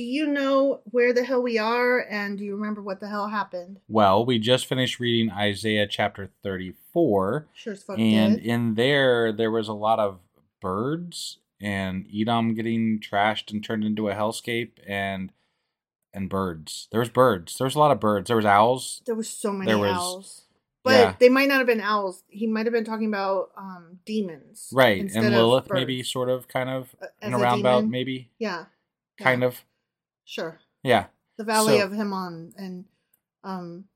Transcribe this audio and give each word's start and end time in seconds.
Do 0.00 0.06
you 0.06 0.26
know 0.26 0.80
where 0.84 1.12
the 1.12 1.22
hell 1.24 1.42
we 1.42 1.58
are 1.58 1.98
and 2.08 2.38
do 2.38 2.44
you 2.44 2.56
remember 2.56 2.80
what 2.80 3.00
the 3.00 3.08
hell 3.08 3.28
happened? 3.28 3.80
Well, 3.86 4.24
we 4.24 4.38
just 4.38 4.64
finished 4.64 4.98
reading 4.98 5.30
Isaiah 5.30 5.86
chapter 5.86 6.30
34, 6.42 7.48
Sure 7.52 7.72
as 7.74 7.82
fuck 7.82 7.98
and 7.98 8.36
did. 8.36 8.46
in 8.46 8.74
there, 8.76 9.30
there 9.30 9.50
was 9.50 9.68
a 9.68 9.74
lot 9.74 9.98
of 9.98 10.20
birds 10.58 11.36
and 11.60 12.06
Edom 12.18 12.54
getting 12.54 12.98
trashed 12.98 13.52
and 13.52 13.62
turned 13.62 13.84
into 13.84 14.08
a 14.08 14.14
hellscape 14.14 14.70
and 14.86 15.32
and 16.14 16.30
birds. 16.30 16.88
There 16.90 17.00
was 17.00 17.10
birds. 17.10 17.58
There 17.58 17.66
was 17.66 17.74
a 17.74 17.78
lot 17.78 17.90
of 17.90 18.00
birds. 18.00 18.28
There 18.28 18.36
was 18.36 18.46
owls. 18.46 19.02
There 19.04 19.14
was 19.14 19.28
so 19.28 19.52
many 19.52 19.70
there 19.70 19.78
was- 19.78 19.92
owls. 19.98 20.42
But 20.82 20.90
yeah. 20.92 21.14
they 21.20 21.28
might 21.28 21.48
not 21.48 21.58
have 21.58 21.66
been 21.66 21.82
owls. 21.82 22.22
He 22.28 22.46
might 22.46 22.64
have 22.64 22.72
been 22.72 22.86
talking 22.86 23.08
about 23.08 23.50
um, 23.54 23.98
demons. 24.06 24.70
Right. 24.72 25.10
And 25.14 25.34
Lilith 25.34 25.68
maybe 25.70 26.02
sort 26.02 26.30
of 26.30 26.48
kind 26.48 26.70
of 26.70 26.96
Uh, 27.02 27.06
in 27.20 27.34
a 27.34 27.36
a 27.36 27.40
roundabout 27.40 27.80
demon? 27.80 27.90
maybe 27.90 28.30
Yeah. 28.38 28.64
yeah, 29.18 29.24
kind 29.26 29.44
of. 29.44 29.62
Sure. 30.30 30.60
Yeah. 30.84 31.06
The 31.38 31.42
Valley 31.44 31.78
So- 31.80 31.86
of 31.86 31.92
Hinnom 31.92 32.52
and 32.56 32.84
um 33.42 33.86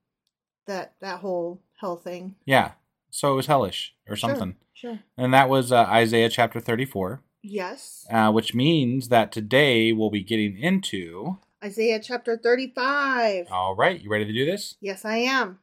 that 0.67 0.95
that 1.01 1.21
whole 1.21 1.63
hell 1.81 1.97
thing. 1.97 2.35
Yeah. 2.45 2.73
So 3.11 3.33
it 3.35 3.37
was 3.37 3.47
hellish 3.47 3.95
or 4.09 4.17
Sure, 4.17 4.31
something. 4.31 4.57
Sure. 4.73 4.99
And 5.17 5.33
that 5.33 5.49
was 5.49 5.71
uh, 5.71 5.85
Isaiah 5.85 6.29
chapter 6.29 6.59
34, 6.59 7.23
Yes. 7.43 8.05
uh, 8.11 8.33
which 8.33 8.53
means 8.55 9.09
that 9.11 9.31
today 9.31 9.93
we'll 9.93 10.11
be 10.11 10.25
getting 10.25 10.59
into. 10.59 11.39
Isaiah 11.63 12.01
chapter 12.03 12.37
35. 12.37 13.47
All 13.53 13.77
right, 13.77 14.01
you 14.01 14.11
ready 14.11 14.25
to 14.25 14.33
do 14.33 14.45
this? 14.45 14.75
Yes, 14.81 15.05
I 15.05 15.19
am. 15.19 15.61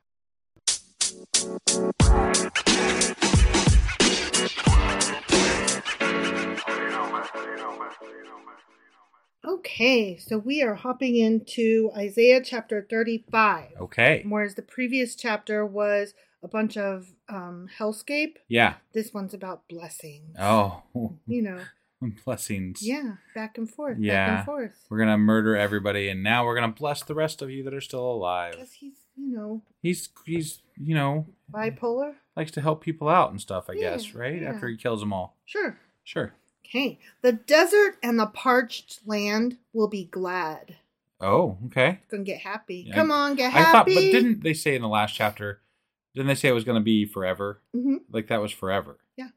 Okay, 9.46 10.18
so 10.18 10.38
we 10.38 10.62
are 10.62 10.76
hopping 10.76 11.16
into 11.16 11.90
Isaiah 11.98 12.42
chapter 12.44 12.86
35. 12.88 13.70
Okay. 13.82 14.24
Whereas 14.28 14.54
the 14.56 14.62
previous 14.62 15.16
chapter 15.16 15.66
was 15.66 16.14
a 16.44 16.48
bunch 16.48 16.78
of 16.78 17.08
um, 17.28 17.68
hellscape, 17.80 18.36
Yeah. 18.48 18.76
this 18.94 19.14
one's 19.14 19.34
about 19.34 19.68
blessings. 19.68 20.36
Oh, 20.40 20.84
You 21.28 21.42
know, 21.42 21.60
blessings. 22.26 22.82
yeah, 22.88 23.14
back 23.34 23.58
and 23.58 23.70
forth, 23.70 23.98
back 23.98 24.04
Yeah. 24.06 24.38
and 24.38 24.46
forth. 24.46 24.86
We're 24.90 24.98
going 24.98 25.10
to 25.10 25.18
murder 25.18 25.56
everybody, 25.56 26.08
and 26.10 26.22
now 26.24 26.46
we're 26.46 26.56
going 26.56 26.72
to 26.72 26.80
bless 26.80 27.04
the 27.04 27.16
rest 27.16 27.42
of 27.42 27.50
you 27.50 27.64
that 27.64 27.74
are 27.74 27.82
still 27.82 28.06
alive. 28.12 28.54
Because 28.54 28.74
he's, 28.74 28.94
you 29.16 29.36
know, 29.36 29.62
He's, 29.82 30.10
he's, 30.26 30.62
you 30.80 30.94
know, 30.96 31.26
bipolar. 31.52 32.14
likes 32.36 32.52
to 32.52 32.62
help 32.62 32.82
people 32.84 33.08
out 33.10 33.32
and 33.32 33.42
stuff, 33.42 33.70
I 33.70 33.74
Yeah, 33.74 33.92
guess, 33.92 34.14
right? 34.14 34.40
yeah. 34.42 34.50
After 34.54 34.68
he 34.68 34.78
kills 34.78 35.00
them 35.00 35.14
all. 35.14 35.38
Sure. 35.46 35.78
Sure. 36.04 36.34
Okay. 36.72 37.00
The 37.22 37.34
desert 37.34 37.98
and 38.02 38.18
the 38.18 38.28
parched 38.28 39.02
land 39.06 39.58
will 39.74 39.90
be 39.90 40.06
glad. 40.06 40.78
Oh, 41.20 41.58
okay. 41.68 42.00
It's 42.02 42.08
gonna 42.10 42.24
get 42.24 42.40
happy. 42.40 42.86
Yeah, 42.88 42.96
Come 42.96 43.12
on, 43.12 43.36
get 43.36 43.52
happy. 43.52 43.68
I 43.68 43.72
thought, 43.72 43.86
but 43.86 44.12
didn't 44.12 44.44
they 44.44 44.54
say 44.54 44.76
in 44.76 44.82
the 44.82 44.88
last 44.88 45.14
chapter, 45.14 45.62
didn't 46.16 46.28
they 46.28 46.36
say 46.36 46.48
it 46.50 46.54
was 46.54 46.64
to 46.64 46.80
be 46.80 47.06
forever? 47.06 47.62
hmm 47.74 47.98
Like 48.10 48.28
that 48.28 48.42
was 48.42 48.52
forever. 48.52 48.98
Yeah. 49.18 49.30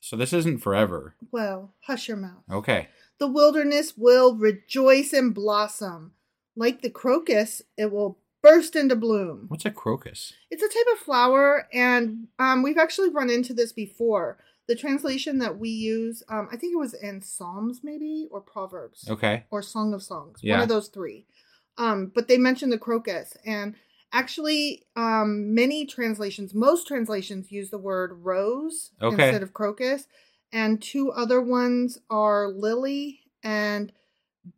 So 0.00 0.16
this 0.16 0.32
isn't 0.32 0.58
forever. 0.58 1.14
Well, 1.30 1.72
hush 1.82 2.08
your 2.08 2.16
mouth. 2.16 2.42
Okay. 2.50 2.88
The 3.18 3.28
wilderness 3.28 3.94
will 3.96 4.34
rejoice 4.36 5.12
and 5.12 5.34
blossom. 5.34 6.12
Like 6.54 6.82
the 6.82 6.90
crocus, 6.90 7.62
it 7.76 7.92
will 7.92 8.18
burst 8.42 8.76
into 8.76 8.96
bloom. 8.96 9.46
What's 9.48 9.64
a 9.64 9.70
crocus? 9.70 10.32
It's 10.50 10.62
a 10.62 10.68
type 10.68 10.86
of 10.94 10.98
flower, 10.98 11.68
and 11.72 12.28
um, 12.38 12.62
we've 12.62 12.78
actually 12.78 13.10
run 13.10 13.30
into 13.30 13.52
this 13.54 13.72
before. 13.72 14.38
The 14.68 14.74
translation 14.74 15.38
that 15.38 15.58
we 15.58 15.68
use, 15.70 16.22
um, 16.28 16.48
I 16.52 16.56
think 16.56 16.72
it 16.74 16.78
was 16.78 16.92
in 16.94 17.22
Psalms, 17.22 17.80
maybe, 17.84 18.26
or 18.30 18.40
Proverbs. 18.40 19.06
Okay. 19.08 19.44
or 19.50 19.62
Song 19.62 19.94
of 19.94 20.02
Songs, 20.02 20.40
Yeah. 20.42 20.54
one 20.54 20.62
of 20.64 20.68
those 20.68 20.88
three. 20.88 21.26
Um, 21.78 22.10
but 22.14 22.26
they 22.26 22.38
mentioned 22.38 22.72
the 22.72 22.78
crocus, 22.78 23.36
and 23.44 23.74
actually, 24.12 24.84
um, 24.96 25.54
many 25.54 25.84
translations, 25.86 26.54
most 26.54 26.86
translations 26.88 27.52
use 27.52 27.70
the 27.70 27.78
word 27.78 28.12
rose 28.24 28.90
Okay. 29.00 29.28
instead 29.28 29.42
of 29.42 29.52
crocus, 29.52 30.08
and 30.52 30.82
two 30.82 31.12
other 31.12 31.40
ones 31.40 31.98
are 32.10 32.48
lily 32.48 33.20
and 33.42 33.92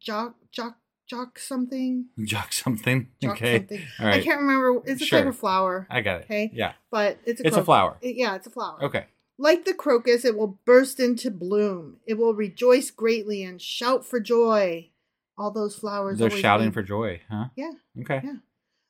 jock 0.01 0.37
jock 0.53 0.79
jock 1.07 1.39
something. 1.39 2.07
Jock 2.23 2.53
something. 2.53 3.09
Jock 3.21 3.33
okay. 3.33 3.59
something. 3.59 3.81
All 4.01 4.07
I 4.09 4.21
can't 4.23 4.41
remember. 4.41 4.83
It's 4.87 5.01
a 5.03 5.07
Sure. 5.07 5.21
type 5.21 5.29
of 5.29 5.37
flower, 5.39 5.87
I 5.91 6.03
got 6.03 6.21
it. 6.21 6.25
Okay. 6.25 6.51
Yeah. 6.55 6.75
but 6.91 7.19
it's 7.25 7.41
a 7.41 7.47
It's 7.47 7.57
a 7.57 7.65
flower. 7.65 7.97
it- 8.03 8.17
yeah, 8.17 8.35
it's 8.37 8.47
a 8.47 8.51
flower. 8.51 8.83
Okay. 8.85 9.07
Like 9.39 9.65
the 9.65 9.75
crocus, 9.75 10.25
it 10.25 10.37
will 10.37 10.59
burst 10.65 10.99
into 10.99 11.31
bloom. 11.31 11.99
It 12.07 12.15
will 12.15 12.35
rejoice 12.35 12.91
greatly 12.91 13.45
and 13.45 13.63
shout 13.63 14.05
for 14.05 14.19
joy. 14.19 14.91
All 15.39 15.53
those 15.53 15.77
flowers. 15.77 16.19
They're 16.19 16.31
shouting 16.31 16.73
for 16.73 16.83
joy, 16.83 17.21
huh? 17.31 17.47
Yeah. 17.55 17.73
Okay. 18.01 18.21
Yeah. 18.25 18.37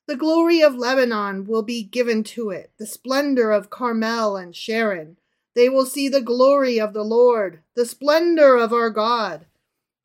The 0.06 0.17
glory 0.17 0.62
of 0.62 0.75
Lebanon 0.75 1.46
will 1.46 1.62
be 1.62 1.82
given 1.82 2.25
to 2.25 2.49
it, 2.49 2.70
the 2.78 2.87
splendor 2.87 3.50
of 3.50 3.69
Carmel 3.69 4.38
and 4.38 4.56
Sharon. 4.56 5.19
They 5.55 5.69
will 5.69 5.84
see 5.84 6.08
the 6.08 6.22
glory 6.22 6.81
of 6.81 6.94
the 6.94 7.02
Lord, 7.02 7.61
the 7.76 7.84
splendor 7.84 8.56
of 8.56 8.72
our 8.72 8.88
God. 8.88 9.44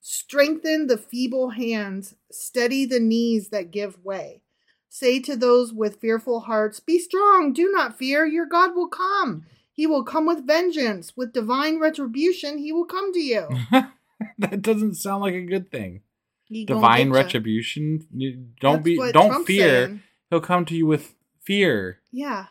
Strengthen 0.02 0.88
the 0.88 0.98
feeble 0.98 1.52
hands, 1.52 2.16
steady 2.30 2.86
the 2.86 3.00
knees 3.00 3.48
that 3.50 3.72
give 3.72 4.04
way. 4.04 4.42
Say 4.90 5.22
to 5.22 5.38
those 5.38 5.72
with 5.72 6.02
fearful 6.02 6.42
hearts, 6.42 6.82
Be 6.82 7.00
strong, 7.00 7.54
do 7.54 7.72
not 7.72 7.98
fear, 7.98 8.26
your 8.26 8.46
God 8.46 8.76
will 8.76 8.90
come. 8.90 9.46
He 9.74 9.88
will 9.88 10.04
come 10.04 10.26
with 10.28 10.46
vengeance, 10.46 11.14
with 11.18 11.34
divine 11.34 11.80
retribution, 11.80 12.60
he 12.60 12.72
will 12.72 12.86
come 12.86 13.12
to 13.14 13.20
you. 13.20 13.48
that 14.38 14.62
doesn't 14.62 14.96
sound 14.96 15.22
like 15.24 15.34
a 15.34 15.42
good 15.42 15.72
thing. 15.72 16.02
He 16.46 16.66
Divine 16.66 17.10
retribution. 17.12 18.06
Don't 18.62 18.76
That's 18.76 18.84
be. 18.84 18.98
Don't 19.12 19.30
Trump's 19.30 19.48
fear. 19.48 19.88
saying. 19.88 20.02
He'll 20.30 20.42
come 20.42 20.66
to 20.66 20.76
you 20.76 20.86
with 20.86 21.16
fear. 21.42 22.00
Yeah. 22.12 22.46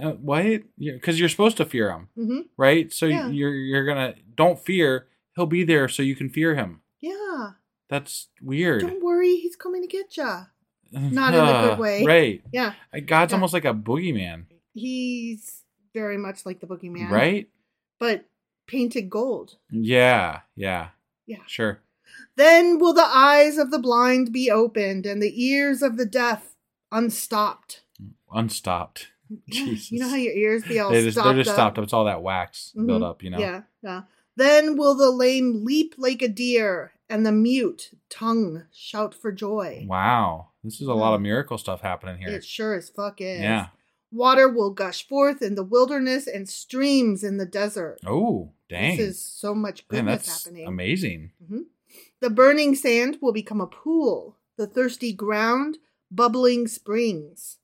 Uh, 0.00 0.12
what? 0.12 0.62
Because 0.78 1.18
you're 1.18 1.28
supposed 1.28 1.56
to 1.56 1.64
fear 1.64 1.90
him, 1.90 2.08
hmm 2.14 2.40
right? 2.56 2.92
So 2.92 3.06
Yeah. 3.06 3.28
you're 3.28 3.54
you're 3.54 3.86
gonna 3.86 4.14
don't 4.36 4.58
fear. 4.58 5.06
he'll 5.34 5.46
be 5.46 5.64
there 5.64 5.88
so 5.88 6.02
you 6.02 6.14
can 6.14 6.28
fear 6.28 6.54
him. 6.54 6.82
Yeah. 7.00 7.52
That's 7.88 8.28
weird. 8.42 8.82
Don't 8.82 9.02
worry, 9.02 9.36
he's 9.36 9.56
coming 9.56 9.80
to 9.82 9.88
get 9.88 10.16
ya. 10.16 10.44
Not 10.92 11.32
in 11.34 11.40
a 11.40 11.68
good 11.68 11.78
way. 11.80 12.04
Right. 12.04 12.42
Yeah. 12.52 12.74
God's 13.06 13.32
Yeah. 13.32 13.36
almost 13.36 13.54
like 13.54 13.64
a 13.64 13.74
boogeyman, 13.74 14.44
He's 14.74 15.62
very 15.94 16.16
much 16.18 16.44
like 16.46 16.60
the 16.60 16.66
boogeyman. 16.66 17.10
right? 17.10 17.48
But 17.98 18.24
painted 18.66 19.08
gold. 19.10 19.56
Yeah. 19.70 20.40
Yeah. 20.54 20.88
Yeah. 21.26 21.42
Sure. 21.46 21.80
Then 22.36 22.78
will 22.78 22.94
the 22.94 23.02
eyes 23.06 23.58
of 23.58 23.70
the 23.70 23.78
blind 23.78 24.32
be 24.32 24.50
opened 24.50 25.04
and 25.06 25.22
the 25.22 25.42
ears 25.44 25.82
of 25.82 25.96
the 25.96 26.06
deaf 26.06 26.54
unstopped. 26.92 27.82
Unstopped. 28.32 29.08
Yeah, 29.46 29.64
Jesus. 29.66 29.92
You 29.92 30.00
know 30.00 30.08
how 30.08 30.16
your 30.16 30.32
ears 30.32 30.64
be 30.64 30.78
all 30.78 30.90
They 30.90 31.02
just, 31.02 31.16
stopped 31.18 31.26
they're 31.28 31.36
just 31.44 31.50
up? 31.50 31.54
stopped 31.56 31.78
up. 31.78 31.84
It's 31.84 31.92
all 31.92 32.06
that 32.06 32.22
wax 32.22 32.72
Mhm. 32.76 32.86
built 32.86 33.02
up, 33.02 33.22
you 33.22 33.30
know? 33.30 33.38
Yeah, 33.38 33.62
yeah. 33.82 34.02
Then 34.36 34.76
will 34.76 34.94
the 34.94 35.10
lame 35.10 35.64
leap 35.64 35.94
like 35.98 36.22
a 36.22 36.28
deer, 36.28 36.92
and 37.10 37.26
the 37.26 37.32
mute 37.32 37.90
tongue 38.08 38.64
shout 38.72 39.14
for 39.14 39.32
joy. 39.32 39.84
Wow. 39.88 40.48
This 40.62 40.80
is 40.80 40.88
a 40.88 40.94
lot 40.94 41.14
of 41.14 41.20
miracle 41.20 41.58
stuff 41.58 41.80
happening 41.80 42.18
here. 42.18 42.28
It 42.28 42.44
sure 42.44 42.74
as 42.74 42.88
fuck 42.90 43.20
is. 43.20 43.40
Yeah. 43.40 43.68
Water 44.10 44.48
will 44.48 44.70
gush 44.70 45.06
forth 45.06 45.42
in 45.42 45.54
the 45.54 45.62
wilderness 45.64 46.26
and 46.26 46.48
streams 46.48 47.22
in 47.22 47.36
the 47.36 47.46
desert. 47.46 47.98
Oh, 48.06 48.52
dang. 48.68 48.96
This 48.96 49.08
is 49.08 49.22
so 49.22 49.54
much 49.54 49.86
goodness 49.88 50.26
that's 50.26 50.44
happening. 50.44 50.66
amazing. 50.66 51.32
Mm-hmm. 51.44 51.60
The 52.20 52.30
burning 52.30 52.74
sand 52.74 53.18
will 53.20 53.32
become 53.32 53.60
a 53.60 53.66
pool, 53.66 54.36
the 54.56 54.66
thirsty 54.66 55.12
ground, 55.12 55.78
bubbling 56.10 56.66
springs. 56.68 57.58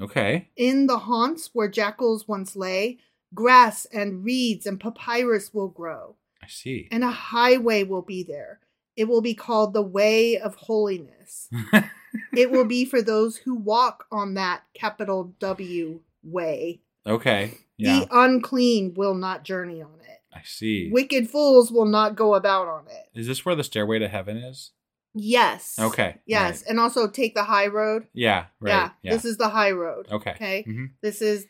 Okay. 0.00 0.48
In 0.56 0.86
the 0.88 0.98
haunts 0.98 1.50
where 1.52 1.68
jackals 1.68 2.26
once 2.26 2.56
lay, 2.56 2.98
grass 3.32 3.86
and 3.86 4.24
reeds 4.24 4.66
and 4.66 4.80
papyrus 4.80 5.54
will 5.54 5.68
grow, 5.68 6.16
I 6.42 6.48
see. 6.48 6.88
and 6.90 7.04
a 7.04 7.10
highway 7.10 7.84
will 7.84 8.02
be 8.02 8.22
there. 8.24 8.60
It 8.96 9.08
will 9.08 9.22
be 9.22 9.34
called 9.34 9.72
the 9.74 9.82
Way 9.82 10.38
of 10.38 10.54
Holiness. 10.56 11.48
it 12.36 12.50
will 12.50 12.64
be 12.64 12.84
for 12.84 13.02
those 13.02 13.36
who 13.38 13.54
walk 13.54 14.06
on 14.12 14.34
that 14.34 14.62
capital 14.74 15.34
W 15.40 16.00
way. 16.22 16.80
okay. 17.06 17.58
Yeah. 17.76 18.00
The 18.00 18.08
unclean 18.20 18.94
will 18.94 19.14
not 19.14 19.42
journey 19.44 19.82
on 19.82 19.98
it. 20.08 20.20
I 20.32 20.42
see. 20.44 20.90
Wicked 20.92 21.28
fools 21.28 21.72
will 21.72 21.86
not 21.86 22.14
go 22.14 22.34
about 22.34 22.68
on 22.68 22.84
it. 22.86 23.18
Is 23.18 23.26
this 23.26 23.44
where 23.44 23.56
the 23.56 23.64
stairway 23.64 23.98
to 23.98 24.06
heaven 24.08 24.36
is? 24.36 24.70
Yes. 25.12 25.76
Okay. 25.78 26.16
Yes. 26.26 26.62
Right. 26.62 26.70
And 26.70 26.78
also 26.80 27.08
take 27.08 27.34
the 27.34 27.42
high 27.44 27.66
road. 27.66 28.06
Yeah. 28.14 28.46
Right. 28.60 28.70
Yeah, 28.70 28.90
Yeah. 29.02 29.12
This 29.14 29.24
is 29.24 29.36
the 29.38 29.48
high 29.48 29.72
road. 29.72 30.06
okay. 30.10 30.30
Okay. 30.32 30.64
Mhm. 30.68 30.90
This 31.02 31.20
is 31.20 31.46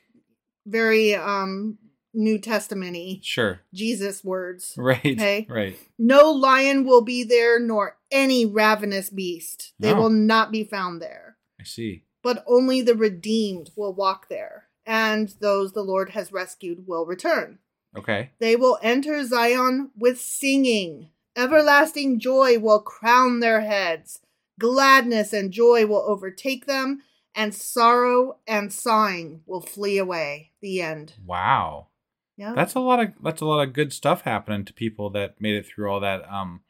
very 0.67 1.15
um 1.15 1.79
New 2.17 2.39
Testament. 2.39 2.97
Sure. 3.25 3.61
Jesus 3.75 4.23
words. 4.25 4.75
Right. 4.79 4.99
Okay. 5.05 5.47
Right. 5.49 5.77
No 5.99 6.31
lion 6.31 6.85
will 6.87 7.03
be 7.03 7.25
there, 7.25 7.59
nor 7.61 7.97
any 8.15 8.47
ravenous 8.47 9.11
beast. 9.11 9.75
They 9.79 9.93
No. 9.93 10.01
will 10.03 10.11
not 10.11 10.51
be 10.51 10.65
found 10.65 11.03
there. 11.03 11.37
I 11.61 11.65
see. 11.65 12.05
But 12.23 12.43
only 12.47 12.81
the 12.81 12.95
redeemed 12.95 13.71
will 13.77 13.93
walk 13.93 14.29
there, 14.31 14.69
and 14.87 15.29
those 15.41 15.73
the 15.73 15.83
Lord 15.83 16.11
has 16.11 16.33
rescued 16.33 16.87
will 16.87 17.05
return. 17.05 17.59
Okay. 17.95 18.31
They 18.39 18.57
will 18.57 18.79
enter 18.83 19.23
Zion 19.27 19.91
with 19.97 20.19
singing. 20.21 21.11
Everlasting 21.37 22.19
joy 22.21 22.59
will 22.59 22.81
crown 22.81 23.41
their 23.41 23.61
heads. 23.61 24.21
Gladness 24.59 25.33
and 25.33 25.51
joy 25.53 25.85
will 25.87 26.05
overtake 26.07 26.67
them, 26.67 27.03
and 27.35 27.55
sorrow 27.55 28.39
and 28.47 28.73
sighing 28.73 29.43
will 29.47 29.61
flee 29.61 29.99
away. 29.99 30.53
The 30.61 30.81
end. 30.81 31.15
Wow. 31.27 31.89
Yeah. 32.37 32.55
That's 32.55 32.75
a 32.75 32.81
lot 32.81 33.01
of 33.01 33.13
that's 33.23 33.41
a 33.43 33.47
lot 33.47 33.67
of 33.67 33.75
good 33.75 33.93
stuff 33.93 34.23
happening 34.23 34.65
to 34.65 34.73
people 34.73 35.11
that 35.11 35.41
made 35.41 35.55
it 35.57 35.67
through 35.67 35.89
all 35.91 36.01
that 36.01 36.29
um 36.29 36.63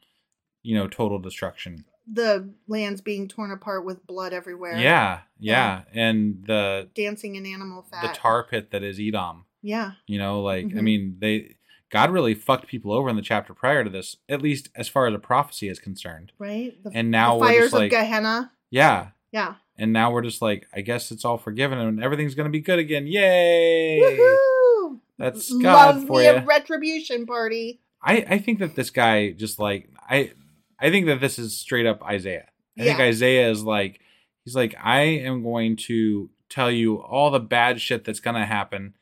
you 0.65 0.75
know, 0.75 0.87
total 0.87 1.19
destruction. 1.19 1.85
the 2.07 2.47
lands 2.67 3.01
being 3.01 3.27
torn 3.27 3.49
apart 3.51 3.83
with 3.83 4.05
blood 4.05 4.31
everywhere. 4.31 4.77
Yeah. 4.77 5.21
Yeah. 5.39 5.83
And 5.91 6.43
the 6.45 6.87
Dancing 6.93 7.35
in 7.35 7.47
animal 7.47 7.81
fat, 7.89 8.01
the 8.03 8.09
tar 8.19 8.43
pit 8.43 8.69
that 8.69 8.83
is 8.83 8.99
Edom. 8.99 9.45
Yeah. 9.63 9.93
You 10.05 10.19
know, 10.19 10.41
like 10.43 10.65
I 10.65 10.69
Mhm. 10.69 10.81
mean, 10.83 11.15
they 11.19 11.55
God 11.89 12.11
really 12.11 12.35
fucked 12.35 12.67
people 12.67 12.91
over 12.93 13.09
in 13.09 13.15
the 13.15 13.23
chapter 13.23 13.53
prior 13.55 13.83
to 13.83 13.89
this, 13.89 14.17
at 14.29 14.41
least 14.41 14.69
as 14.75 14.87
far 14.87 15.07
as 15.07 15.15
a 15.15 15.19
prophecy 15.19 15.67
is 15.67 15.79
concerned. 15.79 16.31
Right? 16.37 16.75
The, 16.83 16.91
And 16.93 17.09
now 17.09 17.33
the 17.35 17.39
we're 17.41 17.47
fires 17.47 17.73
like, 17.73 17.91
of 17.91 17.99
Gehenna. 17.99 18.51
yeah. 18.69 19.07
Yeah. 19.31 19.55
And 19.77 19.91
now 19.91 20.11
we're 20.11 20.21
just 20.21 20.41
like, 20.43 20.67
I 20.75 20.81
guess 20.81 21.09
it's 21.11 21.25
all 21.25 21.37
forgiven 21.39 21.79
and 21.79 22.03
everything's 22.03 22.35
gonna 22.35 22.49
be 22.49 22.59
good 22.61 22.77
again. 22.79 23.07
Yay! 23.07 23.99
Woohoo! 24.01 24.99
That's 25.17 25.51
God 25.53 25.95
Love 25.95 26.05
for 26.07 26.19
me 26.19 26.25
you. 26.25 26.31
a 26.33 26.45
retribution 26.45 27.25
party. 27.25 27.81
I 28.01 28.25
I 28.29 28.37
think 28.37 28.59
that 28.59 28.75
this 28.75 28.91
guy 28.91 29.31
just 29.31 29.57
like 29.57 29.89
I 30.07 30.33
I 30.79 30.89
think 30.89 31.05
that 31.07 31.21
this 31.21 31.39
is 31.39 31.57
straight 31.57 31.85
up 31.85 32.03
Isaiah. 32.03 32.49
I 32.77 32.83
think 32.83 32.99
Isaiah 32.99 33.49
is 33.49 33.63
like 33.63 33.99
he's 34.43 34.55
like 34.55 34.75
I 34.81 35.01
am 35.01 35.43
going 35.43 35.75
to 35.87 36.29
tell 36.49 36.69
you 36.69 36.97
all 37.01 37.31
the 37.31 37.39
bad 37.39 37.79
shit 37.81 38.03
that's 38.05 38.19
gonna 38.19 38.45
happen, 38.45 38.93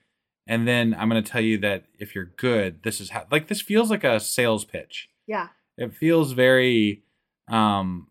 and 0.47 0.67
then 0.67 0.93
I'm 0.97 1.09
gonna 1.09 1.21
tell 1.23 1.41
you 1.41 1.57
that 1.59 1.85
if 1.97 2.13
you're 2.15 2.31
good, 2.37 2.83
this 2.83 3.01
is 3.01 3.09
how. 3.09 3.25
Like 3.31 3.47
this 3.47 3.61
feels 3.61 3.89
like 3.89 4.03
a 4.03 4.19
sales 4.19 4.63
pitch. 4.65 5.09
Yeah. 5.27 5.47
It 5.77 5.93
feels 5.95 6.33
very 6.33 7.03
um 7.47 8.07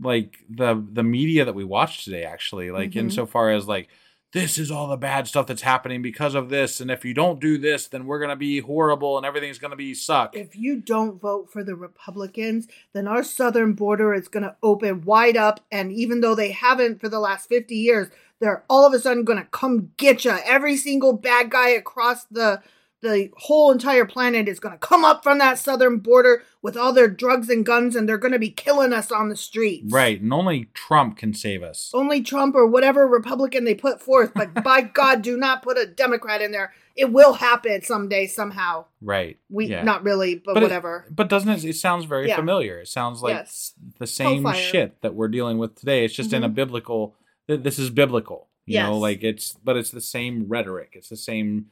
like 0.00 0.38
the 0.50 0.84
the 0.92 1.02
media 1.02 1.44
that 1.44 1.54
we 1.54 1.64
watch 1.64 2.04
today 2.04 2.24
actually 2.24 2.70
like 2.70 2.90
Mhm. 2.90 2.96
insofar 2.96 3.50
as 3.50 3.66
like 3.66 3.88
this 4.32 4.58
is 4.58 4.70
all 4.70 4.88
the 4.88 4.96
bad 4.96 5.26
stuff 5.26 5.46
that's 5.46 5.62
happening 5.62 6.02
because 6.02 6.34
of 6.34 6.48
this 6.48 6.80
and 6.80 6.90
if 6.90 7.04
you 7.04 7.14
don't 7.14 7.40
do 7.40 7.58
this 7.58 7.86
then 7.86 8.06
we're 8.06 8.20
gonna 8.20 8.36
be 8.36 8.60
horrible 8.60 9.16
and 9.16 9.24
everything's 9.26 9.58
gonna 9.58 9.76
be 9.76 9.94
suck 9.94 10.36
If 10.36 10.56
you 10.56 10.80
don't 10.80 11.20
vote 11.20 11.50
for 11.50 11.62
the 11.64 11.74
Republicans, 11.74 12.68
then 12.92 13.06
our 13.06 13.22
southern 13.22 13.72
border 13.74 14.14
is 14.14 14.28
going 14.28 14.42
to 14.44 14.56
open 14.62 15.02
wide 15.02 15.36
up. 15.36 15.60
And 15.70 15.92
even 15.92 16.20
though 16.20 16.34
they 16.34 16.50
haven't 16.52 17.00
for 17.00 17.08
the 17.08 17.20
last 17.20 17.48
50 17.48 17.74
years, 17.74 18.08
they're 18.40 18.64
all 18.68 18.86
of 18.86 18.92
a 18.92 18.98
sudden 19.00 19.24
going 19.24 19.38
to 19.38 19.44
come 19.50 19.90
get 19.96 20.24
you. 20.24 20.36
Every 20.44 20.76
single 20.76 21.12
bad 21.12 21.50
guy 21.50 21.70
across 21.70 22.24
the 22.24 22.62
the 23.00 23.30
whole 23.36 23.70
entire 23.70 24.04
planet 24.04 24.48
is 24.48 24.58
going 24.58 24.72
to 24.72 24.78
come 24.78 25.04
up 25.04 25.22
from 25.22 25.38
that 25.38 25.58
southern 25.58 25.98
border 25.98 26.42
with 26.62 26.76
all 26.76 26.92
their 26.92 27.08
drugs 27.08 27.48
and 27.48 27.64
guns, 27.64 27.94
and 27.94 28.08
they're 28.08 28.18
going 28.18 28.32
to 28.32 28.38
be 28.38 28.50
killing 28.50 28.92
us 28.92 29.12
on 29.12 29.28
the 29.28 29.36
streets. 29.36 29.92
Right, 29.92 30.20
and 30.20 30.32
only 30.32 30.64
Trump 30.74 31.16
can 31.18 31.32
save 31.32 31.62
us. 31.62 31.90
Only 31.94 32.20
Trump 32.22 32.54
or 32.56 32.66
whatever 32.66 33.06
Republican 33.06 33.64
they 33.64 33.74
put 33.76 34.02
forth, 34.02 34.32
but 34.34 34.52
by 34.64 34.80
God, 34.82 35.22
do 35.22 35.36
not 35.36 35.62
put 35.62 35.78
a 35.78 35.86
Democrat 35.86 36.42
in 36.42 36.50
there. 36.50 36.72
It 36.96 37.12
will 37.12 37.34
happen 37.34 37.80
someday, 37.82 38.26
somehow. 38.26 38.86
Right. 39.00 39.38
We 39.48 39.66
yeah. 39.66 39.84
not 39.84 40.02
really, 40.02 40.34
but, 40.34 40.54
But 40.54 40.62
it- 40.64 40.66
whatever. 40.66 41.06
But 41.08 41.28
doesn't 41.28 41.48
it? 41.48 41.64
It 41.64 41.76
sounds 41.76 42.04
very 42.06 42.26
Yeah. 42.26 42.34
familiar. 42.34 42.80
It 42.80 42.88
sounds 42.88 43.22
like 43.22 43.34
Yes. 43.34 43.74
the 44.00 44.06
same 44.08 44.42
Hellfire. 44.42 44.60
shit 44.60 45.02
that 45.02 45.14
we're 45.14 45.28
dealing 45.28 45.58
with 45.58 45.76
today. 45.76 46.04
It's 46.04 46.14
just 46.14 46.32
in 46.32 46.42
a 46.42 46.48
Mhm. 46.50 46.54
biblical. 46.54 47.14
This 47.46 47.78
is 47.78 47.90
biblical. 47.90 48.48
You 48.66 48.80
know, 48.80 48.98
like 48.98 49.22
it's, 49.22 49.54
but 49.64 49.76
it's 49.78 49.90
the 49.90 50.00
same 50.02 50.46
rhetoric. 50.46 50.90
It's 50.92 51.08
the 51.08 51.16
same 51.16 51.66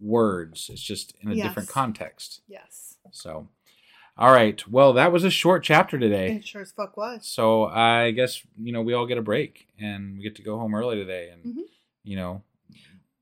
words. 0.00 0.68
It's 0.72 0.82
just 0.82 1.14
in 1.20 1.30
a 1.30 1.34
different 1.34 1.68
context. 1.68 2.40
Yes, 2.48 2.96
So, 3.10 3.48
all 4.18 4.32
right. 4.32 4.66
Well, 4.68 4.92
that 4.94 5.12
was 5.12 5.24
a 5.24 5.30
short 5.30 5.62
chapter 5.62 5.98
today. 5.98 6.36
it 6.36 6.46
sure 6.46 6.62
as 6.62 6.72
fuck 6.72 6.96
was. 6.96 7.26
So 7.26 7.64
I 7.66 8.10
guess 8.12 8.42
you 8.56 8.72
know 8.72 8.82
we 8.82 8.92
all 8.94 9.06
get 9.06 9.18
a 9.18 9.22
break 9.22 9.68
and 9.78 10.16
we 10.16 10.22
get 10.22 10.36
to 10.36 10.42
go 10.42 10.58
home 10.58 10.74
early 10.74 10.96
today 10.96 11.30
and 11.30 11.44
Mhm. 11.56 11.62
you 12.04 12.16
know 12.16 12.42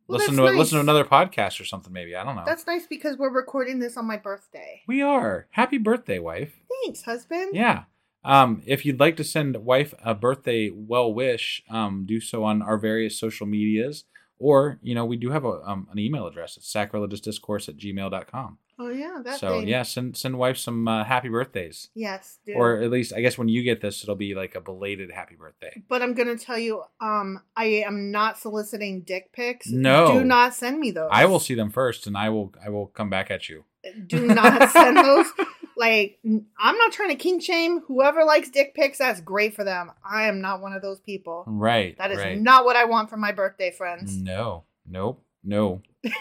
Well, 0.06 0.18
listen 0.18 0.36
to 0.36 0.42
that's 0.42 0.56
listen 0.56 0.76
to 0.76 0.80
another 0.80 1.04
podcast 1.04 1.60
or 1.60 1.64
something 1.64 1.92
maybe. 1.92 2.14
I 2.14 2.22
don't 2.24 2.36
know. 2.36 2.44
That's 2.46 2.66
nice 2.66 2.86
because 2.86 3.16
we're 3.18 3.30
recording 3.32 3.78
this 3.78 3.96
on 3.96 4.04
my 4.06 4.16
birthday. 4.16 4.82
we 4.86 5.00
are. 5.02 5.46
Happy 5.52 5.78
birthday, 5.78 6.18
wife. 6.18 6.52
Thanks, 6.84 7.02
husband. 7.02 7.54
Yeah. 7.54 7.84
Um, 8.26 8.62
if 8.64 8.86
you'd 8.86 9.00
like 9.00 9.16
to 9.18 9.24
send 9.24 9.56
wife 9.64 9.92
a 10.02 10.14
birthday 10.14 10.70
well 10.70 11.12
wish, 11.12 11.62
um, 11.68 12.04
do 12.06 12.20
so 12.20 12.42
on 12.44 12.62
our 12.62 12.78
various 12.78 13.18
social 13.18 13.46
medias. 13.46 14.04
Or, 14.44 14.78
you 14.82 14.94
know, 14.94 15.06
we 15.06 15.16
do 15.16 15.30
have 15.30 15.46
a, 15.46 15.62
um, 15.64 15.88
an 15.90 15.98
email 15.98 16.26
address. 16.26 16.58
It's 16.58 16.70
sacrilegiousdiscourse 16.70 17.70
at 17.70 17.78
gmail.com. 17.78 18.58
Oh 18.78 18.90
yeah, 18.90 19.20
that 19.24 19.38
So, 19.40 19.60
thing. 19.60 19.68
yeah, 19.68 19.84
send, 19.84 20.18
send 20.18 20.36
wife 20.36 20.58
some 20.58 20.86
uh, 20.86 21.02
happy 21.04 21.30
birthdays. 21.30 21.88
Yes, 21.94 22.40
dude. 22.44 22.56
Or 22.56 22.82
at 22.82 22.90
least, 22.90 23.14
I 23.14 23.22
guess 23.22 23.38
when 23.38 23.48
you 23.48 23.62
get 23.62 23.80
this, 23.80 24.02
it'll 24.02 24.16
be 24.16 24.34
like 24.34 24.54
a 24.54 24.60
belated 24.60 25.10
happy 25.12 25.36
birthday. 25.36 25.80
but 25.88 26.02
I'm 26.02 26.12
gonna 26.12 26.36
tell 26.36 26.58
you, 26.58 26.82
um, 27.00 27.40
I 27.56 27.66
am 27.86 28.10
not 28.10 28.36
soliciting 28.38 29.00
dick 29.00 29.32
pics. 29.32 29.68
No. 29.70 30.12
do 30.12 30.24
not 30.24 30.52
send 30.54 30.78
me 30.78 30.90
those. 30.90 31.08
I 31.10 31.24
will 31.24 31.40
see 31.40 31.54
them 31.54 31.70
first 31.70 32.06
and 32.06 32.14
I 32.14 32.28
will 32.28 32.52
I 32.62 32.68
will 32.68 32.88
come 32.88 33.08
back 33.08 33.30
at 33.30 33.48
you. 33.48 33.64
Do 34.06 34.26
not 34.26 34.70
send 34.70 34.96
those. 34.98 35.26
Like, 35.76 36.18
I'm 36.24 36.78
not 36.78 36.92
trying 36.92 37.10
to 37.10 37.16
kink 37.16 37.42
shame. 37.42 37.80
Whoever 37.86 38.24
likes 38.24 38.50
dick 38.50 38.74
pics, 38.74 38.98
that's 38.98 39.20
great 39.20 39.54
for 39.54 39.64
them. 39.64 39.90
I 40.08 40.28
am 40.28 40.40
not 40.40 40.60
one 40.60 40.72
of 40.72 40.82
those 40.82 41.00
people. 41.00 41.44
Right. 41.46 41.96
That 41.98 42.10
is 42.10 42.18
right. 42.18 42.38
not 42.40 42.64
what 42.64 42.76
I 42.76 42.84
want 42.84 43.10
for 43.10 43.16
my 43.16 43.32
birthday, 43.32 43.70
friends. 43.70 44.16
No. 44.16 44.64
Nope. 44.88 45.22
No. 45.42 45.82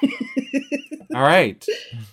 All 1.15 1.21
right. 1.21 1.63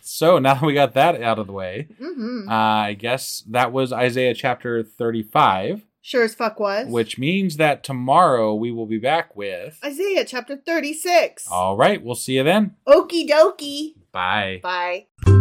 So 0.02 0.38
now 0.38 0.54
that 0.54 0.62
we 0.62 0.75
got 0.75 0.94
that 0.94 1.23
out 1.23 1.38
of 1.38 1.47
the 1.47 1.52
way, 1.52 1.88
hmm 1.99 2.49
uh, 2.49 2.52
I 2.52 2.92
guess 2.94 3.42
that 3.50 3.73
was 3.73 3.92
Isaiah 3.92 4.35
chapter 4.35 4.82
35, 4.82 5.87
Sure 6.02 6.25
as 6.25 6.35
fuck 6.35 6.59
was. 6.59 6.88
which 6.88 7.18
means 7.18 7.56
that 7.56 7.85
tomorrow 7.85 8.54
we 8.54 8.73
will 8.73 8.87
be 8.87 8.99
back 8.99 9.37
with. 9.37 9.78
Isaiah 9.85 10.25
chapter 10.25 10.56
36. 10.56 11.47
All 11.50 11.76
right. 11.76 12.02
We'll 12.02 12.14
see 12.14 12.35
you 12.37 12.42
then. 12.42 12.76
Okie 12.87 13.28
dokie. 13.28 13.94
Bye. 14.12 14.61
Bye. 14.62 15.39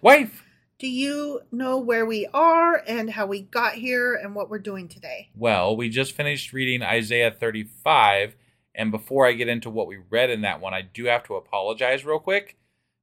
Wife. 0.00 0.44
Do 0.78 0.88
you 0.88 1.40
know 1.52 1.78
where 1.78 2.04
we 2.04 2.26
are 2.34 2.82
and 2.86 3.10
how 3.10 3.26
we 3.26 3.42
got 3.42 3.74
here 3.74 4.14
and 4.14 4.34
what 4.34 4.50
we're 4.50 4.58
doing 4.58 4.88
today? 4.88 5.30
Well, 5.36 5.76
we 5.76 5.88
just 5.88 6.12
finished 6.12 6.52
reading 6.52 6.82
Isaiah 6.82 7.30
35. 7.30 8.34
And 8.74 8.90
before 8.90 9.26
I 9.26 9.32
get 9.32 9.48
into 9.48 9.70
what 9.70 9.86
we 9.86 9.98
read 10.10 10.30
in 10.30 10.40
that 10.42 10.60
one, 10.60 10.74
I 10.74 10.82
do 10.82 11.04
have 11.04 11.22
to 11.24 11.36
apologize 11.36 12.04
real 12.04 12.18
quick 12.18 12.56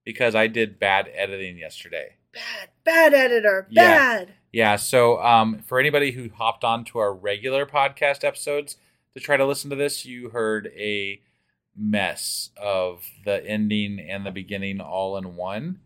because 0.04 0.36
I 0.36 0.48
did 0.48 0.80
bad 0.80 1.10
editing 1.14 1.58
yesterday. 1.58 2.18
Bad, 2.34 2.70
bad 2.84 3.14
editor, 3.14 3.68
Yeah. 3.70 3.84
bad. 3.98 4.34
Yeah, 4.52 4.76
so 4.76 5.22
um, 5.24 5.60
for 5.66 5.80
anybody 5.80 6.12
who 6.12 6.30
hopped 6.30 6.66
on 6.66 6.84
to 6.86 7.00
our 7.00 7.14
regular 7.14 7.66
podcast 7.66 8.26
episodes 8.26 8.76
to 9.14 9.22
try 9.22 9.38
to 9.38 9.46
listen 9.46 9.70
to 9.70 9.78
this, 9.78 10.06
you 10.06 10.30
heard 10.32 10.70
a 10.78 11.22
mess 11.76 12.50
of 12.58 13.06
the 13.24 13.46
ending 13.48 13.98
and 14.00 14.26
the 14.26 14.32
beginning 14.32 14.82
all 14.82 15.16
in 15.18 15.36
one. 15.38 15.80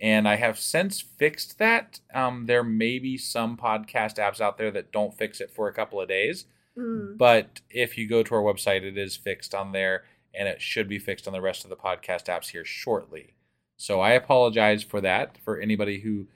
And 0.00 0.26
I 0.26 0.36
have 0.36 0.58
since 0.58 1.00
fixed 1.00 1.58
that. 1.58 2.00
Um, 2.14 2.46
there 2.46 2.64
may 2.64 2.98
be 2.98 3.18
some 3.18 3.56
podcast 3.56 4.16
apps 4.16 4.40
out 4.40 4.56
there 4.56 4.70
that 4.70 4.92
don't 4.92 5.16
fix 5.16 5.40
it 5.40 5.50
for 5.50 5.68
a 5.68 5.74
couple 5.74 6.00
of 6.00 6.08
days. 6.08 6.46
Mm. 6.76 7.18
But 7.18 7.60
if 7.68 7.98
you 7.98 8.08
go 8.08 8.22
to 8.22 8.34
our 8.34 8.42
website, 8.42 8.82
it 8.82 8.96
is 8.96 9.16
fixed 9.16 9.54
on 9.54 9.72
there 9.72 10.04
and 10.34 10.48
it 10.48 10.62
should 10.62 10.88
be 10.88 10.98
fixed 10.98 11.26
on 11.26 11.32
the 11.32 11.40
rest 11.40 11.64
of 11.64 11.70
the 11.70 11.76
podcast 11.76 12.24
apps 12.26 12.50
here 12.50 12.64
shortly. 12.64 13.34
So 13.76 14.00
I 14.00 14.10
apologize 14.10 14.82
for 14.82 15.00
that 15.00 15.36
for 15.44 15.58
anybody 15.60 16.00
who 16.00 16.26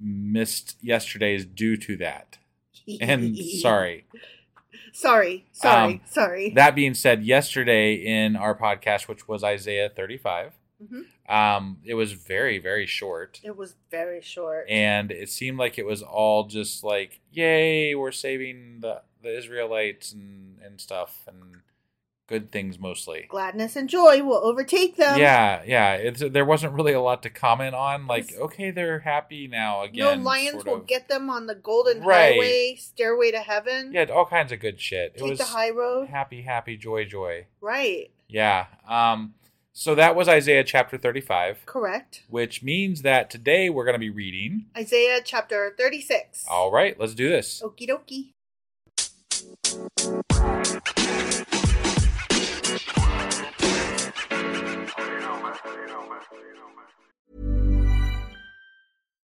missed 0.00 0.76
yesterday's 0.82 1.44
due 1.44 1.76
to 1.78 1.96
that. 1.98 2.38
And 3.00 3.36
sorry. 3.60 4.06
Sorry, 4.92 5.46
sorry, 5.52 5.94
Um, 5.94 6.00
sorry. 6.06 6.50
That 6.50 6.74
being 6.74 6.94
said, 6.94 7.22
yesterday 7.22 7.94
in 7.94 8.34
our 8.34 8.56
podcast, 8.56 9.08
which 9.08 9.28
was 9.28 9.44
Isaiah 9.44 9.90
35, 9.94 10.54
Mhm. 10.82 11.06
um, 11.32 11.78
it 11.84 11.94
was 11.94 12.12
very, 12.12 12.58
very 12.58 12.86
short. 12.86 13.40
It 13.42 13.56
was 13.56 13.76
very 13.90 14.20
short. 14.20 14.66
And 14.68 15.10
it 15.10 15.30
seemed 15.30 15.58
like 15.58 15.78
it 15.78 15.86
was 15.86 16.02
all 16.02 16.44
just 16.44 16.84
like, 16.84 17.20
yay, 17.30 17.94
we're 17.94 18.12
saving 18.12 18.80
the, 18.80 19.02
the 19.22 19.36
Israelites 19.36 20.12
and, 20.12 20.58
and 20.62 20.80
stuff 20.80 21.22
and 21.26 21.62
good 22.28 22.50
things 22.50 22.78
mostly. 22.78 23.24
Gladness 23.28 23.76
and 23.76 23.88
joy 23.88 24.22
will 24.22 24.44
overtake 24.44 24.96
them. 24.96 25.18
yeah, 25.18 25.62
yeah. 25.64 25.94
It's 25.94 26.20
there 26.28 26.44
wasn't 26.44 26.72
really 26.74 26.92
a 26.92 27.00
lot 27.00 27.22
to 27.22 27.30
comment 27.30 27.74
on. 27.74 28.06
Like, 28.06 28.34
okay, 28.36 28.70
they're 28.72 28.98
happy 28.98 29.46
now 29.46 29.82
again. 29.82 30.18
No 30.18 30.24
lions 30.30 30.64
will 30.64 30.74
of. 30.76 30.86
get 30.86 31.08
them 31.08 31.30
on 31.30 31.46
the 31.46 31.54
golden 31.54 32.02
Right. 32.02 32.32
highway, 32.34 32.76
stairway 32.78 33.30
to 33.30 33.38
heaven. 33.38 33.92
yeah, 33.94 34.06
all 34.12 34.26
kinds 34.26 34.50
of 34.52 34.58
good 34.60 34.80
shit. 34.80 35.12
It 35.14 35.22
was 35.22 35.38
the 35.38 35.44
high 35.44 35.70
road. 35.70 36.08
happy, 36.08 36.42
happy, 36.42 36.76
joy, 36.76 37.04
joy. 37.04 37.46
Right. 37.60 38.10
Yeah. 38.28 38.66
Um. 38.88 39.34
So 39.78 39.94
that 39.94 40.16
was 40.16 40.26
Isaiah 40.26 40.64
chapter 40.64 40.96
thirty-five, 40.96 41.66
Correct. 41.66 42.22
which 42.30 42.62
means 42.62 43.02
that 43.02 43.28
today 43.28 43.68
we're 43.68 43.84
going 43.84 43.92
to 43.92 43.98
be 43.98 44.08
reading. 44.08 44.64
Isaiah 44.74 45.20
chapter 45.22 45.74
36. 45.76 46.46
All 46.48 46.72
right, 46.72 46.98
let's 46.98 47.14
do 47.14 47.28
this. 47.28 47.62
Okie 47.62 47.86
dokie. 47.86 48.32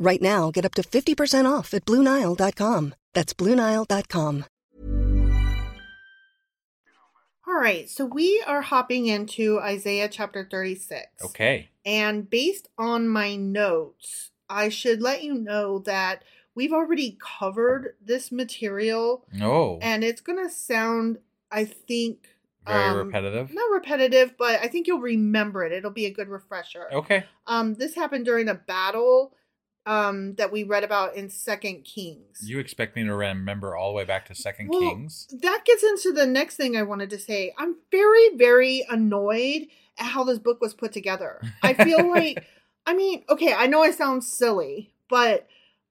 Right 0.00 0.22
now, 0.22 0.50
get 0.50 0.64
up 0.64 0.72
to 0.76 0.82
50% 0.82 1.44
off 1.44 1.74
at 1.74 1.84
BlueNile.com. 1.84 2.94
That's 3.12 3.34
BlueNile.com. 3.34 4.44
All 7.46 7.54
right, 7.60 7.90
so 7.90 8.06
we 8.06 8.42
are 8.46 8.62
hopping 8.62 9.06
into 9.08 9.60
Isaiah 9.60 10.08
chapter 10.08 10.48
36. 10.50 11.06
Okay. 11.22 11.68
And 11.84 12.30
based 12.30 12.68
on 12.78 13.08
my 13.08 13.36
notes, 13.36 14.30
I 14.48 14.70
should 14.70 15.02
let 15.02 15.22
you 15.22 15.34
know 15.34 15.80
that 15.80 16.22
we've 16.54 16.72
already 16.72 17.18
covered 17.38 17.96
this 18.00 18.32
material 18.32 19.26
Oh, 19.42 19.78
and 19.82 20.02
it's 20.02 20.22
going 20.22 20.42
to 20.42 20.48
sound, 20.52 21.18
I 21.50 21.66
think, 21.66 22.26
very 22.66 22.84
um, 22.84 22.96
repetitive. 22.96 23.52
not 23.52 23.70
repetitive, 23.70 24.34
but 24.38 24.60
I 24.62 24.68
think 24.68 24.86
you'll 24.86 25.00
remember 25.00 25.62
it. 25.64 25.72
It'll 25.72 25.90
be 25.90 26.06
a 26.06 26.12
good 26.12 26.28
refresher. 26.28 26.86
Okay. 26.90 27.24
Um, 27.46 27.74
this 27.74 27.94
happened 27.96 28.24
during 28.24 28.48
a 28.48 28.54
battle 28.54 29.34
um, 29.86 30.34
that 30.34 30.52
we 30.52 30.62
read 30.62 30.84
about 30.84 31.14
in 31.16 31.30
Second 31.30 31.84
Kings. 31.84 32.40
You 32.44 32.58
expect 32.58 32.96
me 32.96 33.04
to 33.04 33.14
remember 33.14 33.76
all 33.76 33.90
the 33.90 33.96
way 33.96 34.04
back 34.04 34.26
to 34.26 34.34
Second 34.34 34.68
Well, 34.68 34.80
Kings? 34.80 35.26
That 35.40 35.64
gets 35.64 35.82
into 35.82 36.12
the 36.12 36.26
next 36.26 36.56
thing 36.56 36.76
I 36.76 36.82
wanted 36.82 37.10
to 37.10 37.18
say. 37.18 37.54
I'm 37.58 37.76
very, 37.90 38.36
very 38.36 38.84
annoyed 38.90 39.68
at 39.98 40.06
how 40.06 40.24
this 40.24 40.38
book 40.38 40.60
was 40.60 40.74
put 40.74 40.92
together. 40.92 41.40
I 41.62 41.74
feel 41.74 42.08
like, 42.10 42.44
I 42.86 42.94
mean, 42.94 43.24
okay, 43.28 43.52
I 43.54 43.66
know 43.66 43.82
I 43.82 43.90
sound 43.90 44.24
silly, 44.24 44.92
but 45.08 45.48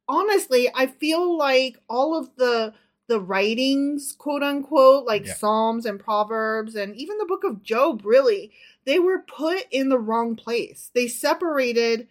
honestly, 0.08 0.70
I 0.74 0.88
feel 0.88 1.38
like 1.38 1.80
all 1.90 2.18
of 2.18 2.36
the 2.36 2.74
the 3.08 3.20
writings, 3.20 4.14
quote 4.16 4.44
unquote, 4.44 5.06
like 5.08 5.26
Yeah. 5.26 5.34
Psalms 5.34 5.88
and 5.88 6.00
Proverbs 6.00 6.76
and 6.76 6.96
even 6.96 7.18
the 7.18 7.26
book 7.26 7.44
of 7.44 7.64
Job, 7.64 8.02
really, 8.06 8.52
they 8.86 9.00
were 9.00 9.18
put 9.20 9.66
in 9.72 9.90
the 9.90 9.98
wrong 9.98 10.36
place. 10.36 10.92
They 10.94 11.08
separated 11.08 12.08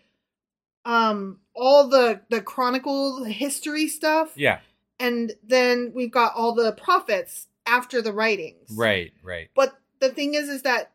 um 0.88 1.38
all 1.54 1.86
the 1.88 2.20
the 2.30 2.40
chronicle 2.40 3.22
history 3.24 3.86
stuff 3.86 4.32
Yeah. 4.36 4.60
and 4.98 5.32
then 5.46 5.92
we've 5.94 6.10
got 6.10 6.32
all 6.34 6.54
the 6.54 6.72
prophets 6.72 7.46
after 7.66 8.00
the 8.00 8.12
writings. 8.12 8.70
Right. 8.74 9.12
Right. 9.22 9.50
But 9.54 9.78
the 10.00 10.08
thing 10.08 10.34
is 10.34 10.48
is 10.48 10.62
that 10.62 10.92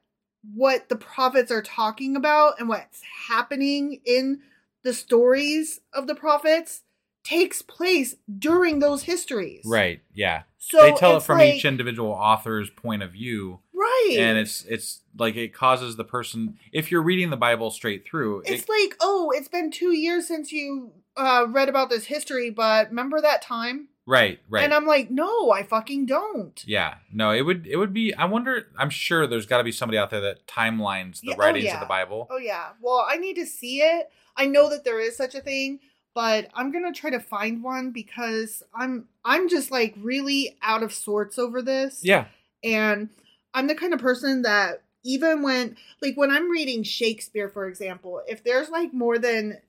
what 0.56 0.90
the 0.90 0.96
prophets 0.96 1.52
are 1.52 1.62
talking 1.62 2.16
about 2.16 2.60
and 2.60 2.68
what's 2.68 3.02
happening 3.30 4.02
in 4.06 4.42
the 4.84 4.94
stories 4.94 5.80
of 5.94 6.08
the 6.08 6.16
prophets 6.16 6.82
takes 7.24 7.62
place 7.62 8.16
during 8.40 8.80
those 8.80 9.04
histories. 9.04 9.64
Right. 9.66 10.02
Yeah. 10.14 10.44
So 10.58 10.82
they 10.82 10.92
tell 10.94 11.18
it 11.18 11.24
from 11.24 11.38
like- 11.38 11.54
each 11.56 11.66
individual 11.66 12.12
author's 12.12 12.70
point 12.70 13.04
of 13.04 13.12
view, 13.14 13.60
Right. 13.84 14.16
and 14.20 14.38
it's 14.38 14.64
it's 14.66 15.02
like 15.18 15.36
it 15.36 15.54
causes 15.54 15.96
the 15.96 16.04
person 16.04 16.58
if 16.72 16.92
you're 16.92 17.04
reading 17.04 17.30
the 17.30 17.38
Bible 17.38 17.70
straight 17.72 18.06
through. 18.06 18.44
it's 18.46 18.64
it, 18.64 18.70
like, 18.70 18.96
oh, 19.02 19.32
it's 19.36 19.48
been 19.48 19.72
two 19.72 19.92
years 19.92 20.28
since 20.28 20.52
you 20.52 20.92
uh 21.18 21.46
read 21.50 21.70
about 21.70 21.90
this 21.90 22.06
history, 22.06 22.50
but 22.50 22.90
remember 22.90 23.22
that 23.22 23.42
time? 23.42 23.90
right. 24.06 24.40
Right. 24.50 24.64
And 24.64 24.74
I'm 24.74 24.86
like, 24.86 25.10
no, 25.10 25.52
I 25.52 25.64
fucking 25.64 26.06
don't. 26.06 26.62
yeah. 26.68 26.96
No. 27.12 27.32
It 27.32 27.42
would. 27.44 27.68
It 27.68 27.78
would 27.78 27.94
be. 27.94 28.14
I 28.14 28.26
wonder. 28.26 28.68
I'm 28.78 28.90
sure 28.90 29.28
there's 29.28 29.46
got 29.46 29.60
to 29.60 29.64
be 29.64 29.72
somebody 29.72 29.98
out 29.98 30.10
there 30.10 30.22
that 30.22 30.48
timelines 30.48 31.22
the 31.22 31.30
Yeah, 31.30 31.36
oh, 31.36 31.38
writings 31.38 31.66
yeah. 31.66 31.76
of 31.76 31.80
the 31.80 31.86
Bible. 31.86 32.28
Oh 32.30 32.38
yeah. 32.38 32.70
Well, 32.82 33.06
I 33.08 33.18
need 33.18 33.36
to 33.36 33.46
see 33.46 33.78
it. 33.82 34.10
I 34.36 34.46
know 34.46 34.70
that 34.70 34.84
there 34.84 35.00
is 35.00 35.16
such 35.16 35.36
a 35.36 35.42
thing, 35.42 35.80
but 36.14 36.50
I'm 36.54 36.72
gonna 36.72 36.92
try 36.92 37.10
to 37.12 37.20
find 37.20 37.64
one 37.64 37.92
because 37.92 38.64
I'm 38.74 39.08
I'm 39.24 39.48
just 39.48 39.72
like 39.72 39.94
really 39.98 40.58
out 40.62 40.84
of 40.84 40.94
sorts 40.94 41.38
over 41.40 41.62
this. 41.62 42.02
Yeah. 42.04 42.26
And 42.64 43.10
I'm 43.54 43.68
the 43.68 43.76
kind 43.76 43.94
of 43.94 44.00
person 44.00 44.42
that 44.44 44.84
even 45.04 45.42
when 45.44 45.76
like 46.02 46.16
when 46.16 46.32
I'm 46.32 46.50
reading 46.50 46.84
Shakespeare, 46.84 47.50
for 47.50 47.68
example, 47.68 48.22
if 48.28 48.44
there's 48.44 48.70
like 48.70 48.94
more 48.94 49.18
than 49.18 49.60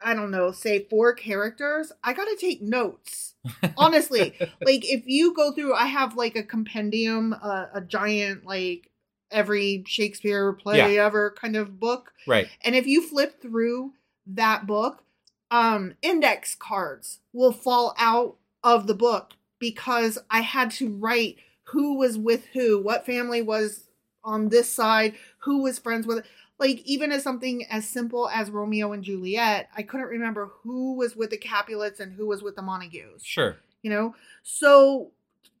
I 0.00 0.14
don't 0.14 0.30
know, 0.30 0.52
say 0.52 0.86
four 0.88 1.12
characters, 1.12 1.92
I 2.04 2.12
gotta 2.12 2.36
take 2.40 2.62
notes. 2.62 3.34
Honestly, 3.76 4.34
like 4.64 4.84
if 4.90 5.02
you 5.06 5.34
go 5.34 5.52
through, 5.52 5.74
I 5.74 5.86
have 5.86 6.16
like 6.16 6.36
a 6.36 6.42
compendium, 6.42 7.34
uh, 7.40 7.66
a 7.74 7.80
giant 7.80 8.44
like 8.44 8.90
every 9.30 9.84
Shakespeare 9.86 10.52
play 10.52 10.94
Yeah. 10.94 11.04
ever 11.04 11.30
kind 11.38 11.56
of 11.56 11.78
book, 11.78 12.12
Right. 12.26 12.48
and 12.62 12.74
if 12.74 12.86
you 12.86 13.06
flip 13.06 13.40
through 13.42 13.92
that 14.26 14.66
book, 14.66 15.02
um, 15.50 15.94
index 16.02 16.54
cards 16.54 17.20
will 17.32 17.52
fall 17.52 17.94
out 17.98 18.36
of 18.62 18.86
the 18.86 18.94
book 18.94 19.32
because 19.58 20.18
I 20.30 20.40
had 20.40 20.70
to 20.72 20.88
write 20.88 21.36
who 21.70 21.98
was 21.98 22.16
with 22.18 22.46
who, 22.52 22.80
what 22.82 23.06
family 23.06 23.42
was 23.42 23.84
on 24.24 24.48
this 24.48 24.68
side, 24.72 25.14
who 25.38 25.62
was 25.62 25.78
friends 25.78 26.06
with. 26.06 26.24
Like 26.58 26.82
even 26.84 27.12
as 27.12 27.22
something 27.22 27.64
as 27.70 27.88
simple 27.88 28.28
as 28.28 28.50
Romeo 28.50 28.92
and 28.92 29.04
Juliet, 29.04 29.68
I 29.76 29.82
couldn't 29.82 30.08
remember 30.08 30.50
who 30.62 30.94
was 30.96 31.14
with 31.14 31.30
the 31.30 31.36
Capulets 31.36 32.00
and 32.00 32.12
who 32.12 32.26
was 32.26 32.42
with 32.42 32.56
the 32.56 32.62
Montagues 32.62 33.24
Sure. 33.24 33.56
you 33.82 33.90
know 33.90 34.14
so 34.42 35.12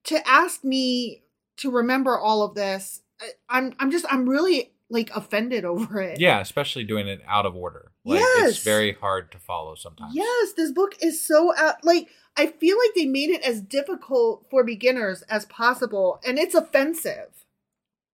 to 0.04 0.26
ask 0.28 0.64
me 0.64 1.22
to 1.58 1.70
remember 1.70 2.18
all 2.18 2.42
of 2.42 2.54
this 2.56 3.02
I- 3.20 3.30
i'm 3.48 3.74
i'm 3.78 3.90
just 3.92 4.06
i'm 4.10 4.28
really 4.28 4.72
like 4.90 5.10
offended 5.14 5.64
over 5.64 6.00
it 6.00 6.18
Yeah, 6.20 6.40
especially 6.40 6.84
doing 6.84 7.08
it 7.08 7.20
out 7.26 7.44
of 7.46 7.54
order. 7.54 7.92
Like 8.04 8.20
Yes. 8.20 8.50
it's 8.50 8.64
very 8.64 8.92
hard 8.92 9.30
to 9.32 9.38
follow 9.38 9.74
sometimes. 9.74 10.14
yes 10.14 10.52
this 10.54 10.72
book 10.72 10.94
is 11.02 11.20
so 11.20 11.54
out 11.56 11.76
like 11.84 12.08
i 12.36 12.46
feel 12.46 12.78
like 12.78 12.94
they 12.94 13.04
made 13.06 13.30
it 13.30 13.42
as 13.42 13.60
difficult 13.60 14.46
for 14.50 14.64
beginners 14.64 15.22
as 15.28 15.44
possible 15.46 16.20
and 16.26 16.38
it's 16.38 16.54
offensive 16.54 17.44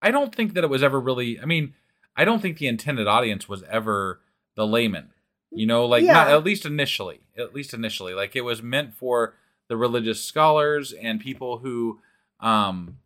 I 0.03 0.11
don't 0.11 0.35
think 0.35 0.53
that 0.53 0.65
it 0.65 0.69
was 0.71 0.83
ever 0.83 1.01
really 1.01 1.41
I 1.41 1.47
mean, 1.47 1.73
I 2.15 2.27
don't 2.27 2.43
think 2.43 2.59
the 2.59 2.67
intended 2.69 3.07
audience 3.07 3.49
was 3.49 3.63
ever 3.71 4.21
the 4.55 4.67
layman. 4.67 5.11
You 5.51 5.67
know, 5.67 5.87
like 5.87 6.05
not 6.05 6.29
at 6.29 6.45
least 6.45 6.67
initially. 6.67 7.21
At 7.39 7.55
least 7.55 7.73
initially. 7.73 8.13
Like 8.13 8.37
it 8.37 8.43
was 8.43 8.63
meant 8.63 8.93
for 8.93 9.35
the 9.69 9.79
religious 9.79 10.23
scholars 10.23 10.93
and 10.93 11.21
people 11.21 11.59
who 11.59 12.01
um 12.41 12.99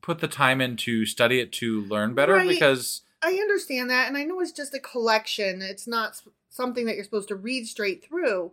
put 0.00 0.18
the 0.18 0.26
time 0.26 0.60
in 0.60 0.76
to 0.78 1.06
study 1.06 1.38
it 1.38 1.52
to 1.52 1.82
learn 1.82 2.14
better 2.14 2.32
Right. 2.34 2.48
because 2.48 3.02
i 3.22 3.32
understand 3.34 3.90
that 3.90 4.08
and 4.08 4.16
i 4.16 4.24
know 4.24 4.40
it's 4.40 4.52
just 4.52 4.74
a 4.74 4.80
collection 4.80 5.62
it's 5.62 5.86
not 5.86 6.20
something 6.48 6.86
that 6.86 6.94
you're 6.94 7.04
supposed 7.04 7.28
to 7.28 7.36
read 7.36 7.66
straight 7.66 8.04
through 8.04 8.50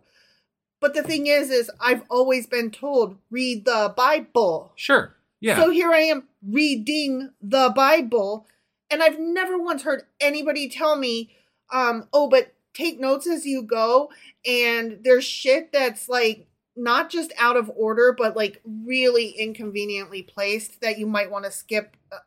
but 0.80 0.94
the 0.94 1.02
thing 1.02 1.26
is 1.26 1.50
is 1.50 1.70
i've 1.80 2.02
always 2.10 2.46
been 2.46 2.70
told 2.70 3.16
read 3.30 3.64
the 3.64 3.92
bible 3.96 4.72
sure. 4.76 5.14
Yeah. 5.40 5.56
So 5.56 5.70
here 5.70 5.92
I 5.92 6.00
am 6.00 6.24
reading 6.46 7.30
the 7.40 7.72
Bible, 7.74 8.46
and 8.90 9.02
I've 9.02 9.18
never 9.18 9.58
once 9.58 9.82
heard 9.82 10.02
anybody 10.20 10.68
tell 10.68 10.96
me, 10.96 11.30
um, 11.72 12.08
oh, 12.12 12.28
but 12.28 12.54
take 12.74 12.98
notes 12.98 13.26
as 13.26 13.46
you 13.46 13.62
go. 13.62 14.10
And 14.46 15.00
there's 15.04 15.24
shit 15.24 15.72
that's 15.72 16.08
like 16.08 16.48
not 16.76 17.10
just 17.10 17.32
out 17.38 17.56
of 17.56 17.70
order, 17.76 18.14
but 18.16 18.36
like 18.36 18.60
really 18.64 19.28
inconveniently 19.30 20.22
placed 20.22 20.80
that 20.80 20.98
you 20.98 21.06
might 21.06 21.30
want 21.30 21.44
to 21.44 21.50
skip 21.50 21.96
uh, 22.10 22.18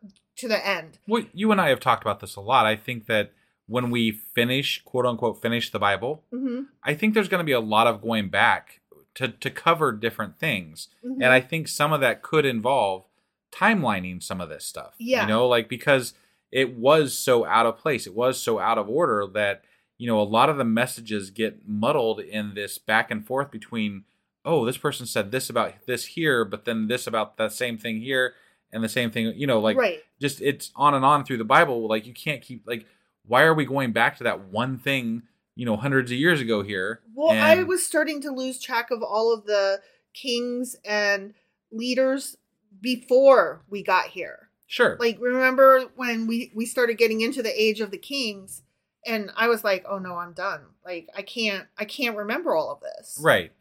to 0.42 0.48
the 0.48 0.68
end. 0.68 1.00
well, 1.08 1.24
you 1.34 1.52
and 1.52 1.60
I 1.62 1.70
have 1.70 1.80
talked 1.80 2.04
about 2.04 2.20
this 2.20 2.36
a 2.36 2.42
lot. 2.42 2.66
I 2.66 2.76
think 2.76 3.06
that 3.08 3.32
when 3.68 3.90
we 3.90 4.12
finish, 4.12 4.82
quote 4.84 5.06
unquote, 5.06 5.42
finish 5.42 5.72
the 5.72 5.80
Bible, 5.80 6.24
Mm-hmm. 6.34 6.64
I 6.84 6.94
think 6.94 7.14
there's 7.14 7.30
going 7.30 7.40
to 7.40 7.46
be 7.46 7.52
a 7.54 7.60
lot 7.62 7.88
of 7.88 8.02
going 8.02 8.30
back 8.30 8.82
to 9.16 9.28
to 9.30 9.50
cover 9.50 9.92
different 9.92 10.38
things, 10.40 10.88
Mhm. 11.06 11.16
and 11.16 11.26
I 11.26 11.40
think 11.42 11.68
some 11.68 11.92
of 11.94 12.02
that 12.02 12.22
could 12.22 12.46
involve 12.46 13.06
timelining 13.52 14.22
some 14.24 14.40
of 14.42 14.50
this 14.50 14.66
stuff. 14.66 14.94
Yeah. 14.98 15.22
you 15.24 15.28
know, 15.28 15.48
like 15.48 15.68
because 15.70 16.14
it 16.52 16.76
was 16.78 17.14
so 17.18 17.46
out 17.46 17.66
of 17.66 17.78
place, 17.78 18.08
it 18.08 18.16
was 18.16 18.40
so 18.42 18.60
out 18.60 18.78
of 18.78 18.90
order 18.90 19.26
that 19.34 19.64
you 19.98 20.08
know 20.08 20.20
a 20.20 20.24
lot 20.24 20.50
of 20.50 20.58
the 20.58 20.64
messages 20.66 21.30
get 21.30 21.68
muddled 21.68 22.20
in 22.20 22.54
this 22.56 22.78
back 22.78 23.12
and 23.12 23.26
forth 23.26 23.52
between 23.52 24.04
oh 24.44 24.66
this 24.66 24.78
person 24.78 25.06
said 25.06 25.32
this 25.32 25.50
about 25.50 25.74
this 25.86 26.06
here, 26.08 26.44
but 26.46 26.66
then 26.66 26.88
this 26.88 27.06
about 27.08 27.38
that 27.38 27.52
same 27.54 27.78
thing 27.78 28.02
here, 28.02 28.34
and 28.74 28.84
the 28.84 28.90
same 28.90 29.12
thing 29.12 29.34
you 29.36 29.48
know 29.48 29.60
like 29.60 29.78
right. 29.78 30.00
just 30.20 30.42
it's 30.42 30.72
on 30.76 30.94
and 30.94 31.06
on 31.06 31.24
through 31.24 31.38
the 31.38 31.44
Bible. 31.44 31.88
Like 31.88 32.06
you 32.06 32.14
can't 32.14 32.42
keep 32.42 32.68
like 32.68 32.86
why 33.26 33.44
are 33.44 33.54
we 33.54 33.66
going 33.66 33.92
back 33.92 34.18
to 34.18 34.24
that 34.26 34.46
one 34.46 34.78
thing 34.78 35.24
you 35.56 35.66
know 35.66 35.78
hundreds 35.78 36.12
of 36.12 36.18
years 36.18 36.42
ago 36.42 36.64
here? 36.64 37.02
Well, 37.14 37.32
I 37.32 37.64
was 37.64 37.86
starting 37.86 38.22
to 38.22 38.32
lose 38.32 38.60
track 38.60 38.92
of 38.92 39.04
all 39.04 39.34
of 39.34 39.46
the 39.46 39.82
kings 40.14 40.76
and 40.84 41.34
leaders 41.72 42.38
before 42.82 43.62
we 43.70 43.84
got 43.84 44.08
here. 44.08 44.50
sure 44.68 44.98
like 45.00 45.18
remember 45.20 45.86
when 45.96 46.28
we 46.28 46.52
we 46.56 46.66
started 46.66 46.98
getting 46.98 47.22
into 47.22 47.42
the 47.42 47.62
age 47.62 47.80
of 47.80 47.92
the 47.92 47.98
kings 47.98 48.64
and 49.06 49.32
i 49.38 49.48
was 49.48 49.64
like 49.64 49.86
oh 49.88 49.98
no 49.98 50.16
i'm 50.16 50.34
done 50.34 50.62
like 50.86 51.08
i 51.16 51.22
can't 51.22 51.68
i 51.78 51.86
can't 51.86 52.18
remember 52.18 52.56
all 52.56 52.72
of 52.72 52.82
this 52.82 53.18
right. 53.22 53.52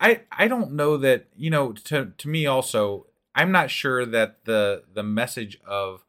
I 0.00 0.22
I 0.30 0.48
don't 0.48 0.72
know 0.72 0.96
that 0.98 1.28
you 1.36 1.50
know 1.50 1.72
to 1.72 2.12
to 2.18 2.28
me 2.28 2.46
also 2.46 3.06
I'm 3.34 3.52
not 3.52 3.70
sure 3.70 4.06
that 4.06 4.44
the 4.44 4.84
the 4.92 5.02
message 5.02 5.58
of 5.66 6.04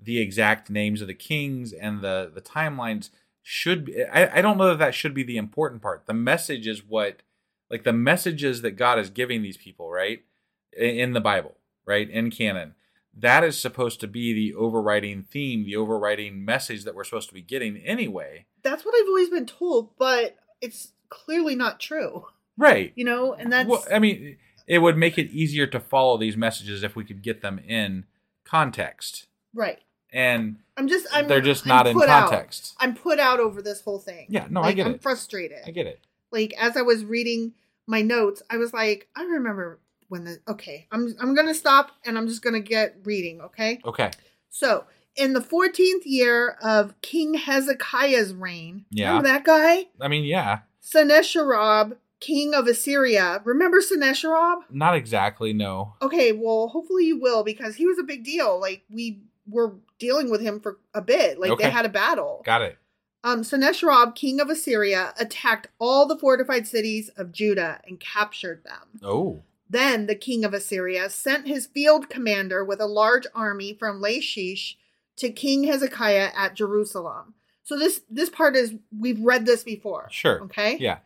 the 0.00 0.20
exact 0.20 0.68
names 0.70 1.00
of 1.00 1.06
the 1.08 1.14
kings 1.14 1.72
and 1.72 2.02
the 2.02 2.30
the 2.34 2.40
timelines 2.42 3.10
should 3.42 3.84
be 3.86 4.04
I, 4.04 4.38
I 4.38 4.42
don't 4.42 4.58
know 4.58 4.68
that 4.68 4.78
that 4.78 4.94
should 4.94 5.14
be 5.14 5.22
the 5.22 5.36
important 5.36 5.82
part. 5.82 6.06
The 6.06 6.14
message 6.14 6.66
is 6.66 6.84
what 6.84 7.22
like 7.70 7.84
the 7.84 7.92
messages 7.92 8.62
that 8.62 8.72
God 8.72 8.98
is 8.98 9.10
giving 9.10 9.42
these 9.42 9.56
people, 9.56 9.90
right? 9.90 10.20
In, 10.76 11.12
the 11.12 11.20
Bible, 11.20 11.56
right? 11.86 12.08
In 12.10 12.30
canon. 12.30 12.74
That 13.16 13.44
is 13.44 13.58
supposed 13.58 14.00
to 14.00 14.08
be 14.08 14.32
the 14.32 14.54
overriding 14.54 15.22
theme, 15.22 15.64
the 15.64 15.76
overriding 15.76 16.44
message 16.44 16.84
that 16.84 16.94
we're 16.96 17.04
supposed 17.04 17.28
to 17.28 17.34
be 17.34 17.42
getting 17.42 17.76
anyway. 17.78 18.46
that's 18.62 18.84
what 18.84 18.94
i've 18.94 19.06
always 19.08 19.30
been 19.30 19.46
told 19.46 19.96
but 19.98 20.36
it's 20.60 20.92
clearly 21.10 21.54
not 21.54 21.78
true 21.80 22.26
Right. 22.56 22.92
you 22.96 23.04
know 23.04 23.32
and 23.34 23.52
that's 23.52 23.68
Well, 23.68 23.84
I 23.92 23.98
mean, 24.00 24.36
it 24.66 24.78
would 24.78 24.96
make 24.96 25.18
it 25.18 25.30
easier 25.30 25.66
to 25.66 25.78
follow 25.80 26.16
these 26.16 26.36
messages 26.36 26.82
if 26.82 26.96
we 26.96 27.04
could 27.04 27.22
get 27.22 27.40
them 27.42 27.58
in 27.58 28.04
context. 28.44 29.26
right 29.54 29.80
And 30.12 30.56
i'm 30.76 30.86
just 30.88 31.06
i'm 31.12 31.26
they're 31.28 31.40
just 31.40 31.64
I'm 31.64 31.68
not 31.68 31.86
in 31.86 31.94
put 31.98 32.08
out. 32.08 32.28
context. 32.30 32.74
i'm 32.78 32.94
put 32.94 33.18
out 33.18 33.40
over 33.40 33.60
this 33.62 33.80
whole 33.82 33.98
thing 33.98 34.26
Yeah, 34.28 34.46
no, 34.50 34.60
I 34.60 34.66
Like, 34.66 34.76
get 34.76 34.86
i'm 34.86 34.94
it. 34.94 35.02
frustrated 35.02 35.58
I 35.66 35.70
get 35.70 35.86
it. 35.86 36.00
like 36.30 36.52
as 36.58 36.76
I 36.76 36.82
was 36.82 37.04
reading 37.04 37.52
my 37.86 38.00
notes, 38.00 38.42
I 38.48 38.56
was 38.56 38.72
like, 38.72 39.08
I 39.14 39.24
remember 39.24 39.78
when 40.08 40.24
the 40.24 40.38
okay, 40.48 40.86
I'm 40.90 41.14
I'm 41.20 41.34
gonna 41.34 41.52
stop 41.54 41.90
and 42.06 42.16
I'm 42.16 42.26
just 42.28 42.42
gonna 42.42 42.60
get 42.60 42.96
reading, 43.04 43.42
okay? 43.42 43.78
Okay. 43.84 44.10
So 44.48 44.84
in 45.16 45.32
the 45.34 45.40
14th 45.40 46.02
year 46.06 46.56
of 46.62 46.98
King 47.02 47.34
Hezekiah's 47.34 48.32
reign, 48.32 48.86
Yeah. 48.90 49.08
remember 49.08 49.28
that 49.28 49.44
guy? 49.44 49.86
I 50.00 50.08
mean, 50.08 50.24
yeah, 50.24 50.60
Sennacherib, 50.80 51.92
king 52.20 52.54
of 52.54 52.66
Assyria. 52.66 53.40
Remember 53.44 53.80
Sennacherib? 53.80 54.58
not 54.70 54.94
exactly. 54.96 55.52
No. 55.52 55.94
Okay, 56.02 56.32
well, 56.32 56.68
hopefully 56.68 57.04
you 57.04 57.20
will 57.20 57.44
because 57.44 57.76
he 57.76 57.86
was 57.86 57.98
a 57.98 58.02
big 58.04 58.24
deal. 58.24 58.58
Like 58.60 58.82
we 58.90 59.20
were 59.46 59.74
dealing 59.98 60.30
with 60.30 60.40
him 60.40 60.60
for 60.60 60.78
a 60.94 61.02
bit. 61.02 61.38
Like 61.38 61.50
Okay. 61.52 61.64
they 61.64 61.70
had 61.70 61.84
a 61.84 61.90
battle. 61.90 62.42
Got 62.44 62.62
it. 62.62 62.78
Um, 63.22 63.42
Sennacherib, 63.42 64.14
king 64.14 64.38
of 64.40 64.50
Assyria, 64.50 65.14
attacked 65.18 65.68
all 65.78 66.06
the 66.06 66.18
fortified 66.18 66.66
cities 66.66 67.08
of 67.16 67.32
Judah 67.32 67.80
and 67.86 67.98
captured 67.98 68.62
them. 68.64 69.00
Oh. 69.02 69.42
Then 69.68 70.06
the 70.06 70.14
king 70.14 70.44
of 70.44 70.52
Assyria 70.52 71.08
sent 71.08 71.46
his 71.46 71.66
field 71.66 72.10
commander 72.10 72.62
with 72.64 72.80
a 72.80 72.86
large 72.86 73.26
army 73.34 73.74
from 73.74 74.00
Lachish 74.00 74.76
to 75.16 75.30
King 75.30 75.64
Hezekiah 75.64 76.30
at 76.36 76.54
Jerusalem. 76.54 77.34
So 77.62 77.78
this 77.78 78.02
this 78.10 78.28
part 78.28 78.56
is 78.56 78.74
we've 78.96 79.20
read 79.20 79.46
this 79.46 79.64
before. 79.64 80.08
Sure. 80.10 80.42
Okay. 80.42 80.76
Yeah. 80.78 80.98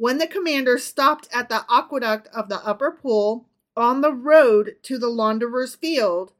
When 0.00 0.16
the 0.16 0.26
commander 0.26 0.78
stopped 0.78 1.28
at 1.30 1.50
the 1.50 1.66
aqueduct 1.68 2.26
of 2.28 2.48
the 2.48 2.64
upper 2.64 2.90
pool 2.90 3.50
on 3.76 4.00
the 4.00 4.14
road 4.14 4.76
to 4.84 4.96
the 4.96 5.10
launderer's 5.10 5.74
field, 5.74 6.32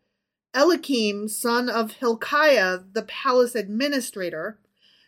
Eliakim, 0.55 1.29
son 1.29 1.68
of 1.68 1.92
Hilkiah, 1.92 2.79
the 2.90 3.03
palace 3.03 3.55
administrator, 3.55 4.59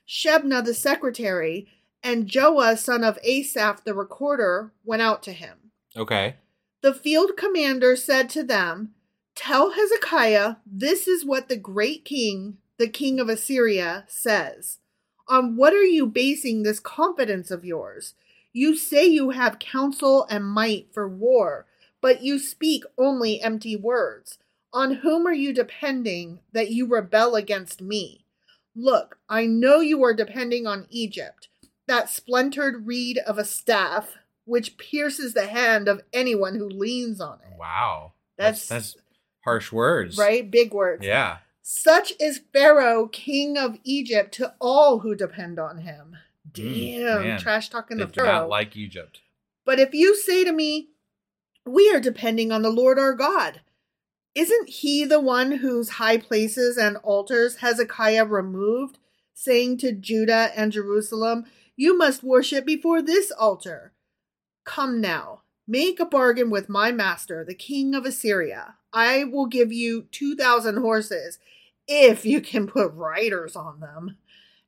Shebna, 0.06 0.62
the 0.62 0.74
secretary, 0.74 1.66
and 2.02 2.28
Joah, 2.28 2.76
son 2.76 3.02
of 3.02 3.18
Asaph, 3.24 3.84
the 3.84 3.94
recorder, 3.94 4.74
went 4.84 5.00
out 5.00 5.22
to 5.22 5.32
him. 5.32 5.70
Okay. 5.96 6.36
The 6.82 6.92
field 6.92 7.38
commander 7.38 7.96
said 7.96 8.28
to 8.30 8.42
them, 8.42 8.90
Tell 9.34 9.70
Hezekiah, 9.70 10.56
this 10.66 11.08
is 11.08 11.24
what 11.24 11.48
the 11.48 11.56
great 11.56 12.04
king, 12.04 12.58
the 12.76 12.88
king 12.88 13.18
of 13.18 13.30
Assyria, 13.30 14.04
says. 14.08 14.78
On 15.26 15.56
what 15.56 15.72
are 15.72 15.82
you 15.84 16.06
basing 16.06 16.64
this 16.64 16.80
confidence 16.80 17.50
of 17.50 17.64
yours? 17.64 18.12
You 18.52 18.76
say 18.76 19.06
you 19.06 19.30
have 19.30 19.58
counsel 19.58 20.26
and 20.28 20.44
might 20.44 20.88
for 20.92 21.08
war, 21.08 21.66
but 22.00 22.22
you 22.22 22.38
speak 22.38 22.84
only 22.98 23.40
empty 23.40 23.76
words. 23.76 24.38
On 24.72 24.96
whom 24.96 25.26
are 25.26 25.32
you 25.34 25.52
depending 25.52 26.40
that 26.52 26.70
you 26.70 26.86
rebel 26.86 27.34
against 27.34 27.80
me? 27.80 28.24
Look, 28.74 29.18
I 29.28 29.46
know 29.46 29.80
you 29.80 30.02
are 30.02 30.14
depending 30.14 30.66
on 30.66 30.86
Egypt, 30.90 31.48
that 31.86 32.08
splintered 32.08 32.86
reed 32.86 33.18
of 33.18 33.38
a 33.38 33.44
staff, 33.44 34.16
which 34.44 34.78
pierces 34.78 35.34
the 35.34 35.46
hand 35.46 35.88
of 35.88 36.02
anyone 36.12 36.54
who 36.56 36.68
leans 36.68 37.20
on 37.20 37.38
it. 37.46 37.58
Wow. 37.58 38.12
That's- 38.38 38.68
that's 38.68 38.96
harsh 39.44 39.70
words. 39.72 40.16
Right? 40.16 40.50
Big 40.50 40.72
words. 40.72 41.04
Yeah. 41.04 41.38
Such 41.62 42.12
is 42.18 42.40
Pharaoh, 42.52 43.06
king 43.08 43.56
of 43.56 43.78
Egypt, 43.84 44.32
to 44.34 44.54
all 44.60 45.00
who 45.00 45.14
depend 45.14 45.58
on 45.58 45.78
him. 45.78 46.16
Damn, 46.50 47.22
man. 47.22 47.38
trash 47.38 47.68
talking 47.68 47.98
do 47.98 48.06
Pharaoh. 48.06 48.32
not 48.32 48.48
like 48.48 48.76
Egypt. 48.76 49.20
But 49.64 49.78
if 49.78 49.94
you 49.94 50.16
say 50.16 50.44
to 50.44 50.52
me, 50.52 50.88
We 51.64 51.90
are 51.94 52.00
depending 52.00 52.50
on 52.50 52.62
the 52.62 52.70
Lord 52.70 52.98
our 52.98 53.14
God, 53.14 53.60
isn't 54.34 54.68
he 54.68 55.04
the 55.04 55.20
one 55.20 55.52
whose 55.58 55.90
high 55.90 56.16
places 56.16 56.76
and 56.76 56.96
altars 56.98 57.56
Hezekiah 57.56 58.24
removed, 58.24 58.98
saying 59.34 59.78
to 59.78 59.92
Judah 59.92 60.50
and 60.56 60.72
Jerusalem, 60.72 61.44
You 61.76 61.96
must 61.96 62.22
worship 62.22 62.64
before 62.64 63.02
this 63.02 63.30
altar? 63.30 63.92
Come 64.64 65.00
now, 65.00 65.42
make 65.66 66.00
a 66.00 66.06
bargain 66.06 66.50
with 66.50 66.68
my 66.68 66.92
master, 66.92 67.44
the 67.44 67.54
king 67.54 67.94
of 67.94 68.04
Assyria. 68.06 68.76
I 68.92 69.24
will 69.24 69.46
give 69.46 69.72
you 69.72 70.02
2,000 70.10 70.78
horses 70.78 71.38
if 71.86 72.24
you 72.24 72.40
can 72.40 72.66
put 72.66 72.92
riders 72.92 73.54
on 73.56 73.80
them. 73.80 74.16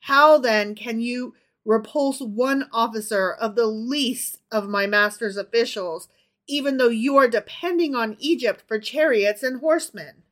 How 0.00 0.38
then 0.38 0.74
can 0.74 1.00
you 1.00 1.34
repulse 1.64 2.20
one 2.20 2.68
officer 2.72 3.32
of 3.32 3.54
the 3.56 3.66
least 3.66 4.38
of 4.52 4.68
my 4.68 4.86
master's 4.86 5.36
officials, 5.36 6.08
even 6.46 6.76
though 6.76 6.88
you 6.88 7.16
are 7.16 7.28
depending 7.28 7.94
on 7.94 8.16
Egypt 8.18 8.64
for 8.68 8.78
chariots 8.78 9.42
and 9.42 9.60
horsemen? 9.60 10.22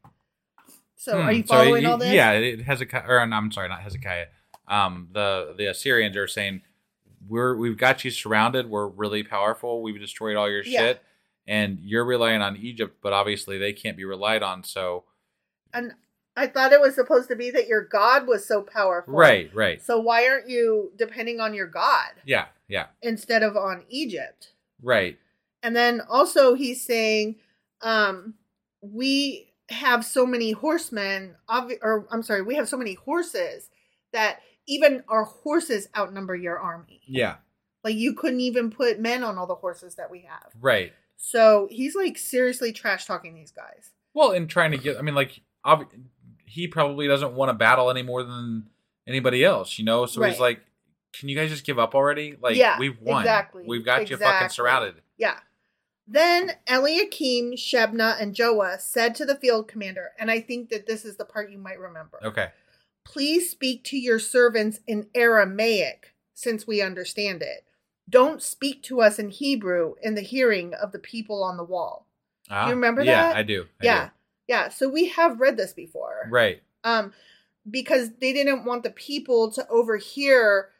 So, 0.97 1.21
are 1.21 1.33
Hmm, 1.33 1.37
you 1.39 1.43
so 1.43 1.49
following 1.57 1.87
all 1.87 1.99
this? 1.99 2.15
Yeah, 2.15 2.33
it, 2.33 2.61
Hezekiah, 2.63 3.05
or 3.09 3.21
I'm 3.21 3.51
sorry, 3.53 3.69
not 3.69 3.81
Hezekiah. 3.81 4.27
Um, 4.69 5.09
the 5.13 5.55
the 5.57 5.67
Assyrians 5.67 6.17
are 6.17 6.29
saying, 6.29 6.63
"We're 7.29 7.57
we've 7.57 7.77
got 7.77 8.05
you 8.05 8.11
surrounded. 8.11 8.71
We're 8.71 8.87
really 8.87 9.23
powerful. 9.25 9.83
We've 9.83 9.99
destroyed 9.99 10.37
all 10.37 10.49
your 10.49 10.63
Yeah. 10.63 10.81
shit, 10.81 11.03
and 11.47 11.81
you're 11.81 12.05
relying 12.05 12.41
on 12.41 12.57
Egypt, 12.57 12.99
but 13.03 13.13
obviously 13.13 13.59
they 13.59 13.73
can't 13.73 13.97
be 13.97 14.05
relied 14.05 14.43
on. 14.45 14.63
So, 14.63 15.05
And 15.73 15.95
I 16.37 16.47
thought 16.47 16.73
it 16.73 16.81
was 16.81 16.95
supposed 16.95 17.29
to 17.29 17.37
be 17.37 17.51
that 17.51 17.69
your 17.69 17.85
God 17.85 18.27
was 18.27 18.47
so 18.47 18.63
powerful. 18.63 19.15
right, 19.15 19.51
right, 19.55 19.83
So, 19.83 20.01
why 20.01 20.27
aren't 20.29 20.49
you 20.49 20.93
depending 20.97 21.41
on 21.41 21.53
your 21.55 21.67
God 21.67 22.13
yeah, 22.25 22.47
yeah, 22.69 22.87
instead 23.03 23.43
of 23.43 23.57
on 23.57 23.85
Egypt? 23.89 24.53
right, 24.83 25.19
And 25.63 25.77
then 25.77 26.01
also 26.09 26.55
he's 26.55 26.83
saying, 26.85 27.37
um, 27.83 28.35
we 28.81 29.53
have 29.69 30.05
so 30.05 30.27
many 30.27 30.53
horsemen, 30.53 31.37
obvi- 31.49 31.79
or 31.83 32.07
I'm 32.11 32.23
sorry, 32.23 32.43
we 32.43 32.55
have 32.57 32.69
so 32.69 32.77
many 32.77 32.95
horses 32.95 33.71
that 34.13 34.41
even 34.67 35.03
our 35.09 35.25
horses 35.25 35.89
outnumber 35.97 36.35
your 36.35 36.59
army. 36.59 37.03
yeah, 37.07 37.37
Like 37.85 37.95
you 37.97 38.15
couldn't 38.15 38.41
even 38.41 38.71
put 38.71 39.01
men 39.01 39.23
on 39.23 39.37
all 39.39 39.47
the 39.47 39.55
horses 39.55 39.97
that 39.97 40.11
we 40.11 40.21
have. 40.29 40.51
right. 40.61 40.93
So 41.17 41.69
he's 41.71 41.95
like 41.95 42.19
seriously 42.19 42.73
trash 42.73 43.05
talking 43.07 43.35
these 43.35 43.53
guys. 43.53 43.91
Well, 44.15 44.33
in 44.33 44.49
trying 44.49 44.73
to 44.73 44.77
get, 44.79 44.99
I 44.99 45.03
mean, 45.03 45.15
like, 45.15 45.41
ob- 45.65 45.91
he 46.53 46.69
probably 46.69 47.09
doesn't 47.09 47.33
want 47.33 47.49
to 47.49 47.55
battle 47.55 47.91
any 47.91 48.03
more 48.03 48.23
than 48.23 48.69
anybody 49.07 49.43
else, 49.43 49.79
you 49.79 49.87
know. 49.87 50.05
So 50.05 50.23
he's 50.23 50.39
like, 50.39 50.61
"Can 51.15 51.31
you 51.31 51.37
guys 51.37 51.49
just 51.49 51.65
give 51.65 51.79
up 51.79 51.95
already? 51.95 52.37
Like, 52.41 52.57
Yeah, 52.57 52.79
we've 52.79 53.01
won. 53.01 53.23
exactly, 53.23 53.65
We've 53.67 53.85
got 53.85 54.11
you 54.11 54.19
fucking 54.19 54.51
surrounded." 54.51 54.97
Yeah. 55.17 55.39
Then 56.07 56.53
Eliakim, 56.69 57.53
Shebna, 57.53 58.21
and 58.21 58.35
Joah 58.35 58.81
said 58.81 59.15
to 59.15 59.25
the 59.25 59.37
field 59.37 59.67
commander, 59.67 60.11
and 60.19 60.31
I 60.31 60.41
think 60.41 60.69
that 60.69 60.87
this 60.87 61.07
is 61.07 61.17
the 61.17 61.25
part 61.25 61.51
you 61.51 61.59
might 61.59 61.79
remember. 61.79 62.19
Okay. 62.23 62.49
Please 63.05 63.51
speak 63.51 63.83
to 63.85 63.97
your 63.97 64.19
servants 64.19 64.81
in 64.87 65.07
Aramaic, 65.15 66.15
since 66.35 66.67
we 66.67 66.83
understand 66.83 67.41
it. 67.41 67.65
Don't 68.11 68.43
speak 68.43 68.83
to 68.85 69.01
us 69.01 69.19
in 69.19 69.31
Hebrew 69.31 69.95
in 70.03 70.17
the 70.17 70.21
hearing 70.21 70.75
of 70.75 70.93
the 70.93 70.99
people 70.99 71.43
on 71.43 71.57
the 71.57 71.65
wall. 71.65 72.07
Ah, 72.51 72.67
you 72.67 72.75
remember 72.75 73.03
yeah, 73.03 73.23
that? 73.23 73.35
Yeah, 73.35 73.39
I 73.39 73.43
do. 73.43 73.63
I 73.81 73.85
yeah. 73.85 74.09
Yeah. 74.49 74.69
So 74.69 74.89
we 74.89 75.09
have 75.09 75.41
read 75.41 75.57
this 75.57 75.73
before. 75.73 76.29
Right. 76.31 76.63
Um, 76.85 77.13
because 77.71 78.11
they 78.21 78.33
didn't 78.33 78.65
want 78.65 78.83
the 78.83 78.91
people 78.91 79.51
to 79.53 79.67
overhear 79.69 80.71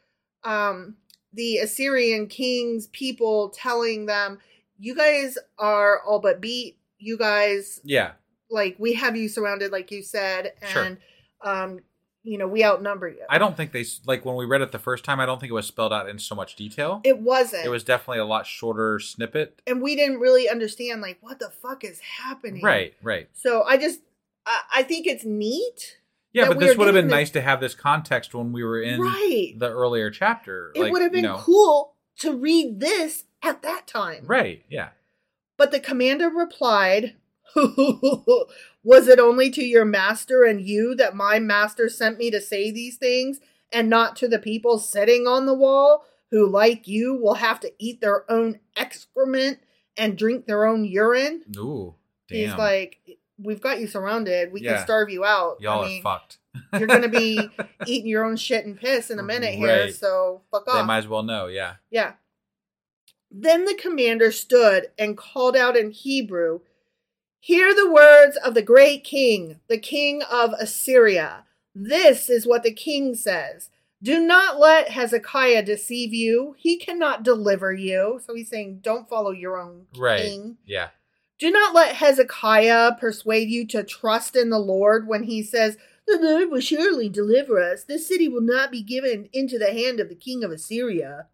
um 0.43 0.97
the 1.31 1.57
Assyrian 1.57 2.27
king's 2.27 2.87
people 2.87 3.49
telling 3.49 4.05
them, 4.05 4.39
You 4.77 4.95
guys 4.95 5.37
are 5.57 6.01
all 6.03 6.19
but 6.19 6.41
beat. 6.41 6.77
You 6.99 7.17
guys 7.17 7.81
Yeah. 7.83 8.11
like 8.49 8.75
we 8.79 8.93
have 8.93 9.15
you 9.15 9.27
surrounded, 9.29 9.71
like 9.71 9.89
you 9.91 10.03
said, 10.03 10.53
Sure. 10.67 10.83
and 10.83 10.97
um, 11.41 11.79
you 12.23 12.37
know, 12.37 12.47
we 12.47 12.63
outnumber 12.63 13.09
you. 13.09 13.19
I 13.29 13.37
don't 13.37 13.55
think 13.57 13.71
they 13.73 13.85
like 14.05 14.23
when 14.25 14.35
we 14.35 14.45
read 14.45 14.61
it 14.61 14.71
the 14.71 14.79
first 14.79 15.03
time. 15.03 15.19
I 15.19 15.25
don't 15.25 15.39
think 15.39 15.49
it 15.51 15.53
was 15.53 15.67
spelled 15.67 15.91
out 15.93 16.07
in 16.09 16.19
so 16.19 16.35
much 16.35 16.55
detail. 16.55 17.01
it 17.03 17.19
wasn't. 17.19 17.65
It 17.65 17.69
was 17.69 17.83
definitely 17.83 18.19
a 18.19 18.25
lot 18.25 18.47
shorter 18.47 18.99
snippet. 18.99 19.61
and 19.67 19.81
we 19.81 19.95
didn't 19.95 20.19
really 20.19 20.47
understand 20.49 21.01
like 21.01 21.17
what 21.21 21.39
the 21.39 21.49
fuck 21.49 21.83
is 21.83 21.99
happening. 21.99 22.63
Right. 22.63 22.93
Right. 23.01 23.29
So 23.33 23.63
I 23.63 23.77
just 23.77 23.99
I, 24.45 24.61
I 24.77 24.83
think 24.83 25.05
it's 25.07 25.25
neat. 25.25 25.97
Yeah, 26.31 26.47
but 26.47 26.59
this 26.59 26.75
would 26.75 26.87
have 26.87 26.95
been 26.95 27.07
nice 27.07 27.29
to 27.31 27.41
have 27.41 27.59
this 27.59 27.75
context 27.75 28.33
when 28.33 28.51
we 28.53 28.63
were 28.63 28.81
in 28.81 28.99
Right. 28.99 29.53
the 29.55 29.69
earlier 29.69 30.09
chapter. 30.09 30.71
It 30.75 30.81
like, 30.81 30.91
would 30.91 31.01
have 31.03 31.13
you 31.15 31.21
been 31.21 31.31
know. 31.31 31.37
cool 31.37 31.93
to 32.19 32.33
read 32.35 32.79
this 32.79 33.25
at 33.43 33.61
that 33.61 33.85
time. 33.85 34.23
Right. 34.25 34.63
Yeah. 34.67 34.89
But 35.57 35.69
the 35.69 35.79
commander 35.79 36.29
replied, 36.29 37.13
Was 38.83 39.07
it 39.07 39.19
only 39.19 39.49
to 39.51 39.63
your 39.63 39.85
master 39.85 40.43
and 40.43 40.61
you 40.61 40.95
that 40.95 41.15
my 41.15 41.39
master 41.39 41.87
sent 41.89 42.17
me 42.17 42.29
to 42.31 42.41
say 42.41 42.71
these 42.71 42.97
things, 42.97 43.39
and 43.71 43.89
not 43.89 44.15
to 44.17 44.27
the 44.27 44.39
people 44.39 44.77
sitting 44.79 45.25
on 45.27 45.45
the 45.45 45.53
wall, 45.53 46.05
who, 46.31 46.47
like 46.47 46.87
you, 46.87 47.15
will 47.15 47.35
have 47.35 47.59
to 47.61 47.71
eat 47.79 48.01
their 48.01 48.29
own 48.31 48.59
excrement 48.75 49.59
and 49.97 50.17
drink 50.17 50.45
their 50.45 50.65
own 50.65 50.83
urine? 50.85 51.43
Ooh. 51.57 51.95
Damn. 52.27 52.37
He's 52.39 52.55
like, 52.55 52.99
We've 53.39 53.59
got 53.61 53.79
you 53.79 53.87
surrounded. 53.87 54.53
We 54.53 54.61
Yeah. 54.61 54.75
can 54.75 54.83
starve 54.85 55.09
you 55.09 55.25
out. 55.25 55.57
Y'all 55.59 55.83
I 55.83 55.87
mean, 55.87 55.99
are 55.99 56.03
fucked. 56.03 56.37
you're 56.77 56.87
going 56.87 57.01
to 57.01 57.09
be 57.09 57.49
eating 57.87 58.07
your 58.07 58.23
own 58.25 58.35
shit 58.35 58.63
and 58.65 58.77
piss 58.79 59.09
in 59.09 59.17
a 59.17 59.23
minute 59.23 59.55
here, 59.55 59.85
Right. 59.85 59.93
so 59.93 60.41
fuck 60.51 60.67
off. 60.67 60.75
They 60.81 60.85
might 60.85 60.99
as 60.99 61.07
well 61.07 61.23
know. 61.23 61.47
Yeah. 61.47 61.75
Yeah. 61.89 62.13
Then 63.31 63.65
the 63.65 63.73
commander 63.73 64.31
stood 64.31 64.87
and 64.99 65.17
called 65.17 65.55
out 65.57 65.75
in 65.75 65.89
Hebrew, 65.91 66.59
Hear 67.45 67.75
the 67.75 67.91
words 67.91 68.37
of 68.37 68.53
the 68.53 68.61
great 68.61 69.03
king, 69.03 69.59
the 69.67 69.77
king 69.77 70.21
of 70.31 70.53
Assyria. 70.57 71.43
This 71.75 72.29
is 72.29 72.47
what 72.47 72.63
the 72.63 72.71
king 72.71 73.15
says. 73.15 73.69
Do 74.01 74.21
not 74.21 74.61
let 74.61 74.87
Hezekiah 74.91 75.63
deceive 75.63 76.13
you. 76.13 76.55
He 76.57 76.77
cannot 76.77 77.21
deliver 77.21 77.73
you. 77.73 78.21
So 78.25 78.33
he's 78.33 78.49
saying, 78.49 78.79
don't 78.81 79.09
follow 79.09 79.31
your 79.31 79.57
own 79.59 79.87
Right. 79.97 80.21
king. 80.21 80.57
Yeah. 80.65 80.91
Do 81.37 81.51
not 81.51 81.75
let 81.75 81.97
Hezekiah 81.97 82.93
persuade 82.97 83.49
you 83.49 83.67
to 83.67 83.83
trust 83.83 84.37
in 84.37 84.49
the 84.49 84.57
Lord 84.57 85.05
when 85.05 85.23
he 85.23 85.43
says, 85.43 85.75
The 86.07 86.19
Lord 86.21 86.49
will 86.49 86.61
surely 86.61 87.09
deliver 87.09 87.59
us. 87.59 87.83
This 87.83 88.07
city 88.07 88.29
will 88.29 88.39
not 88.39 88.71
be 88.71 88.81
given 88.81 89.27
into 89.33 89.59
the 89.59 89.73
hand 89.73 89.99
of 89.99 90.07
the 90.07 90.15
king 90.15 90.45
of 90.45 90.51
Assyria. 90.51 91.27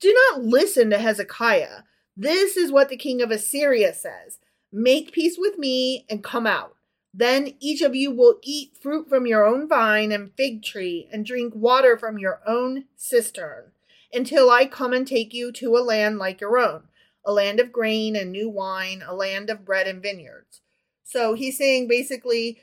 Do 0.00 0.12
not 0.12 0.42
listen 0.42 0.90
to 0.90 0.98
Hezekiah. 0.98 1.84
This 2.14 2.58
is 2.58 2.70
what 2.70 2.90
the 2.90 2.98
king 2.98 3.22
of 3.22 3.30
Assyria 3.30 3.94
says 3.94 4.38
Make 4.72 5.12
peace 5.12 5.36
with 5.38 5.58
me 5.58 6.04
and 6.08 6.22
come 6.22 6.46
out. 6.46 6.74
Then 7.14 7.54
each 7.60 7.80
of 7.80 7.94
you 7.94 8.10
will 8.10 8.38
eat 8.42 8.76
fruit 8.76 9.08
from 9.08 9.26
your 9.26 9.46
own 9.46 9.68
vine 9.68 10.12
and 10.12 10.32
fig 10.36 10.62
tree 10.62 11.08
and 11.10 11.24
drink 11.24 11.54
water 11.54 11.96
from 11.96 12.18
your 12.18 12.40
own 12.46 12.84
cistern 12.96 13.72
until 14.12 14.50
I 14.50 14.66
come 14.66 14.92
and 14.92 15.06
take 15.06 15.32
you 15.32 15.50
to 15.52 15.76
a 15.76 15.78
land 15.78 16.18
like 16.18 16.40
your 16.40 16.58
own 16.58 16.88
a 17.26 17.32
land 17.32 17.58
of 17.58 17.72
grain 17.72 18.14
and 18.14 18.30
new 18.30 18.48
wine, 18.48 19.02
a 19.06 19.12
land 19.12 19.50
of 19.50 19.64
bread 19.64 19.88
and 19.88 20.00
vineyards. 20.00 20.60
So 21.02 21.34
he's 21.34 21.58
saying 21.58 21.88
basically 21.88 22.58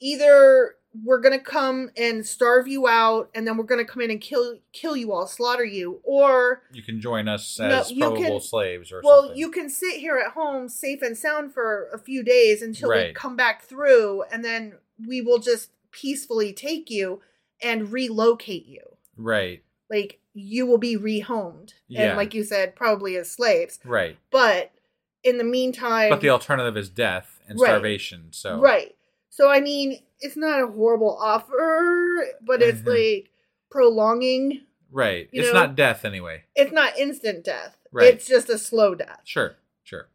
either 0.00 0.74
we're 1.04 1.20
going 1.20 1.38
to 1.38 1.44
come 1.44 1.90
and 1.96 2.26
starve 2.26 2.66
you 2.68 2.88
out 2.88 3.30
and 3.34 3.46
then 3.46 3.56
we're 3.56 3.64
going 3.64 3.84
to 3.84 3.90
come 3.90 4.02
in 4.02 4.10
and 4.10 4.20
kill 4.20 4.58
kill 4.72 4.96
you 4.96 5.12
all, 5.12 5.26
slaughter 5.26 5.64
you, 5.64 6.00
or 6.04 6.62
You 6.72 6.82
can 6.82 7.00
join 7.00 7.28
us 7.28 7.58
No, 7.58 7.66
as 7.66 7.90
you 7.90 8.00
probable 8.00 8.22
can- 8.22 8.40
slaves 8.40 8.90
or 8.92 9.00
well, 9.04 9.22
something. 9.22 9.38
you 9.38 9.50
can 9.50 9.68
sit 9.70 9.98
here 10.00 10.16
at 10.16 10.32
home 10.32 10.68
safe 10.68 11.02
and 11.02 11.16
sound 11.16 11.52
for 11.52 11.88
a 11.92 11.98
few 11.98 12.22
days 12.22 12.62
until 12.62 12.88
we 12.90 13.12
come 13.12 13.36
back 13.36 13.62
through 13.64 14.22
and 14.32 14.44
then 14.44 14.74
we 15.06 15.20
will 15.20 15.38
just 15.38 15.70
peacefully 15.90 16.52
take 16.52 16.90
you 16.90 17.20
and 17.62 17.92
relocate 17.92 18.66
you. 18.66 18.80
Right. 19.16 19.62
Like 19.90 20.20
you 20.34 20.66
will 20.66 20.78
be 20.78 20.96
rehomed. 20.96 21.72
Yeah. 21.88 22.08
And 22.10 22.16
like 22.16 22.34
you 22.34 22.44
said, 22.44 22.76
probably 22.76 23.16
as 23.16 23.30
slaves. 23.30 23.78
Right. 23.84 24.16
But 24.30 24.70
in 25.24 25.38
the 25.38 25.44
meantime 25.44 26.10
But 26.10 26.20
the 26.20 26.30
alternative 26.30 26.76
is 26.76 26.88
death 26.88 27.40
and 27.48 27.58
Right. 27.58 27.68
starvation. 27.68 28.28
So 28.30 28.60
Right. 28.60 28.94
So 29.38 29.48
I 29.48 29.60
mean, 29.60 30.00
it's 30.18 30.36
not 30.36 30.60
a 30.60 30.66
horrible 30.66 31.16
offer, 31.16 32.26
but 32.42 32.60
it's 32.60 32.80
Mhm. 32.80 32.88
like 32.88 33.30
prolonging. 33.70 34.62
Right. 34.90 35.28
It's 35.32 35.46
know- 35.52 35.60
not 35.60 35.76
death 35.76 36.04
anyway. 36.04 36.42
It's 36.56 36.72
not 36.72 36.98
instant 36.98 37.44
death. 37.44 37.76
Right. 37.92 38.12
It's 38.14 38.26
just 38.26 38.48
a 38.48 38.58
slow 38.58 38.96
death. 38.96 39.20
Sure. 39.22 39.54
Sure. 39.84 40.08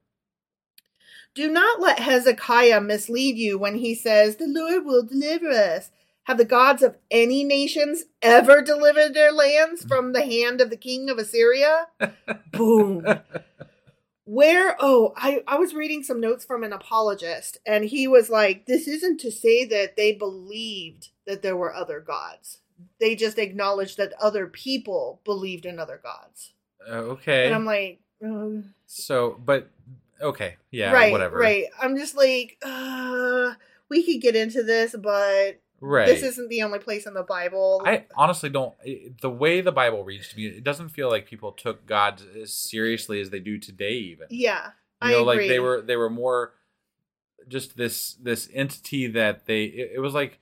Do 1.35 1.49
not 1.49 1.79
let 1.79 1.99
Hezekiah 1.99 2.81
mislead 2.81 3.37
you 3.37 3.57
when 3.57 3.75
he 3.75 3.95
says, 3.95 4.35
The 4.35 4.45
Lord 4.45 4.83
will 4.83 5.03
deliver 5.03 5.47
us. 5.51 5.89
Have 6.23 6.37
the 6.37 6.43
gods 6.43 6.83
of 6.83 6.97
any 7.09 7.45
nations 7.45 8.03
ever 8.21 8.61
delivered 8.61 9.13
their 9.13 9.31
lands 9.31 9.85
from 9.85 10.11
the 10.11 10.25
hand 10.25 10.59
of 10.59 10.69
the 10.69 10.75
king 10.77 11.09
of 11.09 11.17
Assyria? 11.17 11.87
Boom. 12.51 13.05
Where, 14.25 14.77
oh, 14.79 15.13
I, 15.17 15.43
I 15.47 15.57
was 15.57 15.73
reading 15.73 16.01
some 16.01 16.21
notes 16.21 16.45
from 16.45 16.63
an 16.63 16.71
apologist, 16.71 17.57
and 17.65 17.83
he 17.83 18.07
was 18.07 18.29
like, 18.29 18.65
this 18.65 18.87
isn't 18.87 19.19
to 19.19 19.31
say 19.31 19.65
that 19.65 19.97
they 19.97 20.13
believed 20.13 21.09
that 21.27 21.41
there 21.41 21.57
were 21.57 21.73
other 21.73 21.99
gods. 21.99 22.59
They 22.99 23.15
just 23.15 23.37
acknowledged 23.37 23.97
that 23.97 24.13
other 24.21 24.47
people 24.47 25.19
believed 25.25 25.65
in 25.65 25.77
other 25.77 25.99
gods. 26.01 26.53
Uh, 26.87 26.93
okay. 26.93 27.45
And 27.45 27.55
I'm 27.55 27.65
like, 27.65 27.99
uh, 28.25 28.61
so, 28.85 29.39
but 29.43 29.69
okay, 30.21 30.55
yeah, 30.71 30.91
right, 30.91 31.11
whatever. 31.11 31.37
right. 31.37 31.65
I'm 31.81 31.97
just 31.97 32.15
like, 32.15 32.57
uh, 32.63 33.53
we 33.89 34.03
could 34.03 34.21
get 34.21 34.35
into 34.35 34.63
this, 34.63 34.95
but 34.97 35.59
Right. 35.85 36.07
this 36.07 36.23
isn't 36.23 36.47
the 36.49 36.61
only 36.63 36.79
place 36.79 37.05
in 37.05 37.13
the 37.13 37.23
Bible. 37.23 37.81
I 37.85 38.05
honestly 38.15 38.49
don't. 38.49 38.73
it- 38.85 39.19
The 39.21 39.29
way 39.29 39.59
the 39.59 39.71
Bible 39.73 40.03
reads 40.05 40.29
to 40.29 40.37
me, 40.37 40.47
it 40.47 40.63
doesn't 40.63 40.89
feel 40.89 41.09
like 41.09 41.25
people 41.25 41.51
took 41.51 41.85
God 41.85 42.21
as 42.41 42.53
seriously 42.53 43.19
as 43.19 43.31
they 43.31 43.39
do 43.41 43.57
today. 43.57 43.93
Even 43.93 44.27
yeah, 44.29 44.67
you 44.67 44.71
I 45.01 45.11
know, 45.11 45.27
agree. 45.29 45.43
like 45.43 45.49
they 45.49 45.59
were 45.59 45.81
they 45.81 45.95
were 45.97 46.09
more 46.09 46.53
just 47.49 47.75
this 47.75 48.13
this 48.13 48.49
entity 48.53 49.07
that 49.07 49.45
they. 49.45 49.65
It, 49.65 49.91
it 49.95 49.99
was 49.99 50.13
like 50.13 50.39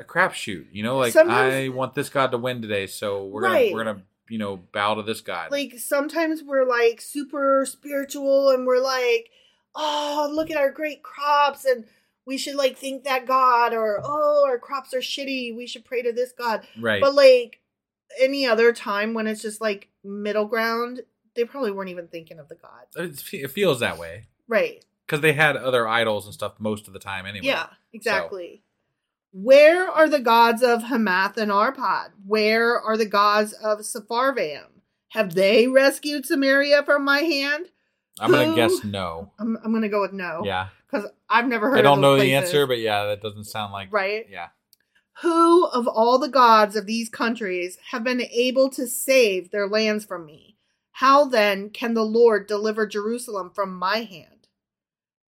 a 0.00 0.02
crapshoot. 0.02 0.66
You 0.72 0.82
know, 0.82 0.98
like 0.98 1.12
Sometimes- 1.12 1.54
I 1.54 1.68
want 1.68 1.94
this 1.94 2.08
God 2.08 2.32
to 2.32 2.38
win 2.38 2.60
today, 2.60 2.86
so 2.88 3.24
we're 3.26 3.42
Right. 3.42 3.70
gonna 3.70 3.74
we're 3.74 3.84
gonna 3.84 4.02
you 4.28 4.38
know 4.38 4.56
bow 4.56 4.94
to 4.94 5.02
this 5.02 5.20
God. 5.20 5.50
like 5.52 5.74
sometimes 5.78 6.42
we're 6.42 6.66
like 6.66 7.00
super 7.00 7.64
spiritual 7.66 8.48
and 8.50 8.66
we're 8.66 8.80
like 8.80 9.30
oh 9.76 10.30
look 10.32 10.50
at 10.50 10.56
our 10.56 10.70
great 10.70 11.02
crops 11.02 11.66
and 11.66 11.84
we 12.26 12.38
should 12.38 12.54
like 12.56 12.78
thank 12.78 13.04
that 13.04 13.26
god 13.26 13.74
or 13.74 14.00
oh 14.02 14.44
our 14.46 14.58
crops 14.58 14.94
are 14.94 14.98
shitty 15.00 15.54
we 15.56 15.66
should 15.66 15.84
pray 15.84 16.02
to 16.02 16.12
this 16.12 16.32
god. 16.32 16.66
Right. 16.80 17.00
but 17.00 17.14
like 17.14 17.60
any 18.20 18.46
other 18.46 18.72
time 18.72 19.14
when 19.14 19.26
it's 19.26 19.42
just 19.42 19.60
like 19.60 19.88
middle 20.04 20.46
ground 20.46 21.00
they 21.34 21.44
probably 21.44 21.72
weren't 21.72 21.90
even 21.90 22.06
thinking 22.06 22.38
of 22.38 22.48
the 22.48 22.54
gods. 22.54 22.94
It's- 22.96 23.28
it 23.32 23.50
feels 23.50 23.80
that 23.80 23.98
way. 23.98 24.26
Right. 24.46 24.84
Because 25.04 25.20
they 25.20 25.32
had 25.32 25.56
other 25.56 25.88
idols 25.88 26.26
and 26.26 26.32
stuff 26.32 26.54
most 26.60 26.86
of 26.86 26.92
the 26.92 27.00
time 27.00 27.26
anyway. 27.26 27.46
yeah 27.46 27.66
exactly. 27.92 28.62
Where 29.32 29.88
are 29.88 30.08
the 30.08 30.20
gods 30.20 30.62
of 30.62 30.84
hamath 30.84 31.36
and 31.36 31.50
arpad? 31.50 32.10
Where 32.24 32.80
are 32.80 32.96
the 32.96 33.04
gods 33.06 33.52
of 33.52 33.80
sepharvaim? 33.80 34.66
Have 35.08 35.34
they 35.34 35.66
rescued 35.66 36.24
samaria 36.24 36.84
from 36.84 37.04
my 37.04 37.20
hand? 37.20 37.66
I'm 38.20 38.30
gonna 38.30 38.54
guess 38.54 38.84
no. 38.84 39.32
I'm, 39.40 39.56
I'm 39.64 39.72
gonna 39.72 39.88
go 39.88 40.00
with 40.00 40.12
no. 40.12 40.42
Yeah, 40.44 40.68
because 40.94 41.10
I've 41.28 41.48
never 41.48 41.70
heard. 41.70 41.78
I 41.78 41.82
don't 41.82 42.00
know 42.00 42.12
those 42.14 42.22
the 42.22 42.34
answer, 42.34 42.66
but 42.66 42.78
yeah, 42.78 43.04
that 43.06 43.20
doesn't 43.22 43.44
sound 43.44 43.72
like 43.72 43.92
right. 43.92 44.26
Yeah. 44.30 44.48
Who 45.22 45.66
of 45.68 45.86
all 45.86 46.18
the 46.18 46.28
gods 46.28 46.74
of 46.76 46.86
these 46.86 47.08
countries 47.08 47.78
have 47.90 48.02
been 48.02 48.20
able 48.22 48.68
to 48.70 48.86
save 48.86 49.50
their 49.50 49.68
lands 49.68 50.04
from 50.04 50.26
me? 50.26 50.56
How 50.92 51.24
then 51.24 51.70
can 51.70 51.94
the 51.94 52.04
Lord 52.04 52.46
deliver 52.46 52.86
Jerusalem 52.86 53.50
from 53.54 53.74
my 53.76 53.98
hand? 53.98 54.48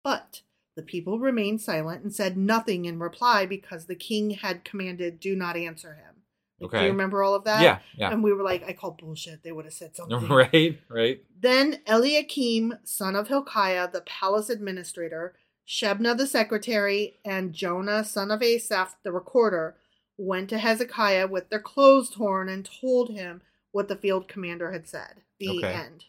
But 0.04 0.42
the 0.76 0.82
people 0.82 1.18
remained 1.18 1.60
silent 1.60 2.02
and 2.02 2.14
said 2.14 2.36
nothing 2.36 2.84
in 2.84 2.98
reply 2.98 3.46
because 3.46 3.86
the 3.86 3.96
king 3.96 4.30
had 4.30 4.64
commanded, 4.64 5.20
"Do 5.20 5.34
not 5.36 5.56
answer 5.56 5.94
him." 5.94 6.22
Like, 6.60 6.70
Do 6.70 6.76
Okay. 6.76 6.84
you 6.86 6.90
remember 6.92 7.22
all 7.22 7.34
of 7.34 7.44
that? 7.44 7.60
Yeah, 7.62 7.78
yeah. 7.96 8.10
And 8.12 8.22
we 8.22 8.32
were 8.32 8.42
like, 8.42 8.64
"I 8.64 8.72
call 8.72 8.92
bullshit." 8.92 9.42
They 9.44 9.52
would 9.52 9.64
have 9.64 9.74
said 9.74 9.94
something. 9.96 10.28
right, 10.28 10.80
right. 10.88 11.22
Then 11.40 11.80
Eliakim, 11.86 12.78
son 12.84 13.14
of 13.16 13.28
Hilkiah, 13.28 13.90
the 13.90 14.00
palace 14.02 14.50
administrator, 14.50 15.36
Shebna 15.68 16.16
the 16.16 16.26
secretary, 16.26 17.18
and 17.24 17.52
Jonah, 17.52 18.02
son 18.04 18.30
of 18.30 18.42
Asaph, 18.42 18.96
the 19.02 19.12
recorder, 19.12 19.76
went 20.16 20.48
to 20.50 20.58
Hezekiah 20.58 21.26
with 21.26 21.50
their 21.50 21.60
clothes 21.60 22.10
torn 22.10 22.48
and 22.48 22.64
told 22.80 23.10
him 23.10 23.42
what 23.72 23.88
the 23.88 23.96
field 23.96 24.28
commander 24.28 24.72
had 24.72 24.88
said. 24.88 25.20
The 25.38 25.58
Okay. 25.58 25.72
end. 25.74 26.04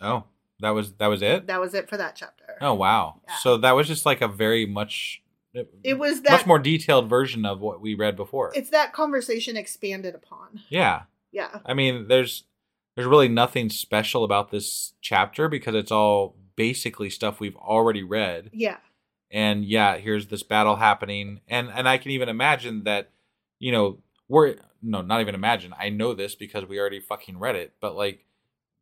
Oh, 0.00 0.24
that 0.60 0.70
was 0.70 0.92
that 0.94 1.08
was 1.08 1.20
it. 1.22 1.46
That 1.46 1.60
was 1.60 1.74
it 1.74 1.88
for 1.88 1.96
that 1.96 2.16
chapter. 2.16 2.56
Oh 2.60 2.74
wow. 2.74 3.20
Yeah. 3.28 3.36
So 3.36 3.56
that 3.58 3.72
was 3.72 3.86
just 3.86 4.06
like 4.06 4.20
a 4.22 4.28
very 4.28 4.64
much 4.66 5.22
It 5.84 5.98
was 5.98 6.22
that 6.22 6.32
much 6.32 6.46
more 6.46 6.58
detailed 6.58 7.10
version 7.10 7.44
of 7.44 7.60
what 7.60 7.80
we 7.82 7.94
read 7.94 8.16
before. 8.16 8.52
It's 8.54 8.70
that 8.70 8.92
conversation 8.94 9.56
expanded 9.56 10.14
upon. 10.14 10.60
yeah. 10.70 11.02
Yeah. 11.30 11.60
I 11.66 11.74
mean, 11.74 12.08
there's 12.08 12.44
there's 12.96 13.06
really 13.08 13.28
nothing 13.28 13.68
special 13.70 14.24
about 14.24 14.50
this 14.50 14.94
chapter 15.00 15.48
because 15.48 15.74
it's 15.74 15.92
all 15.92 16.36
basically 16.56 17.10
stuff 17.10 17.40
we've 17.40 17.56
already 17.56 18.02
read. 18.02 18.50
Yeah. 18.52 18.78
And 19.32 19.64
yeah, 19.64 19.96
here's 19.96 20.26
this 20.26 20.42
battle 20.42 20.76
happening 20.76 21.40
and 21.48 21.70
and 21.74 21.88
I 21.88 21.98
can 21.98 22.10
even 22.10 22.28
imagine 22.28 22.84
that 22.84 23.10
you 23.58 23.72
know, 23.72 23.98
we're 24.28 24.56
no, 24.82 25.00
not 25.02 25.20
even 25.20 25.34
imagine. 25.34 25.72
I 25.78 25.88
know 25.88 26.12
this 26.14 26.34
because 26.34 26.66
we 26.66 26.78
already 26.80 27.00
fucking 27.00 27.38
read 27.38 27.54
it, 27.56 27.72
but 27.80 27.94
like 27.96 28.26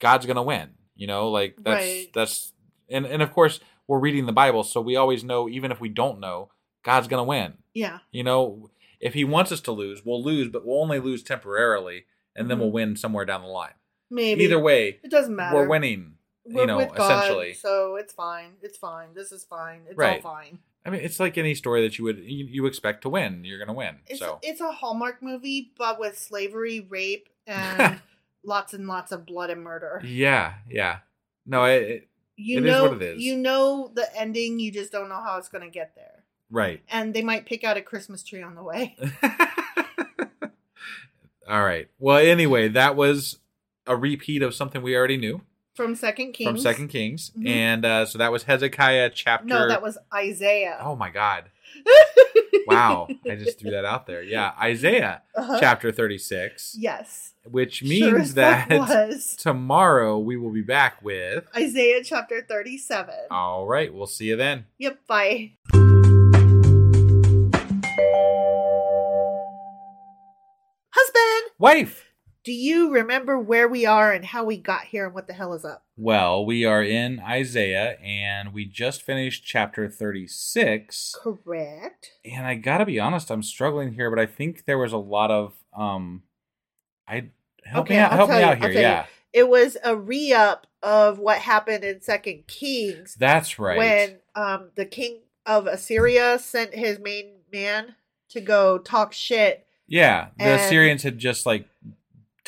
God's 0.00 0.24
going 0.26 0.36
to 0.36 0.42
win, 0.42 0.70
you 0.96 1.06
know? 1.06 1.30
Like 1.30 1.56
that's 1.62 1.84
Right. 1.84 2.06
that's 2.14 2.52
and 2.88 3.06
and 3.06 3.22
of 3.22 3.32
course, 3.32 3.60
we're 3.86 3.98
reading 4.00 4.26
the 4.26 4.32
Bible, 4.32 4.62
so 4.64 4.80
we 4.80 4.96
always 4.96 5.22
know 5.22 5.48
even 5.48 5.70
if 5.70 5.80
we 5.80 5.88
don't 5.90 6.18
know, 6.20 6.50
God's 6.82 7.08
going 7.08 7.20
to 7.20 7.24
win. 7.28 7.54
Yeah. 7.74 7.98
You 8.10 8.24
know, 8.24 8.70
if 9.00 9.14
he 9.14 9.24
wants 9.24 9.52
us 9.52 9.60
to 9.62 9.72
lose, 9.72 10.02
we'll 10.04 10.22
lose, 10.24 10.48
but 10.48 10.64
we'll 10.66 10.80
only 10.82 10.98
lose 10.98 11.22
temporarily, 11.22 12.06
and 12.34 12.50
then 12.50 12.56
Mhm. 12.56 12.60
we'll 12.60 12.72
win 12.72 12.96
somewhere 12.96 13.24
down 13.26 13.42
the 13.42 13.48
line. 13.48 13.74
Maybe. 14.10 14.44
Either 14.44 14.58
way, 14.58 14.98
It 15.04 15.10
doesn't 15.10 15.36
matter. 15.36 15.54
we're 15.56 15.68
winning. 15.68 16.14
We're 16.46 16.62
you 16.62 16.66
know, 16.66 16.76
with 16.79 16.94
God, 16.94 17.24
essentially. 17.24 17.55
So 17.55 17.96
it's 17.96 18.12
fine. 18.12 18.53
It's 18.62 18.79
fine. 18.79 19.09
This 19.14 19.33
is 19.33 19.44
fine. 19.44 19.83
It's 19.88 19.96
Right. 19.96 20.24
all 20.24 20.33
fine. 20.35 20.59
I 20.85 20.90
mean, 20.90 21.03
it's 21.03 21.20
like 21.20 21.37
any 21.37 21.55
story 21.55 21.83
that 21.83 21.98
you 21.98 22.05
would 22.05 22.18
you, 22.18 22.46
you 22.46 22.66
expect 22.66 23.03
to 23.03 23.11
win. 23.11 23.44
You're 23.44 23.59
gonna 23.59 23.74
win. 23.74 23.96
It's 24.07 24.18
so 24.18 24.38
it's 24.42 24.61
a 24.62 24.72
Hallmark 24.72 25.22
movie, 25.22 25.72
but 25.76 26.00
with 26.00 26.16
slavery, 26.18 26.81
rape, 26.81 27.29
and 27.46 28.00
lots 28.42 28.72
and 28.72 28.87
lots 28.88 29.12
of 29.12 29.26
blood 29.26 29.50
and 29.50 29.62
murder. 29.62 30.00
yeah, 30.05 30.55
yeah. 30.70 31.00
No, 31.44 31.64
it, 31.64 31.83
it 31.83 32.09
You 32.37 32.59
It 32.59 32.64
is 32.66 32.72
know, 32.72 32.83
what 32.85 32.92
it 32.94 33.03
is. 33.03 33.22
you 33.22 33.37
know 33.37 33.90
the 33.94 34.09
ending. 34.18 34.59
You 34.59 34.72
just 34.72 34.90
don't 34.92 35.11
know 35.11 35.20
how 35.22 35.37
it's 35.37 35.48
going 35.50 35.64
to 35.64 35.70
get 35.70 35.94
there. 35.96 36.24
right. 36.50 36.81
And 36.90 37.12
they 37.12 37.22
might 37.22 37.44
pick 37.44 37.64
out 37.64 37.76
a 37.76 37.83
Christmas 37.83 38.22
tree 38.22 38.42
on 38.42 38.55
the 38.55 38.62
way. 38.62 38.96
All 41.48 41.64
right. 41.64 41.88
Well, 41.98 42.18
anyway, 42.18 42.68
that 42.68 42.94
was 42.96 43.38
a 43.87 43.96
repeat 43.96 44.42
of 44.42 44.55
something 44.55 44.83
we 44.83 44.96
already 44.96 45.16
knew 45.16 45.40
From 45.80 45.94
Second 45.94 46.32
Kings. 46.32 46.46
from 46.50 46.58
Second 46.58 46.88
Kings, 46.88 47.32
Mhm. 47.38 47.46
and 47.48 47.84
uh, 47.86 48.04
so 48.04 48.18
that 48.18 48.30
was 48.30 48.42
Hezekiah 48.42 49.10
chapter. 49.14 49.46
No, 49.46 49.66
that 49.68 49.80
was 49.80 49.96
Isaiah. 50.14 50.78
Oh 50.82 50.94
my 50.96 51.10
God! 51.10 51.44
Wow, 52.66 53.08
I 53.28 53.34
just 53.34 53.58
threw 53.58 53.70
that 53.72 53.84
out 53.84 54.06
there. 54.06 54.22
Yeah, 54.22 54.52
Isaiah 54.60 55.22
Uh-huh. 55.34 55.58
chapter 55.58 55.90
thirty-six, 55.90 56.76
Yes. 56.78 57.32
which 57.44 57.82
means 57.82 58.28
fuck 58.28 58.34
that 58.36 58.68
was. 58.70 59.34
tomorrow 59.36 60.18
we 60.18 60.36
will 60.36 60.52
be 60.52 60.62
back 60.62 61.02
with. 61.02 61.48
Isaiah 61.56 62.04
chapter 62.04 62.42
37. 62.42 63.12
All 63.30 63.66
right, 63.66 63.92
we'll 63.92 64.06
see 64.06 64.26
you 64.26 64.36
then. 64.36 64.66
Yep, 64.78 64.98
bye. 65.08 65.52
Husband, 70.92 71.52
Wife. 71.58 72.10
Do 72.44 72.53
you 72.53 72.90
remember 72.90 73.38
where 73.38 73.68
we 73.68 73.85
are 73.87 74.12
and 74.12 74.24
how 74.24 74.44
we 74.44 74.57
got 74.57 74.85
here 74.85 75.05
and 75.07 75.14
what 75.14 75.26
the 75.26 75.33
hell 75.35 75.53
is 75.55 75.64
up? 75.64 75.85
Well, 75.96 76.44
we 76.46 76.64
are 76.64 76.83
in 76.83 77.20
Isaiah, 77.20 77.98
and 78.03 78.53
we 78.55 78.64
just 78.64 79.03
finished 79.03 79.44
chapter 79.44 79.88
thirty-six. 79.88 81.14
Correct. 81.22 82.12
And 82.24 82.46
I 82.46 82.55
gotta 82.55 82.87
be 82.87 82.98
honest, 82.98 83.31
I'm 83.31 83.42
struggling 83.42 83.92
here, 83.92 84.11
but 84.11 84.18
I 84.18 84.26
think 84.26 84.64
there 84.64 84.79
was 84.79 84.92
a 84.92 84.98
lot 84.98 85.31
of 85.31 85.55
um, 85.76 86.22
I 87.07 87.31
help 87.64 87.87
Okay, 87.87 87.94
me 87.94 88.00
out. 88.00 88.12
I'll 88.12 88.16
help 88.18 88.31
me 88.31 88.38
you, 88.38 88.44
out 88.44 88.59
here. 88.59 88.68
tell 88.68 88.74
you. 88.74 88.81
Yeah, 88.81 89.07
It 89.33 89.48
was 89.48 89.76
a 89.85 89.94
re 89.96 90.33
up 90.33 90.66
of 90.83 91.18
what 91.18 91.38
happened 91.38 91.85
in 91.85 92.00
Second 92.00 92.46
Kings 92.46 93.14
that's 93.18 93.59
right. 93.59 93.76
when 93.76 94.16
um, 94.35 94.70
the 94.76 94.87
king 94.87 95.18
of 95.44 95.66
Assyria 95.66 96.38
sent 96.38 96.74
his 96.74 96.98
main 96.98 97.33
man 97.53 97.96
to 98.31 98.40
go 98.40 98.79
talk 98.79 99.12
shit. 99.12 99.66
Yeah, 99.87 100.29
the 100.38 100.55
Assyrians 100.55 101.03
had 101.03 101.18
just 101.18 101.44
like 101.44 101.66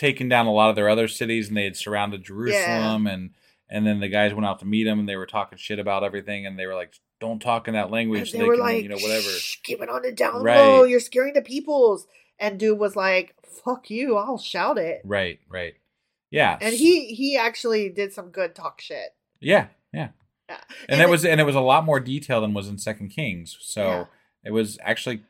taken 0.02 0.28
down 0.28 0.46
a 0.46 0.52
lot 0.52 0.68
of 0.70 0.76
their 0.76 0.88
other 0.90 1.08
cities, 1.08 1.48
and 1.48 1.56
they 1.56 1.64
had 1.64 1.76
surrounded 1.76 2.24
Jerusalem, 2.24 3.06
and 3.06 3.30
and 3.70 3.86
then 3.86 4.00
the 4.00 4.08
guys 4.08 4.34
went 4.34 4.44
out 4.44 4.58
to 4.58 4.66
meet 4.66 4.84
them, 4.84 4.98
and 4.98 5.08
they 5.08 5.16
were 5.16 5.26
talking 5.26 5.56
shit 5.58 5.78
about 5.78 6.04
everything, 6.04 6.44
and 6.46 6.58
they 6.58 6.66
were 6.66 6.74
like, 6.74 6.94
"Don't 7.20 7.40
talk 7.40 7.68
in 7.68 7.74
that 7.74 7.90
language." 7.90 8.32
they 8.32 8.38
they 8.38 8.44
were 8.44 8.56
can, 8.56 8.64
like, 8.64 8.82
you 8.82 8.88
know, 8.88 8.96
whatever. 8.98 9.28
Shh, 9.30 9.56
keep 9.62 9.80
it 9.80 9.88
on 9.88 10.02
the 10.02 10.12
down 10.12 10.42
Right. 10.42 10.56
low. 10.58 10.84
You're 10.84 11.00
scaring 11.00 11.34
the 11.34 11.42
peoples. 11.42 12.06
And 12.38 12.58
dude 12.58 12.76
was 12.78 12.96
like, 12.96 13.36
fuck 13.64 13.88
you. 13.88 14.16
I'll 14.16 14.36
shout 14.38 14.76
it. 14.76 15.00
Right, 15.04 15.38
right. 15.48 15.74
Yeah, 16.30 16.58
And 16.60 16.74
he 16.74 17.14
he 17.14 17.36
actually 17.36 17.88
did 17.90 18.12
some 18.12 18.30
good 18.30 18.54
talk 18.56 18.80
shit. 18.80 19.10
yeah, 19.38 19.68
yeah, 19.92 20.08
Yeah. 20.48 20.56
and, 20.88 20.96
it 20.96 21.02
then- 21.02 21.10
was 21.10 21.24
and 21.24 21.40
it 21.40 21.44
was 21.44 21.54
a 21.54 21.60
lot 21.60 21.84
more 21.84 22.00
detail 22.00 22.40
than 22.40 22.52
was 22.52 22.66
in 22.68 22.78
Second 22.78 23.10
Kings. 23.10 23.56
So 23.60 23.82
Yeah. 23.84 24.04
it 24.44 24.50
was 24.50 24.76
actually 24.82 25.22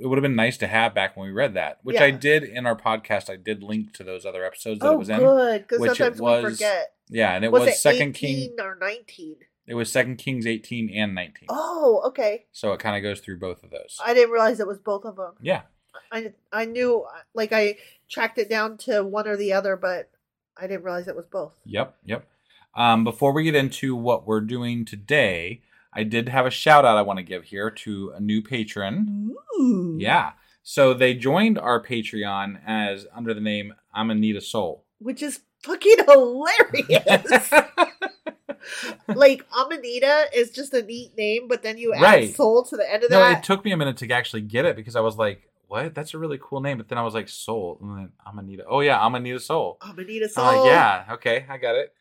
it 0.00 0.06
would 0.06 0.18
have 0.18 0.22
been 0.22 0.34
nice 0.34 0.56
to 0.58 0.66
have 0.66 0.94
back 0.94 1.16
when 1.16 1.26
we 1.26 1.32
read 1.32 1.54
that, 1.54 1.78
which 1.82 1.98
I 1.98 2.10
did 2.10 2.42
in 2.42 2.66
our 2.66 2.76
podcast. 2.76 3.30
I 3.30 3.36
did 3.36 3.62
link 3.62 3.92
to 3.94 4.04
those 4.04 4.26
other 4.26 4.44
episodes 4.44 4.80
that 4.80 4.88
oh, 4.88 4.94
it 4.94 4.98
was 4.98 5.08
in. 5.08 5.18
good. 5.18 5.66
Because 5.68 5.86
sometimes 5.86 6.20
was- 6.20 6.44
we 6.44 6.50
forget. 6.50 6.94
Yeah, 7.10 7.34
and 7.34 7.44
it 7.44 7.50
was, 7.50 7.60
was, 7.60 7.70
it 7.70 7.76
Second 7.76 8.10
18 8.10 8.14
King. 8.14 8.56
or 8.60 8.76
19? 8.78 9.36
It 9.66 9.74
was 9.74 9.90
Second 9.90 10.16
Kings 10.16 10.46
18 10.46 10.90
and 10.94 11.14
19. 11.14 11.46
Oh, 11.48 12.02
okay. 12.08 12.46
So 12.52 12.72
it 12.72 12.80
kind 12.80 12.96
of 12.96 13.02
goes 13.02 13.20
through 13.20 13.38
both 13.38 13.62
of 13.62 13.70
those. 13.70 13.98
I 14.04 14.14
didn't 14.14 14.30
realize 14.30 14.60
it 14.60 14.66
was 14.66 14.78
both 14.78 15.04
of 15.04 15.16
them. 15.16 15.34
yeah. 15.40 15.62
I 16.10 16.32
I 16.52 16.64
knew 16.64 17.04
like 17.34 17.52
I 17.52 17.76
tracked 18.08 18.38
it 18.38 18.48
down 18.48 18.78
to 18.78 19.02
one 19.02 19.26
or 19.28 19.36
the 19.36 19.52
other, 19.52 19.76
but 19.76 20.10
I 20.56 20.66
didn't 20.66 20.84
realize 20.84 21.08
it 21.08 21.16
was 21.16 21.26
both. 21.26 21.54
Yep. 21.64 21.96
Yep. 22.04 22.26
Um, 22.74 23.04
before 23.04 23.32
we 23.32 23.42
get 23.44 23.54
into 23.54 23.94
what 23.96 24.26
we're 24.26 24.40
doing 24.40 24.84
today, 24.84 25.62
I 25.92 26.02
did 26.04 26.28
have 26.28 26.46
a 26.46 26.50
shout 26.50 26.84
out 26.84 26.96
I 26.98 27.02
want 27.02 27.18
to 27.18 27.22
give 27.22 27.44
here 27.44 27.70
to 27.70 28.12
a 28.14 28.20
new 28.20 28.42
patron. 28.42 29.34
Ooh. 29.58 29.96
Yeah. 29.98 30.32
So 30.62 30.92
they 30.92 31.14
joined 31.14 31.58
our 31.58 31.82
Patreon 31.82 32.60
as 32.66 33.06
under 33.14 33.32
the 33.32 33.40
name 33.40 33.74
I'm 33.94 34.10
Anita 34.10 34.40
Soul. 34.40 34.84
Which 34.98 35.22
is 35.22 35.40
fucking 35.62 35.96
hilarious. 36.06 37.50
like 39.08 39.46
Amanita 39.56 40.26
is 40.34 40.50
just 40.50 40.74
a 40.74 40.82
neat 40.82 41.16
name, 41.16 41.48
but 41.48 41.62
then 41.62 41.78
you 41.78 41.94
add 41.94 42.02
Right. 42.02 42.34
soul 42.34 42.64
to 42.64 42.76
the 42.76 42.92
end 42.92 43.04
of 43.04 43.10
no, 43.10 43.20
that. 43.20 43.38
it 43.38 43.44
took 43.44 43.64
me 43.64 43.72
a 43.72 43.76
minute 43.76 43.96
to 43.98 44.10
actually 44.10 44.42
get 44.42 44.64
it 44.64 44.76
because 44.76 44.96
I 44.96 45.00
was 45.00 45.16
like, 45.16 45.48
"What? 45.68 45.94
That's 45.94 46.14
a 46.14 46.18
really 46.18 46.38
cool 46.40 46.60
name." 46.60 46.78
But 46.78 46.88
then 46.88 46.98
I 46.98 47.02
was 47.02 47.14
like, 47.14 47.28
"Soul," 47.28 47.78
and 47.80 47.96
then 47.96 48.12
I'm 48.26 48.38
Anita. 48.38 48.64
Oh 48.68 48.80
yeah, 48.80 49.00
I'm 49.00 49.38
Soul. 49.38 49.78
Amanita 49.80 50.28
soul. 50.28 50.44
I'm 50.44 50.66
yeah, 50.66 51.04
okay, 51.12 51.46
I 51.48 51.56
got 51.58 51.76
it. 51.76 51.94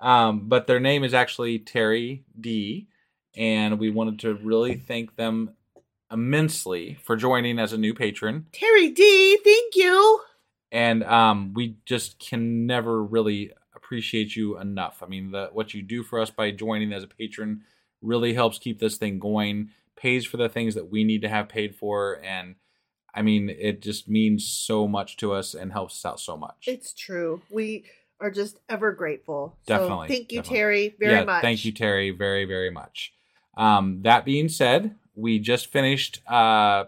Um, 0.00 0.48
but 0.48 0.66
their 0.66 0.80
name 0.80 1.04
is 1.04 1.14
actually 1.14 1.58
Terry 1.58 2.24
D, 2.38 2.88
and 3.36 3.78
we 3.78 3.90
wanted 3.90 4.20
to 4.20 4.34
really 4.34 4.74
thank 4.76 5.16
them 5.16 5.50
immensely 6.10 6.98
for 7.02 7.16
joining 7.16 7.58
as 7.58 7.72
a 7.72 7.78
new 7.78 7.94
patron. 7.94 8.46
Terry 8.52 8.90
D, 8.90 9.38
thank 9.42 9.74
you. 9.76 10.20
and 10.70 11.02
um, 11.04 11.52
we 11.54 11.76
just 11.86 12.18
can 12.18 12.66
never 12.66 13.02
really 13.02 13.52
appreciate 13.74 14.34
you 14.36 14.58
enough. 14.58 15.02
I 15.02 15.06
mean, 15.06 15.30
the, 15.32 15.50
what 15.52 15.74
you 15.74 15.82
do 15.82 16.02
for 16.02 16.20
us 16.20 16.30
by 16.30 16.50
joining 16.50 16.92
as 16.92 17.02
a 17.02 17.06
patron 17.08 17.62
really 18.02 18.34
helps 18.34 18.58
keep 18.58 18.78
this 18.78 18.96
thing 18.96 19.18
going, 19.18 19.70
pays 19.96 20.24
for 20.24 20.36
the 20.36 20.48
things 20.48 20.74
that 20.74 20.90
we 20.90 21.04
need 21.04 21.22
to 21.22 21.28
have 21.28 21.48
paid 21.48 21.74
for, 21.74 22.20
and 22.24 22.56
I 23.14 23.22
mean, 23.22 23.48
it 23.48 23.80
just 23.80 24.08
means 24.08 24.46
so 24.48 24.88
much 24.88 25.16
to 25.18 25.32
us 25.32 25.54
and 25.54 25.72
helps 25.72 25.94
us 25.94 26.04
out 26.10 26.20
so 26.20 26.36
much. 26.36 26.64
It's 26.66 26.92
true. 26.92 27.42
We 27.50 27.84
are 28.20 28.30
just 28.30 28.58
ever 28.68 28.90
grateful. 28.92 29.56
Definitely, 29.66 30.08
So 30.08 30.14
thank 30.14 30.32
you, 30.32 30.38
definitely. 30.40 30.58
Terry, 30.58 30.94
very 30.98 31.12
yeah, 31.14 31.24
much. 31.24 31.42
Thank 31.42 31.64
you, 31.64 31.72
Terry, 31.72 32.10
very, 32.10 32.44
very 32.44 32.70
much. 32.70 33.12
Um, 33.56 34.02
that 34.02 34.24
being 34.24 34.48
said, 34.48 34.96
we 35.14 35.38
just 35.38 35.70
finished 35.70 36.20
uh, 36.28 36.84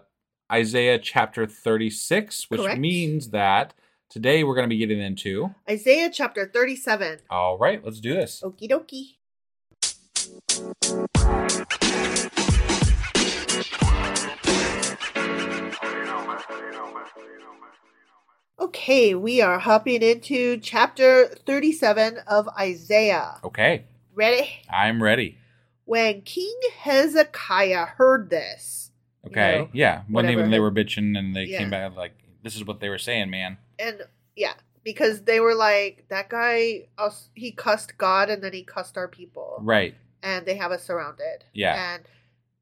Isaiah 0.51 0.99
chapter 0.99 1.45
36, 1.45 2.49
which 2.49 2.61
Correct. 2.61 2.79
means 2.79 3.29
that 3.29 3.73
today 4.09 4.43
we're 4.43 4.55
going 4.55 4.67
to 4.67 4.73
be 4.73 4.77
getting 4.77 4.99
into. 4.99 5.53
Isaiah 5.69 6.09
chapter 6.11 6.45
37. 6.45 7.19
All 7.29 7.57
right, 7.57 7.83
let's 7.83 7.99
do 7.99 8.13
this. 8.13 8.41
Okie 8.43 8.69
dokie. 8.69 9.13
Okay, 18.59 19.13
we 19.13 19.39
are 19.39 19.59
hopping 19.59 20.01
into 20.01 20.57
chapter 20.57 21.27
37 21.45 22.17
of 22.27 22.49
Isaiah. 22.59 23.39
Okay, 23.43 23.85
Ready? 24.17 24.49
I'm 24.67 25.03
ready. 25.03 25.37
When 25.87 26.21
King 26.21 26.59
Hezekiah 26.79 27.85
heard 27.85 28.29
this, 28.29 28.91
you 29.23 29.31
Okay, 29.31 29.57
know, 29.59 29.69
yeah. 29.73 30.01
When 30.09 30.25
they 30.25 30.35
when 30.35 30.51
they 30.51 30.59
were 30.59 30.71
bitching 30.71 31.17
and 31.17 31.35
they 31.35 31.45
Yeah. 31.45 31.59
came 31.59 31.69
back 31.69 31.95
like, 31.95 32.13
this 32.43 32.55
is 32.55 32.65
what 32.65 32.79
they 32.81 32.89
were 32.89 32.97
saying, 32.97 33.29
man. 33.29 33.57
and 33.79 34.01
yeah, 34.35 34.53
because 34.83 35.23
they 35.23 35.39
were 35.39 35.55
like, 35.55 36.05
that 36.09 36.29
guy, 36.29 36.87
he 37.33 37.51
cussed 37.51 37.97
God 37.97 38.29
and 38.29 38.43
then 38.43 38.53
he 38.53 38.63
cussed 38.63 38.97
our 38.97 39.07
people. 39.07 39.59
Right, 39.61 39.95
And 40.21 40.45
they 40.45 40.55
have 40.57 40.71
us 40.71 40.83
surrounded. 40.83 41.45
Yeah. 41.53 41.93
And 41.95 42.03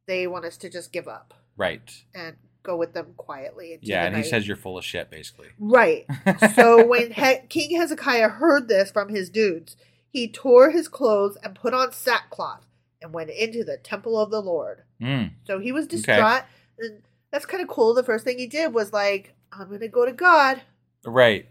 they 0.08 0.28
want 0.28 0.46
us 0.46 0.56
to 0.58 0.70
just 0.70 0.92
give 0.94 1.08
up 1.08 1.34
right. 1.58 2.04
and 2.14 2.36
go 2.64 2.78
with 2.78 2.94
them 2.94 3.14
quietly. 3.18 3.78
Yeah, 3.82 4.04
the 4.04 4.08
and 4.10 4.18
he 4.18 4.24
says 4.24 4.48
you're 4.48 4.56
full 4.56 4.78
of 4.78 4.86
shit, 4.86 5.10
basically. 5.10 5.48
Right. 5.60 6.06
So 6.56 6.86
when 6.86 7.12
he- 7.12 7.40
King 7.50 7.76
Hezekiah 7.80 8.30
heard 8.30 8.68
this 8.68 8.92
from 8.92 9.10
his 9.10 9.30
dudes, 9.32 9.76
he 10.08 10.28
tore 10.28 10.70
his 10.72 10.88
clothes 10.88 11.38
and 11.44 11.56
put 11.56 11.74
on 11.74 11.92
sackcloth 11.92 12.66
and 13.02 13.14
went 13.14 13.30
into 13.30 13.64
the 13.64 13.78
temple 13.78 14.20
of 14.20 14.32
the 14.32 14.42
Lord. 14.42 14.84
Mm, 15.02 15.32
So 15.46 15.60
he 15.60 15.72
was 15.72 15.88
distraught. 15.88 16.44
And 16.80 17.02
that's 17.32 17.46
kind 17.46 17.62
of 17.62 17.70
cool. 17.70 17.94
The 17.94 18.04
first 18.04 18.24
thing 18.26 18.38
he 18.38 18.48
did 18.48 18.74
was 18.74 18.94
like, 18.94 19.34
I'm 19.52 19.68
going 19.68 19.80
to 19.82 19.88
go 19.88 20.06
to 20.06 20.12
God. 20.14 20.62
right. 21.06 21.48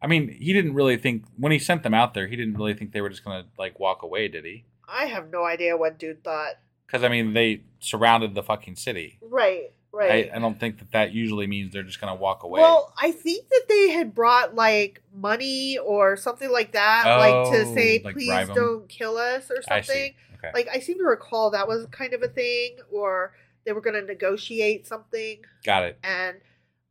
I 0.00 0.06
mean, 0.06 0.28
he 0.28 0.52
didn't 0.52 0.74
really 0.74 0.96
think 0.96 1.24
when 1.36 1.50
he 1.50 1.58
sent 1.58 1.82
them 1.82 1.92
out 1.92 2.14
there. 2.14 2.28
He 2.28 2.36
didn't 2.36 2.54
really 2.54 2.72
think 2.72 2.92
they 2.92 3.00
were 3.00 3.08
just 3.08 3.24
gonna 3.24 3.46
like 3.58 3.80
walk 3.80 4.04
away, 4.04 4.28
did 4.28 4.44
he? 4.44 4.64
I 4.88 5.06
have 5.06 5.32
no 5.32 5.44
idea 5.44 5.76
what 5.76 5.98
dude 5.98 6.22
thought. 6.22 6.52
Because 6.86 7.02
I 7.02 7.08
mean, 7.08 7.32
they 7.32 7.62
surrounded 7.80 8.36
the 8.36 8.44
fucking 8.44 8.76
city. 8.76 9.18
Right, 9.20 9.72
right. 9.90 10.30
I, 10.32 10.36
I 10.36 10.38
don't 10.38 10.54
think 10.60 10.78
that 10.78 10.92
that 10.92 11.12
usually 11.12 11.48
means 11.48 11.72
they're 11.72 11.82
just 11.82 12.00
gonna 12.00 12.14
walk 12.14 12.44
away. 12.44 12.60
Well, 12.60 12.94
I 12.96 13.10
think 13.10 13.48
that 13.48 13.62
they 13.68 13.90
had 13.90 14.14
brought 14.14 14.54
like 14.54 15.02
money 15.12 15.78
or 15.78 16.16
something 16.16 16.48
like 16.52 16.70
that, 16.74 17.16
like 17.18 17.52
to 17.52 17.62
Oh, 17.68 17.74
say, 17.74 18.00
like 18.04 18.14
please 18.14 18.48
don't 18.54 18.88
kill 18.88 19.16
us 19.16 19.50
or 19.50 19.62
something. 19.62 20.14
Okay. 20.38 20.50
Like 20.54 20.68
I 20.72 20.78
seem 20.80 20.98
to 20.98 21.04
recall 21.04 21.50
that 21.50 21.66
was 21.68 21.86
kind 21.90 22.14
of 22.14 22.22
a 22.22 22.28
thing, 22.28 22.76
or 22.90 23.34
they 23.66 23.72
were 23.72 23.80
going 23.80 23.94
to 24.00 24.02
negotiate 24.06 24.86
something, 24.86 25.38
Got 25.64 25.82
it. 25.84 25.98
and 26.02 26.36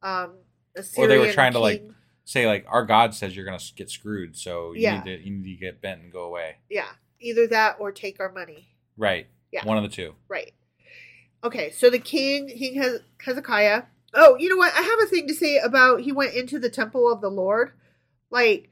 um, 0.03 0.33
Or 0.95 1.07
they 1.07 1.17
were 1.17 1.31
trying 1.31 1.53
to 1.53 1.60
like 1.60 1.83
say 2.25 2.45
like 2.45 2.65
our 2.67 2.86
God 2.86 3.13
says 3.15 3.36
you're 3.36 3.45
gonna 3.45 3.57
get 3.75 3.89
screwed, 3.89 4.36
so 4.38 4.73
you 4.73 4.81
Yeah. 4.81 5.01
need 5.03 5.05
to 5.17 5.23
you 5.25 5.31
need 5.38 5.55
to 5.55 5.60
get 5.60 5.81
bent 5.81 6.01
and 6.01 6.12
go 6.12 6.23
away. 6.23 6.57
yeah, 6.69 6.89
either 7.19 7.47
that 7.47 7.77
or 7.79 7.91
take 7.91 8.19
our 8.19 8.31
money. 8.31 8.67
Right. 8.97 9.27
Yeah. 9.51 9.65
One 9.65 9.77
of 9.77 9.83
the 9.83 9.89
two. 9.89 10.13
Right. 10.27 10.53
Okay, 11.43 11.71
so 11.71 11.89
the 11.89 11.99
king, 11.99 12.47
King 12.49 12.75
Hez- 12.81 13.01
Hezekiah. 13.23 13.83
Oh, 14.13 14.36
you 14.38 14.49
know 14.49 14.57
what? 14.57 14.73
I 14.73 14.81
have 14.81 14.99
a 15.01 15.05
thing 15.05 15.27
to 15.27 15.33
say 15.36 15.57
about 15.60 16.01
he 16.01 16.12
went 16.12 16.33
into 16.33 16.60
the 16.60 16.69
temple 16.69 17.12
of 17.12 17.21
the 17.21 17.29
Lord. 17.29 17.71
Like, 18.31 18.69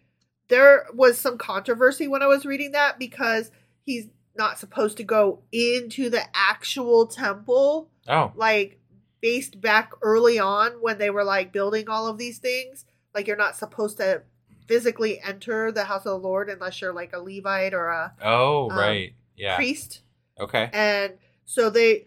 there 0.47 0.85
was 0.93 1.17
some 1.19 1.37
controversy 1.37 2.07
when 2.07 2.21
I 2.23 2.27
was 2.27 2.45
reading 2.45 2.71
that 2.71 2.97
because 2.99 3.51
he's 3.83 4.07
not 4.37 4.59
supposed 4.59 4.97
to 4.97 5.03
go 5.03 5.41
into 5.51 6.09
the 6.09 6.21
actual 6.33 7.07
temple. 7.07 7.89
Oh. 8.07 8.31
Like, 8.35 8.79
based 9.21 9.59
back 9.61 9.91
early 10.01 10.37
on 10.39 10.73
when 10.81 10.97
they 10.97 11.09
were 11.09 11.23
like 11.23 11.51
building 11.51 11.89
all 11.89 12.07
of 12.07 12.17
these 12.17 12.37
things. 12.37 12.85
Like, 13.13 13.27
you're 13.27 13.37
not 13.37 13.55
supposed 13.55 13.97
to 13.97 14.23
physically 14.67 15.21
enter 15.21 15.71
the 15.71 15.85
house 15.85 16.05
of 16.05 16.21
the 16.21 16.27
Lord 16.27 16.49
unless 16.49 16.81
you're 16.81 16.93
like 16.93 17.13
a 17.13 17.19
Levite 17.19 17.73
or 17.73 17.87
a 17.87 18.13
Oh, 18.21 18.69
Um, 18.71 18.77
right. 18.77 19.13
Yeah. 19.35 19.55
priest. 19.55 20.01
Okay. 20.39 20.69
And 20.73 21.13
so 21.45 21.69
they 21.69 22.05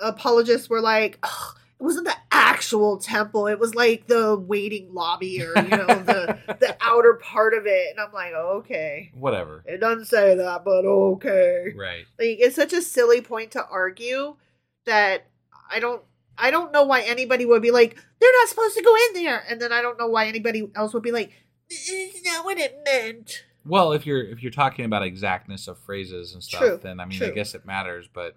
apologists 0.00 0.68
were 0.68 0.80
like, 0.80 1.18
"Ugh, 1.22 1.58
it 1.78 1.82
wasn't 1.82 2.06
the 2.06 2.16
actual 2.30 2.96
temple. 2.98 3.46
It 3.46 3.58
was 3.58 3.74
like 3.74 4.06
the 4.06 4.36
waiting 4.36 4.94
lobby 4.94 5.42
or 5.42 5.54
you 5.56 5.68
know 5.68 5.86
the 5.86 6.38
the 6.60 6.76
outer 6.80 7.14
part 7.14 7.54
of 7.54 7.66
it. 7.66 7.90
And 7.90 8.00
I'm 8.00 8.12
like, 8.12 8.32
okay, 8.32 9.12
Whatever. 9.14 9.62
it 9.66 9.78
doesn't 9.80 10.06
say 10.06 10.34
that, 10.36 10.64
but 10.64 10.84
okay. 10.84 11.74
Right. 11.76 12.06
Like 12.18 12.38
it's 12.40 12.56
such 12.56 12.72
a 12.72 12.82
silly 12.82 13.20
point 13.20 13.52
to 13.52 13.66
argue 13.66 14.36
that 14.84 15.26
I 15.70 15.80
don't. 15.80 16.02
I 16.38 16.50
don't 16.50 16.70
know 16.70 16.84
why 16.84 17.00
anybody 17.00 17.46
would 17.46 17.62
be 17.62 17.70
like, 17.70 17.96
they're 18.20 18.32
not 18.40 18.48
supposed 18.48 18.76
to 18.76 18.82
go 18.82 18.94
in 18.94 19.22
there. 19.24 19.42
And 19.48 19.58
then 19.58 19.72
I 19.72 19.80
don't 19.80 19.98
know 19.98 20.08
why 20.08 20.26
anybody 20.26 20.70
else 20.74 20.92
would 20.92 21.02
be 21.02 21.10
like, 21.10 21.32
this 21.70 21.88
is 21.88 22.22
not 22.26 22.44
what 22.44 22.58
it 22.58 22.78
meant. 22.84 23.42
Well, 23.64 23.92
if 23.92 24.06
you're 24.06 24.22
if 24.22 24.42
you're 24.42 24.52
talking 24.52 24.84
about 24.84 25.02
exactness 25.02 25.66
of 25.66 25.78
phrases 25.78 26.34
and 26.34 26.42
stuff, 26.42 26.60
True, 26.60 26.80
then 26.82 27.00
I 27.00 27.06
mean, 27.06 27.22
I 27.22 27.30
guess 27.30 27.54
it 27.54 27.64
matters. 27.66 28.06
But 28.12 28.36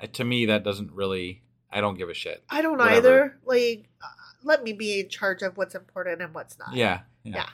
uh, 0.00 0.06
to 0.14 0.24
me, 0.24 0.46
that 0.46 0.64
doesn't 0.64 0.92
really. 0.92 1.42
I 1.70 1.80
don't 1.80 1.96
give 1.96 2.08
a 2.08 2.14
shit. 2.14 2.42
I 2.48 2.62
don't 2.62 2.78
Whatever. 2.78 2.96
either. 2.96 3.38
Like, 3.44 3.88
uh, 4.02 4.06
let 4.44 4.62
me 4.62 4.72
be 4.72 5.00
in 5.00 5.08
charge 5.08 5.42
of 5.42 5.56
what's 5.56 5.74
important 5.74 6.22
and 6.22 6.34
what's 6.34 6.58
not. 6.58 6.74
Yeah. 6.74 7.00
Yeah. 7.24 7.36
Yeah. 7.36 7.48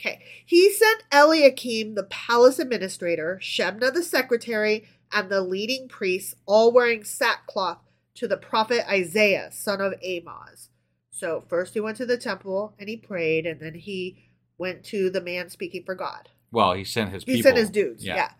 Okay. 0.00 0.22
He 0.44 0.70
sent 0.72 1.02
Eliakim, 1.12 1.94
the 1.94 2.04
palace 2.04 2.58
administrator, 2.58 3.38
Shebna, 3.42 3.92
the 3.92 4.02
secretary, 4.02 4.86
and 5.12 5.30
the 5.30 5.40
leading 5.40 5.88
priests, 5.88 6.34
all 6.46 6.72
wearing 6.72 7.04
sackcloth, 7.04 7.78
to 8.16 8.28
the 8.28 8.36
prophet 8.36 8.88
Isaiah, 8.88 9.50
son 9.50 9.80
of 9.80 9.94
Amoz. 10.04 10.68
So 11.10 11.44
first 11.48 11.74
he 11.74 11.80
went 11.80 11.96
to 11.96 12.06
the 12.06 12.16
temple 12.16 12.74
and 12.78 12.88
he 12.88 12.96
prayed, 12.96 13.46
and 13.46 13.60
then 13.60 13.74
he 13.74 14.18
went 14.58 14.84
to 14.84 15.10
the 15.10 15.20
man 15.20 15.48
speaking 15.50 15.82
for 15.84 15.94
God. 15.94 16.28
Well, 16.52 16.74
he 16.74 16.84
sent 16.84 17.10
his 17.12 17.24
He 17.24 17.36
people. 17.36 17.42
sent 17.42 17.56
his 17.56 17.70
dudes. 17.70 18.04
Yeah. 18.04 18.30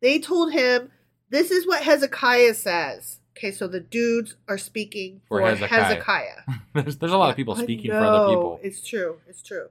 They 0.00 0.18
told 0.18 0.52
him, 0.52 0.90
This 1.28 1.50
is 1.50 1.66
what 1.66 1.82
Hezekiah 1.82 2.54
says. 2.54 3.18
Okay, 3.40 3.52
so 3.52 3.66
the 3.66 3.80
dudes 3.80 4.36
are 4.48 4.58
speaking 4.58 5.22
For 5.26 5.40
for, 5.40 5.46
Hezekiah. 5.48 5.82
Hezekiah. 5.82 6.36
there's, 6.74 6.98
there's 6.98 7.12
a 7.12 7.16
lot 7.16 7.30
of 7.30 7.36
people 7.36 7.54
I 7.54 7.62
speaking 7.62 7.90
for 7.90 7.96
other 7.96 8.18
know. 8.18 8.28
people. 8.28 8.60
It's 8.62 8.86
true. 8.86 9.16
It's 9.26 9.42
true. 9.42 9.68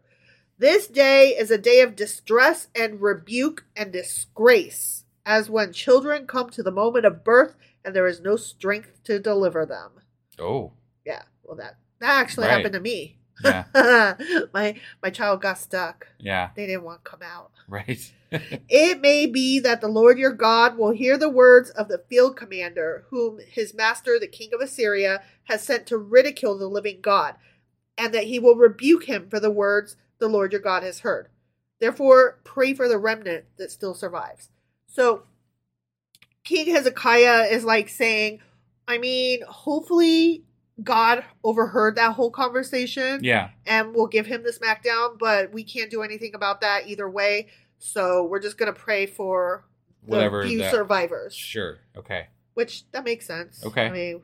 This 0.57 0.87
day 0.87 1.29
is 1.37 1.51
a 1.51 1.57
day 1.59 1.81
of 1.81 1.95
distress 1.95 2.69
and 2.75 2.99
rebuke 2.99 3.65
and 3.75 3.93
disgrace, 3.93 5.03
as 5.23 5.51
when 5.51 5.71
children 5.71 6.25
come 6.25 6.49
to 6.49 6.63
the 6.63 6.71
moment 6.71 7.05
of 7.05 7.23
birth 7.23 7.55
and 7.85 7.95
there 7.95 8.07
is 8.07 8.19
no 8.21 8.37
strength 8.37 9.03
to 9.03 9.19
deliver 9.19 9.67
them. 9.67 9.91
Oh. 10.39 10.71
Yeah, 11.05 11.21
well 11.43 11.55
that 11.57 11.77
that 11.99 12.19
actually 12.19 12.47
Right. 12.47 12.57
happened 12.57 12.73
to 12.73 12.79
me. 12.79 13.19
Yeah. 13.43 13.65
my 14.53 14.79
my 15.03 15.11
child 15.11 15.43
got 15.43 15.59
stuck. 15.59 16.07
Yeah. 16.17 16.49
They 16.55 16.65
didn't 16.65 16.83
want 16.83 17.05
to 17.05 17.09
come 17.11 17.21
out. 17.21 17.51
Right. 17.67 18.11
It 18.31 19.01
may 19.01 19.25
be 19.25 19.59
that 19.59 19.81
the 19.81 19.87
Lord 19.87 20.19
your 20.19 20.33
God 20.33 20.77
will 20.77 20.91
hear 20.91 21.17
the 21.17 21.29
words 21.29 21.69
of 21.71 21.87
the 21.87 22.03
field 22.09 22.35
commander, 22.35 23.05
whom 23.09 23.39
his 23.39 23.73
master, 23.73 24.19
the 24.19 24.27
king 24.27 24.51
of 24.53 24.61
Assyria, 24.61 25.21
has 25.45 25.63
sent 25.63 25.87
to 25.87 25.97
ridicule 25.97 26.57
the 26.57 26.67
living 26.67 26.99
God, 27.01 27.35
and 27.97 28.13
that 28.13 28.25
he 28.25 28.39
will 28.39 28.55
rebuke 28.55 29.05
him 29.05 29.27
for 29.29 29.39
the 29.39 29.51
words 29.51 29.95
the 30.19 30.27
Lord 30.27 30.51
your 30.51 30.61
God 30.61 30.83
has 30.83 30.99
heard. 30.99 31.29
Therefore, 31.79 32.39
pray 32.43 32.73
for 32.73 32.87
the 32.87 32.97
remnant 32.97 33.45
that 33.57 33.71
still 33.71 33.93
survives. 33.93 34.49
So, 34.87 35.23
King 36.43 36.73
Hezekiah 36.73 37.47
is 37.51 37.63
like 37.63 37.89
saying, 37.89 38.39
I 38.87 38.97
mean, 38.97 39.41
hopefully 39.47 40.43
God 40.83 41.23
overheard 41.43 41.95
that 41.95 42.13
whole 42.13 42.31
conversation 42.31 43.23
yeah. 43.23 43.49
and 43.65 43.93
we'll 43.93 44.07
give 44.07 44.25
him 44.25 44.43
the 44.43 44.51
smackdown, 44.51 45.19
but 45.19 45.51
we 45.53 45.63
can't 45.63 45.91
do 45.91 46.01
anything 46.01 46.33
about 46.33 46.61
that 46.61 46.87
either 46.87 47.09
way. 47.09 47.47
So 47.79 48.25
we're 48.25 48.39
just 48.41 48.57
gonna 48.57 48.73
pray 48.73 49.05
for 49.05 49.65
the 50.03 50.11
Whatever 50.11 50.45
few 50.45 50.59
that- 50.59 50.71
survivors, 50.71 51.33
Sure. 51.35 51.79
Okay. 51.97 52.27
which 52.53 52.89
that 52.91 53.03
makes 53.03 53.25
sense. 53.25 53.65
Okay. 53.65 53.85
I 53.85 53.89
mean, 53.91 54.21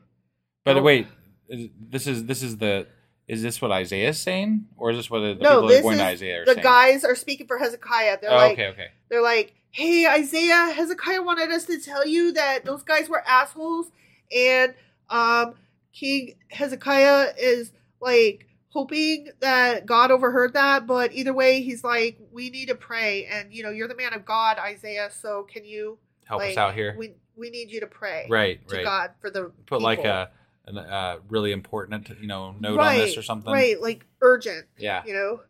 But 0.64 0.74
No. 0.76 0.82
wait, 0.82 1.06
this 1.48 2.06
is 2.06 2.24
this 2.26 2.42
is 2.42 2.58
the 2.58 2.86
is 3.28 3.42
this 3.42 3.60
what 3.60 3.72
Isaiah 3.72 4.10
is 4.10 4.18
saying, 4.20 4.66
or 4.76 4.90
is 4.90 4.96
this 4.98 5.10
what 5.10 5.20
the 5.20 5.34
no, 5.34 5.56
people 5.62 5.68
this 5.68 5.78
are 5.80 5.82
going 5.82 5.94
is 5.94 6.00
to 6.00 6.06
Isaiah 6.06 6.44
the 6.44 6.52
saying? 6.54 6.62
guys 6.62 7.04
are 7.04 7.14
speaking 7.14 7.46
for 7.46 7.58
Hezekiah. 7.58 8.18
They're 8.20 8.30
Oh, 8.30 8.36
like, 8.36 8.52
okay, 8.52 8.66
okay. 8.68 8.88
they're 9.08 9.22
like, 9.22 9.54
hey 9.70 10.06
Isaiah, 10.06 10.72
Hezekiah 10.74 11.22
wanted 11.22 11.50
us 11.50 11.64
to 11.66 11.80
tell 11.80 12.06
you 12.06 12.32
that 12.32 12.64
those 12.64 12.82
guys 12.82 13.08
were 13.08 13.22
assholes, 13.26 13.90
and 14.34 14.74
um, 15.08 15.54
King 15.92 16.34
Hezekiah 16.50 17.34
is 17.38 17.72
like 18.00 18.46
hoping 18.68 19.28
that 19.40 19.86
God 19.86 20.10
overheard 20.10 20.52
that, 20.54 20.86
but 20.86 21.12
either 21.12 21.32
way, 21.32 21.62
he's 21.62 21.82
like, 21.84 22.18
we 22.32 22.50
need 22.50 22.68
to 22.68 22.74
pray, 22.74 23.26
and 23.26 23.52
you 23.52 23.62
know, 23.62 23.70
you're 23.70 23.88
the 23.88 23.96
man 23.96 24.12
of 24.14 24.24
God, 24.24 24.58
Isaiah. 24.58 25.10
So 25.10 25.44
can 25.44 25.64
you 25.64 25.98
Help 26.24 26.42
us 26.42 26.56
out 26.56 26.74
here. 26.74 26.94
We 26.98 27.14
we 27.36 27.50
need 27.50 27.70
you 27.70 27.80
to 27.80 27.86
pray, 27.86 28.26
Right, 28.28 28.66
to 28.68 28.76
right. 28.76 28.84
God 28.84 29.10
for 29.20 29.30
the 29.30 29.52
Put 29.66 29.80
like 29.80 29.98
people. 29.98 30.10
a 30.10 30.30
uh, 30.74 31.18
really 31.28 31.52
important 31.52 32.08
you 32.20 32.26
know 32.26 32.52
note 32.58 32.76
right, 32.78 33.00
on 33.00 33.06
this 33.06 33.16
or 33.16 33.22
something. 33.22 33.52
right, 33.52 33.80
like 33.80 34.04
urgent. 34.20 34.66
Yeah. 34.78 35.02
You 35.06 35.12
know, 35.14 35.40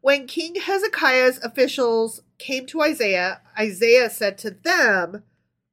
when 0.00 0.26
King 0.26 0.54
Hezekiah's 0.54 1.38
officials 1.42 2.22
came 2.38 2.66
to 2.66 2.80
Isaiah, 2.80 3.40
Isaiah 3.58 4.08
said 4.08 4.38
to 4.38 4.50
them, 4.50 5.24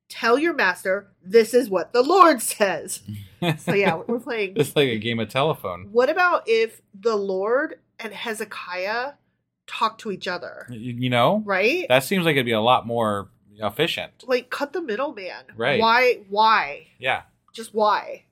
Tell 0.09 0.39
your 0.39 0.53
master, 0.53 1.11
this 1.29 1.53
is 1.53 1.69
what 1.69 1.93
the 1.93 2.03
Lord 2.03 2.41
says. 2.41 3.01
So, 3.59 3.75
yeah, 3.75 4.01
we're 4.07 4.17
playing. 4.19 4.53
it's 4.55 4.75
like 4.75 4.87
a 4.89 4.97
game 4.97 5.19
of 5.19 5.29
telephone. 5.29 5.89
What 5.91 6.09
about 6.09 6.45
if 6.47 6.81
the 6.99 7.15
Lord 7.15 7.75
and 7.99 8.11
Hezekiah 8.11 9.11
talk 9.67 9.99
to 9.99 10.11
each 10.11 10.27
other? 10.27 10.65
You, 10.71 11.11
know, 11.11 11.43
Right? 11.45 11.85
that 11.87 12.03
seems 12.03 12.25
like 12.25 12.33
it'd 12.33 12.47
be 12.47 12.51
a 12.51 12.59
lot 12.61 12.87
more 12.87 13.29
efficient. 13.59 14.23
like, 14.25 14.49
cut 14.49 14.73
the 14.73 14.81
middleman. 14.81 15.43
Right. 15.55 15.79
Why? 15.79 16.21
Why? 16.29 16.87
Yeah. 16.97 17.23
Just 17.53 17.75
why? 17.75 18.23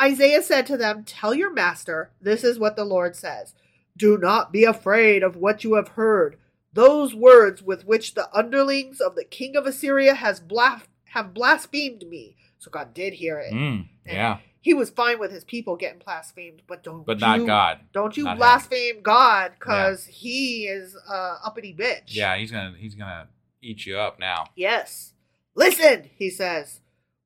Isaiah 0.00 0.42
said 0.42 0.66
to 0.68 0.78
them, 0.78 1.04
Tell 1.04 1.34
your 1.34 1.52
master, 1.52 2.10
this 2.18 2.42
is 2.42 2.58
what 2.58 2.76
the 2.76 2.84
Lord 2.86 3.14
says. 3.16 3.52
Do 3.94 4.16
not 4.16 4.52
be 4.52 4.64
afraid 4.64 5.22
of 5.22 5.36
what 5.36 5.64
you 5.64 5.74
have 5.74 5.88
heard. 5.88 6.38
Those 6.72 7.14
words 7.14 7.62
with 7.62 7.84
which 7.84 8.14
the 8.14 8.34
underlings 8.34 9.00
of 9.02 9.16
the 9.16 9.24
king 9.24 9.54
of 9.54 9.66
Assyria 9.66 10.14
has 10.14 10.40
blas- 10.40 10.84
have 11.12 11.34
blasphemed 11.34 12.06
me. 12.08 12.36
So 12.58 12.70
God 12.70 12.92
did 12.94 13.12
hear 13.14 13.38
it. 13.38 13.52
Mm, 13.52 13.86
yeah. 14.06 14.38
He 14.62 14.74
was 14.74 14.90
fine 14.90 15.18
with 15.18 15.32
his 15.32 15.44
people 15.44 15.76
getting 15.76 16.00
blasphemed, 16.00 16.62
but 16.66 16.82
don't 16.82 17.06
But 17.06 17.18
not 17.20 17.38
you- 17.40 17.46
God. 17.46 17.80
Don't 17.92 18.16
you 18.16 18.24
Not 18.24 18.32
him. 18.32 18.38
blaspheme 18.38 19.02
God 19.02 19.52
because 19.58 20.04
he 20.06 20.66
is 20.66 20.94
a 21.08 21.36
uppity 21.44 21.74
bitch. 21.74 22.14
Yeah, 22.14 22.36
he's 22.36 22.50
gonna 22.50 22.74
he's 22.78 22.94
gonna 22.94 23.28
eat 23.62 23.86
you 23.86 23.96
up 23.98 24.18
now. 24.18 24.44
Yes. 24.54 25.14
Listen, 25.54 26.10
he 26.14 26.28
says. 26.30 26.80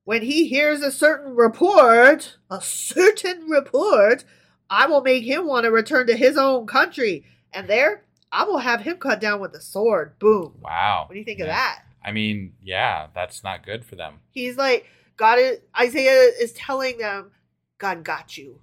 When 0.05 0.21
he 0.21 0.47
hears 0.47 0.81
a 0.81 0.91
certain 0.91 1.35
report, 1.35 2.37
a 2.49 2.61
certain 2.61 3.49
report, 3.49 4.23
I 4.69 4.85
will 4.87 5.01
make 5.01 5.23
him 5.23 5.47
want 5.47 5.63
to 5.65 5.71
return 5.71 6.07
to 6.07 6.15
his 6.15 6.37
own 6.37 6.67
country. 6.67 7.25
And 7.51 7.67
there, 7.67 8.03
I 8.31 8.43
will 8.43 8.59
have 8.59 8.81
him 8.81 8.97
cut 8.97 9.19
down 9.19 9.39
with 9.39 9.53
a 9.55 9.61
sword. 9.61 10.17
Boom. 10.19 10.59
Wow. 10.61 11.05
What 11.07 11.13
do 11.13 11.19
you 11.19 11.25
think 11.25 11.39
of 11.39 11.47
that? 11.47 11.81
I 12.05 12.11
mean, 12.11 12.53
yeah, 12.61 13.07
that's 13.15 13.43
not 13.43 13.65
good 13.65 13.83
for 13.83 13.95
them. 13.95 14.19
He's 14.29 14.57
like, 14.57 14.85
God 15.17 15.39
is, 15.39 15.59
Isaiah 15.77 16.31
is 16.39 16.53
telling 16.53 16.99
them, 16.99 17.31
God 17.79 18.03
got 18.03 18.37
you. 18.37 18.59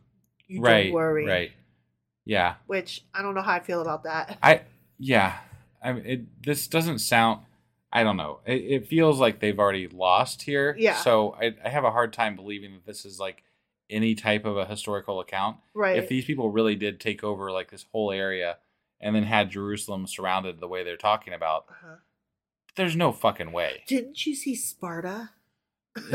You 0.47 0.61
right. 0.61 0.84
don't 0.84 0.93
worry. 0.93 1.26
Right. 1.26 1.51
Yeah. 2.24 2.55
Which 2.66 3.05
I 3.12 3.20
don't 3.20 3.34
know 3.34 3.43
how 3.43 3.55
I 3.55 3.61
feel 3.61 3.82
about 3.82 4.05
that. 4.05 4.38
I 4.43 4.62
yeah. 4.99 5.38
I 5.82 5.93
mean, 5.93 6.07
it, 6.07 6.43
this 6.45 6.68
doesn't 6.68 7.01
sound. 7.01 7.40
I 7.93 8.05
don't 8.05 8.16
know. 8.16 8.38
It, 8.47 8.62
it 8.62 8.86
feels 8.86 9.18
like 9.18 9.40
they've 9.40 9.59
already 9.59 9.88
lost 9.88 10.43
here. 10.43 10.76
Yeah. 10.78 10.97
So 10.97 11.34
I, 11.40 11.55
I 11.64 11.68
have 11.68 11.84
a 11.84 11.90
hard 11.90 12.12
time 12.12 12.36
believing 12.36 12.74
that 12.74 12.86
this 12.86 13.05
is 13.05 13.18
like 13.18 13.43
any 13.90 14.14
type 14.14 14.45
of 14.45 14.57
a 14.57 14.64
historical 14.64 15.20
account. 15.20 15.57
Right. 15.74 15.99
If 15.99 16.09
these 16.09 16.24
people 16.24 16.51
really 16.51 16.76
did 16.76 17.01
take 17.01 17.24
over 17.24 17.51
like 17.51 17.70
this 17.72 17.86
whole 17.90 18.12
area 18.12 18.59
and 19.01 19.16
then 19.16 19.24
had 19.24 19.51
Jerusalem 19.51 20.07
surrounded 20.07 20.61
the 20.61 20.68
way 20.68 20.84
they're 20.84 20.97
talking 20.97 21.34
about, 21.34 21.66
Uh-huh. 21.68 21.97
There's 22.77 22.97
no 22.97 23.12
fucking 23.12 23.53
way. 23.53 23.83
Didn't 23.87 24.27
you 24.27 24.35
see 24.35 24.55
Sparta? 24.55 25.31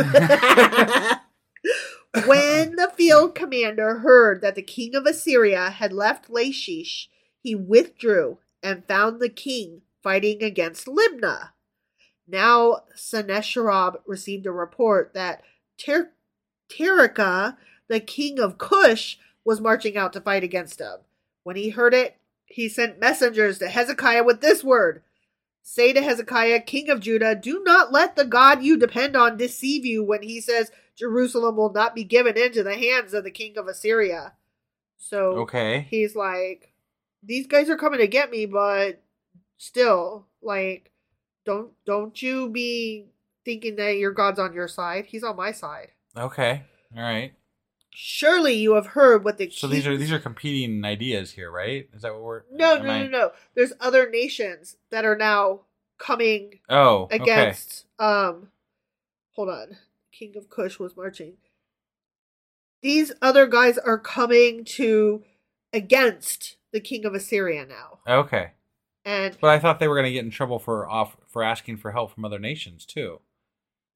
when 2.26 2.76
the 2.76 2.91
field 2.95 3.36
commander 3.36 3.99
heard 3.99 4.41
that 4.41 4.55
the 4.55 4.64
king 4.64 4.95
of 4.95 5.05
Assyria 5.05 5.70
had 5.70 5.93
left 5.93 6.30
Lachish, 6.30 7.10
he 7.41 7.53
withdrew 7.53 8.39
and 8.64 8.88
found 8.88 9.20
the 9.20 9.30
king 9.30 9.82
fighting 10.01 10.41
against 10.41 10.88
Libnah. 10.88 11.49
Now 12.28 12.84
Sennacherib 12.95 13.95
received 14.05 14.45
a 14.47 14.51
report 14.51 15.14
that 15.14 15.43
Ter- 15.78 16.12
Tirhakah, 16.70 17.58
the 17.88 17.99
king 17.99 18.39
of 18.39 18.58
Cush, 18.58 19.20
was 19.45 19.62
marching 19.62 19.95
out 19.95 20.12
to 20.14 20.22
fight 20.22 20.43
against 20.43 20.82
him. 20.82 20.97
When 21.43 21.55
he 21.55 21.70
heard 21.70 21.93
it, 21.93 22.18
he 22.45 22.68
sent 22.68 22.99
messengers 22.99 23.60
to 23.60 23.70
Hezekiah 23.70 24.24
with 24.24 24.41
this 24.41 24.64
word 24.64 25.03
Say 25.70 25.91
to 25.91 26.01
Hezekiah, 26.01 26.61
king 26.61 26.89
of 26.89 27.01
Judah, 27.01 27.36
do 27.36 27.61
not 27.61 27.91
let 27.91 28.15
the 28.15 28.24
God 28.24 28.63
you 28.63 28.78
depend 28.78 29.18
on 29.18 29.36
deceive 29.36 29.86
you 29.86 30.01
when 30.01 30.24
he 30.24 30.39
says 30.39 30.72
Jerusalem 30.95 31.57
will 31.57 31.74
not 31.74 31.93
be 31.93 32.05
given 32.05 32.38
into 32.38 32.63
the 32.63 32.76
hands 32.76 33.13
of 33.13 33.26
the 33.26 33.32
king 33.32 33.57
of 33.57 33.68
Assyria. 33.68 34.32
So 34.97 35.39
Okay. 35.39 35.86
he's 35.89 36.15
like, 36.15 36.72
these 37.22 37.47
guys 37.47 37.70
are 37.70 37.76
coming 37.76 37.99
to 37.99 38.07
get 38.07 38.32
me, 38.32 38.45
but 38.45 39.01
still, 39.57 40.28
like, 40.41 40.89
don't 41.45 41.74
don't 41.86 42.20
you 42.22 42.47
be 42.47 43.07
thinking 43.43 43.76
that 43.76 43.97
your 43.97 44.11
God's 44.11 44.39
on 44.39 44.53
your 44.53 44.70
side. 44.70 45.07
He's 45.07 45.24
on 45.24 45.36
my 45.36 45.51
side. 45.51 45.89
Okay. 46.15 46.63
All 46.95 47.03
right. 47.03 47.34
Surely 48.00 48.54
you 48.54 48.74
have 48.76 48.86
heard 48.88 49.24
what 49.24 49.39
the 49.39 49.50
So 49.50 49.66
these 49.66 49.88
are 49.88 49.98
these 49.98 50.12
are 50.12 50.20
competing 50.20 50.86
ideas 50.86 51.32
here, 51.32 51.50
right? 51.50 51.89
Is 51.95 52.04
that 52.04 52.14
what 52.14 52.22
we're? 52.22 52.43
no 52.52 52.78
no 52.78 52.89
I- 52.91 53.04
no 53.04 53.08
no. 53.10 53.32
There's 53.56 53.74
other 53.80 54.08
nations 54.08 54.78
that 54.91 55.04
are 55.04 55.16
now 55.18 55.62
coming 55.98 56.60
Oh. 56.70 57.06
Okay. 57.06 57.16
against 57.16 57.88
um 57.98 58.50
hold 59.32 59.50
on 59.50 59.78
king 60.12 60.38
of 60.38 60.48
kush 60.48 60.78
was 60.78 60.95
marching 60.95 61.38
these 62.84 63.12
other 63.20 63.48
guys 63.48 63.80
are 63.80 63.98
coming 63.98 64.64
to 64.64 65.24
against 65.74 66.58
the 66.72 66.80
king 66.80 67.04
of 67.04 67.16
assyria 67.16 67.66
now 67.66 67.98
Okay. 68.08 68.52
and 69.06 69.36
But 69.41 69.50
I 69.50 69.58
thought 69.60 69.80
they 69.80 69.88
were 69.88 69.95
going 69.95 70.06
to 70.06 70.12
get 70.12 70.24
in 70.24 70.30
trouble 70.30 70.60
for 70.60 70.88
off 70.88 71.18
for 71.28 71.41
asking 71.41 71.78
for 71.78 71.91
help 71.93 72.12
from 72.14 72.26
other 72.26 72.38
nations 72.39 72.86
too. 72.86 73.22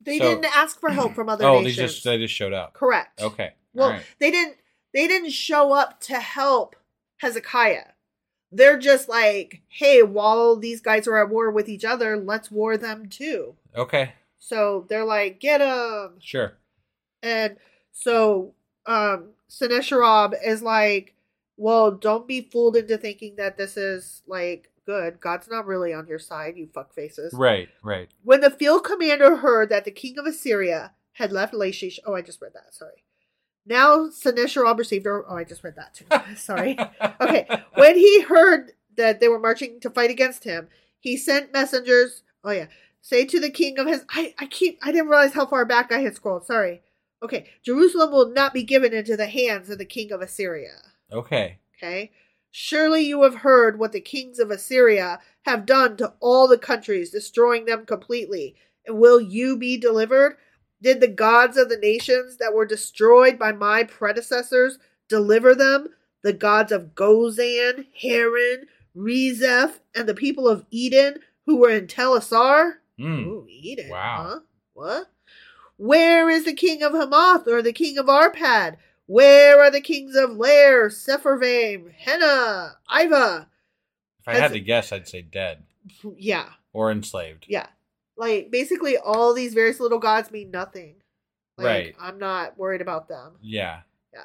they 0.04 0.18
So- 0.18 0.24
didn't 0.28 0.56
ask 0.58 0.80
for 0.80 0.90
help 0.90 1.14
from 1.14 1.30
other 1.30 1.46
oh, 1.46 1.60
nations 1.62 1.76
they 1.78 1.84
just 1.84 2.04
they 2.04 2.18
just 2.18 2.34
showed 2.34 2.54
up. 2.54 2.74
correct 2.74 3.22
Okay. 3.22 3.52
Well 3.74 3.92
right. 3.92 4.04
they 4.20 4.32
didn't 4.32 4.58
they 4.94 5.08
didn't 5.08 5.32
show 5.32 5.74
up 5.74 6.00
to 6.00 6.16
help 6.16 6.76
hezekiah 7.18 7.86
they're 8.52 8.78
just 8.80 9.08
like 9.08 9.62
hey 9.70 10.02
while 10.04 10.56
these 10.56 10.82
guys 10.82 11.08
are 11.08 11.18
at 11.18 11.30
war 11.30 11.50
with 11.52 11.70
each 11.70 11.86
other 11.86 12.18
let's 12.18 12.52
war 12.52 12.78
them 12.78 13.08
too 13.08 13.56
Okay. 13.76 14.14
so 14.40 14.86
they're 14.90 15.06
like 15.06 15.40
get 15.40 15.60
them 15.60 16.16
Sure. 16.20 16.54
And 17.24 17.58
so 17.92 18.54
um 18.86 19.30
Sennacherib 19.48 20.34
is 20.44 20.62
like, 20.62 21.14
well, 21.58 21.92
don't 21.92 22.26
be 22.28 22.42
fooled 22.42 22.76
into 22.78 22.98
thinking 22.98 23.36
that 23.36 23.58
this 23.58 23.76
is 23.78 24.24
like 24.26 24.72
good. 24.86 25.20
God's 25.20 25.50
not 25.50 25.66
really 25.68 25.94
on 25.94 26.08
your 26.08 26.20
side, 26.20 26.58
you 26.58 26.68
fuck 26.74 26.94
faces. 26.94 27.34
Right. 27.34 27.70
Right. 27.84 28.10
When 28.24 28.40
the 28.42 28.50
field 28.50 28.84
commander 28.86 29.36
heard 29.38 29.70
that 29.70 29.86
the 29.86 29.92
king 29.92 30.18
of 30.18 30.26
Assyria 30.26 30.94
had 31.14 31.32
left 31.32 31.54
Lachish, 31.54 32.00
oh, 32.06 32.16
I 32.16 32.22
just 32.22 32.42
read 32.42 32.54
that. 32.54 32.74
Sorry. 32.74 33.04
Now 33.66 34.10
Sennacherib 34.10 34.80
received, 34.80 35.06
or 35.06 35.26
oh, 35.30 35.38
I 35.38 35.44
just 35.44 35.64
read 35.64 35.76
that 35.76 35.94
too. 35.94 36.06
Sorry. 36.36 36.78
Okay. 37.20 37.48
When 37.76 37.96
he 37.96 38.22
heard 38.22 38.72
that 38.98 39.20
they 39.20 39.28
were 39.28 39.40
marching 39.40 39.80
to 39.82 39.90
fight 39.90 40.10
against 40.10 40.44
him, 40.44 40.68
he 41.00 41.18
sent 41.18 41.54
messengers. 41.54 42.24
Oh 42.44 42.52
yeah. 42.52 42.68
Say 43.02 43.26
to 43.26 43.40
the 43.40 43.50
king 43.50 43.80
of 43.80 43.88
his 43.88 44.06
I, 44.10 44.34
I 44.40 44.46
keep 44.46 44.80
I 44.82 44.92
didn't 44.92 45.10
realize 45.10 45.34
how 45.34 45.46
far 45.46 45.66
back 45.66 45.92
I 45.92 46.00
had 46.00 46.16
scrolled. 46.16 46.46
Sorry. 46.46 46.82
Okay. 47.24 47.48
Jerusalem 47.64 48.12
will 48.12 48.30
not 48.32 48.54
be 48.54 48.64
given 48.64 48.94
into 48.94 49.16
the 49.16 49.28
hands 49.28 49.70
of 49.70 49.78
the 49.78 49.86
king 49.86 50.12
of 50.12 50.22
Assyria. 50.22 50.78
Okay. 51.12 51.60
Okay. 51.78 52.12
Surely 52.52 53.02
you 53.02 53.24
have 53.24 53.36
heard 53.36 53.80
what 53.80 53.92
the 53.92 54.02
kings 54.02 54.38
of 54.38 54.52
Assyria 54.52 55.20
have 55.46 55.66
done 55.66 55.98
to 55.98 56.14
all 56.20 56.48
the 56.48 56.58
countries, 56.58 57.10
destroying 57.10 57.66
them 57.66 57.86
completely. 57.86 58.56
And 58.86 59.00
will 59.00 59.22
you 59.22 59.58
be 59.58 59.78
delivered? 59.78 60.38
Did 60.82 61.00
the 61.00 61.08
gods 61.08 61.58
of 61.58 61.70
the 61.70 61.78
nations 61.78 62.38
that 62.38 62.54
were 62.54 62.66
destroyed 62.66 63.38
by 63.38 63.52
my 63.52 63.84
predecessors 63.84 64.80
deliver 65.08 65.54
them? 65.54 65.90
The 66.24 66.34
gods 66.34 66.72
of 66.72 66.96
Gozan, 66.96 67.86
Haran, 68.02 68.68
Rezeph, 68.96 69.80
and 69.96 70.08
the 70.08 70.14
people 70.14 70.48
of 70.48 70.66
Eden 70.72 71.18
who 71.46 71.58
were 71.58 71.70
in 71.70 71.88
Telassar? 71.88 72.74
Mm. 73.00 73.26
Ooh, 73.26 73.48
Eden. 73.50 73.90
Wow. 73.90 74.26
Huh? 74.28 74.40
What? 74.74 75.12
Where 75.78 76.30
is 76.30 76.46
the 76.46 76.54
king 76.54 76.84
of 76.84 76.94
Hamath 76.94 77.48
or 77.48 77.62
the 77.62 77.74
king 77.74 77.98
of 77.98 78.06
Arpad? 78.06 78.78
Where 79.08 79.60
are 79.60 79.72
the 79.72 79.82
kings 79.82 80.16
of 80.16 80.32
Lair, 80.38 80.90
Sepharvaim, 80.90 81.92
Hena, 81.92 82.74
Ivvah? 82.90 83.48
If 84.20 84.28
I 84.28 84.36
had 84.36 84.54
to 84.54 84.60
guess, 84.60 84.92
I'd 84.92 85.08
say 85.08 85.22
dead 85.24 85.64
Yeah, 86.18 86.50
or 86.74 86.92
enslaved. 86.92 87.46
yeah. 87.50 87.68
Like 88.18 88.52
basically 88.52 88.98
all 88.98 89.34
these 89.34 89.54
various 89.54 89.80
little 89.80 90.00
gods 90.00 90.32
mean 90.32 90.52
nothing. 90.52 90.96
Like, 91.58 91.66
Right. 91.66 91.96
I'm 92.00 92.18
not 92.18 92.58
worried 92.58 92.82
about 92.82 93.08
them. 93.08 93.34
Yeah. 93.42 93.82
Yeah. 94.14 94.22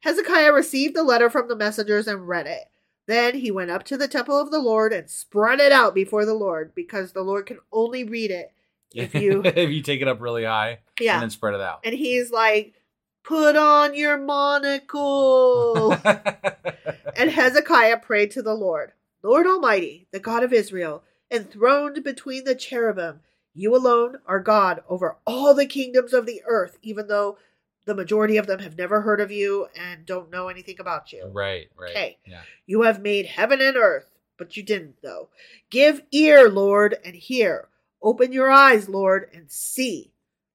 Hezekiah 0.00 0.52
received 0.52 0.94
the 0.96 1.02
letter 1.02 1.28
from 1.30 1.48
the 1.48 1.56
messengers 1.56 2.06
and 2.06 2.26
read 2.28 2.46
it. 2.46 2.64
Then 3.06 3.34
he 3.34 3.50
went 3.50 3.70
up 3.70 3.82
to 3.84 3.96
the 3.96 4.06
temple 4.08 4.38
of 4.40 4.50
the 4.50 4.60
Lord 4.60 4.92
and 4.92 5.10
spread 5.10 5.58
it 5.60 5.72
out 5.72 5.94
before 5.94 6.24
the 6.24 6.34
Lord, 6.34 6.72
because 6.74 7.12
the 7.12 7.22
Lord 7.22 7.44
can 7.46 7.58
only 7.72 8.04
read 8.04 8.30
it 8.30 8.52
if 8.94 9.14
you 9.22 9.42
if 9.44 9.70
you 9.70 9.82
take 9.82 10.00
it 10.00 10.08
up 10.08 10.20
really 10.20 10.44
high 10.44 10.78
Yeah. 11.00 11.14
and 11.14 11.22
then 11.22 11.30
spread 11.30 11.54
it 11.54 11.60
out. 11.60 11.80
and 11.84 11.94
he's 11.94 12.30
like, 12.30 12.74
Put 13.22 13.54
on 13.56 13.94
your 13.94 14.16
monocle. 14.16 15.92
and 17.16 17.30
Hezekiah 17.30 17.98
prayed 17.98 18.30
to 18.32 18.42
the 18.42 18.54
Lord, 18.54 18.92
Lord 19.22 19.46
Almighty, 19.46 20.06
the 20.12 20.20
God 20.20 20.42
of 20.42 20.52
Israel, 20.52 21.02
enthroned 21.30 22.02
between 22.02 22.44
the 22.44 22.54
cherubim, 22.54 23.20
you 23.54 23.74
alone 23.74 24.18
are 24.26 24.40
God 24.40 24.82
over 24.88 25.16
all 25.26 25.54
the 25.54 25.66
kingdoms 25.66 26.12
of 26.12 26.26
the 26.26 26.42
earth, 26.46 26.78
even 26.82 27.08
though 27.08 27.38
the 27.86 27.94
majority 27.94 28.36
of 28.36 28.46
them 28.46 28.60
have 28.60 28.76
never 28.76 29.00
heard 29.00 29.20
of 29.20 29.30
you 29.30 29.68
and 29.74 30.06
don't 30.06 30.30
know 30.30 30.48
anything 30.48 30.76
about 30.78 31.12
you. 31.12 31.28
right, 31.32 31.68
right. 31.78 31.90
Okay. 31.90 32.18
Yeah. 32.26 32.42
You 32.66 32.82
have 32.82 33.00
made 33.00 33.26
heaven 33.26 33.60
and 33.60 33.76
earth, 33.76 34.10
but 34.38 34.56
you 34.56 34.62
didn't, 34.62 34.96
though. 35.02 35.28
Give 35.70 36.02
ear, 36.12 36.48
Lord, 36.48 36.96
and 37.04 37.14
hear. 37.14 37.68
Open 38.02 38.32
your 38.32 38.50
eyes, 38.50 38.88
Lord, 38.88 39.28
and 39.34 39.50
see. 39.50 40.12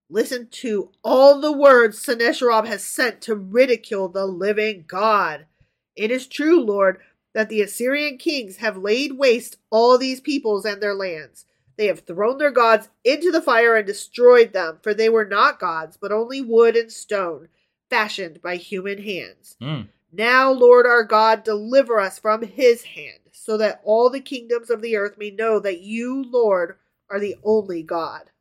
Listen 0.09 0.47
to 0.51 0.91
all 1.03 1.41
the 1.41 1.51
words 1.51 1.99
Sennacherib 1.99 2.65
has 2.65 2.85
sent 2.85 3.21
to 3.21 3.35
ridicule 3.35 4.07
the 4.07 4.25
living 4.25 4.85
God. 4.87 5.47
It 5.95 6.11
is 6.11 6.27
true, 6.27 6.61
Lord, 6.61 6.99
that 7.35 7.49
the 7.49 7.61
Assyrian 7.61 8.17
kings 8.17 8.57
have 8.57 8.77
laid 8.77 9.11
waste 9.17 9.57
all 9.69 9.97
these 9.97 10.21
peoples 10.21 10.65
and 10.65 10.81
their 10.81 10.95
lands. 10.95 11.45
They 11.77 11.87
have 11.87 11.99
thrown 11.99 12.37
their 12.37 12.49
gods 12.49 12.87
into 13.03 13.29
the 13.29 13.41
fire 13.41 13.75
and 13.75 13.85
destroyed 13.85 14.53
them, 14.53 14.79
for 14.81 14.93
they 14.93 15.09
were 15.09 15.25
not 15.25 15.59
gods, 15.59 15.97
but 15.97 16.13
only 16.13 16.41
wood 16.41 16.77
and 16.77 16.89
stone, 16.89 17.49
fashioned 17.89 18.41
by 18.41 18.55
human 18.55 18.99
hands. 18.99 19.57
Mm. 19.61 19.89
Now, 20.13 20.49
Lord 20.49 20.85
our 20.85 21.03
God, 21.03 21.43
deliver 21.43 21.99
us 21.99 22.17
from 22.17 22.41
his 22.41 22.85
hand, 22.85 23.19
so 23.33 23.57
that 23.57 23.81
all 23.83 24.09
the 24.09 24.21
kingdoms 24.21 24.69
of 24.69 24.81
the 24.81 24.95
earth 24.95 25.17
may 25.17 25.29
know 25.29 25.59
that 25.59 25.81
you, 25.81 26.23
Lord, 26.23 26.77
are 27.09 27.19
the 27.19 27.35
only 27.43 27.83
God. 27.83 28.31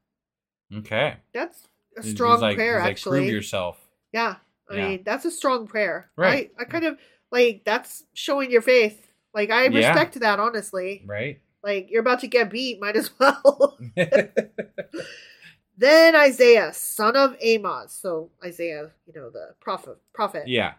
Okay. 0.72 1.16
That's 1.32 1.66
a 1.96 2.04
strong 2.04 2.38
like, 2.40 2.56
prayer, 2.56 2.78
like, 2.78 2.92
actually. 2.92 3.22
Prove 3.22 3.30
yourself. 3.30 3.80
Yeah, 4.12 4.36
I 4.70 4.76
Yeah. 4.76 4.88
mean 4.88 5.02
that's 5.04 5.24
a 5.24 5.32
strong 5.32 5.66
prayer, 5.66 6.10
Right. 6.16 6.52
I, 6.56 6.62
I 6.62 6.64
kind 6.66 6.84
of 6.84 6.96
like 7.34 7.62
that's 7.64 8.04
showing 8.14 8.50
your 8.50 8.62
faith. 8.62 8.98
Like 9.34 9.50
I 9.50 9.64
Yeah. 9.66 9.78
respect 9.78 10.18
that 10.20 10.38
honestly. 10.40 11.02
Right. 11.04 11.40
Like 11.62 11.88
you're 11.90 12.00
about 12.06 12.20
to 12.20 12.28
get 12.28 12.50
beat, 12.50 12.80
might 12.80 12.96
as 12.96 13.10
well. 13.18 13.76
then 15.76 16.14
Isaiah, 16.14 16.72
son 16.72 17.16
of 17.16 17.36
Amoz, 17.42 17.92
so 17.92 18.30
Isaiah, 18.44 18.92
you 19.06 19.12
know 19.20 19.30
the 19.30 19.54
prophet, 19.60 19.98
prophet, 20.12 20.46
yeah. 20.46 20.74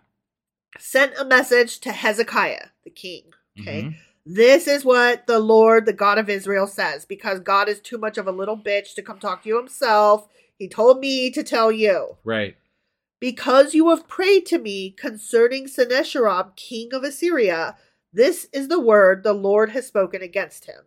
sent 0.80 1.14
a 1.20 1.26
message 1.26 1.80
to 1.82 1.92
Hezekiah, 1.92 2.68
the 2.84 2.90
king. 2.90 3.24
Okay. 3.60 3.84
Mhm. 3.84 3.96
This 4.28 4.68
is 4.68 4.84
what 4.84 5.28
the 5.28 5.40
Lord, 5.40 5.86
the 5.86 5.94
God 5.94 6.18
of 6.18 6.30
Israel, 6.30 6.66
says 6.66 7.06
because 7.06 7.40
God 7.40 7.70
is 7.70 7.80
too 7.80 7.98
much 7.98 8.18
of 8.18 8.28
a 8.28 8.32
little 8.32 8.58
bitch 8.58 8.96
to 8.96 9.04
come 9.04 9.20
talk 9.20 9.44
to 9.44 9.50
you 9.50 9.58
himself. 9.58 10.28
He 10.58 10.68
told 10.68 11.00
me 11.00 11.30
to 11.32 11.44
tell 11.44 11.72
you. 11.72 12.18
Right. 12.24 12.56
Because 13.20 13.74
you 13.74 13.90
have 13.90 14.08
prayed 14.08 14.46
to 14.48 14.58
me 14.58 14.92
concerning 14.92 15.68
Sennacherib, 15.68 16.56
king 16.56 16.94
of 16.94 17.04
Assyria, 17.04 17.76
this 18.14 18.48
is 18.54 18.68
the 18.68 18.80
word 18.80 19.24
the 19.24 19.34
Lord 19.34 19.70
has 19.72 19.88
spoken 19.88 20.22
against 20.22 20.66
him. 20.66 20.82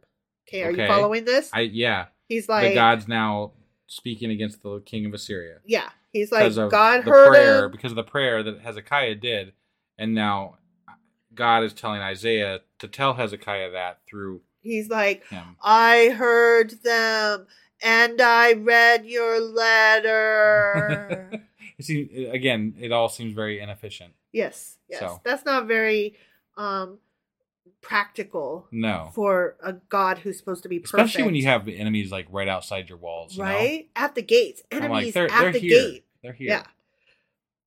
Okay, 0.49 0.63
are 0.63 0.71
Okay. 0.71 0.83
you 0.83 0.89
following 0.89 1.25
this? 1.25 1.51
I 1.53 1.61
yeah. 1.63 2.07
He's 2.29 2.49
like, 2.49 2.69
the 2.71 2.75
God's 2.75 3.09
now 3.09 3.53
speaking 3.87 4.31
against 4.31 4.63
the 4.63 4.81
king 4.81 5.07
of 5.07 5.15
Assyria. 5.15 5.59
yeah, 5.67 5.89
he's 6.13 6.31
like, 6.31 6.41
because 6.43 6.59
of 6.59 6.71
God 6.71 7.05
the 7.05 7.11
heard 7.11 7.27
prayer, 7.27 7.65
him. 7.65 7.71
because 7.73 7.93
of 7.93 7.97
the 7.97 8.03
prayer 8.03 8.43
that 8.43 8.61
Hezekiah 8.61 9.15
did, 9.17 9.53
and 9.99 10.15
now 10.15 10.59
God 11.35 11.65
is 11.65 11.73
telling 11.73 12.01
Isaiah 12.01 12.61
to 12.81 12.89
tell 12.89 13.15
Hezekiah 13.15 13.71
that 13.73 14.01
through 14.07 14.43
He's 14.61 14.89
like, 14.91 15.25
him. 15.29 15.57
I 15.63 16.09
heard 16.17 16.83
them 16.83 17.47
and 17.83 18.21
I 18.21 18.53
read 18.55 19.07
your 19.07 19.41
letter. 19.41 21.31
You 21.79 21.85
See, 21.85 22.27
again, 22.27 22.75
it 22.79 22.93
all 22.93 23.09
seems 23.09 23.33
very 23.35 23.61
inefficient. 23.61 24.13
yes, 24.33 24.77
yes. 24.89 25.01
So. 25.01 25.21
That's 25.25 25.45
not 25.45 25.67
very 25.67 26.17
um 26.57 26.99
practical 27.81 28.67
No, 28.73 29.11
for 29.15 29.57
a 29.63 29.75
God 29.75 30.19
who's 30.19 30.37
supposed 30.37 30.65
to 30.65 30.69
be 30.69 30.81
perfect. 30.81 30.95
especially 30.95 31.23
when 31.25 31.35
you 31.37 31.45
have 31.45 31.69
enemies 31.69 32.11
like 32.11 32.27
right 32.31 32.49
outside 32.49 32.89
your 32.89 32.99
walls. 32.99 33.37
you 33.37 33.43
know? 33.45 33.49
right 33.49 33.89
at 33.95 34.15
the 34.17 34.23
gates, 34.23 34.63
enemies 34.73 34.91
like, 34.91 35.15
they're 35.15 35.31
at 35.33 35.41
they're 35.41 35.53
the 35.53 35.59
here. 35.61 35.71
gate. 35.91 36.05
They're 36.23 36.33
here. 36.33 36.49
Yeah. 36.49 36.65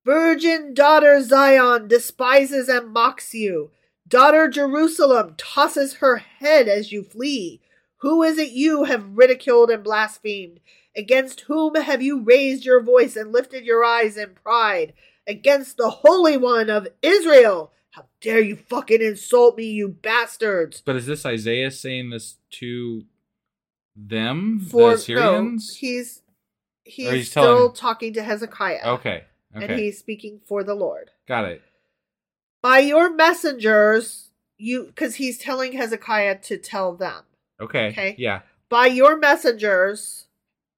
Virgin 0.03 0.73
daughter 0.73 1.21
Zion 1.21 1.87
despises 1.87 2.67
and 2.67 2.91
mocks 2.91 3.33
you. 3.33 3.71
Daughter 4.07 4.47
Jerusalem 4.49 5.35
tosses 5.37 5.95
her 5.95 6.17
head 6.17 6.67
as 6.67 6.91
you 6.91 7.03
flee. 7.03 7.61
Who 7.97 8.23
is 8.23 8.37
it 8.39 8.51
you 8.51 8.85
have 8.85 9.15
ridiculed 9.15 9.69
and 9.69 9.83
blasphemed? 9.83 10.59
Against 10.95 11.41
whom 11.41 11.75
have 11.75 12.01
you 12.01 12.21
raised 12.21 12.65
your 12.65 12.81
voice 12.83 13.15
and 13.15 13.31
lifted 13.31 13.65
your 13.65 13.83
eyes 13.83 14.17
in 14.17 14.31
pride? 14.43 14.93
Against 15.25 15.77
the 15.77 15.89
Holy 15.89 16.35
One 16.37 16.69
of 16.69 16.87
Israel. 17.01 17.71
How 17.91 18.05
dare 18.21 18.41
you 18.41 18.55
fucking 18.55 19.01
insult 19.01 19.57
me, 19.57 19.65
you 19.65 19.87
bastards! 19.89 20.81
But 20.85 20.95
is 20.95 21.05
this 21.05 21.25
Isaiah 21.25 21.71
saying 21.71 22.09
this 22.09 22.37
to 22.51 23.03
them, 23.95 24.59
For 24.61 24.91
the 24.91 24.95
Assyrians? 24.95 25.69
no, 25.69 25.77
he's 25.87 26.21
he's, 26.85 27.09
he's 27.11 27.29
still 27.31 27.43
telling- 27.43 27.73
talking 27.75 28.13
to 28.13 28.23
Hezekiah. 28.23 28.81
okay, 28.95 29.25
And 29.53 29.71
he's 29.71 29.99
speaking 29.99 30.39
for 30.45 30.63
the 30.63 30.73
Lord. 30.75 31.11
got 31.27 31.45
it. 31.45 31.61
by 32.61 32.79
your 32.79 33.13
messengers 33.13 34.29
you 34.57 34.85
because 34.85 35.15
he's 35.15 35.37
telling 35.39 35.73
hezekiah 35.73 36.37
to 36.39 36.55
tell 36.57 36.95
them 36.95 37.23
Okay, 37.59 37.89
Okay. 37.89 38.15
yeah. 38.17 38.41
by 38.69 38.85
your 38.85 39.17
messengers 39.17 40.27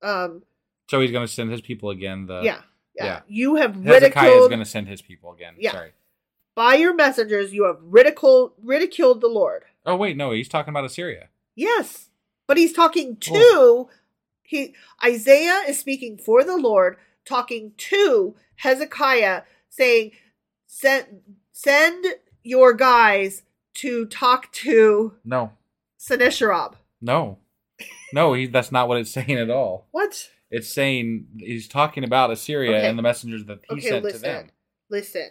um 0.03 0.43
So 0.89 0.99
he's 1.01 1.11
going 1.11 1.25
to 1.25 1.31
send 1.33 1.51
his 1.51 1.61
people 1.61 1.89
again. 1.89 2.25
The 2.27 2.41
yeah, 2.41 2.61
yeah 2.95 3.05
yeah. 3.05 3.19
you 3.27 3.55
have 3.55 3.75
ridiculed 3.77 4.03
Hezekiah 4.03 4.41
is 4.41 4.47
going 4.47 4.59
to 4.59 4.65
send 4.65 4.87
his 4.87 5.01
people 5.01 5.31
again. 5.33 5.55
Yeah. 5.57 5.71
Sorry. 5.71 5.93
by 6.55 6.75
your 6.75 6.93
messengers 6.93 7.53
you 7.53 7.63
have 7.65 7.77
ridiculed 7.81 8.51
ridiculed 8.61 9.21
the 9.21 9.27
lord 9.27 9.63
Oh 9.85 9.95
wait, 9.97 10.15
no, 10.15 10.31
he's 10.31 10.47
talking 10.49 10.69
about 10.71 10.85
Assyria. 10.85 11.29
yes 11.55 12.09
but 12.47 12.57
he's 12.57 12.73
talking 12.73 13.15
to 13.17 13.31
Oh. 13.35 13.89
he 14.43 14.75
isaiah 15.03 15.61
is 15.67 15.79
speaking 15.79 16.17
for 16.17 16.43
the 16.43 16.57
lord 16.57 16.97
talking 17.25 17.71
to 17.77 18.35
hezekiah 18.57 19.41
saying 19.69 20.11
send 20.67 21.05
send 21.51 22.05
your 22.43 22.73
guys 22.73 23.41
to 23.75 24.05
talk 24.05 24.51
to 24.51 25.13
No, 25.25 25.51
sennacherib 25.97 26.73
no, 27.01 27.37
no. 28.13 28.33
He, 28.33 28.47
that's 28.47 28.71
not 28.71 28.87
what 28.87 28.97
it's 28.97 29.11
saying 29.11 29.31
at 29.31 29.49
all. 29.49 29.87
what 29.91 30.29
It's 30.49 30.69
saying 30.73 31.27
he's 31.37 31.67
talking 31.67 32.03
about 32.03 32.31
Assyria 32.31 32.77
Okay. 32.77 32.87
and 32.87 32.97
the 32.97 33.03
messengers 33.03 33.45
that 33.45 33.59
he 33.69 33.75
Okay, 33.75 33.89
sent 33.89 34.03
listen. 34.03 34.19
to 34.21 34.25
them. 34.25 34.51
Listen. 34.89 35.29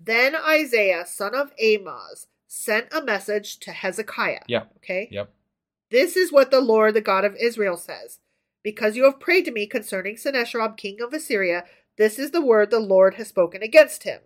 Then 0.00 0.36
Isaiah, 0.36 1.04
son 1.06 1.34
of 1.34 1.52
Amoz, 1.60 2.26
sent 2.46 2.86
a 2.92 3.02
message 3.02 3.58
to 3.60 3.72
Hezekiah. 3.72 4.42
Yep. 4.46 4.72
Okay? 4.76 5.08
Yep. 5.10 5.32
This 5.90 6.16
is 6.16 6.30
what 6.30 6.50
the 6.50 6.60
Lord, 6.60 6.94
the 6.94 7.00
God 7.00 7.24
of 7.24 7.34
Israel, 7.36 7.76
says. 7.76 8.20
Because 8.62 8.96
you 8.96 9.04
have 9.04 9.18
prayed 9.20 9.44
to 9.46 9.50
me 9.50 9.66
concerning 9.66 10.16
Sennacherib, 10.16 10.76
king 10.76 10.98
of 11.00 11.12
Assyria, 11.12 11.64
this 11.96 12.18
is 12.18 12.30
the 12.30 12.44
word 12.44 12.70
the 12.70 12.78
Lord 12.78 13.14
has 13.14 13.28
spoken 13.28 13.62
against 13.62 14.02
him. 14.04 14.20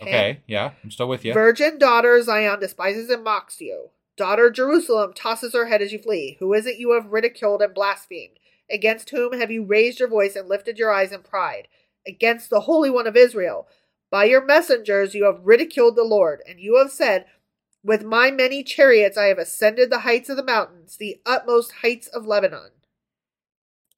Okay. 0.00 0.40
Yeah, 0.46 0.72
I'm 0.84 0.90
still 0.90 1.08
with 1.08 1.24
you. 1.24 1.32
Virgin 1.32 1.78
daughter 1.78 2.20
Zion 2.22 2.60
despises 2.60 3.10
and 3.10 3.22
mocks 3.24 3.60
you. 3.60 3.90
Daughter 4.20 4.50
Jerusalem 4.50 5.14
tosses 5.14 5.54
her 5.54 5.68
head 5.68 5.80
as 5.80 5.94
you 5.94 5.98
flee. 5.98 6.36
Who 6.40 6.52
is 6.52 6.66
it 6.66 6.78
you 6.78 6.92
have 6.92 7.06
ridiculed 7.10 7.62
and 7.62 7.72
blasphemed? 7.72 8.38
Against 8.70 9.08
whom 9.08 9.32
have 9.32 9.50
you 9.50 9.64
raised 9.64 9.98
your 9.98 10.10
voice 10.10 10.36
and 10.36 10.46
lifted 10.46 10.78
your 10.78 10.92
eyes 10.92 11.10
in 11.10 11.22
pride? 11.22 11.68
Against 12.06 12.50
the 12.50 12.60
Holy 12.60 12.90
One 12.90 13.06
of 13.06 13.16
Israel. 13.16 13.66
By 14.10 14.24
your 14.24 14.44
messengers 14.44 15.14
you 15.14 15.24
have 15.24 15.40
ridiculed 15.42 15.96
the 15.96 16.04
Lord, 16.04 16.42
and 16.46 16.60
you 16.60 16.76
have 16.76 16.90
said, 16.90 17.24
With 17.82 18.04
my 18.04 18.30
many 18.30 18.62
chariots, 18.62 19.16
I 19.16 19.28
have 19.28 19.38
ascended 19.38 19.88
the 19.88 20.00
heights 20.00 20.28
of 20.28 20.36
the 20.36 20.44
mountains, 20.44 20.98
the 20.98 21.22
utmost 21.24 21.72
heights 21.80 22.06
of 22.06 22.26
Lebanon. 22.26 22.72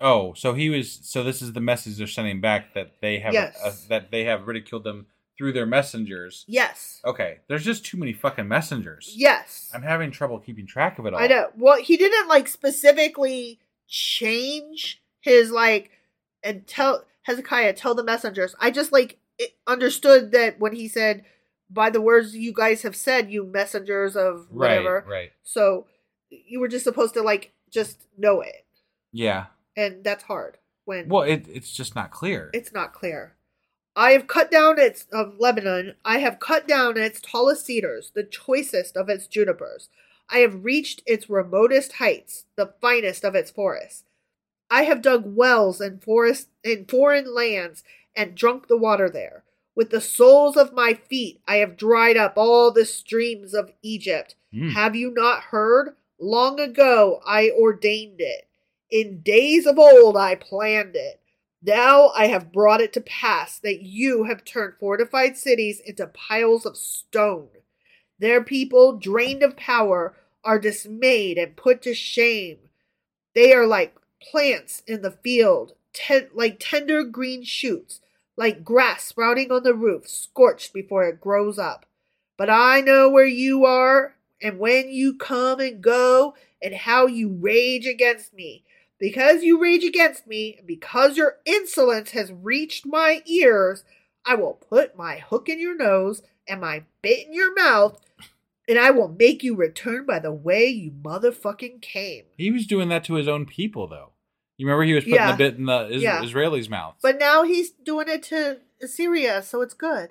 Oh, 0.01 0.35
so 0.35 0.55
he 0.55 0.71
was. 0.71 1.01
So 1.03 1.25
this 1.25 1.43
is 1.43 1.53
the 1.53 1.61
message 1.61 1.97
they're 1.97 2.07
sending 2.07 2.41
back 2.41 2.75
that 2.75 3.01
they 3.01 3.19
have 3.19 3.35
Yes. 3.35 3.61
uh, 3.61 3.73
that 3.89 4.13
they 4.13 4.23
have 4.23 4.47
ridiculed 4.47 4.85
them 4.85 5.07
through 5.39 5.53
their 5.53 5.67
messengers. 5.67 6.45
Yes. 6.47 7.01
Okay, 7.05 7.39
there's 7.49 7.65
just 7.65 7.85
too 7.85 7.97
many 7.97 8.13
fucking 8.13 8.47
messengers. 8.49 9.13
Yes. 9.17 9.71
I'm 9.75 9.83
having 9.83 10.11
trouble 10.11 10.39
keeping 10.39 10.67
track 10.67 10.99
of 10.99 11.07
it 11.07 11.15
all. 11.15 11.21
I 11.21 11.27
know. 11.27 11.49
Well, 11.57 11.83
he 11.83 11.97
didn't 11.97 12.29
like 12.29 12.49
specifically 12.49 13.59
change 13.89 15.03
his 15.21 15.51
like 15.51 15.91
and 16.43 16.67
tell 16.67 17.05
Hezekiah 17.23 17.73
tell 17.75 17.95
the 17.95 18.05
messengers. 18.05 18.55
I 18.61 18.71
just 18.71 18.93
like 18.93 19.19
it, 19.39 19.55
understood 19.67 20.33
that 20.33 20.59
when 20.59 20.73
he 20.75 20.89
said, 20.89 21.25
"By 21.71 21.89
the 21.91 22.01
words 22.01 22.37
you 22.37 22.53
guys 22.53 22.83
have 22.83 22.97
said, 22.97 23.31
you 23.31 23.45
messengers 23.45 24.17
of 24.17 24.47
whatever." 24.51 25.05
Right. 25.07 25.13
Right. 25.13 25.33
So 25.45 25.87
you 26.31 26.61
were 26.61 26.69
just 26.69 26.85
supposed 26.85 27.15
to 27.15 27.23
like 27.23 27.53
just 27.71 28.07
know 28.19 28.41
it, 28.41 28.67
Yeah. 29.13 29.47
and 29.77 30.03
that's 30.05 30.25
hard 30.25 30.59
when 30.85 31.09
Well, 31.09 31.23
it, 31.23 31.47
it's 31.49 31.73
just 31.73 31.95
not 31.95 32.11
clear. 32.11 32.51
it's 32.53 32.73
not 32.73 32.93
clear. 32.93 33.35
I 33.95 34.13
have 34.13 34.27
cut 34.27 34.51
down 34.51 34.79
its 34.79 35.07
of 35.13 35.39
Lebanon. 35.39 35.95
I 36.05 36.19
have 36.19 36.41
cut 36.41 36.67
down 36.67 36.97
its 36.97 37.21
tallest 37.21 37.67
cedars, 37.67 38.13
the 38.15 38.25
choicest 38.25 38.97
of 38.97 39.09
its 39.09 39.27
junipers. 39.27 39.89
I 40.31 40.39
have 40.39 40.65
reached 40.65 41.03
its 41.07 41.29
remotest 41.29 41.95
heights, 41.95 42.47
the 42.57 42.73
finest 42.81 43.25
of 43.25 43.35
its 43.35 43.51
forests. 43.51 44.05
I 44.71 44.85
have 44.85 45.03
dug 45.03 45.37
wells 45.37 45.81
in 45.81 45.99
forest 45.99 46.49
in 46.65 46.87
foreign 46.87 47.35
lands 47.35 47.85
and 48.17 48.35
drunk 48.35 48.69
the 48.69 48.79
water 48.79 49.11
there. 49.11 49.45
With 49.75 49.91
the 49.91 50.01
soles 50.01 50.57
of 50.57 50.73
my 50.73 50.95
feet, 50.95 51.41
I 51.47 51.57
have 51.57 51.77
dried 51.77 52.17
up 52.17 52.35
all 52.37 52.71
the 52.71 52.85
streams 52.87 53.53
of 53.55 53.73
Egypt. 53.83 54.35
Mm. 54.55 54.73
Have 54.73 54.97
you 54.97 55.11
not 55.11 55.45
heard? 55.45 55.97
Long 56.19 56.61
ago 56.61 57.21
I 57.27 57.51
ordained 57.51 58.21
it. 58.21 58.47
In 58.91 59.21
days 59.21 59.67
of 59.67 59.79
old 59.79 60.17
I 60.17 60.35
planned 60.35 60.97
it. 60.97 61.21
Now 61.65 62.09
I 62.09 62.27
have 62.27 62.53
brought 62.53 62.81
it 62.81 62.93
to 62.95 63.01
pass 63.01 63.59
that 63.61 63.83
you 63.83 64.25
have 64.25 64.45
turned 64.45 64.75
fortified 64.81 65.37
cities 65.37 65.81
into 65.85 66.07
piles 66.09 66.67
of 66.67 66.77
stone. 66.77 67.49
Their 68.19 68.43
people, 68.43 68.99
drained 68.99 69.43
of 69.43 69.57
power, 69.57 70.17
are 70.45 70.59
dismayed 70.59 71.39
and 71.39 71.57
put 71.57 71.83
to 71.83 71.95
shame. 71.95 72.59
They 73.35 73.53
are 73.53 73.67
like 73.67 73.97
plants 74.21 74.83
in 74.87 75.03
the 75.03 75.13
field, 75.13 75.75
ten- 75.93 76.31
like 76.35 76.57
tender 76.59 77.05
green 77.05 77.45
shoots, 77.45 78.01
like 78.37 78.65
grass 78.65 79.05
sprouting 79.05 79.53
on 79.53 79.63
the 79.63 79.75
roof, 79.75 80.09
scorched 80.09 80.73
before 80.73 81.05
it 81.05 81.21
grows 81.21 81.59
up. 81.59 81.87
But 82.37 82.51
I 82.51 82.81
know 82.81 83.09
where 83.09 83.27
you 83.27 83.65
are, 83.65 84.17
and 84.41 84.59
when 84.59 84.91
you 84.91 85.15
come 85.15 85.61
and 85.61 85.81
go, 85.81 86.35
and 86.61 86.75
how 86.75 87.07
you 87.07 87.29
rage 87.29 87.87
against 87.87 88.33
me. 88.35 88.65
Because 89.03 89.43
you 89.43 89.61
rage 89.61 89.83
against 89.83 90.29
me, 90.29 90.55
and 90.59 90.65
because 90.67 91.17
your 91.17 91.39
insolence 91.45 92.13
has 92.13 92.31
reached 92.31 92.87
my 92.87 93.21
ears, 93.27 93.83
I 94.25 94.37
will 94.37 94.53
put 94.71 94.97
my 94.97 95.19
hook 95.19 95.49
in 95.49 95.59
your 95.59 95.77
nose 95.77 96.23
and 96.49 96.61
my 96.61 96.85
bit 97.03 97.27
in 97.27 97.35
your 97.35 97.53
mouth, 97.53 97.99
and 98.69 98.79
I 98.79 98.93
will 98.93 99.09
make 99.09 99.43
you 99.43 99.57
return 99.57 100.07
by 100.07 100.21
the 100.21 100.31
way 100.31 100.67
you 100.67 100.93
motherfucking 100.93 101.83
came. 101.83 102.27
He 102.37 102.53
was 102.53 102.65
doing 102.65 102.91
that 102.91 103.03
to 103.07 103.15
his 103.15 103.27
own 103.27 103.45
people, 103.45 103.89
though. 103.89 104.11
You 104.57 104.67
remember 104.69 104.85
he 104.85 104.93
was 104.93 105.03
putting 105.03 105.17
Yeah. 105.17 105.33
the 105.33 105.37
bit 105.37 105.57
in 105.57 105.67
the 105.67 105.89
is- 105.89 106.03
Yeah. 106.03 106.23
Israelis' 106.23 106.71
mouth. 106.71 106.95
But 107.03 107.19
now 107.19 107.43
he's 107.43 107.71
doing 107.73 108.07
it 108.09 108.23
to 108.25 108.61
Assyria, 108.81 109.43
so 109.43 109.63
it's 109.63 109.75
good. 109.75 110.11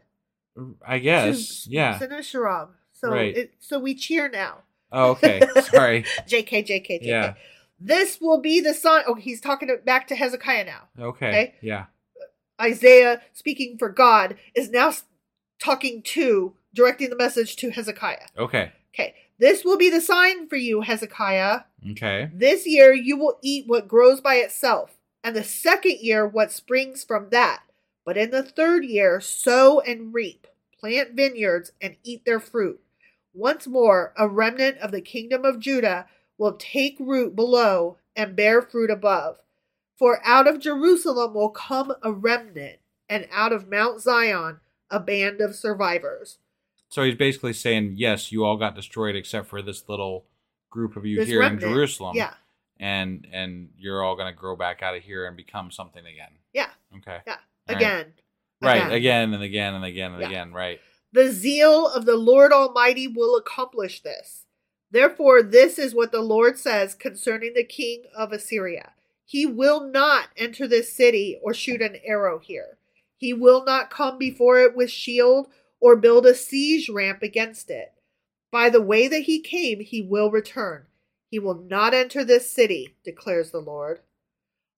I 0.86 1.00
guess, 1.00 1.64
To 1.64 1.70
yeah. 1.70 1.98
Sennacherib. 1.98 2.68
So 2.92 3.10
Right. 3.10 3.38
it, 3.38 3.54
so 3.60 3.80
we 3.80 3.96
cheer 3.96 4.28
now. 4.28 4.64
Oh, 4.92 5.12
okay. 5.12 5.40
Sorry. 5.62 6.04
JK, 6.28 6.66
JK, 6.68 7.00
JK. 7.00 7.00
Yeah. 7.04 7.34
This 7.84 8.20
will 8.22 8.40
be 8.40 8.60
the 8.60 8.76
sign. 8.76 9.04
Oh, 9.08 9.16
he's 9.16 9.42
talking 9.42 9.76
back 9.84 10.08
to 10.08 10.16
Hezekiah 10.16 10.66
now. 10.66 10.90
Okay. 11.00 11.28
Okay. 11.28 11.56
Yeah. 11.62 11.86
Isaiah, 12.62 13.22
speaking 13.34 13.78
for 13.80 13.90
God, 13.90 14.36
is 14.54 14.70
now 14.70 14.94
talking 15.60 16.04
to, 16.04 16.54
directing 16.76 17.10
the 17.10 17.16
message 17.16 17.56
to 17.58 17.72
Hezekiah. 17.72 18.28
Okay. 18.38 18.72
Okay. 18.94 19.16
This 19.40 19.66
will 19.66 19.78
be 19.78 19.90
the 19.90 20.02
sign 20.02 20.48
for 20.48 20.58
you, 20.58 20.82
Hezekiah. 20.82 21.62
Okay. 21.92 22.30
This 22.32 22.68
year 22.68 22.94
you 22.94 23.18
will 23.18 23.40
eat 23.42 23.66
what 23.68 23.88
grows 23.88 24.22
by 24.22 24.36
itself, 24.36 25.00
and 25.24 25.36
the 25.36 25.44
second 25.44 25.98
year 26.02 26.28
what 26.28 26.52
springs 26.52 27.04
from 27.04 27.30
that. 27.32 27.64
But 28.06 28.18
in 28.18 28.30
the 28.30 28.44
third 28.44 28.86
year, 28.86 29.20
sow 29.20 29.80
and 29.80 30.14
reap, 30.14 30.46
plant 30.80 31.14
vineyards, 31.14 31.72
and 31.82 31.96
eat 32.04 32.26
their 32.26 32.40
fruit. 32.40 32.80
Once 33.34 33.66
more, 33.66 34.14
a 34.18 34.28
remnant 34.28 34.78
of 34.78 34.92
the 34.92 35.02
kingdom 35.02 35.46
of 35.46 35.60
Judah 35.60 36.06
will 36.42 36.54
take 36.54 36.98
root 37.00 37.36
below 37.36 37.98
and 38.16 38.36
bear 38.36 38.64
fruit 38.64 38.90
above. 38.90 39.38
For 39.96 40.20
out 40.26 40.48
of 40.48 40.60
Jerusalem 40.60 41.36
will 41.36 41.52
come 41.52 41.94
a 42.02 42.12
remnant, 42.12 42.80
and 43.08 43.28
out 43.32 43.54
of 43.54 43.70
Mount 43.70 44.02
Zion 44.02 44.60
a 44.90 45.00
band 45.00 45.40
of 45.40 45.56
survivors. 45.56 46.40
So 46.90 47.04
he's 47.04 47.14
basically 47.16 47.54
saying, 47.54 47.94
yes, 47.96 48.32
you 48.32 48.44
all 48.44 48.58
got 48.58 48.76
destroyed 48.76 49.16
except 49.16 49.48
for 49.48 49.62
this 49.62 49.88
little 49.88 50.26
group 50.72 50.98
of 50.98 51.06
you 51.06 51.18
This 51.18 51.28
here 51.30 51.42
remnant. 51.42 51.62
in 51.64 51.70
Jerusalem. 51.70 52.18
Yeah, 52.18 52.34
And 52.80 53.28
and 53.32 53.70
you're 53.78 54.04
all 54.04 54.16
gonna 54.16 54.34
grow 54.34 54.56
back 54.56 54.82
out 54.82 54.96
of 54.98 55.04
here 55.04 55.28
and 55.28 55.38
become 55.38 55.70
something 55.70 56.04
again. 56.06 56.32
yeah, 56.54 56.72
Okay. 56.98 57.20
yeah. 57.28 57.34
All 57.70 57.76
right. 57.76 57.78
Again. 57.78 58.14
Right. 58.62 58.92
Again 58.92 59.34
and 59.36 59.44
again 59.44 59.74
and 59.76 59.86
again 59.86 60.12
and 60.14 60.22
Yeah. 60.22 60.28
again. 60.28 60.54
Right. 60.54 60.80
The 61.14 61.32
zeal 61.32 61.88
of 61.88 62.06
the 62.06 62.18
Lord 62.18 62.52
Almighty 62.52 63.08
will 63.08 63.36
accomplish 63.38 64.02
this. 64.02 64.46
Therefore, 64.92 65.42
this 65.42 65.80
is 65.80 65.96
what 65.96 66.12
the 66.12 66.22
Lord 66.22 66.58
says 66.58 66.94
concerning 66.96 67.54
the 67.54 67.64
king 67.64 68.04
of 68.16 68.32
Assyria 68.32 68.92
He 69.26 69.46
will 69.46 69.88
not 69.88 70.30
enter 70.36 70.68
this 70.68 70.94
city 70.94 71.40
or 71.42 71.54
shoot 71.54 71.82
an 71.82 71.98
arrow 72.06 72.40
here. 72.40 72.78
He 73.18 73.34
will 73.34 73.64
not 73.64 73.90
come 73.90 74.18
before 74.18 74.60
it 74.60 74.76
with 74.76 74.90
shield 74.90 75.48
or 75.80 75.96
build 75.96 76.26
a 76.26 76.36
siege 76.36 76.90
ramp 76.90 77.24
against 77.24 77.70
it. 77.70 77.94
By 78.52 78.70
the 78.70 78.82
way 78.82 79.08
that 79.08 79.22
he 79.22 79.40
came, 79.40 79.80
he 79.80 80.02
will 80.02 80.30
return. 80.30 80.88
He 81.30 81.40
will 81.40 81.56
not 81.56 81.94
enter 81.94 82.26
this 82.26 82.50
city, 82.50 82.96
declares 83.06 83.52
the 83.52 83.60
Lord. 83.60 84.02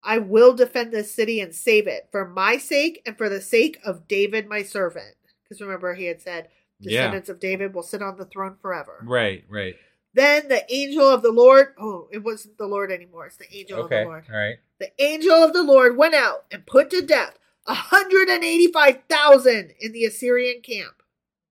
I 0.04 0.18
will 0.18 0.52
defend 0.52 0.92
this 0.92 1.12
city 1.12 1.40
and 1.40 1.54
save 1.54 1.86
it 1.86 2.08
for 2.12 2.28
my 2.28 2.58
sake 2.58 3.02
and 3.04 3.18
for 3.18 3.28
the 3.28 3.40
sake 3.40 3.80
of 3.84 4.06
David, 4.06 4.46
my 4.46 4.62
servant. 4.62 5.16
Because 5.42 5.60
remember, 5.60 5.94
he 5.94 6.04
had 6.04 6.20
said, 6.20 6.48
Yeah. 6.78 7.00
descendants 7.00 7.28
of 7.28 7.40
David 7.40 7.74
will 7.74 7.82
sit 7.82 8.02
on 8.02 8.16
the 8.16 8.26
throne 8.26 8.56
forever. 8.60 9.02
Right. 9.02 9.44
Right. 9.48 9.74
Then 10.14 10.48
the 10.48 10.64
angel 10.72 11.08
of 11.08 11.22
the 11.22 11.32
Lord, 11.32 11.74
oh, 11.78 12.08
it 12.12 12.18
wasn't 12.18 12.56
the 12.56 12.66
Lord 12.66 12.90
anymore, 12.92 13.26
it's 13.26 13.36
the 13.36 13.52
angel 13.54 13.80
Okay. 13.80 14.02
of 14.02 14.04
the 14.04 14.08
Lord. 14.10 14.24
All 14.30 14.36
right. 14.38 14.56
The 14.78 14.90
angel 15.02 15.34
of 15.34 15.52
the 15.52 15.62
Lord 15.64 15.96
went 15.96 16.14
out 16.14 16.44
and 16.50 16.64
put 16.66 16.90
to 16.90 17.02
death 17.02 17.38
a 17.66 17.74
185,000 17.74 19.72
in 19.80 19.92
the 19.92 20.04
Assyrian 20.04 20.60
camp. 20.62 21.02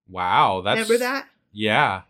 Wow. 0.08 0.62
That's 0.62 0.82
Remember 0.90 0.98
that? 1.00 1.28
Yeah. 1.52 2.02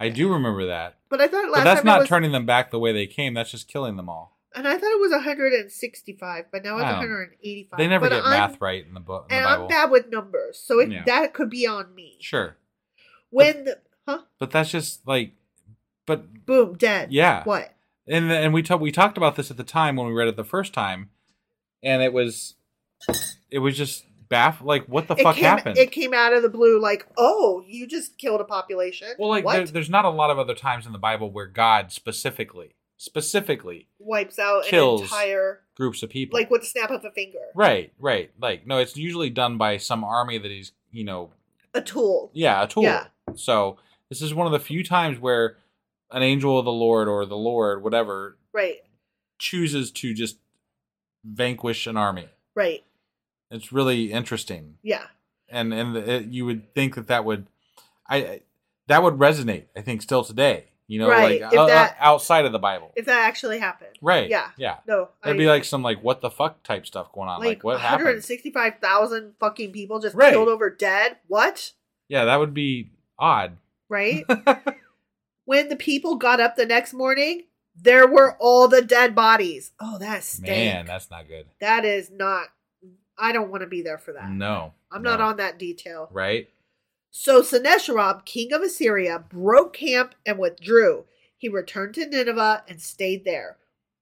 I 0.00 0.08
do 0.08 0.32
remember 0.32 0.66
that. 0.66 0.96
But 1.08 1.20
I 1.20 1.28
thought 1.28 1.50
last 1.50 1.60
But 1.60 1.64
that's 1.64 1.84
not 1.84 2.00
was, 2.00 2.08
turning 2.08 2.32
them 2.32 2.46
back 2.46 2.70
the 2.70 2.78
way 2.78 2.92
they 2.92 3.06
came. 3.06 3.34
That's 3.34 3.50
just 3.50 3.68
killing 3.68 3.96
them 3.96 4.08
all. 4.08 4.38
and 4.54 4.68
I 4.68 4.72
thought 4.76 4.92
it 4.92 5.00
was 5.00 5.12
165, 5.12 6.44
but 6.52 6.62
now 6.64 6.76
it's 6.76 6.84
I 6.84 6.92
185. 6.98 7.78
They 7.78 7.86
never 7.86 8.08
But 8.08 8.16
get 8.16 8.24
I'm- 8.24 8.30
math 8.50 8.60
right 8.60 8.84
in 8.86 8.92
the 8.94 9.00
book. 9.00 9.26
And 9.30 9.44
the. 9.44 9.48
I'm 9.48 9.66
bad 9.68 9.90
with 9.90 10.10
numbers, 10.10 10.58
so 10.58 10.78
it, 10.78 10.90
Yeah. 10.90 11.04
that 11.06 11.32
could 11.32 11.48
be 11.48 11.66
on 11.66 11.94
me. 11.94 12.18
Sure. 12.20 12.56
When 13.30 13.64
the, 13.64 13.78
huh? 14.06 14.22
But 14.38 14.50
that's 14.50 14.70
just 14.70 15.06
like, 15.06 15.32
but 16.06 16.44
Boom, 16.46 16.74
dead. 16.76 17.12
Yeah. 17.12 17.44
What? 17.44 17.72
and 18.08 18.30
and 18.32 18.52
we 18.52 18.62
talked 18.62 18.82
we 18.82 18.90
talked 18.92 19.16
about 19.16 19.36
this 19.36 19.50
at 19.50 19.56
the 19.56 19.64
time 19.64 19.96
when 19.96 20.06
we 20.06 20.12
read 20.12 20.28
it 20.28 20.36
the 20.36 20.44
first 20.44 20.72
time, 20.72 21.10
and 21.82 22.02
it 22.02 22.12
was, 22.12 22.54
it 23.50 23.60
was 23.60 23.76
just 23.76 24.04
baff. 24.28 24.60
Like, 24.62 24.86
what 24.86 25.06
the 25.08 25.14
it 25.14 25.22
fuck 25.22 25.36
came, 25.36 25.44
happened? 25.44 25.78
It 25.78 25.92
came 25.92 26.12
out 26.12 26.32
of 26.32 26.42
the 26.42 26.48
blue, 26.48 26.80
like, 26.80 27.06
oh, 27.16 27.62
you 27.66 27.86
just 27.86 28.18
killed 28.18 28.40
a 28.40 28.44
population. 28.44 29.08
well, 29.18 29.28
like 29.30 29.44
there, 29.46 29.66
there's 29.66 29.90
not 29.90 30.04
a 30.04 30.10
lot 30.10 30.30
of 30.30 30.38
other 30.38 30.54
times 30.54 30.84
in 30.86 30.92
the 30.92 30.98
Bible 30.98 31.30
where 31.30 31.46
God 31.46 31.92
specifically, 31.92 32.74
specifically 32.96 33.86
wipes 34.00 34.38
out 34.38 34.64
kills 34.64 35.00
an 35.02 35.04
entire, 35.04 35.60
groups 35.76 36.02
of 36.02 36.10
people. 36.10 36.38
like 36.38 36.50
with 36.50 36.62
the 36.62 36.66
snap 36.66 36.90
of 36.90 37.04
a 37.04 37.10
finger. 37.12 37.38
right, 37.54 37.92
right. 37.98 38.30
Like, 38.40 38.66
no, 38.66 38.78
it's 38.78 38.96
usually 38.96 39.30
done 39.30 39.58
by 39.58 39.76
some 39.76 40.02
army 40.02 40.38
that 40.38 40.50
he's, 40.50 40.72
you 40.90 41.04
know, 41.04 41.30
A 41.74 41.80
tool. 41.80 42.30
yeah, 42.34 42.62
a 42.64 42.66
tool. 42.68 42.82
Yeah. 42.82 43.06
So 43.36 43.78
this 44.08 44.20
is 44.22 44.34
one 44.34 44.46
of 44.46 44.52
the 44.52 44.58
few 44.60 44.82
times 44.84 45.18
where 45.18 45.56
an 46.12 46.22
angel 46.22 46.58
of 46.58 46.64
the 46.64 46.72
Lord 46.72 47.08
or 47.08 47.24
the 47.26 47.36
Lord, 47.36 47.82
whatever, 47.82 48.36
Right. 48.52 48.82
chooses 49.38 49.90
to 49.92 50.14
just 50.14 50.38
vanquish 51.24 51.86
an 51.86 51.96
army. 51.96 52.28
Right. 52.54 52.84
It's 53.50 53.72
really 53.72 54.12
interesting, 54.12 54.78
Yeah. 54.82 55.06
and 55.48 55.72
and 55.74 55.96
it, 55.96 56.24
you 56.26 56.44
would 56.46 56.74
think 56.74 56.94
that 56.94 57.06
that 57.08 57.24
would, 57.24 57.46
I 58.08 58.40
that 58.88 59.02
would 59.02 59.14
resonate. 59.14 59.66
I 59.76 59.80
think 59.82 60.02
still 60.02 60.24
today. 60.24 60.66
You 60.88 60.98
know, 60.98 61.08
Right, 61.08 61.40
like 61.40 61.54
o- 61.54 61.66
that- 61.68 61.96
outside 62.00 62.44
of 62.44 62.52
the 62.52 62.58
Bible, 62.58 62.92
If 62.96 63.06
that 63.06 63.26
actually 63.26 63.58
happened. 63.60 63.96
right? 64.02 64.28
Yeah. 64.28 64.50
yeah. 64.58 64.78
No. 64.86 65.08
That'd 65.22 65.36
I- 65.36 65.38
be 65.38 65.46
like 65.46 65.64
some 65.64 65.82
like 65.82 66.02
what 66.02 66.20
the 66.20 66.28
fuck 66.30 66.62
type 66.64 66.84
stuff 66.86 67.10
going 67.12 67.28
on. 67.30 67.38
Like, 67.40 67.48
like, 67.48 67.64
what 67.64 67.80
happened? 67.80 68.04
165,000 68.08 69.34
fucking 69.38 69.72
people 69.72 70.00
just 70.00 70.14
Right. 70.14 70.32
killed 70.32 70.48
over 70.48 70.68
dead. 70.68 71.16
What? 71.28 71.72
Yeah, 72.08 72.24
that 72.26 72.36
would 72.36 72.52
be 72.52 72.90
odd. 73.18 73.56
right? 73.88 74.24
when 75.44 75.68
the 75.68 75.76
people 75.76 76.16
got 76.16 76.40
up 76.40 76.56
the 76.56 76.66
next 76.66 76.92
morning, 76.92 77.44
there 77.74 78.06
were 78.06 78.36
all 78.38 78.68
the 78.68 78.82
dead 78.82 79.14
bodies. 79.14 79.72
Oh, 79.80 79.98
that's 79.98 80.26
stank. 80.26 80.48
Man, 80.48 80.86
that's 80.86 81.10
not 81.10 81.28
good. 81.28 81.46
that 81.60 81.84
is 81.84 82.10
not. 82.10 82.48
I 83.18 83.32
don't 83.32 83.50
want 83.50 83.62
to 83.62 83.68
be 83.68 83.82
there 83.82 83.98
for 83.98 84.12
that. 84.14 84.30
No. 84.30 84.72
I'm 84.90 85.02
no. 85.02 85.10
not 85.10 85.20
on 85.20 85.36
that 85.36 85.58
detail. 85.58 86.08
Right? 86.12 86.48
So 87.10 87.42
Sennacherib, 87.42 88.24
king 88.24 88.52
of 88.52 88.62
Assyria, 88.62 89.24
broke 89.28 89.74
camp 89.74 90.14
and 90.24 90.38
withdrew. 90.38 91.04
He 91.36 91.48
returned 91.48 91.94
to 91.94 92.06
Nineveh 92.06 92.64
and 92.68 92.80
stayed 92.80 93.24
there. 93.24 93.58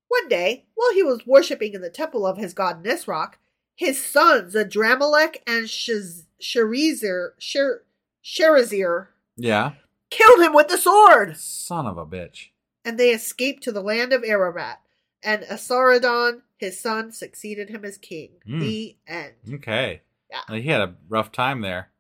One 0.09 0.29
day, 0.29 0.67
while 0.75 0.93
he 0.93 1.03
was 1.03 1.27
worshipping 1.27 1.75
in 1.75 1.81
the 1.81 1.91
temple 1.91 2.27
of 2.27 2.37
his 2.37 2.55
god 2.55 2.85
Nisroch, 2.85 3.35
his 3.75 4.03
sons 4.03 4.55
Adrammelek 4.55 5.39
and 5.47 5.67
Sharezer, 5.67 7.31
Sher- 7.39 7.83
Sharezer 8.25 9.09
Yeah. 9.37 9.73
Killed 10.11 10.41
him 10.41 10.53
with 10.53 10.69
the 10.69 10.77
sword, 10.79 11.37
Son 11.37 11.87
of 11.87 11.97
a 11.97 12.05
bitch. 12.07 12.49
and 12.85 12.99
they 12.99 13.11
escaped 13.11 13.63
to 13.65 13.73
the 13.73 13.81
land 13.83 14.13
of 14.13 14.25
Ararat. 14.25 14.81
And 15.23 15.43
Esarhaddon, 15.45 16.43
his 16.57 16.81
son, 16.81 17.13
succeeded 17.13 17.69
him 17.69 17.85
as 17.85 17.99
king. 17.99 18.31
Hmm. 18.47 18.59
The 18.61 18.97
end. 19.07 19.35
Okay. 19.55 20.01
Yeah. 20.31 20.57
He 20.57 20.69
had 20.69 20.81
a 20.81 20.95
rough 21.09 21.31
time 21.31 21.61
there. 21.61 21.91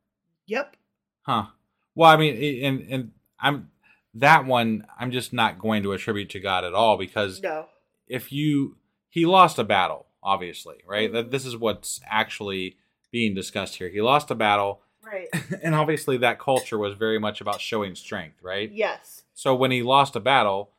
Yep. 0.46 0.76
Huh. 1.22 1.46
Well, 1.94 2.10
I 2.10 2.16
mean, 2.16 2.64
and 2.64 2.80
and 2.90 3.10
I'm 3.38 3.70
that 4.14 4.44
one. 4.46 4.86
I'm 4.98 5.10
just 5.10 5.32
not 5.32 5.58
going 5.58 5.82
to 5.82 5.92
attribute 5.92 6.30
to 6.30 6.40
God 6.40 6.64
at 6.64 6.72
all 6.74 6.96
because 6.96 7.42
No. 7.42 7.66
if 8.08 8.32
you 8.32 8.76
he 9.10 9.26
lost 9.26 9.58
a 9.58 9.64
battle, 9.64 10.06
obviously, 10.22 10.76
right? 10.86 11.10
Mhm. 11.10 11.12
That 11.12 11.30
this 11.30 11.44
is 11.44 11.56
what's 11.56 12.00
actually 12.06 12.76
being 13.12 13.34
discussed 13.34 13.76
here. 13.76 13.88
He 13.90 14.00
lost 14.00 14.30
a 14.30 14.34
battle, 14.34 14.80
Right. 15.04 15.28
and 15.62 15.74
obviously 15.74 16.16
that 16.18 16.38
culture 16.38 16.78
was 16.78 16.94
very 16.94 17.18
much 17.18 17.40
about 17.40 17.60
showing 17.60 17.94
strength, 17.94 18.42
right? 18.42 18.70
yes. 18.70 19.22
So 19.34 19.54
when 19.54 19.70
he 19.70 19.82
lost 19.82 20.16
a 20.16 20.20
battle, 20.20 20.70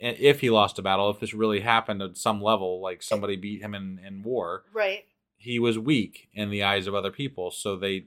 and 0.00 0.16
if 0.18 0.40
he 0.40 0.48
lost 0.48 0.78
a 0.78 0.82
battle, 0.82 1.10
if 1.10 1.20
this 1.20 1.34
really 1.34 1.60
happened 1.60 2.00
at 2.00 2.16
some 2.16 2.40
level, 2.40 2.80
like 2.80 3.02
somebody 3.02 3.36
beat 3.36 3.60
him 3.60 3.74
in, 3.74 4.00
in 4.06 4.22
war, 4.22 4.64
Right. 4.72 5.04
he 5.36 5.58
was 5.58 5.78
weak 5.78 6.28
in 6.32 6.48
the 6.50 6.62
eyes 6.62 6.86
of 6.86 6.94
other 6.94 7.10
people, 7.10 7.50
so 7.50 7.76
they 7.76 8.06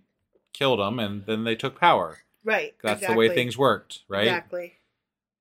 killed 0.53 0.79
him, 0.79 0.97
and 0.97 1.25
then 1.27 1.43
they 1.43 1.55
took 1.55 1.79
power. 1.79 2.17
Right. 2.43 2.73
That's 2.81 3.05
the 3.05 3.13
way 3.13 3.29
things 3.29 3.57
worked, 3.57 3.99
right? 4.07 4.23
Exactly. 4.23 4.73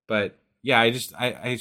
But 0.07 0.37
yeah, 0.63 0.79
I 0.81 0.91
just 0.91 1.15
I, 1.19 1.29
I 1.29 1.59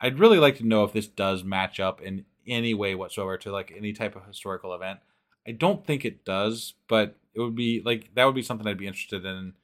I'd 0.00 0.18
really 0.18 0.38
like 0.38 0.58
to 0.58 0.66
know 0.66 0.84
if 0.84 0.92
this 0.92 1.06
does 1.06 1.42
match 1.44 1.80
up 1.80 2.02
in 2.02 2.26
any 2.46 2.74
way 2.74 2.94
whatsoever 2.94 3.38
to 3.38 3.52
like 3.52 3.72
any 3.74 3.92
type 3.92 4.16
of 4.16 4.26
historical 4.26 4.74
event. 4.74 4.98
I 5.46 5.52
don't 5.52 5.86
think 5.86 6.04
it 6.04 6.24
does, 6.24 6.74
but 6.88 7.16
it 7.34 7.40
would 7.40 7.56
be 7.56 7.82
like 7.84 8.14
that 8.14 8.24
would 8.24 8.34
be 8.34 8.42
something 8.42 8.66
I'd 8.66 8.78
be 8.78 8.86
interested 8.86 9.24
in 9.24 9.54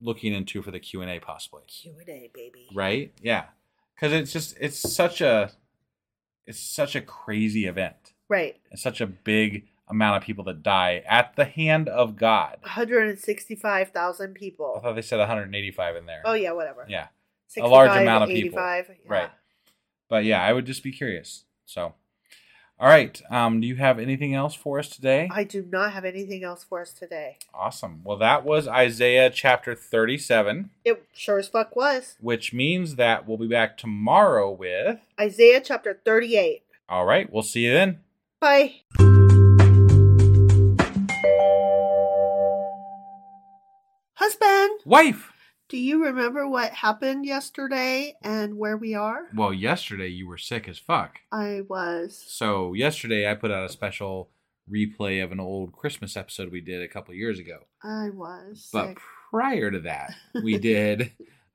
looking 0.00 0.32
into 0.34 0.62
for 0.62 0.70
the 0.70 0.80
Q 0.80 1.02
and 1.02 1.10
A 1.10 1.20
possibly. 1.20 1.62
Q 1.66 1.94
and 1.98 2.08
A, 2.08 2.30
baby. 2.34 2.68
Right? 2.74 3.12
Yeah, 3.22 3.44
because 3.94 4.12
it's 4.12 4.32
just 4.32 4.56
it's 4.60 4.78
such 4.78 5.20
a 5.20 5.50
it's 6.46 6.60
such 6.60 6.94
a 6.94 7.00
crazy 7.00 7.66
event. 7.66 8.12
Right. 8.28 8.56
It's 8.70 8.82
such 8.82 9.00
a 9.00 9.06
big 9.06 9.66
amount 9.88 10.16
of 10.16 10.22
people 10.22 10.44
that 10.44 10.62
die 10.62 11.02
at 11.06 11.36
the 11.36 11.44
hand 11.44 11.88
of 11.88 12.16
God. 12.16 12.56
165,000 12.62 14.34
people. 14.34 14.74
I 14.78 14.80
thought 14.80 14.94
they 14.94 15.02
said 15.02 15.18
185 15.18 15.96
in 15.96 16.06
there. 16.06 16.22
Oh 16.24 16.32
yeah, 16.32 16.52
whatever. 16.52 16.86
Yeah. 16.88 17.08
65, 17.48 17.70
large 17.70 18.00
amount 18.02 18.24
of 18.24 18.30
people. 18.30 18.58
yeah. 18.58 18.82
Right. 19.06 19.30
But 20.08 20.24
yeah, 20.24 20.42
I 20.42 20.52
would 20.52 20.66
just 20.66 20.82
be 20.82 20.92
curious. 20.92 21.44
So, 21.66 21.94
all 22.80 22.88
right. 22.88 23.20
Um, 23.30 23.60
do 23.60 23.66
you 23.66 23.76
have 23.76 23.98
anything 23.98 24.34
else 24.34 24.54
for 24.54 24.78
us 24.78 24.88
today? 24.88 25.28
I 25.32 25.44
do 25.44 25.66
not 25.70 25.92
have 25.92 26.04
anything 26.04 26.42
else 26.44 26.64
for 26.64 26.80
us 26.82 26.92
today. 26.92 27.38
awesome. 27.54 28.00
Well, 28.04 28.18
that 28.18 28.44
was 28.44 28.66
Isaiah 28.68 29.30
chapter 29.30 29.74
37, 29.74 30.70
It 30.84 31.04
sure 31.12 31.38
as 31.38 31.48
fuck 31.48 31.76
was. 31.76 32.16
which 32.20 32.52
means 32.52 32.96
that 32.96 33.26
we'll 33.28 33.38
be 33.38 33.46
back 33.48 33.76
tomorrow 33.78 34.50
with. 34.50 34.98
Isaiah 35.20 35.60
chapter 35.60 36.00
38. 36.04 36.62
All 36.88 37.06
right. 37.06 37.32
We'll 37.32 37.42
see 37.42 37.60
you 37.66 37.72
then. 37.72 38.00
Bye. 38.40 38.74
Husband, 44.14 44.80
Wife. 44.84 45.32
Do 45.74 45.80
you 45.80 46.04
remember 46.04 46.46
what 46.46 46.70
happened 46.70 47.26
yesterday 47.26 48.14
and 48.22 48.56
where 48.56 48.76
we 48.76 48.94
are? 48.94 49.22
Well, 49.34 49.52
yesterday 49.52 50.06
you 50.06 50.28
were 50.28 50.38
sick 50.38 50.68
as 50.68 50.78
fuck. 50.78 51.18
I 51.32 51.62
was. 51.68 52.24
So, 52.28 52.74
yesterday 52.74 53.28
I 53.28 53.34
put 53.34 53.50
out 53.50 53.68
a 53.68 53.72
special 53.72 54.30
replay 54.70 55.20
of 55.20 55.32
an 55.32 55.40
old 55.40 55.72
Christmas 55.72 56.16
episode 56.16 56.52
we 56.52 56.60
did 56.60 56.80
a 56.80 56.86
couple 56.86 57.12
years 57.12 57.40
ago. 57.40 57.64
I 57.82 58.10
was. 58.10 58.68
But 58.72 58.86
sick. 58.86 58.98
prior 59.30 59.72
to 59.72 59.80
that, 59.80 60.14
we 60.44 60.58
did 60.60 61.10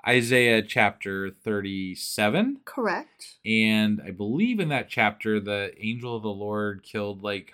Isaiah 0.06 0.64
chapter 0.64 1.30
37. 1.30 2.60
Correct. 2.66 3.38
And 3.46 4.02
I 4.06 4.12
believe 4.12 4.60
in 4.60 4.68
that 4.68 4.90
chapter, 4.90 5.40
the 5.40 5.72
angel 5.80 6.18
of 6.18 6.24
the 6.24 6.28
Lord 6.28 6.84
killed 6.84 7.24
like 7.24 7.54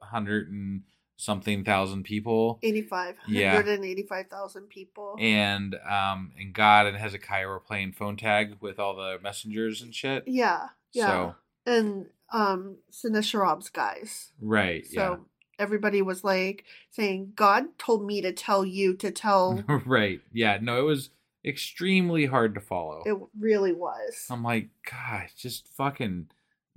a 0.00 0.06
hundred 0.06 0.48
and 0.48 0.82
something 1.20 1.64
thousand 1.64 2.04
people. 2.04 2.58
85. 2.62 3.16
Yeah. 3.26 3.54
185,000 3.56 4.68
people. 4.68 5.16
And 5.18 5.76
um 5.88 6.32
and 6.38 6.54
God 6.54 6.86
and 6.86 6.96
Hezekiah 6.96 7.48
were 7.48 7.60
playing 7.60 7.92
phone 7.92 8.16
tag 8.16 8.56
with 8.60 8.78
all 8.78 8.96
the 8.96 9.18
messengers 9.22 9.82
and 9.82 9.94
shit. 9.94 10.24
yeah. 10.26 10.68
Yeah. 10.92 11.06
So 11.06 11.34
and 11.66 12.06
um 12.32 12.76
Sennacherib's 12.90 13.68
guys. 13.68 14.32
right, 14.40 14.86
So 14.86 15.26
everybody 15.58 16.00
was 16.02 16.22
like 16.24 16.64
saying, 16.90 17.32
God 17.34 17.64
told 17.78 18.06
me 18.06 18.20
to 18.22 18.32
tell 18.32 18.64
you 18.64 18.94
to 18.94 19.10
tell. 19.10 19.62
right. 19.84 20.20
Yeah. 20.32 20.58
No, 20.62 20.78
it 20.78 20.84
was 20.84 21.10
extremely 21.44 22.26
hard 22.26 22.54
to 22.54 22.60
follow. 22.60 23.02
it 23.04 23.16
really 23.38 23.72
was. 23.72 24.26
I'm 24.30 24.42
like, 24.44 24.68
God, 24.88 25.26
just 25.36 25.66
fucking 25.76 26.28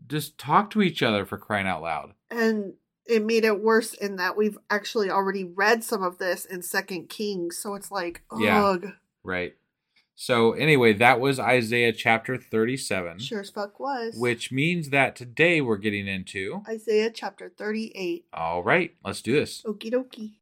just 0.07 0.37
talk 0.39 0.71
to 0.71 0.81
each 0.81 1.03
other 1.03 1.25
for 1.27 1.37
crying 1.37 1.67
out 1.67 1.83
loud. 1.83 2.13
and 2.31 2.73
it 3.05 3.23
made 3.25 3.43
it 3.45 3.61
worse 3.61 3.93
in 3.93 4.15
that 4.17 4.37
we've 4.37 4.57
actually 4.69 5.09
already 5.09 5.43
read 5.43 5.83
some 5.83 6.03
of 6.03 6.17
this 6.17 6.45
in 6.45 6.61
Second 6.61 7.09
Kings. 7.09 7.57
So 7.57 7.75
it's 7.75 7.91
like, 7.91 8.21
Yeah. 8.37 8.77
Right. 9.23 9.55
So 10.15 10.51
anyway, 10.53 10.93
that 10.93 11.19
was 11.19 11.39
Isaiah 11.39 11.93
chapter 11.93 12.37
37. 12.37 13.19
Sure 13.19 13.39
as 13.41 13.49
fuck 13.49 13.79
was. 13.79 14.15
which 14.17 14.51
means 14.51 14.89
that 14.89 15.15
today 15.15 15.61
we're 15.61 15.77
getting 15.77 16.07
into. 16.07 16.61
Isaiah 16.69 17.09
chapter 17.09 17.49
38. 17.57 18.25
All 18.33 18.61
right, 18.61 18.93
let's 19.03 19.21
do 19.23 19.33
this. 19.33 19.63
Okie 19.65 19.91
dokie. 19.91 20.33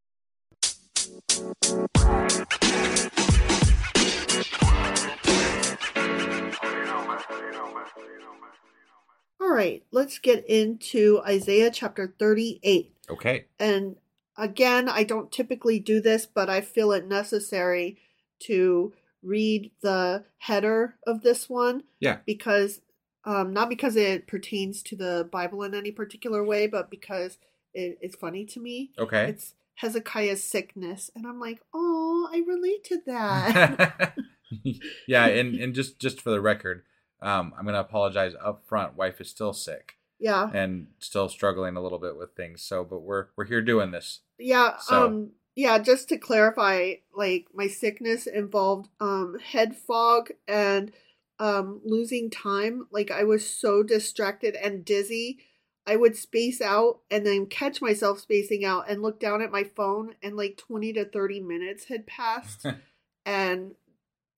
All 9.42 9.50
right, 9.52 9.84
let's 9.92 10.20
get 10.20 10.46
into 10.48 11.22
Isaiah 11.26 11.72
chapter 11.72 12.14
38. 12.20 12.94
Okay. 13.10 13.46
And 13.60 13.96
again, 14.38 14.90
I 14.90 15.04
don't 15.04 15.32
typically 15.32 15.80
do 15.80 16.02
this, 16.02 16.26
but 16.26 16.50
I 16.50 16.62
feel 16.62 16.92
it 16.92 17.08
necessary 17.08 17.98
to 18.44 18.94
read 19.24 19.72
the 19.82 20.26
header 20.40 20.96
of 21.06 21.22
this 21.22 21.50
one 21.50 21.84
Yeah. 22.00 22.20
because 22.26 22.82
um, 23.26 23.52
not 23.54 23.70
because 23.70 23.96
it 23.98 24.28
pertains 24.28 24.82
to 24.84 24.96
the 24.96 25.28
Bible 25.30 25.64
in 25.64 25.76
any 25.76 25.92
particular 25.92 26.44
way, 26.44 26.68
but 26.68 26.90
because 26.90 27.38
it, 27.74 27.98
it's 28.02 28.16
funny 28.16 28.46
to 28.46 28.60
me. 28.60 28.92
Okay. 28.98 29.30
It's 29.30 29.54
Hezekiah's 29.76 30.44
sickness, 30.44 31.12
and 31.16 31.28
I'm 31.28 31.40
like, 31.40 31.62
oh, 31.74 32.30
I 32.34 32.42
relate 32.48 32.84
to 32.86 33.00
that. 33.08 34.18
yeah, 35.08 35.26
and 35.28 35.56
and 35.56 35.74
just 35.76 36.00
just 36.00 36.22
for 36.22 36.32
the 36.32 36.42
record, 36.42 36.84
um, 37.22 37.54
I'm 37.58 37.66
gonna 37.66 37.80
apologize 37.80 38.34
up 38.42 38.64
front. 38.68 38.96
Wife 38.96 39.20
is 39.22 39.30
still 39.30 39.54
sick 39.54 39.98
yeah, 40.20 40.50
and 40.54 40.88
still 41.00 41.30
struggling 41.30 41.76
a 41.78 41.82
little 41.82 42.00
bit 42.00 42.18
with 42.18 42.36
things. 42.36 42.62
So, 42.62 42.84
but 42.84 43.00
we're 43.02 43.28
we're 43.36 43.46
here 43.46 43.62
doing 43.62 43.92
this. 43.92 44.22
yeah. 44.38 44.78
So- 44.80 45.06
Um, 45.08 45.32
yeah. 45.56 45.78
Just 45.80 46.08
to 46.10 46.18
clarify, 46.18 46.94
like 47.14 47.48
my 47.54 47.68
sickness 47.68 48.28
involved 48.28 48.90
um 49.00 49.38
head 49.44 49.76
fog 49.76 50.30
and 50.48 50.92
um 51.40 51.82
losing 51.84 52.30
time. 52.30 52.88
Like 52.92 53.12
I 53.12 53.24
was 53.24 53.50
so 53.50 53.84
distracted 53.84 54.56
and 54.56 54.86
dizzy. 54.86 55.40
I 55.88 55.96
would 55.96 56.16
space 56.16 56.62
out 56.62 57.00
and 57.10 57.26
then 57.26 57.48
catch 57.48 57.82
myself 57.82 58.20
spacing 58.20 58.64
out 58.64 58.90
and 58.90 59.02
look 59.02 59.20
down 59.20 59.42
at 59.42 59.52
my 59.52 59.64
phone 59.64 60.14
and 60.22 60.38
like 60.38 60.56
20 60.58 60.94
to 60.94 61.06
30 61.06 61.40
minutes 61.40 61.86
had 61.86 62.06
passed 62.06 62.64
and 63.26 63.74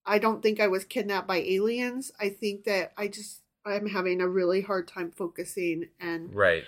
I 0.05 0.17
don't 0.19 0.41
think 0.41 0.59
I 0.59 0.67
was 0.67 0.83
kidnapped 0.85 1.27
by 1.27 1.37
aliens. 1.37 2.11
I 2.19 2.29
think 2.29 2.63
that 2.65 2.93
I 2.97 3.07
just 3.07 3.41
I'm 3.65 3.87
having 3.87 4.21
a 4.21 4.27
really 4.27 4.61
hard 4.61 4.87
time 4.87 5.11
focusing 5.11 5.89
and 5.99 6.33
right. 6.33 6.63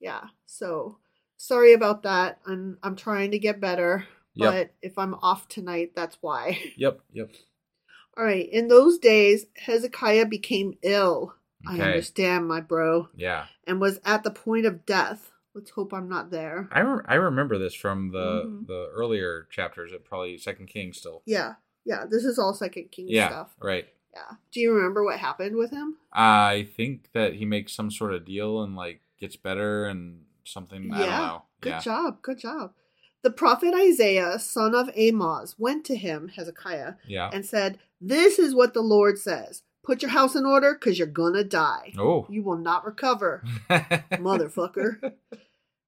yeah. 0.00 0.24
So 0.46 0.98
sorry 1.36 1.72
about 1.74 2.02
that. 2.04 2.38
I'm 2.46 2.78
I'm 2.82 2.96
trying 2.96 3.32
to 3.32 3.38
get 3.38 3.60
better, 3.60 4.06
Yep. 4.34 4.52
but 4.52 4.70
if 4.80 4.98
I'm 4.98 5.14
off 5.14 5.48
tonight, 5.48 5.92
that's 5.94 6.16
why. 6.20 6.58
Yep. 6.76 7.00
Yep. 7.12 7.30
All 8.16 8.24
right. 8.24 8.48
In 8.48 8.68
those 8.68 8.98
days, 8.98 9.46
Hezekiah 9.56 10.26
became 10.26 10.78
ill. 10.82 11.34
I 11.66 11.80
understand, 11.80 12.46
my 12.48 12.60
bro, 12.60 13.08
Yeah. 13.16 13.46
and 13.66 13.80
was 13.80 13.98
at 14.04 14.22
the 14.22 14.30
point 14.30 14.64
of 14.64 14.86
death. 14.86 15.32
Let's 15.54 15.70
hope 15.70 15.92
I'm 15.92 16.08
not 16.08 16.30
there. 16.30 16.68
I 16.70 16.80
re- 16.80 17.02
I 17.06 17.14
remember 17.16 17.58
this 17.58 17.74
from 17.74 18.12
the 18.12 18.44
Mhm. 18.46 18.66
the 18.68 18.88
earlier 18.94 19.48
chapters 19.50 19.92
at 19.92 20.04
probably 20.04 20.38
Second 20.38 20.66
King 20.68 20.92
still. 20.92 21.22
Yeah. 21.26 21.54
Yeah, 21.88 22.04
this 22.08 22.24
is 22.24 22.38
all 22.38 22.52
Second 22.54 22.90
Kings 22.92 23.10
Yeah, 23.10 23.28
stuff. 23.28 23.48
right. 23.60 23.86
Yeah. 24.14 24.36
Do 24.52 24.60
you 24.60 24.72
remember 24.74 25.02
what 25.04 25.18
happened 25.18 25.56
with 25.56 25.70
him? 25.70 25.96
I 26.12 26.68
think 26.76 27.10
that 27.14 27.34
he 27.34 27.44
makes 27.44 27.72
some 27.72 27.90
sort 27.90 28.12
of 28.14 28.24
deal 28.24 28.62
and 28.62 28.76
like 28.76 29.00
gets 29.18 29.36
better 29.36 29.86
and 29.86 30.22
something. 30.44 30.90
I 30.92 30.98
don't 30.98 31.08
know. 31.10 31.42
Good 31.62 31.70
yeah. 31.70 31.80
job. 31.80 32.22
Good 32.22 32.38
job. 32.38 32.72
The 33.22 33.30
prophet 33.30 33.74
Isaiah, 33.74 34.38
son 34.38 34.74
of 34.74 34.90
Amoz, 34.96 35.56
went 35.58 35.84
to 35.86 35.96
him, 35.96 36.28
Hezekiah, 36.28 36.94
Yeah. 37.06 37.30
and 37.32 37.44
said, 37.44 37.78
This 38.00 38.38
is 38.38 38.54
what 38.54 38.74
the 38.74 38.80
Lord 38.82 39.18
says. 39.18 39.62
Put 39.84 40.02
your 40.02 40.10
house 40.10 40.34
in 40.36 40.44
order 40.44 40.74
because 40.74 40.98
you're 40.98 41.06
going 41.08 41.32
to 41.34 41.42
die. 41.44 41.94
oh. 41.98 42.26
You 42.28 42.42
will 42.42 42.58
not 42.58 42.84
recover, 42.84 43.42
motherfucker. 43.70 45.14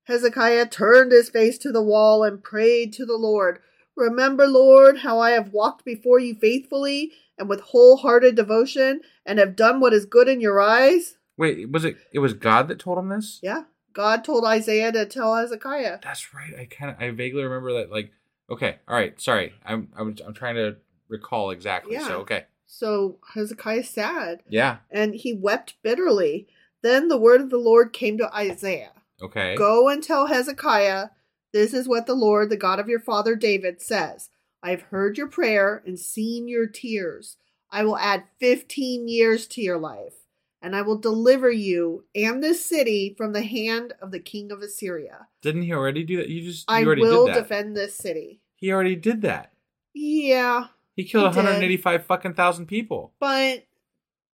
Hezekiah 0.04 0.66
turned 0.68 1.12
his 1.12 1.30
face 1.30 1.58
to 1.58 1.70
the 1.72 1.82
wall 1.82 2.24
and 2.24 2.42
prayed 2.42 2.92
to 2.94 3.04
the 3.06 3.16
Lord. 3.16 3.60
Remember, 4.00 4.46
Lord, 4.46 4.98
how 4.98 5.20
I 5.20 5.30
have 5.32 5.52
walked 5.52 5.84
before 5.84 6.18
you 6.18 6.34
faithfully 6.34 7.12
and 7.38 7.48
with 7.48 7.60
wholehearted 7.60 8.34
devotion 8.34 9.00
and 9.24 9.38
have 9.38 9.54
done 9.56 9.78
what 9.80 9.92
is 9.92 10.04
good 10.06 10.28
in 10.28 10.40
your 10.40 10.60
eyes? 10.60 11.16
Wait, 11.36 11.70
was 11.70 11.84
it? 11.84 11.96
It 12.12 12.18
was 12.18 12.34
God 12.34 12.68
that 12.68 12.78
told 12.78 12.98
him 12.98 13.08
this? 13.08 13.38
Yeah. 13.42 13.62
God 13.92 14.24
told 14.24 14.44
Isaiah 14.44 14.92
to 14.92 15.06
tell 15.06 15.36
Hezekiah. 15.36 15.98
That's 16.02 16.32
right. 16.34 16.52
I 16.58 16.64
kind 16.66 16.90
of, 16.92 17.00
I 17.00 17.10
vaguely 17.10 17.42
remember 17.42 17.72
that. 17.74 17.90
Like, 17.90 18.12
okay, 18.50 18.76
all 18.88 18.94
right. 18.94 19.20
Sorry, 19.20 19.52
I'm, 19.64 19.88
I'm, 19.96 20.14
I'm 20.26 20.34
trying 20.34 20.54
to 20.56 20.76
recall 21.08 21.50
exactly. 21.50 21.94
Yeah. 21.94 22.06
So 22.06 22.16
okay. 22.20 22.44
So 22.66 23.18
Hezekiah 23.34 23.82
sad, 23.84 24.42
Yeah. 24.48 24.78
and 24.90 25.14
he 25.14 25.32
wept 25.32 25.74
bitterly. 25.82 26.46
Then 26.82 27.08
the 27.08 27.18
word 27.18 27.40
of 27.40 27.50
the 27.50 27.58
Lord 27.58 27.92
came 27.92 28.16
to 28.18 28.34
Isaiah 28.34 28.92
Okay. 29.22 29.54
Go 29.54 29.88
and 29.88 30.02
tell 30.02 30.26
Hezekiah, 30.26 31.08
this 31.52 31.72
is 31.74 31.88
what 31.88 32.06
the 32.06 32.14
Lord, 32.14 32.50
the 32.50 32.56
God 32.56 32.78
of 32.78 32.88
your 32.88 33.00
father 33.00 33.34
David, 33.36 33.80
says 33.82 34.30
I 34.62 34.70
have 34.70 34.82
heard 34.82 35.16
your 35.18 35.26
prayer 35.28 35.82
and 35.86 35.98
seen 35.98 36.48
your 36.48 36.66
tears. 36.66 37.36
I 37.70 37.84
will 37.84 37.96
add 37.96 38.24
15 38.40 39.08
years 39.08 39.46
to 39.48 39.60
your 39.62 39.78
life, 39.78 40.14
and 40.60 40.74
I 40.74 40.82
will 40.82 40.98
deliver 40.98 41.50
you 41.50 42.04
and 42.14 42.42
this 42.42 42.64
city 42.64 43.14
from 43.16 43.32
the 43.32 43.42
hand 43.42 43.92
of 44.02 44.10
the 44.10 44.18
king 44.20 44.50
of 44.52 44.60
Assyria. 44.60 45.28
Didn't 45.42 45.62
he 45.62 45.72
already 45.72 46.02
do 46.04 46.16
that? 46.18 46.28
You 46.28 46.42
just, 46.42 46.68
you 46.68 46.76
I 46.76 46.84
already 46.84 47.02
will 47.02 47.26
did 47.26 47.34
that. 47.36 47.42
defend 47.42 47.76
this 47.76 47.94
city. 47.94 48.40
He 48.56 48.72
already 48.72 48.96
did 48.96 49.22
that. 49.22 49.52
Yeah, 49.94 50.66
He 50.96 51.04
killed 51.04 51.24
He 51.34 51.40
did. 51.40 51.46
185 51.46 52.04
fucking 52.06 52.34
thousand 52.34 52.66
people. 52.66 53.12
but 53.18 53.64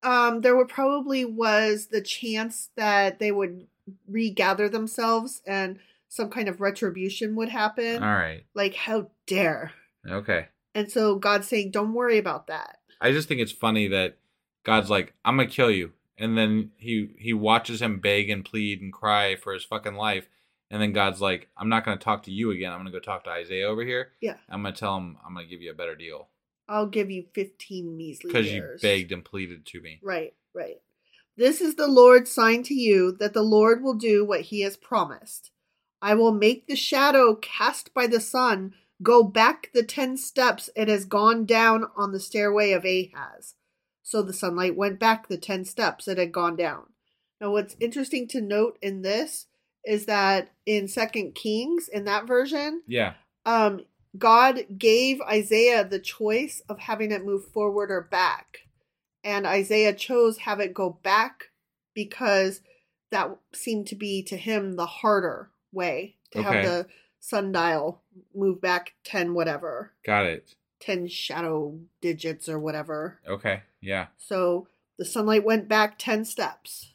um 0.02 0.42
there 0.42 0.54
would 0.56 0.68
probably 0.68 1.24
was 1.24 1.86
the 1.86 2.02
chance 2.02 2.68
that 2.76 3.18
they 3.18 3.32
would 3.32 3.66
regather 4.06 4.68
themselves 4.68 5.40
and 5.46 5.78
some 6.08 6.30
kind 6.30 6.48
of 6.48 6.60
retribution 6.60 7.34
would 7.36 7.48
happen 7.48 8.02
All 8.02 8.08
right. 8.08 8.44
like 8.54 8.74
how 8.74 9.10
dare 9.26 9.72
Okay. 10.08 10.46
and 10.74 10.90
so 10.90 11.16
god's 11.16 11.48
saying 11.48 11.70
don't 11.70 11.92
worry 11.94 12.18
about 12.18 12.46
that 12.48 12.78
I 13.00 13.12
just 13.12 13.28
think 13.28 13.40
it's 13.40 13.52
funny 13.52 13.88
that 13.88 14.16
God's 14.64 14.88
like, 14.90 15.12
I'm 15.24 15.36
gonna 15.36 15.48
kill 15.50 15.70
you, 15.70 15.92
and 16.18 16.36
then 16.36 16.70
he 16.76 17.14
he 17.18 17.32
watches 17.34 17.80
him 17.82 18.00
beg 18.00 18.30
and 18.30 18.42
plead 18.44 18.80
and 18.80 18.90
cry 18.92 19.36
for 19.36 19.52
his 19.52 19.62
fucking 19.64 19.94
life, 19.94 20.28
and 20.70 20.80
then 20.82 20.92
God's 20.92 21.20
like, 21.20 21.48
I'm 21.58 21.68
not 21.68 21.84
gonna 21.84 21.98
talk 21.98 22.22
to 22.24 22.32
you 22.32 22.50
again. 22.52 22.72
I'm 22.72 22.78
gonna 22.78 22.90
go 22.90 22.98
talk 22.98 23.24
to 23.24 23.30
Isaiah 23.30 23.68
over 23.68 23.84
here. 23.84 24.12
yeah 24.22 24.38
I'm 24.48 24.62
gonna 24.62 24.74
tell 24.74 24.96
him 24.96 25.18
I'm 25.24 25.34
gonna 25.34 25.46
give 25.46 25.60
you 25.60 25.70
a 25.70 25.74
better 25.74 25.94
deal 25.94 26.28
i'll 26.68 26.86
give 26.88 27.10
you 27.12 27.24
15 27.34 27.96
measly 27.96 28.26
because 28.26 28.50
you 28.50 28.66
begged 28.82 29.12
and 29.12 29.24
pleaded 29.24 29.66
to 29.66 29.80
me. 29.82 30.00
right 30.02 30.34
right 30.54 30.80
this 31.36 31.60
is 31.60 31.74
the 31.76 31.86
lord's 31.86 32.30
sign 32.32 32.62
to 32.64 32.74
you 32.74 33.12
that 33.20 33.34
the 33.34 33.42
lord 33.42 33.82
will 33.84 33.94
do 33.94 34.24
what 34.24 34.40
he 34.40 34.62
has 34.62 34.76
promised 34.76 35.50
i 36.00 36.14
will 36.14 36.32
make 36.32 36.66
the 36.66 36.76
shadow 36.76 37.34
cast 37.34 37.92
by 37.94 38.06
the 38.06 38.20
sun 38.20 38.72
go 39.02 39.22
back 39.22 39.70
the 39.74 39.82
ten 39.82 40.16
steps 40.16 40.70
it 40.74 40.88
has 40.88 41.04
gone 41.04 41.44
down 41.44 41.86
on 41.96 42.12
the 42.12 42.20
stairway 42.20 42.72
of 42.72 42.84
ahaz. 42.84 43.54
So 44.02 44.22
the 44.22 44.32
sunlight 44.32 44.76
went 44.76 44.98
back 44.98 45.28
the 45.28 45.36
ten 45.36 45.64
steps 45.64 46.08
it 46.08 46.18
had 46.18 46.32
gone 46.32 46.56
down. 46.56 46.84
Now 47.40 47.52
what's 47.52 47.76
interesting 47.80 48.26
to 48.28 48.40
note 48.40 48.78
in 48.80 49.02
this 49.02 49.46
is 49.84 50.06
that 50.06 50.50
in 50.64 50.88
second 50.88 51.34
kings 51.34 51.88
in 51.88 52.04
that 52.06 52.26
version 52.26 52.82
Yeah. 52.86 53.14
um 53.44 53.84
god 54.16 54.64
gave 54.78 55.20
isaiah 55.22 55.84
the 55.84 56.00
choice 56.00 56.62
of 56.68 56.78
having 56.78 57.12
it 57.12 57.24
move 57.24 57.44
forward 57.52 57.90
or 57.90 58.00
back. 58.00 58.60
And 59.22 59.46
isaiah 59.46 59.92
chose 59.92 60.38
have 60.38 60.60
it 60.60 60.72
go 60.72 60.98
back 61.02 61.50
because 61.94 62.60
that 63.10 63.36
seemed 63.52 63.88
to 63.88 63.94
be 63.94 64.22
to 64.24 64.36
him 64.36 64.76
the 64.76 64.86
harder 64.86 65.50
way 65.76 66.16
to 66.32 66.40
Okay. 66.40 66.48
have 66.48 66.64
the 66.64 66.86
sundial 67.20 68.02
move 68.34 68.60
back 68.60 68.94
10 69.04 69.34
whatever 69.34 69.92
Got 70.04 70.26
it. 70.26 70.54
10 70.80 71.06
shadow 71.08 71.78
digits 72.00 72.48
or 72.48 72.58
whatever 72.58 73.18
Okay. 73.28 73.62
Yeah. 73.80 74.06
so 74.16 74.66
the 74.98 75.04
sunlight 75.04 75.44
went 75.44 75.68
back 75.68 75.98
10 75.98 76.24
steps 76.24 76.94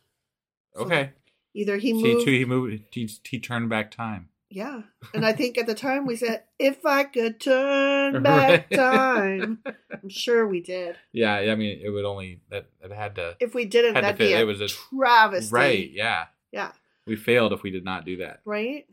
So 0.76 0.82
Okay. 0.86 1.12
either 1.54 1.78
he 1.78 1.90
See, 1.92 2.04
moved 2.14 2.26
too, 2.26 2.32
he 2.32 2.46
moved. 2.46 2.84
He, 2.92 3.10
he 3.24 3.40
turned 3.40 3.70
back 3.70 3.92
time. 3.92 4.30
Yeah. 4.50 4.82
And 5.14 5.26
I 5.26 5.32
think 5.34 5.58
at 5.58 5.66
the 5.66 5.74
time 5.76 6.06
we 6.06 6.16
said, 6.18 6.44
if 6.60 6.86
I 6.86 7.04
could 7.06 7.40
turn 7.40 8.22
back 8.24 8.68
Right. 8.70 8.78
time. 8.78 9.60
I'm 9.92 10.10
sure 10.10 10.46
we 10.48 10.60
did. 10.62 10.98
Yeah. 11.14 11.36
I 11.36 11.56
mean, 11.56 11.80
it 11.84 11.90
would 11.90 12.06
only 12.06 12.42
that 12.50 12.66
it 12.82 12.92
had 12.92 13.16
to. 13.16 13.36
If 13.40 13.54
we 13.54 13.66
didn't, 13.66 13.94
that'd 13.96 14.18
be 14.18 14.28
fit. 14.28 14.38
a, 14.38 14.42
It 14.42 14.44
was 14.46 14.62
a- 14.62 14.68
travesty. 14.68 15.54
Right. 15.54 15.90
Yeah. 15.92 16.26
Yeah. 16.52 16.72
We 17.08 17.16
failed 17.16 17.54
if 17.54 17.64
we 17.64 17.72
did 17.72 17.86
not 17.86 18.06
do 18.06 18.18
that. 18.18 18.42
Right? 18.46 18.86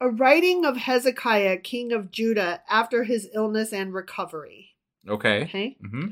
A 0.00 0.08
writing 0.08 0.64
of 0.64 0.76
Hezekiah, 0.76 1.58
king 1.58 1.92
of 1.92 2.10
Judah, 2.10 2.62
after 2.68 3.04
his 3.04 3.28
illness 3.34 3.72
and 3.72 3.94
recovery. 3.94 4.70
Okay. 5.08 5.42
Okay. 5.42 5.76
hmm 5.80 6.08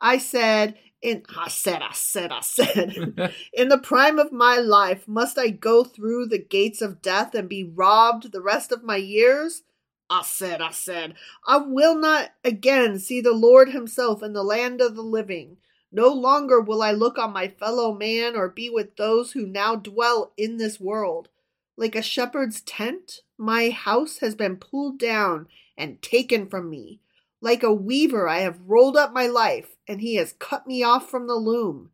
I 0.00 0.18
said, 0.18 0.78
in 1.02 1.22
I 1.36 1.48
said, 1.48 1.82
I 1.82 1.92
said, 1.92 2.32
I 2.32 2.40
said, 2.40 3.32
in 3.52 3.68
the 3.68 3.78
prime 3.78 4.18
of 4.18 4.32
my 4.32 4.56
life, 4.56 5.06
must 5.06 5.38
I 5.38 5.48
go 5.48 5.84
through 5.84 6.26
the 6.26 6.38
gates 6.38 6.80
of 6.80 7.02
death 7.02 7.34
and 7.34 7.48
be 7.48 7.64
robbed 7.64 8.32
the 8.32 8.42
rest 8.42 8.72
of 8.72 8.82
my 8.82 8.96
years? 8.96 9.62
I 10.08 10.22
said, 10.22 10.60
I 10.60 10.72
said, 10.72 11.14
I 11.46 11.58
will 11.58 11.94
not 11.94 12.30
again 12.44 12.98
see 12.98 13.20
the 13.20 13.32
Lord 13.32 13.70
himself 13.70 14.22
in 14.22 14.32
the 14.32 14.42
land 14.42 14.80
of 14.80 14.96
the 14.96 15.02
living. 15.02 15.58
No 15.92 16.08
longer 16.08 16.60
will 16.60 16.82
I 16.82 16.92
look 16.92 17.18
on 17.18 17.32
my 17.32 17.48
fellow 17.48 17.92
man 17.92 18.36
or 18.36 18.48
be 18.48 18.70
with 18.70 18.96
those 18.96 19.32
who 19.32 19.46
now 19.46 19.74
dwell 19.74 20.32
in 20.36 20.56
this 20.56 20.78
world. 20.80 21.28
Like 21.76 21.96
a 21.96 22.02
shepherd's 22.02 22.60
tent, 22.60 23.22
my 23.36 23.70
house 23.70 24.18
has 24.18 24.34
been 24.34 24.56
pulled 24.56 24.98
down 24.98 25.48
and 25.76 26.00
taken 26.02 26.46
from 26.46 26.70
me. 26.70 27.00
Like 27.40 27.62
a 27.62 27.72
weaver, 27.72 28.28
I 28.28 28.40
have 28.40 28.60
rolled 28.66 28.96
up 28.96 29.14
my 29.14 29.26
life, 29.26 29.76
and 29.88 30.00
he 30.02 30.16
has 30.16 30.34
cut 30.34 30.66
me 30.66 30.82
off 30.82 31.08
from 31.10 31.26
the 31.26 31.36
loom. 31.36 31.90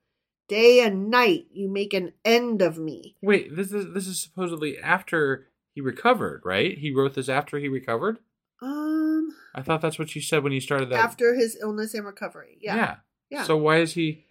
Day 0.49 0.81
and 0.81 1.09
night, 1.09 1.47
you 1.53 1.69
make 1.69 1.95
an 1.95 2.13
end 2.25 2.63
of 2.63 2.79
me. 2.79 3.17
Wait, 3.23 3.55
this 3.55 3.73
is 3.73 3.95
this 3.95 4.09
is 4.09 4.21
supposedly 4.21 4.79
after 4.79 5.47
he 5.73 5.81
recovered, 5.81 6.43
right? 6.45 6.77
He 6.77 6.93
wrote 6.93 7.15
this 7.15 7.29
after 7.29 7.59
he 7.59 7.69
recovered. 7.69 8.19
Um, 8.61 9.35
I 9.55 9.63
thought 9.63 9.81
that's 9.81 9.99
what 9.99 10.15
you 10.17 10.23
said 10.23 10.43
when 10.43 10.53
you 10.53 10.61
started 10.61 10.91
that. 10.91 10.99
after 10.99 11.35
his 11.35 11.57
illness 11.61 11.95
and 11.95 12.07
recovery. 12.07 12.59
Yeah. 12.61 12.77
yeah. 12.77 12.97
Yeah. 13.31 13.45
So 13.45 13.57
why 13.57 13.79
is 13.79 13.93
he? 13.93 14.27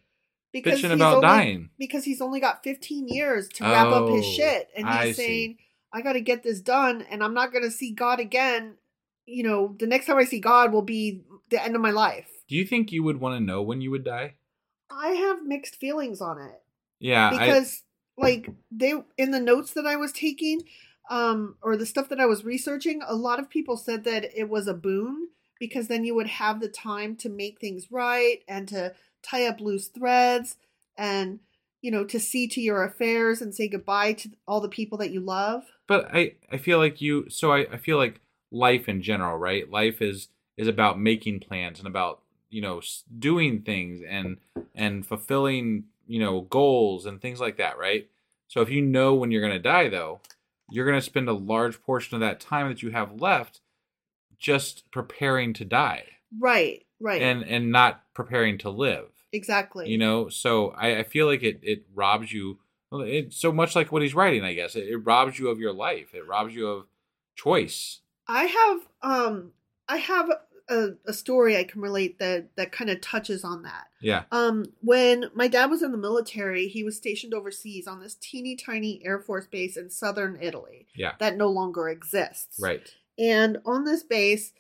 because 0.56 0.82
bitching 0.82 0.94
about 0.94 1.16
only, 1.18 1.28
dying. 1.28 1.70
Because 1.78 2.06
he's 2.06 2.22
only 2.22 2.40
got 2.40 2.64
15 2.64 3.10
years 3.10 3.50
to 3.50 3.64
wrap 3.64 3.88
up 3.88 4.08
his 4.10 4.26
Oh, 4.26 4.32
shit. 4.32 4.70
And 4.76 4.88
he's 4.88 4.96
I 4.96 5.06
see. 5.08 5.14
saying, 5.14 5.58
I 5.92 6.02
got 6.02 6.14
to 6.14 6.22
get 6.22 6.44
this 6.44 6.62
done, 6.62 7.06
and 7.12 7.22
I'm 7.22 7.34
not 7.34 7.52
going 7.52 7.66
to 7.66 7.72
see 7.72 7.92
God 7.92 8.20
again. 8.22 8.76
You 9.26 9.44
know, 9.44 9.76
the 9.78 9.88
next 9.88 10.06
time 10.06 10.18
I 10.18 10.24
see 10.24 10.40
God 10.40 10.72
will 10.72 10.82
be 10.82 11.24
the 11.50 11.62
end 11.62 11.76
of 11.76 11.82
my 11.82 11.92
life. 11.92 12.30
Do 12.48 12.56
you 12.56 12.66
think 12.66 12.92
you 12.92 13.04
would 13.04 13.20
want 13.20 13.36
to 13.36 13.44
know 13.44 13.62
when 13.62 13.82
you 13.82 13.92
would 13.92 14.06
die? 14.06 14.36
I 14.90 15.10
have 15.10 15.44
mixed 15.44 15.76
feelings 15.76 16.22
on 16.22 16.40
it. 16.40 16.62
Yeah, 17.00 17.30
I, 17.30 17.32
because 17.32 17.84
like 18.18 18.50
they 18.72 18.94
in 19.18 19.32
the 19.32 19.40
notes 19.42 19.74
that 19.74 19.86
I 19.86 19.98
was 19.98 20.14
taking 20.14 20.62
um 21.10 21.56
or 21.62 21.76
the 21.76 21.86
stuff 21.86 22.08
that 22.10 22.20
I 22.20 22.26
was 22.26 22.46
researching 22.46 23.02
a 23.06 23.14
lot 23.14 23.40
of 23.40 23.50
people 23.50 23.76
said 23.78 24.06
that 24.06 24.26
it 24.34 24.48
was 24.48 24.68
a 24.68 24.74
boon 24.74 25.28
because 25.60 25.88
then 25.88 26.04
you 26.04 26.16
would 26.16 26.28
have 26.28 26.60
the 26.60 26.70
time 26.70 27.16
to 27.16 27.30
make 27.30 27.60
things 27.60 27.92
right 27.92 28.40
and 28.48 28.68
to 28.68 28.94
tie 29.24 29.46
up 29.46 29.60
loose 29.60 29.88
threads 29.88 30.58
and 30.98 31.40
you 31.82 31.92
know 31.92 32.04
to 32.04 32.20
see 32.20 32.48
to 32.48 32.62
your 32.62 32.84
affairs 32.84 33.42
and 33.42 33.54
say 33.54 33.68
goodbye 33.68 34.14
to 34.14 34.30
all 34.48 34.62
the 34.62 34.70
people 34.70 34.98
that 34.98 35.12
you 35.12 35.20
love 35.20 35.64
but 35.88 36.10
I 36.14 36.34
I 36.52 36.58
feel 36.58 36.78
like 36.78 37.02
you. 37.02 37.30
So 37.30 37.52
I 37.52 37.68
I 37.72 37.78
feel 37.78 37.98
like 37.98 38.22
life 38.52 38.88
in 38.88 39.02
general, 39.02 39.38
right? 39.38 39.70
Life 39.70 40.02
is 40.02 40.30
is 40.58 40.68
about 40.68 41.00
making 41.00 41.42
plans 41.42 41.80
and 41.80 41.88
about 41.88 42.22
you 42.50 42.62
know 42.62 42.82
doing 43.18 43.62
things 43.62 44.02
and 44.08 44.38
and 44.74 45.06
fulfilling 45.06 45.86
you 46.08 46.20
know 46.20 46.42
goals 46.42 47.06
and 47.06 47.22
things 47.22 47.40
like 47.40 47.58
that, 47.58 47.78
right? 47.78 48.10
So 48.48 48.62
if 48.62 48.70
you 48.70 48.82
know 48.82 49.14
when 49.14 49.32
you're 49.32 49.42
gonna 49.42 49.60
die, 49.60 49.90
though, 49.90 50.22
you're 50.70 50.86
gonna 50.86 51.02
spend 51.02 51.30
a 51.30 51.34
large 51.34 51.82
portion 51.82 52.16
of 52.16 52.22
that 52.22 52.40
time 52.40 52.70
that 52.70 52.84
you 52.84 52.92
have 52.92 53.22
left 53.22 53.62
just 54.40 54.90
preparing 54.92 55.54
to 55.54 55.66
die 55.66 56.04
right 56.40 56.86
right 57.00 57.22
and 57.22 57.44
and 57.44 57.72
not 57.72 58.02
preparing 58.14 58.58
to 58.58 58.70
live. 58.70 59.08
exactly 59.32 59.90
you 59.90 59.98
know 59.98 60.30
so 60.30 60.70
I, 60.72 61.00
I 61.00 61.04
feel 61.04 61.26
like 61.28 61.44
it 61.44 61.60
it 61.64 61.86
robs 61.94 62.32
you 62.32 62.60
it's 62.92 63.38
so 63.38 63.52
much 63.52 63.76
like 63.76 63.92
what 63.92 64.02
he's 64.02 64.16
writing 64.16 64.44
i 64.44 64.54
guess 64.54 64.76
it, 64.76 64.88
it 64.88 64.98
robs 64.98 65.38
you 65.40 65.50
of 65.50 65.60
your 65.60 65.74
life 65.74 66.14
it 66.14 66.26
robs 66.28 66.54
you 66.56 66.68
of 66.68 66.86
choice 67.36 68.00
I 68.28 68.46
have 68.46 68.80
um 69.04 69.52
I 69.88 69.98
have 69.98 70.32
a, 70.68 70.88
a 71.06 71.14
story 71.14 71.58
I 71.58 71.64
can 71.64 71.80
relate 71.82 72.18
that 72.18 72.56
that 72.56 72.72
kind 72.72 72.90
of 72.90 73.00
touches 73.02 73.44
on 73.44 73.62
that. 73.64 73.86
Yeah. 74.02 74.24
Um, 74.32 74.66
when 74.82 75.26
my 75.36 75.48
dad 75.48 75.70
was 75.70 75.84
in 75.84 75.92
the 75.92 75.98
military, 76.00 76.68
he 76.68 76.84
was 76.84 76.98
stationed 76.98 77.36
overseas 77.36 77.86
on 77.86 78.00
this 78.00 78.16
teeny 78.16 78.56
tiny 78.56 79.00
Air 79.06 79.20
Force 79.20 79.46
base 79.46 79.78
in 79.78 79.92
southern 79.92 80.40
Italy 80.42 80.88
Yeah. 80.96 81.12
that 81.20 81.38
no 81.38 81.50
longer 81.50 81.88
exists. 81.88 82.60
Right. 82.60 82.96
And 83.18 83.58
on 83.66 83.86
this 83.86 84.04
base, 84.04 84.52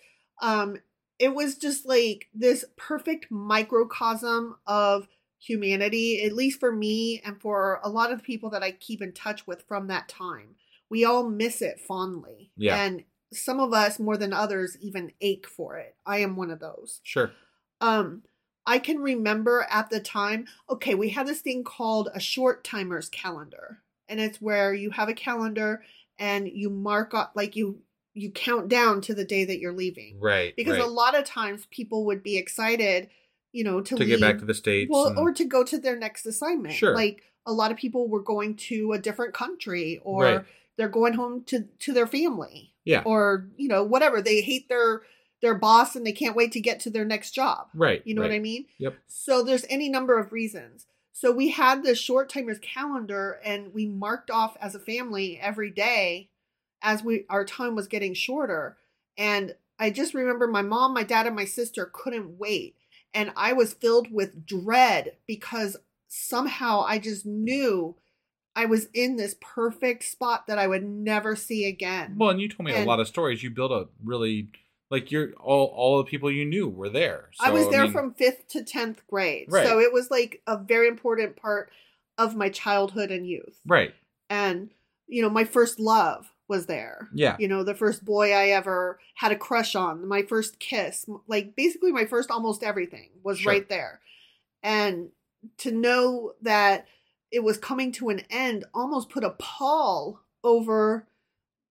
um, 0.42 0.78
it 1.20 1.34
was 1.34 1.58
just 1.58 1.86
like 1.86 2.28
this 2.34 2.66
perfect 2.78 3.32
microcosm 3.32 4.58
of 4.68 5.08
humanity, 5.40 6.24
at 6.24 6.34
least 6.34 6.60
for 6.60 6.72
me 6.72 7.22
and 7.24 7.40
for 7.40 7.80
a 7.84 7.90
lot 7.90 8.12
of 8.12 8.20
the 8.20 8.24
people 8.24 8.50
that 8.50 8.64
I 8.64 8.72
keep 8.72 9.02
in 9.02 9.12
touch 9.12 9.46
with 9.48 9.64
from 9.68 9.88
that 9.88 10.08
time. 10.10 10.56
We 10.90 11.06
all 11.06 11.30
miss 11.30 11.62
it 11.62 11.80
fondly. 11.80 12.52
Yeah. 12.58 12.76
And 12.84 13.04
some 13.34 13.60
of 13.60 13.74
us 13.74 14.00
more 14.00 14.18
than 14.18 14.34
others 14.34 14.78
even 14.82 15.12
ache 15.22 15.48
for 15.48 15.78
it. 15.78 15.96
I 16.06 16.20
am 16.20 16.36
one 16.36 16.52
of 16.52 16.60
those. 16.60 17.02
Sure. 17.04 17.32
Um, 17.82 18.24
I 18.66 18.80
can 18.80 19.00
remember 19.00 19.68
at 19.70 19.90
the 19.90 20.00
time, 20.00 20.46
okay, 20.70 20.96
we 20.96 21.10
had 21.10 21.28
this 21.28 21.42
thing 21.42 21.64
called 21.64 22.10
a 22.14 22.20
short 22.20 22.64
timers 22.64 23.10
calendar. 23.10 23.80
And 24.08 24.20
it's 24.20 24.42
where 24.42 24.74
you 24.74 24.92
have 24.92 25.10
a 25.10 25.14
calendar 25.14 25.84
and 26.18 26.48
you 26.48 26.70
mark 26.70 27.14
up 27.14 27.34
like 27.36 27.56
you 27.56 27.82
you 28.16 28.32
count 28.32 28.68
down 28.70 29.02
to 29.02 29.14
the 29.14 29.26
day 29.26 29.46
that 29.46 29.60
you're 29.60 29.74
leaving. 29.74 30.18
Right. 30.20 30.56
Because 30.56 30.78
right. 30.80 30.82
a 30.82 30.88
lot 30.88 31.16
of 31.16 31.26
times 31.26 31.68
people 31.70 32.06
would 32.06 32.24
be 32.24 32.38
excited, 32.38 33.10
you 33.52 33.64
know, 33.64 33.82
to, 33.82 33.96
to 33.96 34.00
leave, 34.00 34.08
get 34.08 34.22
back 34.22 34.40
to 34.40 34.46
the 34.46 34.54
states. 34.56 34.90
well, 34.92 35.08
and- 35.08 35.18
or 35.20 35.32
to 35.34 35.46
go 35.46 35.64
to 35.64 35.78
their 35.78 35.98
next 35.98 36.26
assignment. 36.26 36.74
Sure. 36.74 36.96
Like 36.96 37.22
a 37.46 37.54
lot 37.54 37.72
of 37.72 37.78
people 37.78 38.08
were 38.08 38.24
going 38.24 38.56
to 38.56 38.94
a 38.94 38.98
different 38.98 39.34
country 39.36 40.00
or 40.04 40.24
Right. 40.24 40.46
they're 40.78 40.90
going 40.90 41.14
home 41.14 41.44
to 41.48 41.66
to 41.80 41.94
their 41.94 42.08
family 42.08 42.74
yeah. 42.86 43.04
or 43.06 43.48
you 43.58 43.68
know 43.68 43.84
whatever 43.84 44.22
they 44.22 44.42
hate 44.42 44.68
their 44.70 45.02
their 45.42 45.54
boss 45.54 45.96
and 45.96 46.06
they 46.08 46.12
can't 46.14 46.36
wait 46.36 46.54
to 46.54 46.60
get 46.60 46.80
to 46.80 46.90
their 46.90 47.06
next 47.06 47.32
job 47.32 47.68
right. 47.76 48.02
you 48.06 48.16
know 48.16 48.22
what 48.24 48.32
i 48.32 48.40
mean 48.40 48.66
Yep. 48.80 48.96
so 49.08 49.44
there's 49.44 49.66
any 49.70 49.90
number 49.90 50.18
of 50.18 50.32
reasons 50.32 50.88
so 51.12 51.32
we 51.32 51.50
had 51.50 51.84
this 51.84 52.00
short 52.00 52.30
timers 52.30 52.58
calendar 52.60 53.40
and 53.46 53.74
we 53.74 53.86
marked 53.86 54.32
off 54.32 54.58
as 54.60 54.74
a 54.74 54.80
family 54.80 55.38
every 55.40 55.70
day 55.70 56.30
as 56.86 57.04
we 57.04 57.26
our 57.30 57.44
time 57.44 57.76
was 57.76 57.88
getting 57.88 58.14
shorter 58.14 58.78
and 59.18 59.56
i 59.80 59.90
just 59.90 60.14
remember 60.14 60.48
my 60.48 60.62
mom 60.62 60.94
my 60.94 61.04
dad 61.04 61.26
and 61.28 61.36
my 61.36 61.44
sister 61.44 61.90
couldn't 61.92 62.38
wait 62.38 62.76
and 63.14 63.32
i 63.36 63.52
was 63.52 63.74
filled 63.74 64.10
with 64.12 64.46
dread 64.46 65.14
because 65.28 65.76
somehow 66.08 66.82
i 66.88 66.98
just 67.00 67.26
knew 67.26 67.96
i 68.56 68.66
was 68.66 68.88
in 68.94 69.16
this 69.18 69.36
perfect 69.42 70.04
spot 70.04 70.46
that 70.48 70.60
i 70.60 70.68
would 70.68 70.84
never 70.84 71.36
see 71.36 71.66
again 71.66 72.16
Well, 72.18 72.30
and 72.30 72.40
you 72.40 72.48
told 72.48 72.66
me 72.68 72.74
a 72.74 72.86
lot 72.86 73.00
of 73.00 73.08
stories. 73.08 73.42
You 73.44 73.50
built 73.50 73.72
a 73.72 73.88
really 74.04 74.50
like 74.92 75.12
you're 75.12 75.34
all 75.34 75.66
all 75.76 75.98
the 75.98 76.04
people 76.04 76.32
you 76.32 76.46
knew 76.46 76.70
were 76.70 76.90
there. 76.90 77.32
I 77.40 77.50
was 77.50 77.66
So, 77.66 77.72
there 77.72 77.84
mean, 77.84 77.92
from 77.92 78.14
fifth 78.14 78.48
to 78.50 78.64
tenth 78.64 79.02
grade, 79.08 79.48
Right. 79.50 79.66
so 79.66 79.80
it 79.80 79.92
was 79.92 80.12
like 80.12 80.42
a 80.46 80.58
very 80.58 80.88
important 80.88 81.36
part 81.36 81.72
of 82.18 82.36
my 82.36 82.50
childhood 82.50 83.10
and 83.12 83.28
youth. 83.28 83.60
right. 83.66 83.94
And 84.30 84.70
you 85.08 85.22
know, 85.24 85.30
my 85.30 85.44
first 85.44 85.80
love 85.80 86.32
was 86.48 86.66
there. 86.68 87.10
Yeah. 87.14 87.36
You 87.40 87.48
know, 87.48 87.64
the 87.64 87.74
first 87.76 88.06
boy 88.06 88.32
I 88.34 88.50
ever 88.50 89.00
had 89.16 89.32
a 89.32 89.38
crush 89.38 89.76
on, 89.76 90.08
my 90.08 90.24
first 90.24 90.60
kiss, 90.60 91.06
like 91.28 91.56
basically 91.56 91.92
my 91.92 92.06
first 92.06 92.30
almost 92.30 92.64
everything 92.64 93.10
was 93.24 93.40
Sure. 93.40 93.52
right 93.52 93.68
there. 93.68 94.00
And 94.62 95.10
to 95.58 95.72
know 95.72 96.34
that 96.42 96.88
it 97.32 97.44
was 97.44 97.58
coming 97.58 97.92
to 97.94 98.10
an 98.10 98.22
end 98.30 98.66
almost 98.74 99.10
put 99.10 99.24
a 99.24 99.32
pall 99.32 100.22
over 100.44 101.08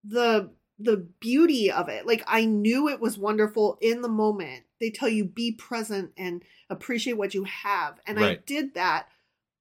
the 0.04 0.50
the 0.80 0.98
beauty 0.98 1.72
of 1.72 1.88
it. 1.88 2.06
Like 2.06 2.24
I 2.28 2.46
knew 2.46 2.90
it 2.90 3.00
was 3.00 3.18
wonderful 3.18 3.78
in 3.80 4.02
the 4.02 4.10
moment. 4.10 4.64
They 4.82 4.90
tell 4.90 5.08
you 5.08 5.24
be 5.24 5.52
present 5.52 6.12
and 6.18 6.44
appreciate 6.70 7.14
what 7.14 7.34
you 7.34 7.46
have. 7.46 8.00
And 8.06 8.20
I 8.20 8.36
did 8.46 8.74
that, 8.74 9.08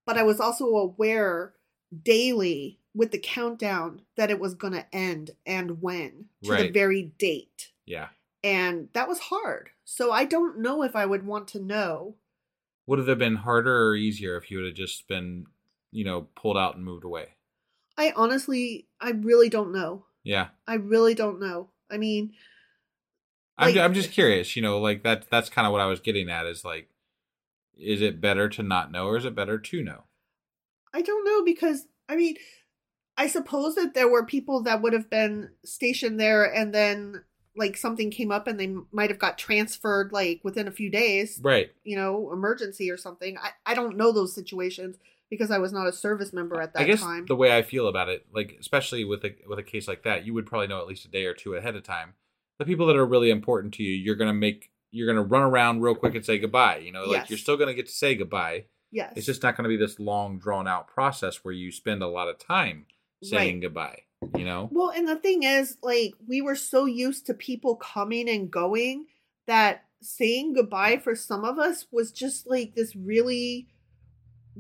but 0.07 0.19
I 0.19 0.23
was 0.25 0.41
also 0.41 0.67
aware 0.67 1.53
daily 2.03 2.81
with 2.95 3.11
the 3.11 3.19
countdown 3.19 4.03
that 4.17 4.31
it 4.31 4.39
was 4.39 4.55
going 4.55 4.75
to 4.75 4.87
end 4.95 5.31
and 5.47 5.81
when 5.81 6.27
to 6.45 6.57
the 6.57 6.71
very 6.71 7.13
date. 7.19 7.71
Yeah. 7.87 8.09
And 8.45 8.89
that 8.93 9.09
was 9.09 9.19
hard. 9.19 9.71
So 9.85 10.13
I 10.13 10.25
don't 10.25 10.59
know 10.59 10.83
if 10.83 10.95
I 10.95 11.07
would 11.07 11.25
want 11.25 11.49
to 11.49 11.61
know. 11.61 12.17
Would 12.87 12.99
it 12.99 13.09
have 13.09 13.19
been 13.19 13.37
harder 13.37 13.89
or 13.89 13.95
easier 13.95 14.37
if 14.37 14.51
you 14.51 14.59
would 14.59 14.67
have 14.67 14.75
just 14.75 15.07
been, 15.09 15.47
you 15.91 16.05
know, 16.05 16.29
pulled 16.35 16.59
out 16.59 16.75
and 16.77 16.85
moved 16.85 17.05
away? 17.05 17.29
I 17.97 18.13
honestly, 18.17 18.89
I 19.01 19.11
really 19.11 19.49
don't 19.49 19.73
know. 19.73 20.05
Yeah. 20.25 20.49
I 20.67 20.75
really 20.75 21.15
don't 21.15 21.41
know. 21.41 21.71
I 21.91 21.99
mean, 21.99 22.33
I'm, 23.59 23.79
I'm 23.79 23.95
just 23.95 24.13
curious, 24.13 24.57
you 24.57 24.63
know, 24.63 24.81
like 24.81 25.03
that 25.05 25.31
that's 25.31 25.49
kind 25.49 25.67
of 25.67 25.73
what 25.73 25.81
I 25.81 25.87
was 25.87 26.01
getting 26.01 26.29
at 26.31 26.47
is 26.47 26.65
like 26.65 26.89
is 27.79 28.03
it 28.03 28.21
better 28.21 28.49
to 28.49 28.63
not 28.63 28.93
know 28.93 29.07
or 29.07 29.17
is 29.17 29.25
it 29.25 29.35
better 29.35 29.59
to 29.59 29.83
know? 29.83 30.05
I 30.93 31.03
don't 31.03 31.25
know 31.25 31.45
because 31.45 31.87
I 32.09 32.17
mean, 32.17 32.37
I 33.17 33.27
suppose 33.27 33.75
that 33.75 33.95
there 33.95 34.09
were 34.09 34.25
people 34.25 34.63
that 34.63 34.81
would 34.83 34.93
have 34.93 35.11
been 35.11 35.51
stationed 35.65 36.19
there 36.19 36.45
and 36.45 36.75
then 36.75 37.23
like 37.55 37.77
something 37.77 38.11
came 38.11 38.33
up 38.33 38.47
and 38.47 38.59
they 38.59 38.75
might 38.93 39.11
have 39.11 39.19
got 39.19 39.37
transferred 39.37 40.11
like 40.13 40.41
within 40.43 40.67
a 40.67 40.71
few 40.73 40.91
days, 40.91 41.39
Right. 41.43 41.71
you 41.85 41.97
know, 41.97 42.33
emergency 42.33 42.91
or 42.91 42.97
something. 42.97 43.37
I, 43.39 43.51
I 43.67 43.75
don't 43.75 43.97
know 43.99 44.11
those 44.13 44.35
situations 44.35 44.97
because 45.29 45.51
I 45.51 45.59
was 45.59 45.73
not 45.73 45.87
a 45.87 45.93
service 45.93 46.33
member 46.33 46.61
at 46.61 46.73
that 46.73 46.83
I 46.83 46.85
guess 46.85 47.01
time. 47.03 47.27
the 47.27 47.37
way 47.37 47.55
I 47.55 47.61
feel 47.63 47.89
about 47.89 48.09
it, 48.09 48.25
like 48.35 48.57
especially 48.59 49.05
with 49.05 49.23
a 49.25 49.35
with 49.47 49.59
a 49.59 49.63
case 49.63 49.87
like 49.87 50.03
that, 50.05 50.25
you 50.25 50.33
would 50.35 50.47
probably 50.47 50.67
know 50.69 50.81
at 50.81 50.87
least 50.87 51.05
a 51.05 51.09
day 51.09 51.27
or 51.27 51.35
two 51.35 51.55
ahead 51.55 51.77
of 51.77 51.83
time. 51.83 52.15
The 52.59 52.65
people 52.65 52.87
that 52.87 52.97
are 52.97 53.07
really 53.07 53.31
important 53.31 53.75
to 53.75 53.83
you, 53.83 53.93
you're 53.95 54.17
gonna 54.17 54.33
make 54.33 54.71
you're 54.91 55.07
gonna 55.07 55.23
run 55.27 55.43
around 55.43 55.81
real 55.83 55.95
quick 55.95 56.15
and 56.15 56.25
say 56.25 56.39
goodbye. 56.39 56.79
You 56.79 56.93
know, 56.93 57.05
like 57.05 57.21
Yes. 57.23 57.31
you're 57.31 57.39
still 57.39 57.57
gonna 57.59 57.75
get 57.75 57.87
to 57.87 57.93
say 57.93 58.15
goodbye. 58.15 58.65
yes. 58.91 59.13
It's 59.17 59.27
just 59.27 59.43
not 59.43 59.57
gonna 59.59 59.69
be 59.69 59.77
this 59.77 59.99
long 60.01 60.39
drawn 60.39 60.67
out 60.67 60.89
process 60.89 61.45
where 61.45 61.53
you 61.55 61.71
spend 61.71 62.03
a 62.03 62.09
lot 62.09 62.29
of 62.29 62.39
time 62.39 62.87
saying 63.23 63.55
Right. 63.55 63.63
goodbye. 63.63 63.99
You 64.37 64.45
know? 64.45 64.69
Well, 64.71 64.91
and 64.91 65.09
the 65.09 65.17
thing 65.17 65.43
is, 65.43 65.79
like, 65.83 66.15
we 66.27 66.43
were 66.43 66.55
so 66.55 66.85
used 66.85 67.27
to 67.27 67.35
people 67.35 67.77
coming 67.77 68.29
and 68.29 68.51
going 68.51 69.07
that 69.47 69.85
saying 70.01 70.55
goodbye 70.55 70.97
mm. 70.97 71.03
for 71.03 71.15
some 71.15 71.45
of 71.45 71.59
us 71.59 71.87
was 71.91 72.13
just 72.13 72.49
like 72.49 72.75
this 72.75 72.95
really 72.95 73.69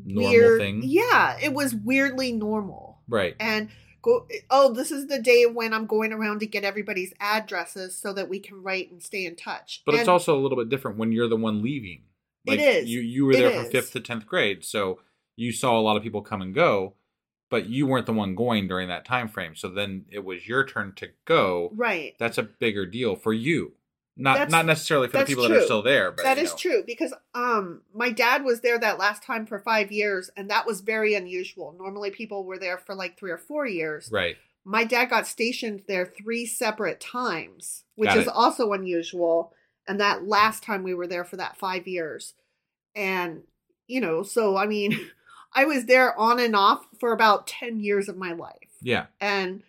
Normal 0.04 0.30
weird 0.30 0.60
thing. 0.60 0.80
Yeah, 0.84 1.36
it 1.42 1.52
was 1.52 1.74
weirdly 1.74 2.32
normal. 2.32 3.02
Right. 3.08 3.36
And 3.38 3.68
go 4.02 4.26
oh, 4.50 4.72
this 4.72 4.90
is 4.90 5.06
the 5.06 5.20
day 5.20 5.46
when 5.46 5.72
I'm 5.72 5.86
going 5.86 6.12
around 6.12 6.40
to 6.40 6.46
get 6.46 6.64
everybody's 6.64 7.12
addresses 7.20 7.96
so 7.96 8.12
that 8.14 8.28
we 8.28 8.40
can 8.40 8.62
write 8.62 8.90
and 8.90 9.02
stay 9.02 9.26
in 9.26 9.36
touch. 9.36 9.82
But 9.84 9.94
it's 9.94 10.08
also 10.08 10.36
a 10.36 10.40
little 10.40 10.58
bit 10.58 10.68
different 10.68 10.98
when 10.98 11.12
you're 11.12 11.28
the 11.28 11.36
one 11.36 11.62
leaving. 11.62 12.04
It 12.46 12.60
is. 12.60 12.88
You 12.88 13.00
you 13.00 13.24
were 13.24 13.32
It 13.32 13.36
there 13.36 13.50
from 13.50 13.66
is. 13.66 13.70
fifth 13.70 13.92
to 13.92 14.00
tenth 14.00 14.26
grade, 14.26 14.64
so 14.64 14.98
you 15.36 15.52
saw 15.52 15.78
a 15.78 15.82
lot 15.82 15.96
of 15.96 16.02
people 16.02 16.22
come 16.22 16.42
and 16.42 16.54
go, 16.54 16.94
but 17.52 17.66
you 17.68 17.86
weren't 17.86 18.06
the 18.06 18.12
one 18.12 18.34
going 18.34 18.66
during 18.66 18.88
that 18.88 19.04
time 19.04 19.28
frame. 19.28 19.54
So 19.54 19.68
then 19.68 20.06
it 20.10 20.24
was 20.24 20.48
your 20.48 20.64
turn 20.66 20.94
to 20.96 21.10
go. 21.26 21.70
right. 21.76 22.14
That's 22.18 22.38
a 22.38 22.42
bigger 22.42 22.84
deal 22.86 23.14
for 23.14 23.32
you. 23.32 23.74
Not 24.16 24.34
That's- 24.34 24.50
not 24.50 24.66
necessarily 24.66 25.08
for 25.08 25.18
the 25.18 25.24
people 25.24 25.48
that 25.48 25.56
are 25.56 25.62
still 25.64 25.82
there, 25.82 26.10
but 26.12 26.22
That 26.24 26.36
is 26.38 26.50
know. 26.50 26.56
true 26.56 26.82
because 26.86 27.14
um 27.34 27.82
my 27.94 28.10
dad 28.10 28.42
was 28.44 28.60
there 28.62 28.78
that 28.78 28.98
last 28.98 29.22
time 29.22 29.46
for 29.46 29.58
5 29.58 29.92
years 29.92 30.30
and 30.36 30.50
that 30.50 30.66
was 30.66 30.80
very 30.80 31.14
unusual. 31.14 31.74
Normally 31.78 32.10
people 32.10 32.44
were 32.44 32.58
there 32.58 32.76
for 32.78 32.94
like 32.94 33.18
3 33.18 33.30
or 33.30 33.38
4 33.38 33.66
years. 33.66 34.10
Right. 34.12 34.36
My 34.64 34.84
dad 34.84 35.06
got 35.06 35.26
stationed 35.26 35.82
there 35.88 36.06
3 36.06 36.44
separate 36.46 37.00
times, 37.00 37.84
which 37.96 38.08
Got 38.10 38.18
is 38.18 38.26
it. 38.26 38.32
also 38.34 38.72
unusual. 38.72 39.52
And 39.88 39.98
that 40.00 40.26
last 40.26 40.62
time 40.62 40.82
we 40.82 40.94
were 40.94 41.06
there 41.06 41.24
for 41.24 41.36
that 41.36 41.56
5 41.56 41.86
years. 41.88 42.34
And 42.94 43.42
you 43.86 44.00
know, 44.00 44.22
so 44.22 44.56
I 44.56 44.66
mean, 44.66 44.98
I 45.54 45.64
was 45.64 45.86
there 45.86 46.18
on 46.18 46.38
and 46.40 46.56
off 46.56 46.86
for 46.98 47.12
about 47.12 47.46
10 47.46 47.80
years 47.80 48.08
of 48.08 48.16
my 48.16 48.32
life. 48.32 48.70
Yeah. 48.80 49.06
And 49.20 49.62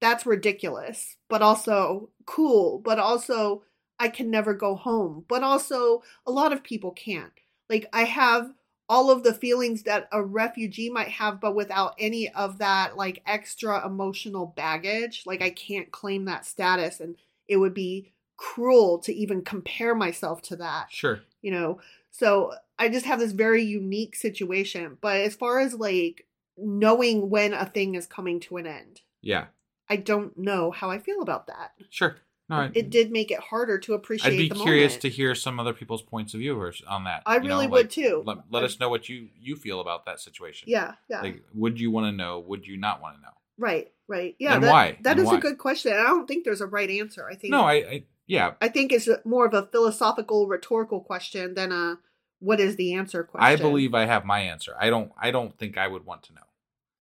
that's 0.00 0.26
ridiculous, 0.26 1.16
but 1.28 1.42
also 1.42 2.10
cool, 2.26 2.78
but 2.78 2.98
also 2.98 3.62
I 3.98 4.08
can 4.08 4.30
never 4.30 4.54
go 4.54 4.76
home. 4.76 5.24
But 5.28 5.42
also 5.42 6.02
a 6.26 6.30
lot 6.30 6.52
of 6.52 6.62
people 6.62 6.92
can't. 6.92 7.32
Like 7.68 7.86
I 7.92 8.04
have 8.04 8.52
all 8.88 9.10
of 9.10 9.22
the 9.22 9.34
feelings 9.34 9.82
that 9.82 10.08
a 10.12 10.22
refugee 10.22 10.88
might 10.88 11.08
have 11.08 11.40
but 11.40 11.54
without 11.54 11.94
any 11.98 12.30
of 12.30 12.58
that 12.58 12.96
like 12.96 13.22
extra 13.26 13.84
emotional 13.84 14.46
baggage. 14.46 15.24
Like 15.26 15.42
I 15.42 15.50
can't 15.50 15.90
claim 15.90 16.24
that 16.26 16.46
status 16.46 17.00
and 17.00 17.16
it 17.48 17.56
would 17.56 17.74
be 17.74 18.12
cruel 18.36 18.98
to 19.00 19.12
even 19.12 19.42
compare 19.42 19.96
myself 19.96 20.40
to 20.40 20.54
that 20.54 20.86
Sure. 20.90 21.18
you 21.42 21.50
know 21.50 21.80
so 22.12 22.52
i 22.78 22.88
just 22.88 23.06
have 23.06 23.18
this 23.18 23.32
very 23.32 23.62
unique 23.62 24.14
situation 24.16 24.96
but 25.00 25.16
as 25.16 25.34
far 25.34 25.58
as 25.60 25.74
like 25.74 26.26
knowing 26.56 27.30
when 27.30 27.52
a 27.54 27.66
thing 27.66 27.94
is 27.94 28.06
coming 28.06 28.40
to 28.40 28.56
an 28.56 28.66
end 28.66 29.00
Yeah. 29.22 29.46
i 29.88 29.96
don't 29.96 30.36
know 30.38 30.70
how 30.70 30.90
i 30.90 30.98
feel 30.98 31.20
about 31.22 31.46
that 31.46 31.72
Sure. 31.90 32.16
No, 32.50 32.56
I, 32.56 32.70
it 32.74 32.88
did 32.88 33.10
make 33.10 33.30
it 33.30 33.40
harder 33.40 33.76
to 33.80 33.92
appreciate 33.92 34.32
I'd 34.32 34.38
be 34.38 34.48
curious 34.48 34.92
moment. 34.92 35.02
to 35.02 35.08
hear 35.10 35.34
some 35.34 35.60
other 35.60 35.74
people's 35.74 36.00
points 36.00 36.32
of 36.32 36.40
view 36.40 36.58
on 36.86 37.04
that. 37.04 37.22
I 37.26 37.34
you 37.34 37.40
know, 37.40 37.46
really 37.48 37.66
like, 37.66 37.72
would 37.72 37.90
too. 37.90 38.22
Let, 38.24 38.38
let 38.50 38.64
us 38.64 38.80
know 38.80 38.88
what 38.88 39.06
you 39.06 39.28
you 39.38 39.54
feel 39.54 39.80
about 39.80 40.06
that 40.06 40.18
situation. 40.18 40.66
yeah 40.70 40.94
yeah 41.10 41.20
Like, 41.20 41.42
would 41.52 41.78
you 41.78 41.90
want 41.90 42.06
to 42.06 42.12
know? 42.12 42.38
Would 42.40 42.66
you 42.66 42.78
not 42.78 43.02
want 43.02 43.16
to 43.16 43.20
know? 43.20 43.34
right 43.58 43.92
right 44.08 44.34
yeah 44.38 44.54
And 44.54 44.64
that, 44.64 44.70
why? 44.72 44.98
that 45.02 45.10
And 45.18 45.20
is 45.20 45.26
why? 45.26 45.36
a 45.36 45.40
good 45.40 45.58
question 45.58 45.92
i 45.92 46.04
don't 46.04 46.26
think 46.26 46.44
there's 46.46 46.62
a 46.62 46.66
right 46.66 46.88
answer 46.88 47.28
i 47.30 47.34
think 47.34 47.50
No, 47.50 47.64
I, 47.64 47.74
I 47.74 48.04
Yeah, 48.26 48.54
I 48.62 48.68
think 48.68 48.92
it's 48.92 49.10
more 49.26 49.44
of 49.44 49.52
a 49.52 49.66
philosophical, 49.66 50.46
rhetorical 50.48 51.00
question 51.02 51.52
than 51.52 51.70
a 51.70 51.98
what 52.40 52.60
is 52.60 52.76
the 52.76 52.94
answer 52.94 53.24
question. 53.24 53.46
I 53.46 53.56
believe 53.56 53.94
I 53.94 54.06
have 54.06 54.24
my 54.24 54.40
answer. 54.40 54.74
I 54.78 54.90
don't. 54.90 55.12
I 55.20 55.30
don't 55.30 55.56
think 55.58 55.76
I 55.78 55.88
would 55.88 56.04
want 56.06 56.22
to 56.24 56.34
know. 56.34 56.42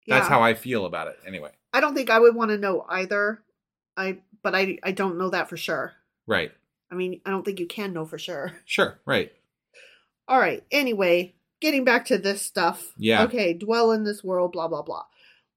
That's 0.09 0.25
Yeah. 0.25 0.29
how 0.29 0.43
I 0.43 0.55
feel 0.55 0.87
about 0.87 1.09
it. 1.09 1.19
Anyway, 1.27 1.51
I 1.73 1.81
don't 1.81 1.95
think 1.95 2.11
I 2.11 2.19
would 2.19 2.35
want 2.35 2.51
to 2.51 2.59
know 2.59 2.85
either. 2.89 3.43
I 3.97 4.19
but 4.43 4.55
I 4.55 4.79
I 4.83 4.93
don't 4.93 5.19
know 5.19 5.31
that 5.31 5.49
for 5.49 5.57
sure. 5.57 5.95
right? 6.27 6.53
I 6.91 6.95
mean, 6.95 7.21
I 7.27 7.31
don't 7.31 7.45
think 7.45 7.59
you 7.59 7.67
can 7.67 7.93
know 7.93 8.05
for 8.07 8.19
sure. 8.19 8.53
Sure, 8.65 8.99
right. 9.05 9.33
All 10.29 10.39
right. 10.39 10.65
Anyway, 10.71 11.35
getting 11.61 11.85
back 11.85 12.05
to 12.07 12.19
this 12.19 12.43
stuff. 12.43 12.93
Yeah. 12.97 13.25
Okay, 13.25 13.53
dwell 13.55 13.91
in 13.93 14.05
this 14.05 14.23
world, 14.25 14.53
blah, 14.53 14.69
blah, 14.69 14.83
blah. 14.83 15.05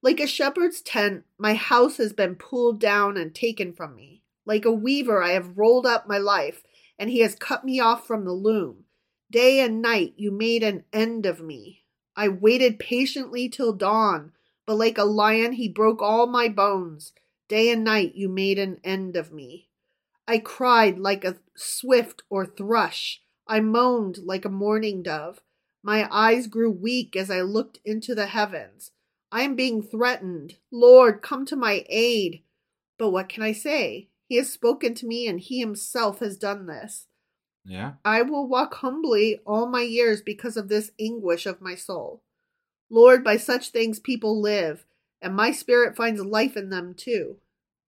Like 0.02 0.20
a 0.20 0.28
shepherd's 0.28 0.82
tent, 0.82 1.26
my 1.38 1.54
house 1.56 1.98
has 1.98 2.14
been 2.14 2.36
pulled 2.36 2.80
down 2.80 3.18
and 3.18 3.34
taken 3.36 3.74
from 3.74 3.96
me. 3.96 4.24
Like 4.46 4.66
a 4.66 4.72
weaver, 4.72 5.22
I 5.22 5.32
have 5.32 5.58
rolled 5.58 5.86
up 5.86 6.08
my 6.08 6.18
life, 6.18 6.64
and 6.98 7.10
he 7.10 7.20
has 7.20 7.36
cut 7.36 7.64
me 7.66 7.80
off 7.80 8.08
from 8.08 8.26
the 8.26 8.32
loom. 8.32 8.86
Day 9.32 9.60
and 9.60 9.82
night, 9.82 10.14
you 10.18 10.32
made 10.32 10.64
an 10.64 10.86
end 10.92 11.26
of 11.26 11.40
me. 11.40 11.84
I 12.16 12.28
waited 12.30 12.80
patiently 12.80 13.48
till 13.48 13.74
dawn, 13.74 14.32
but 14.66 14.76
like 14.76 14.98
a 14.98 15.04
lion, 15.04 15.54
he 15.54 15.70
broke 15.70 16.02
all 16.02 16.26
my 16.26 16.50
bones. 16.50 17.14
Day 17.48 17.72
and 17.72 17.84
night, 17.84 18.16
you 18.16 18.28
made 18.28 18.58
an 18.58 18.80
end 18.84 19.16
of 19.16 19.32
me. 19.32 19.70
I 20.28 20.38
cried 20.40 21.00
like 21.00 21.24
a 21.24 21.38
swift 21.56 22.24
or 22.30 22.46
thrush. 22.46 23.22
I 23.48 23.60
moaned 23.60 24.20
like 24.24 24.46
a 24.46 24.50
mourning 24.50 25.04
dove. 25.04 25.42
My 25.82 26.08
eyes 26.12 26.48
grew 26.48 26.72
weak 26.72 27.16
as 27.16 27.32
I 27.32 27.42
looked 27.42 27.80
into 27.86 28.14
the 28.14 28.28
heavens. 28.28 28.92
I 29.32 29.44
am 29.44 29.56
being 29.56 29.82
threatened. 29.82 30.56
Lord, 30.72 31.22
come 31.22 31.46
to 31.46 31.56
my 31.56 31.86
aid. 31.88 32.42
But 32.98 33.12
what 33.12 33.30
can 33.30 33.44
I 33.44 33.54
say? 33.54 34.10
He 34.28 34.38
has 34.38 34.52
spoken 34.52 34.94
to 34.96 35.08
me 35.08 35.28
and 35.28 35.40
he 35.40 35.60
himself 35.60 36.20
has 36.20 36.38
done 36.38 36.66
this. 36.66 37.08
Yeah. 37.66 37.93
I 38.03 38.22
will 38.22 38.47
walk 38.47 38.76
humbly 38.76 39.39
all 39.45 39.68
my 39.68 39.82
years 39.82 40.22
because 40.22 40.57
of 40.57 40.70
this 40.70 40.91
anguish 40.99 41.45
of 41.45 41.62
my 41.62 41.76
soul. 41.76 42.24
Lord, 42.89 43.24
by 43.24 43.38
such 43.38 43.70
things 43.70 43.99
people 43.99 44.41
live, 44.41 44.86
and 45.22 45.36
my 45.36 45.51
spirit 45.51 45.95
finds 45.95 46.22
life 46.24 46.57
in 46.57 46.70
them 46.70 46.93
too. 46.95 47.38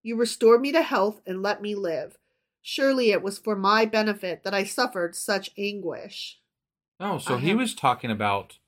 You 0.02 0.16
restored 0.16 0.60
me 0.60 0.72
to 0.72 0.82
health 0.82 1.20
and 1.26 1.42
let 1.42 1.62
me 1.62 1.74
live. 1.74 2.18
Surely 2.60 3.10
it 3.10 3.22
was 3.22 3.38
for 3.38 3.56
my 3.56 3.84
benefit 3.84 4.44
that 4.44 4.54
I 4.54 4.64
suffered 4.64 5.16
such 5.16 5.50
anguish. 5.58 6.38
Oh, 7.00 7.18
so 7.18 7.36
I 7.36 7.40
he 7.40 7.48
have- 7.48 7.58
was 7.58 7.74
talking 7.74 8.10
about 8.10 8.58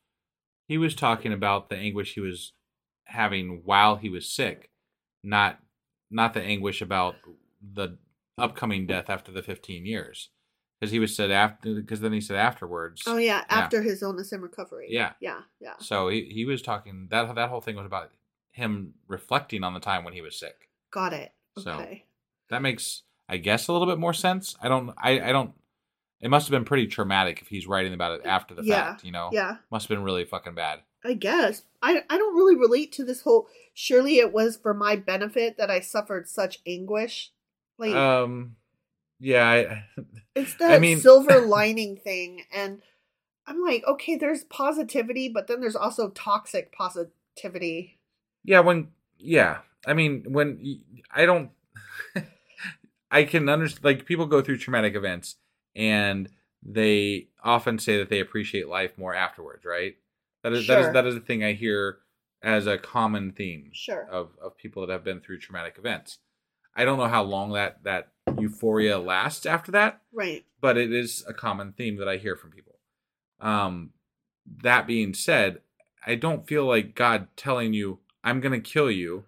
he 0.66 0.78
was 0.78 0.94
talking 0.94 1.32
about 1.32 1.68
the 1.68 1.76
anguish 1.76 2.14
he 2.14 2.20
was 2.20 2.52
having 3.04 3.62
while 3.64 3.96
he 3.96 4.08
was 4.08 4.30
sick, 4.32 4.70
not 5.22 5.60
not 6.10 6.34
the 6.34 6.42
anguish 6.42 6.80
about 6.80 7.16
the 7.62 7.98
upcoming 8.38 8.86
death 8.86 9.08
after 9.10 9.30
the 9.30 9.42
15 9.42 9.86
years. 9.86 10.30
Because 10.80 10.90
he 10.92 10.98
was 10.98 11.14
said 11.14 11.30
after 11.30 11.74
because 11.74 12.00
then 12.00 12.12
he 12.12 12.20
said 12.20 12.36
afterwards. 12.36 13.02
Oh 13.06 13.16
yeah, 13.16 13.44
after 13.48 13.80
his 13.82 14.02
illness 14.02 14.32
and 14.32 14.42
recovery. 14.42 14.88
Yeah. 14.90 15.12
Yeah, 15.20 15.40
yeah. 15.60 15.74
So 15.78 16.08
he, 16.08 16.24
he 16.24 16.44
was 16.44 16.60
talking 16.62 17.08
that 17.10 17.34
that 17.34 17.48
whole 17.48 17.60
thing 17.60 17.76
was 17.76 17.86
about 17.86 18.10
him 18.50 18.94
reflecting 19.08 19.64
on 19.64 19.72
the 19.74 19.80
time 19.80 20.04
when 20.04 20.14
he 20.14 20.20
was 20.20 20.38
sick. 20.38 20.68
Got 20.90 21.12
it. 21.12 21.32
So- 21.58 21.72
Okay. 21.72 22.04
That 22.50 22.60
makes 22.62 23.02
I 23.28 23.38
guess 23.38 23.68
a 23.68 23.72
little 23.72 23.86
bit 23.88 23.98
more 23.98 24.12
sense. 24.12 24.56
I 24.60 24.68
don't 24.68 24.90
I, 24.98 25.20
I 25.20 25.32
don't 25.32 25.52
it 26.20 26.28
must 26.28 26.46
have 26.46 26.50
been 26.52 26.64
pretty 26.64 26.86
traumatic 26.86 27.40
if 27.40 27.48
he's 27.48 27.66
writing 27.66 27.94
about 27.94 28.20
it 28.20 28.26
after 28.26 28.54
the 28.54 28.62
Yeah, 28.64 28.92
fact, 28.92 29.04
you 29.04 29.12
know? 29.12 29.30
yeah. 29.32 29.56
Must 29.70 29.84
have 29.88 29.96
been 29.96 30.04
really 30.04 30.24
fucking 30.24 30.54
bad. 30.54 30.80
I 31.04 31.14
guess. 31.14 31.62
I 31.82 32.02
I 32.10 32.18
don't 32.18 32.36
really 32.36 32.56
relate 32.56 32.92
to 32.92 33.04
this 33.04 33.22
whole 33.22 33.48
surely 33.72 34.18
it 34.18 34.32
was 34.32 34.56
for 34.56 34.74
my 34.74 34.96
benefit 34.96 35.56
that 35.56 35.70
I 35.70 35.80
suffered 35.80 36.28
such 36.28 36.60
anguish. 36.66 37.30
Like 37.78 37.94
Um 37.94 38.56
yeah, 39.24 39.48
I, 39.48 39.84
it's 40.34 40.54
I 40.60 40.68
that 40.68 40.80
mean- 40.80 41.00
silver 41.00 41.40
lining 41.46 41.96
thing 41.96 42.42
and 42.52 42.82
I'm 43.46 43.62
like, 43.62 43.84
okay, 43.86 44.16
there's 44.16 44.44
positivity, 44.44 45.28
but 45.28 45.46
then 45.48 45.60
there's 45.60 45.76
also 45.76 46.08
toxic 46.10 46.72
positivity. 46.72 47.98
Yeah, 48.42 48.60
when 48.60 48.88
yeah, 49.18 49.58
I 49.86 49.92
mean 49.94 50.24
when 50.28 50.80
I 51.14 51.26
don't, 51.26 51.50
I 53.10 53.24
can 53.24 53.48
understand 53.48 53.84
like 53.84 54.06
people 54.06 54.26
go 54.26 54.42
through 54.42 54.58
traumatic 54.58 54.94
events 54.94 55.36
and 55.76 56.28
they 56.62 57.28
often 57.42 57.78
say 57.78 57.98
that 57.98 58.08
they 58.08 58.20
appreciate 58.20 58.68
life 58.68 58.96
more 58.96 59.14
afterwards, 59.14 59.64
right? 59.64 59.94
That 60.42 60.52
is 60.52 60.66
that 60.66 60.74
Sure. 60.78 60.88
is 60.88 60.92
that 60.94 61.06
is 61.06 61.16
a 61.16 61.20
thing 61.20 61.44
I 61.44 61.52
hear 61.52 61.98
as 62.42 62.66
a 62.66 62.78
common 62.78 63.32
theme 63.32 63.70
Sure. 63.72 64.06
of 64.10 64.30
of 64.42 64.56
people 64.56 64.86
that 64.86 64.92
have 64.92 65.04
been 65.04 65.20
through 65.20 65.38
traumatic 65.40 65.76
events. 65.78 66.18
I 66.74 66.84
don't 66.84 66.98
know 66.98 67.08
how 67.08 67.22
long 67.22 67.52
that 67.52 67.84
that 67.84 68.08
euphoria 68.38 68.98
lasts 68.98 69.46
after 69.46 69.72
that, 69.72 70.00
Right. 70.12 70.44
but 70.60 70.76
it 70.76 70.92
is 70.92 71.24
a 71.28 71.34
common 71.34 71.72
theme 71.72 71.96
that 71.96 72.08
I 72.08 72.16
hear 72.16 72.36
from 72.36 72.50
people. 72.50 72.76
Um, 73.40 73.90
that 74.62 74.86
being 74.86 75.14
said, 75.14 75.60
I 76.06 76.14
don't 76.14 76.46
feel 76.46 76.64
like 76.66 76.94
God 76.94 77.28
telling 77.36 77.72
you 77.74 77.98
I'm 78.22 78.40
going 78.40 78.52
to 78.52 78.60
kill 78.70 78.90
you 78.90 79.24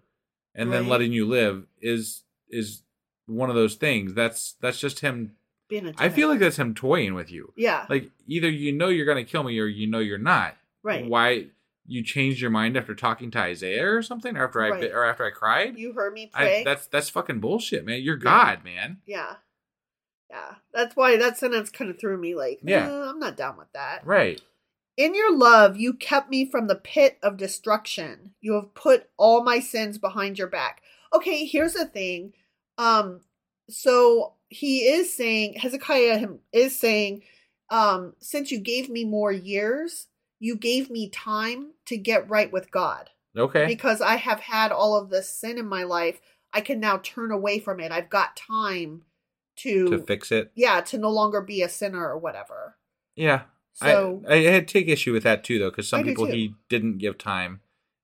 and 0.55 0.71
then 0.71 0.87
letting 0.87 1.11
you 1.13 1.25
live 1.27 1.65
is 1.81 2.23
is 2.49 2.81
one 3.27 3.49
of 3.49 3.55
those 3.55 3.75
things. 3.75 4.13
That's 4.13 4.55
that's 4.61 4.79
just 4.79 5.01
him. 5.01 5.33
Being 5.69 5.87
a 5.87 5.93
I 5.97 6.09
feel 6.09 6.29
like 6.29 6.39
that's 6.39 6.57
him 6.57 6.73
toying 6.73 7.13
with 7.13 7.31
you. 7.31 7.51
Yeah. 7.57 7.85
Like 7.89 8.09
either 8.25 8.49
you 8.49 8.71
know 8.71 8.87
you're 8.87 9.05
going 9.05 9.23
to 9.23 9.29
kill 9.29 9.43
me 9.43 9.59
or 9.59 9.65
you 9.65 9.85
know 9.87 9.99
you're 9.99 10.17
not. 10.17 10.55
right. 10.83 11.05
Why 11.07 11.47
you 11.87 12.03
changed 12.03 12.41
your 12.41 12.51
mind 12.51 12.77
after 12.77 12.93
talking 12.93 13.31
to 13.31 13.39
Isaiah 13.39 13.87
or 13.95 14.01
something, 14.01 14.35
or 14.37 14.45
after 14.45 14.61
I 14.61 14.69
or 14.87 15.05
after 15.05 15.25
I 15.25 15.31
cried? 15.31 15.77
You 15.77 15.93
heard 15.93 16.13
me 16.13 16.29
I, 16.33 16.43
pray. 16.43 16.63
that's 16.63 16.87
that's 16.87 17.09
fucking 17.09 17.39
bullshit, 17.39 17.85
man. 17.85 18.01
You're 18.01 18.17
God, 18.17 18.63
man. 18.63 18.97
yeah. 19.05 19.35
Yeah. 20.29 20.55
That's 20.73 20.95
why 20.95 21.15
that 21.17 21.37
sentence 21.37 21.69
kind 21.69 21.89
of 21.89 21.97
threw 21.99 22.17
me 22.17 22.35
like, 22.35 22.59
Yeah. 22.61 22.89
"Uh, 22.89 23.09
I'm 23.09 23.19
not 23.19 23.37
down 23.37 23.57
with 23.57 23.71
that. 23.73 24.05
Right. 24.05 24.41
In 24.97 25.15
your 25.15 25.33
love, 25.35 25.77
you 25.77 25.93
kept 25.93 26.29
me 26.29 26.49
from 26.49 26.67
the 26.67 26.75
pit 26.75 27.17
of 27.23 27.37
destruction. 27.37 28.33
You 28.41 28.53
have 28.55 28.73
put 28.73 29.09
all 29.15 29.43
my 29.43 29.59
sins 29.59 29.97
behind 29.97 30.37
your 30.37 30.47
back. 30.49 30.81
Okay, 31.13 31.45
here's 31.45 31.73
the 31.73 31.85
thing. 31.85 32.33
Um, 32.77 33.21
so 33.69 34.33
he 34.49 34.79
is 34.79 35.13
saying 35.13 35.53
Hezekiah 35.53 36.27
is 36.51 36.77
saying, 36.77 37.21
um, 37.69 38.13
since 38.19 38.51
you 38.51 38.59
gave 38.59 38.89
me 38.89 39.05
more 39.05 39.31
years, 39.31 40.07
you 40.39 40.55
gave 40.55 40.89
me 40.89 41.09
time 41.09 41.71
to 41.85 41.97
get 41.97 42.29
right 42.29 42.51
with 42.51 42.71
God. 42.71 43.09
Okay. 43.37 43.65
Because 43.67 44.01
I 44.01 44.15
have 44.15 44.39
had 44.41 44.71
all 44.71 44.95
of 44.97 45.09
this 45.09 45.29
sin 45.29 45.57
in 45.57 45.67
my 45.67 45.83
life, 45.83 46.19
I 46.53 46.61
can 46.61 46.79
now 46.79 46.97
turn 46.97 47.31
away 47.31 47.59
from 47.59 47.79
it. 47.79 47.91
I've 47.91 48.09
got 48.09 48.35
time 48.35 49.03
to, 49.57 49.89
to 49.89 49.99
fix 49.99 50.31
it. 50.31 50.51
yeah, 50.55 50.81
to 50.81 50.97
no 50.97 51.09
longer 51.09 51.41
be 51.41 51.61
a 51.61 51.69
sinner 51.69 52.07
or 52.07 52.17
whatever. 52.17 52.77
Yeah. 53.15 53.41
So 53.73 54.23
I, 54.27 54.35
I 54.35 54.41
had 54.51 54.67
take 54.67 54.87
issue 54.87 55.13
with 55.13 55.23
that 55.23 55.43
too, 55.43 55.59
though, 55.59 55.69
because 55.69 55.87
some 55.87 55.99
I 55.99 56.03
people 56.03 56.25
he 56.25 56.55
didn't 56.67 56.97
give 56.97 57.17
time, 57.17 57.61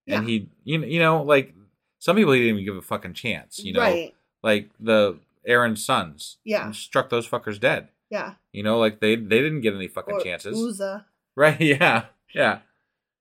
and 0.08 0.24
Yeah. 0.28 0.30
he, 0.30 0.50
you 0.64 0.78
know, 0.78 0.86
you 0.88 1.00
know, 1.00 1.22
like 1.24 1.54
some 2.00 2.16
people 2.16 2.34
he 2.34 2.40
didn't 2.42 2.56
even 2.60 2.66
give 2.66 2.76
a 2.78 2.82
fucking 2.82 3.14
chance. 3.14 3.58
You 3.60 3.74
know, 3.74 3.80
right. 3.80 4.14
like 4.44 4.70
the 4.80 5.18
Aaron's 5.48 5.84
sons, 5.84 6.38
Yeah. 6.44 6.72
struck 6.72 7.10
those 7.10 7.28
fuckers 7.28 7.60
dead. 7.60 7.88
Yeah. 8.12 8.36
You 8.52 8.62
know, 8.62 8.78
like 8.78 9.00
they 9.00 9.16
they 9.16 9.40
didn't 9.42 9.62
get 9.62 9.74
any 9.74 9.88
fucking 9.88 10.14
Or 10.16 10.22
chances, 10.22 10.56
Uzzah. 10.64 11.08
right? 11.36 11.60
Yeah, 11.62 12.06
yeah, 12.34 12.60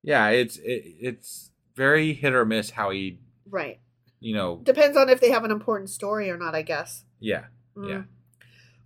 yeah. 0.03 0.29
It's 0.29 0.57
it, 0.57 0.83
it's 1.01 1.51
very 1.75 2.13
hit 2.13 2.33
or 2.35 2.45
miss 2.45 2.71
how 2.71 2.91
he, 2.91 3.19
Right. 3.49 3.81
you 4.21 4.35
know, 4.35 4.61
Depends 4.63 4.97
on 4.97 5.09
if 5.09 5.21
they 5.21 5.31
have 5.31 5.45
an 5.45 5.51
important 5.51 5.91
story 5.91 6.31
or 6.31 6.37
not, 6.37 6.55
I 6.55 6.63
guess. 6.63 7.05
yeah, 7.21 7.45
Mm. 7.77 7.89
yeah. 7.89 8.03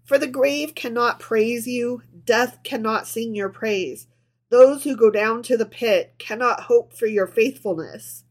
For 0.05 0.19
the 0.19 0.29
grave 0.29 0.75
cannot 0.77 1.19
praise 1.19 1.67
you, 1.67 2.03
death 2.25 2.61
cannot 2.63 3.09
sing 3.09 3.35
your 3.35 3.49
praise. 3.49 4.07
Those 4.51 4.85
who 4.85 4.97
go 4.97 5.11
down 5.11 5.43
to 5.45 5.57
the 5.57 5.67
pit 5.67 6.15
cannot 6.19 6.61
hope 6.65 6.93
for 6.93 7.07
your 7.07 7.27
faithfulness. 7.27 8.23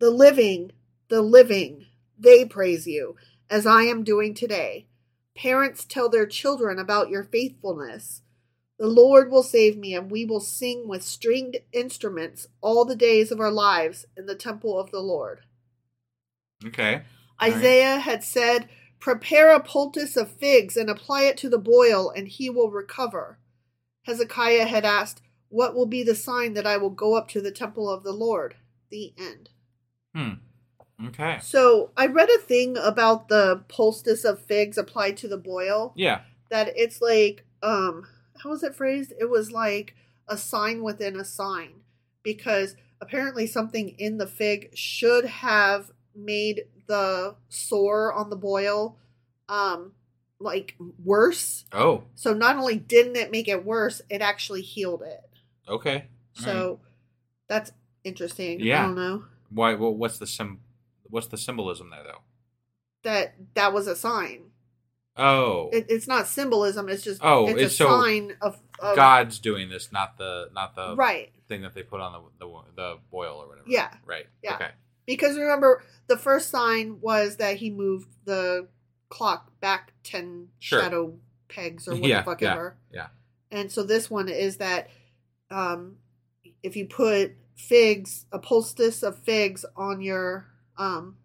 The 0.00 0.10
living, 0.10 0.72
the 1.08 1.22
living, 1.22 1.86
they 2.18 2.44
praise 2.44 2.86
you, 2.86 3.16
as 3.48 3.64
I 3.66 3.84
am 3.84 4.04
doing 4.04 4.34
today. 4.34 4.86
Parents 5.34 5.86
tell 5.86 6.10
their 6.10 6.26
children 6.26 6.78
about 6.78 7.08
your 7.08 7.24
faithfulness. 7.24 8.20
The 8.84 8.90
Lord 8.90 9.30
will 9.30 9.42
save 9.42 9.78
me, 9.78 9.94
and 9.94 10.10
we 10.10 10.26
will 10.26 10.40
sing 10.40 10.86
with 10.86 11.02
stringed 11.02 11.56
instruments 11.72 12.48
all 12.60 12.84
the 12.84 12.94
days 12.94 13.32
of 13.32 13.40
our 13.40 13.50
lives 13.50 14.04
in 14.14 14.26
the 14.26 14.34
temple 14.34 14.78
of 14.78 14.90
the 14.90 15.00
Lord. 15.00 15.40
Okay. 16.66 17.00
All 17.40 17.48
right. 17.48 17.54
Isaiah 17.56 17.98
had 17.98 18.22
said, 18.22 18.68
Prepare 19.00 19.52
a 19.54 19.60
poultice 19.60 20.18
of 20.18 20.30
figs 20.30 20.76
and 20.76 20.90
apply 20.90 21.22
it 21.22 21.38
to 21.38 21.48
the 21.48 21.56
boil, 21.56 22.10
and 22.10 22.28
he 22.28 22.50
will 22.50 22.70
recover. 22.70 23.38
Hezekiah 24.02 24.66
had 24.66 24.84
asked, 24.84 25.22
What 25.48 25.74
will 25.74 25.86
be 25.86 26.02
the 26.02 26.14
sign 26.14 26.52
that 26.52 26.66
I 26.66 26.76
will 26.76 26.90
go 26.90 27.14
up 27.16 27.28
to 27.28 27.40
the 27.40 27.50
temple 27.50 27.88
of 27.88 28.02
the 28.02 28.12
Lord? 28.12 28.56
The 28.90 29.14
end. 29.16 29.48
Hmm. 30.14 31.06
Okay. 31.06 31.38
So 31.40 31.90
I 31.96 32.04
read 32.04 32.28
a 32.28 32.36
thing 32.36 32.76
about 32.76 33.28
the 33.28 33.64
poultice 33.66 34.26
of 34.26 34.42
figs 34.44 34.76
applied 34.76 35.16
to 35.16 35.28
the 35.28 35.38
boil 35.38 35.94
Yeah. 35.96 36.20
that 36.50 36.70
it's 36.76 37.00
like, 37.00 37.46
um, 37.62 38.08
how 38.42 38.50
was 38.50 38.62
it 38.62 38.74
phrased? 38.74 39.12
It 39.18 39.30
was 39.30 39.50
like 39.52 39.94
a 40.28 40.36
sign 40.36 40.82
within 40.82 41.16
a 41.16 41.24
sign 41.24 41.82
because 42.22 42.76
apparently 43.00 43.46
something 43.46 43.90
in 43.98 44.18
the 44.18 44.26
fig 44.26 44.70
should 44.76 45.24
have 45.26 45.90
made 46.14 46.62
the 46.86 47.34
sore 47.48 48.12
on 48.12 48.30
the 48.30 48.36
boil 48.36 48.98
um 49.48 49.92
like 50.40 50.74
worse. 51.02 51.64
Oh, 51.72 52.04
So 52.14 52.34
not 52.34 52.56
only 52.56 52.76
didn't 52.76 53.16
it 53.16 53.30
make 53.30 53.48
it 53.48 53.64
worse, 53.64 54.02
it 54.10 54.20
actually 54.20 54.62
healed 54.62 55.02
it. 55.02 55.20
okay. 55.68 56.06
All 56.38 56.44
So 56.44 56.68
right. 56.70 56.78
that's 57.48 57.72
interesting. 58.02 58.60
Yeah. 58.60 58.82
I 58.82 58.86
don't 58.86 58.94
know. 58.96 59.24
why? 59.50 59.74
Well, 59.74 59.94
what's 59.94 60.18
the 60.18 60.26
sim? 60.26 60.60
What's 61.04 61.28
the 61.28 61.38
symbolism 61.38 61.90
there, 61.90 62.02
though? 62.02 62.20
That 63.04 63.34
that 63.54 63.72
was 63.72 63.86
a 63.86 63.96
sign. 63.96 64.50
Oh, 65.16 65.70
It, 65.72 65.86
it's 65.88 66.08
not 66.08 66.26
symbolism. 66.26 66.88
It's 66.88 67.02
just 67.04 67.20
Oh, 67.22 67.46
it's, 67.48 67.60
it's 67.60 67.74
a 67.74 67.76
so 67.76 67.88
sign 67.88 68.36
of, 68.40 68.58
of 68.80 68.96
God's 68.96 69.38
doing 69.38 69.68
this, 69.68 69.92
not 69.92 70.18
the 70.18 70.48
not 70.52 70.74
the 70.74 70.96
right. 70.96 71.30
thing 71.48 71.62
that 71.62 71.74
they 71.74 71.82
put 71.82 72.00
on 72.00 72.12
the 72.38 72.46
the, 72.46 72.52
the 72.74 72.98
boil 73.10 73.36
or 73.36 73.48
whatever. 73.48 73.66
Yeah. 73.68 73.90
Right. 74.04 74.26
Yeah. 74.42 74.56
Okay. 74.56 74.70
Because 75.06 75.36
remember, 75.38 75.82
the 76.08 76.16
first 76.16 76.50
sign 76.50 76.98
was 77.00 77.36
that 77.36 77.56
he 77.58 77.70
moved 77.70 78.08
the 78.24 78.68
clock 79.08 79.52
back 79.60 79.92
ten 80.02 80.48
Sure. 80.58 80.80
shadow 80.82 81.14
pegs 81.48 81.86
or 81.86 81.92
what 81.94 82.04
yeah. 82.08 82.20
the 82.20 82.24
fuck 82.24 82.40
yeah. 82.42 82.52
ever. 82.52 82.76
Yeah. 82.92 83.06
And 83.52 83.70
so 83.70 83.84
this 83.84 84.10
one 84.10 84.28
is 84.28 84.56
that 84.56 84.88
um, 85.50 85.98
if 86.62 86.74
you 86.74 86.86
put 86.86 87.32
figs, 87.54 88.26
a 88.32 88.38
poultice 88.40 89.04
of 89.04 89.18
figs 89.20 89.64
on 89.76 90.00
your 90.00 90.46
um, 90.76 91.18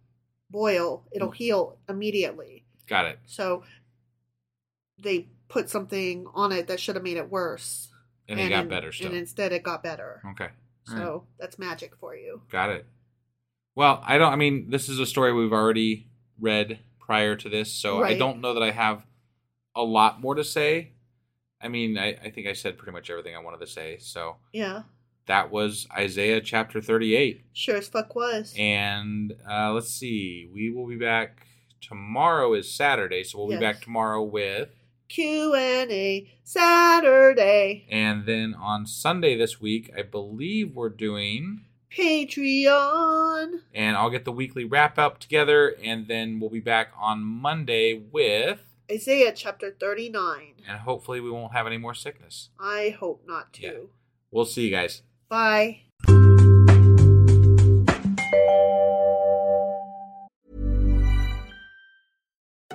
boil, 0.48 0.98
Mm. 1.06 1.16
it'll 1.16 1.30
heal 1.32 1.78
immediately. 1.88 2.64
Got 2.86 3.06
it. 3.06 3.18
So 3.26 3.62
they 5.02 5.28
put 5.48 5.68
something 5.68 6.26
on 6.34 6.52
it 6.52 6.68
that 6.68 6.80
should 6.80 6.94
have 6.94 7.04
made 7.04 7.16
it 7.16 7.30
worse. 7.30 7.88
And, 8.28 8.38
it 8.38 8.50
got 8.50 8.62
in- 8.64 8.68
better 8.68 8.92
still. 8.92 9.08
And 9.08 9.16
instead 9.16 9.52
it 9.52 9.62
got 9.62 9.82
better. 9.82 10.22
okay. 10.32 10.48
So 10.84 10.94
right. 10.96 11.20
that's 11.38 11.58
magic 11.58 11.94
for 12.00 12.14
you. 12.16 12.42
Got 12.50 12.70
it. 12.70 12.86
Well, 13.74 14.02
I 14.04 14.18
don't. 14.18 14.32
I 14.32 14.36
mean, 14.36 14.70
this 14.70 14.88
is 14.88 14.98
a 14.98 15.06
story 15.06 15.32
we've 15.32 15.52
already 15.52 16.08
read 16.40 16.80
prior 16.98 17.36
to 17.36 17.48
this, 17.48 17.72
so 17.72 18.02
I 18.02 18.16
don't 18.16 18.40
know 18.40 18.54
that 18.54 18.62
I 18.62 18.70
have 18.70 19.04
a 19.76 19.82
lot 19.82 20.20
more 20.20 20.34
to 20.34 20.42
say. 20.44 20.92
I 21.62 21.68
mean, 21.68 21.98
I, 21.98 22.14
I 22.24 22.30
think 22.30 22.46
I 22.46 22.54
said 22.54 22.78
pretty 22.78 22.92
much 22.92 23.10
everything 23.10 23.36
I 23.36 23.40
wanted 23.40 23.60
to 23.60 23.66
say. 23.66 23.98
So 23.98 24.36
Yeah. 24.52 24.82
that 25.26 25.50
was 25.50 25.86
Isaiah 25.96 26.40
chapter 26.40 26.80
38. 26.80 27.44
Sure 27.52 27.76
as 27.76 27.88
fuck 27.88 28.14
was. 28.14 28.54
And 28.58 29.34
uh, 29.48 29.72
let's 29.72 29.90
see, 29.90 30.48
we 30.52 30.70
will 30.72 30.86
be 30.88 30.96
back 30.96 31.46
tomorrow 31.80 32.54
is 32.54 32.72
Saturday, 32.72 33.22
so 33.24 33.38
we'll 33.38 33.50
Yes. 33.50 33.60
be 33.60 33.64
back 33.66 33.80
tomorrow 33.82 34.22
with 34.22 34.70
Q 35.10 35.54
and 35.56 35.90
A 35.90 36.30
Saturday. 36.44 37.84
and 37.90 38.26
then 38.26 38.54
on 38.54 38.86
Sunday 38.86 39.36
this 39.36 39.60
week, 39.60 39.90
I 39.96 40.02
believe 40.02 40.76
we're 40.76 40.88
doing 40.88 41.64
Patreon. 41.90 43.60
and 43.74 43.96
I'll 43.96 44.08
get 44.10 44.24
the 44.24 44.30
weekly 44.32 44.64
wrap 44.64 44.98
up 44.98 45.18
together 45.18 45.74
and 45.82 46.06
then 46.06 46.38
we'll 46.38 46.48
be 46.50 46.60
back 46.60 46.92
on 46.96 47.24
Monday 47.24 48.00
with 48.12 48.60
Isaiah 48.90 49.32
chapter 49.34 49.70
39. 49.78 50.54
and 50.68 50.78
hopefully 50.78 51.20
we 51.20 51.30
won't 51.30 51.52
have 51.54 51.66
any 51.66 51.78
more 51.78 51.94
sickness. 51.94 52.50
I 52.60 52.96
hope 52.98 53.24
not 53.26 53.52
to. 53.54 53.62
Yeah. 53.62 53.72
We'll 54.30 54.44
see 54.44 54.66
you 54.66 54.70
guys. 54.70 55.02
Bye. 55.28 55.80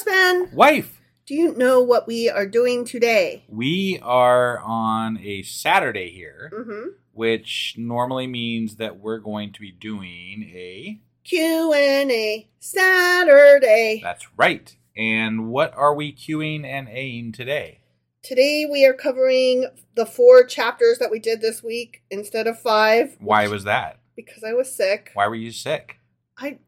Husband, 0.00 0.52
Wife, 0.52 1.00
do 1.24 1.34
you 1.34 1.56
know 1.56 1.80
what 1.80 2.06
we 2.06 2.28
are 2.28 2.44
doing 2.44 2.84
today? 2.84 3.44
we 3.48 3.98
are 4.02 4.58
on 4.58 5.16
a 5.22 5.40
Saturday 5.42 6.10
here, 6.10 6.50
Mm-hmm. 6.52 6.88
which 7.12 7.76
normally 7.78 8.26
means 8.26 8.76
that 8.76 8.98
we're 9.00 9.16
going 9.18 9.52
to 9.54 9.60
be 9.60 9.70
doing 9.72 10.50
a 10.54 11.00
Q 11.24 11.72
and 11.72 12.10
A 12.10 12.46
Saturday. 12.58 14.00
That's 14.02 14.26
right. 14.36 14.76
And 14.94 15.48
what 15.48 15.74
are 15.74 15.94
we 15.94 16.12
queuing 16.12 16.66
and 16.66 16.88
Aing 16.88 17.32
today? 17.32 17.80
Today 18.22 18.66
we 18.70 18.84
are 18.84 18.92
covering 18.92 19.70
the 19.94 20.04
four 20.04 20.44
chapters 20.44 20.98
that 20.98 21.10
we 21.10 21.18
did 21.20 21.40
this 21.40 21.62
week 21.62 22.02
instead 22.10 22.46
of 22.46 22.60
five. 22.60 23.16
Why 23.18 23.48
was 23.48 23.64
that? 23.64 24.00
Because 24.14 24.44
I 24.44 24.52
was 24.52 24.70
sick. 24.74 25.12
Why 25.14 25.26
were 25.26 25.34
you 25.36 25.52
sick? 25.52 25.96
I 26.36 26.58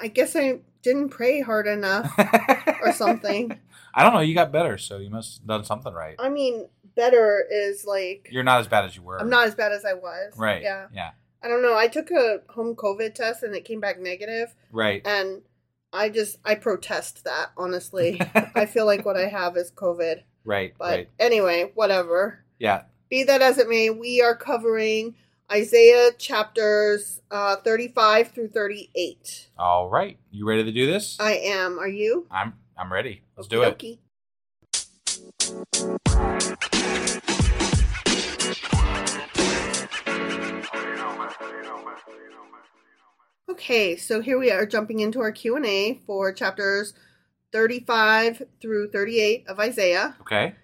I 0.00 0.08
guess 0.08 0.34
I 0.34 0.60
didn't 0.82 1.10
pray 1.10 1.40
hard 1.40 1.66
enough 1.66 2.12
or 2.82 2.92
something. 2.92 3.58
I 3.94 4.02
don't 4.02 4.14
know. 4.14 4.20
You 4.20 4.34
got 4.34 4.52
better, 4.52 4.78
so 4.78 4.98
you 4.98 5.10
must 5.10 5.38
have 5.38 5.46
done 5.46 5.64
something 5.64 5.92
right. 5.92 6.16
I 6.18 6.28
mean, 6.28 6.68
better 6.94 7.44
is 7.50 7.84
like 7.84 8.28
You're 8.30 8.44
not 8.44 8.60
as 8.60 8.68
bad 8.68 8.84
as 8.84 8.96
you 8.96 9.02
were. 9.02 9.20
I'm 9.20 9.30
not 9.30 9.46
as 9.46 9.54
bad 9.54 9.72
as 9.72 9.84
I 9.84 9.94
was. 9.94 10.32
Right. 10.36 10.62
Yeah. 10.62 10.86
Yeah. 10.92 11.10
I 11.42 11.48
don't 11.48 11.62
know. 11.62 11.76
I 11.76 11.88
took 11.88 12.10
a 12.10 12.40
home 12.50 12.74
COVID 12.76 13.14
test 13.14 13.42
and 13.42 13.54
it 13.54 13.64
came 13.64 13.80
back 13.80 13.98
negative, 13.98 14.54
Right. 14.70 15.00
and 15.06 15.42
I 15.92 16.08
just 16.10 16.38
I 16.44 16.54
protest 16.54 17.24
that 17.24 17.50
honestly. 17.56 18.20
I 18.54 18.66
feel 18.66 18.86
like 18.86 19.04
what 19.04 19.16
I 19.16 19.26
have 19.26 19.56
is 19.56 19.70
COVID. 19.72 20.22
Right. 20.44 20.74
But 20.78 20.84
right. 20.90 21.08
anyway, 21.18 21.72
whatever. 21.74 22.44
Yeah. 22.58 22.82
Be 23.08 23.24
that 23.24 23.42
as 23.42 23.58
it 23.58 23.68
may, 23.68 23.90
we 23.90 24.22
are 24.22 24.36
covering 24.36 25.16
Isaiah 25.52 26.12
chapters 26.16 27.20
uh, 27.32 27.56
35 27.56 28.28
through 28.28 28.50
38. 28.50 29.48
All 29.58 29.90
right. 29.90 30.16
You 30.30 30.46
ready 30.46 30.62
to 30.62 30.70
do 30.70 30.86
this? 30.86 31.16
I 31.18 31.32
am. 31.32 31.76
Are 31.80 31.88
you? 31.88 32.28
I'm. 32.30 32.54
I'm 32.76 32.92
ready. 32.92 33.22
Let's 33.36 33.48
do 33.48 33.62
it. 33.62 33.98
Okay, 43.50 43.96
so 43.96 44.20
here 44.20 44.38
we 44.38 44.52
are 44.52 44.64
jumping 44.64 45.00
into 45.00 45.20
our 45.20 45.32
Q&A 45.32 46.00
for 46.06 46.32
chapters 46.32 46.94
35 47.52 48.44
through 48.62 48.90
38 48.90 49.48
of 49.48 49.58
Isaiah. 49.58 50.14
Okay. 50.20 50.54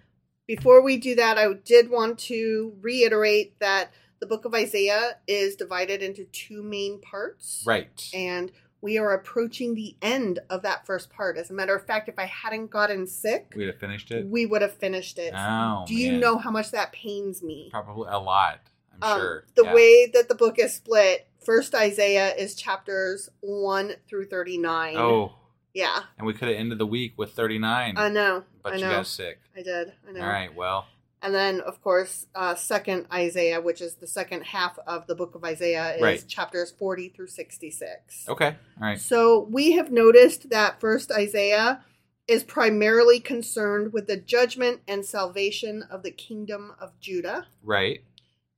Before 0.46 0.80
we 0.80 0.96
do 0.96 1.16
that, 1.16 1.36
I 1.36 1.52
did 1.52 1.90
want 1.90 2.20
to 2.20 2.76
reiterate 2.80 3.58
that 3.58 3.90
the 4.20 4.26
book 4.26 4.44
of 4.44 4.54
Isaiah 4.54 5.16
is 5.26 5.56
divided 5.56 6.02
into 6.02 6.24
two 6.26 6.62
main 6.62 7.00
parts. 7.00 7.62
Right. 7.66 8.08
And 8.14 8.50
we 8.80 8.98
are 8.98 9.12
approaching 9.12 9.74
the 9.74 9.96
end 10.02 10.38
of 10.50 10.62
that 10.62 10.86
first 10.86 11.10
part. 11.10 11.36
As 11.36 11.50
a 11.50 11.54
matter 11.54 11.74
of 11.74 11.86
fact, 11.86 12.08
if 12.08 12.18
I 12.18 12.26
hadn't 12.26 12.70
gotten 12.70 13.06
sick, 13.06 13.52
We'd 13.56 13.66
have 13.66 13.78
finished 13.78 14.10
it. 14.10 14.26
we 14.26 14.46
would 14.46 14.62
have 14.62 14.74
finished 14.74 15.18
it. 15.18 15.32
Oh, 15.36 15.84
Do 15.86 15.94
you 15.94 16.12
man. 16.12 16.20
know 16.20 16.38
how 16.38 16.50
much 16.50 16.70
that 16.70 16.92
pains 16.92 17.42
me? 17.42 17.68
Probably 17.70 18.08
a 18.10 18.18
lot. 18.18 18.60
I'm 19.02 19.10
Um, 19.12 19.20
sure. 19.20 19.44
The 19.54 19.64
Yeah. 19.64 19.74
way 19.74 20.06
that 20.14 20.28
the 20.28 20.34
book 20.34 20.58
is 20.58 20.74
split, 20.74 21.26
first 21.44 21.74
Isaiah 21.74 22.34
is 22.34 22.54
chapters 22.54 23.28
1 23.40 23.96
through 24.08 24.26
39. 24.26 24.96
Oh, 24.96 25.32
Yeah, 25.74 26.04
and 26.16 26.26
we 26.26 26.32
could 26.32 26.48
have 26.48 26.56
ended 26.56 26.78
the 26.78 26.86
week 26.86 27.14
with 27.18 27.32
39. 27.32 27.98
I 27.98 28.08
know. 28.08 28.44
But 28.62 28.72
I 28.74 28.76
you 28.76 28.82
got 28.82 29.06
sick. 29.06 29.40
I 29.54 29.60
did. 29.62 29.92
I 30.08 30.12
know. 30.12 30.20
All 30.22 30.26
right. 30.28 30.54
Well. 30.54 30.86
And 31.26 31.34
then, 31.34 31.60
of 31.62 31.82
course, 31.82 32.28
uh, 32.36 32.54
second 32.54 33.06
Isaiah, 33.12 33.60
which 33.60 33.80
is 33.80 33.94
the 33.96 34.06
second 34.06 34.44
half 34.44 34.78
of 34.86 35.08
the 35.08 35.16
book 35.16 35.34
of 35.34 35.42
Isaiah, 35.42 35.96
is 35.96 36.00
Right. 36.00 36.28
chapters 36.28 36.70
40 36.70 37.08
through 37.08 37.26
66. 37.26 38.28
Okay. 38.28 38.54
All 38.80 38.88
right. 38.88 39.00
So 39.00 39.40
we 39.50 39.72
have 39.72 39.90
noticed 39.90 40.50
that 40.50 40.78
first 40.78 41.10
Isaiah 41.10 41.84
is 42.28 42.44
primarily 42.44 43.18
concerned 43.18 43.92
with 43.92 44.06
the 44.06 44.16
judgment 44.16 44.82
and 44.86 45.04
salvation 45.04 45.82
of 45.90 46.04
the 46.04 46.12
kingdom 46.12 46.74
of 46.80 46.92
Judah. 47.00 47.48
Right. 47.60 48.04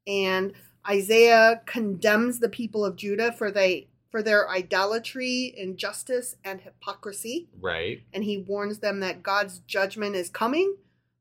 And 0.07 0.53
Isaiah 0.87 1.63
condemns 1.65 2.39
the 2.39 2.51
people 2.51 2.85
of 2.85 2.97
Judah 2.97 3.33
for 3.33 3.51
they 3.51 3.89
for 4.11 4.23
their 4.23 4.49
idolatry, 4.51 5.55
injustice, 5.57 6.37
and 6.45 6.61
hypocrisy. 6.61 7.49
Right. 7.59 8.03
And 8.13 8.25
he 8.25 8.37
warns 8.37 8.81
them 8.81 9.01
that 9.01 9.23
God's 9.23 9.61
judgment 9.61 10.17
is 10.17 10.29
coming, 10.31 10.77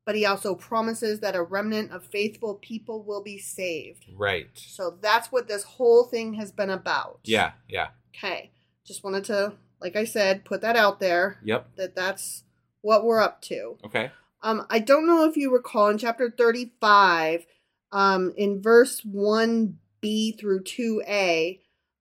but 0.07 0.15
he 0.15 0.25
also 0.25 0.55
promises 0.55 1.19
that 1.19 1.35
a 1.35 1.41
remnant 1.41 1.91
of 1.91 2.01
faithful 2.01 2.55
people 2.55 3.03
will 3.03 3.21
be 3.21 3.37
saved. 3.37 4.05
Right. 4.15 4.47
So 4.55 4.97
that's 5.01 5.33
what 5.33 5.49
this 5.49 5.63
whole 5.63 6.05
thing 6.05 6.35
has 6.35 6.49
been 6.49 6.69
about. 6.69 7.19
Yeah. 7.25 7.51
Yeah. 7.67 7.89
Okay. 8.15 8.51
Just 8.85 9.03
wanted 9.03 9.25
to, 9.25 9.55
like 9.81 9.97
I 9.97 10.05
said, 10.05 10.45
put 10.45 10.61
that 10.61 10.77
out 10.77 11.01
there 11.01 11.39
Yep. 11.43 11.75
that 11.75 11.93
that's 11.93 12.45
what 12.79 13.03
we're 13.03 13.19
up 13.19 13.41
to. 13.43 13.75
Okay. 13.85 14.11
Um, 14.41 14.65
I 14.69 14.79
don't 14.79 15.07
know 15.07 15.25
if 15.25 15.35
you 15.35 15.51
recall 15.51 15.89
in 15.89 15.97
chapter 15.97 16.31
35, 16.31 17.45
um, 17.91 18.33
in 18.37 18.61
verse 18.61 19.01
1b 19.01 20.39
through 20.39 20.63
2a, 20.63 21.59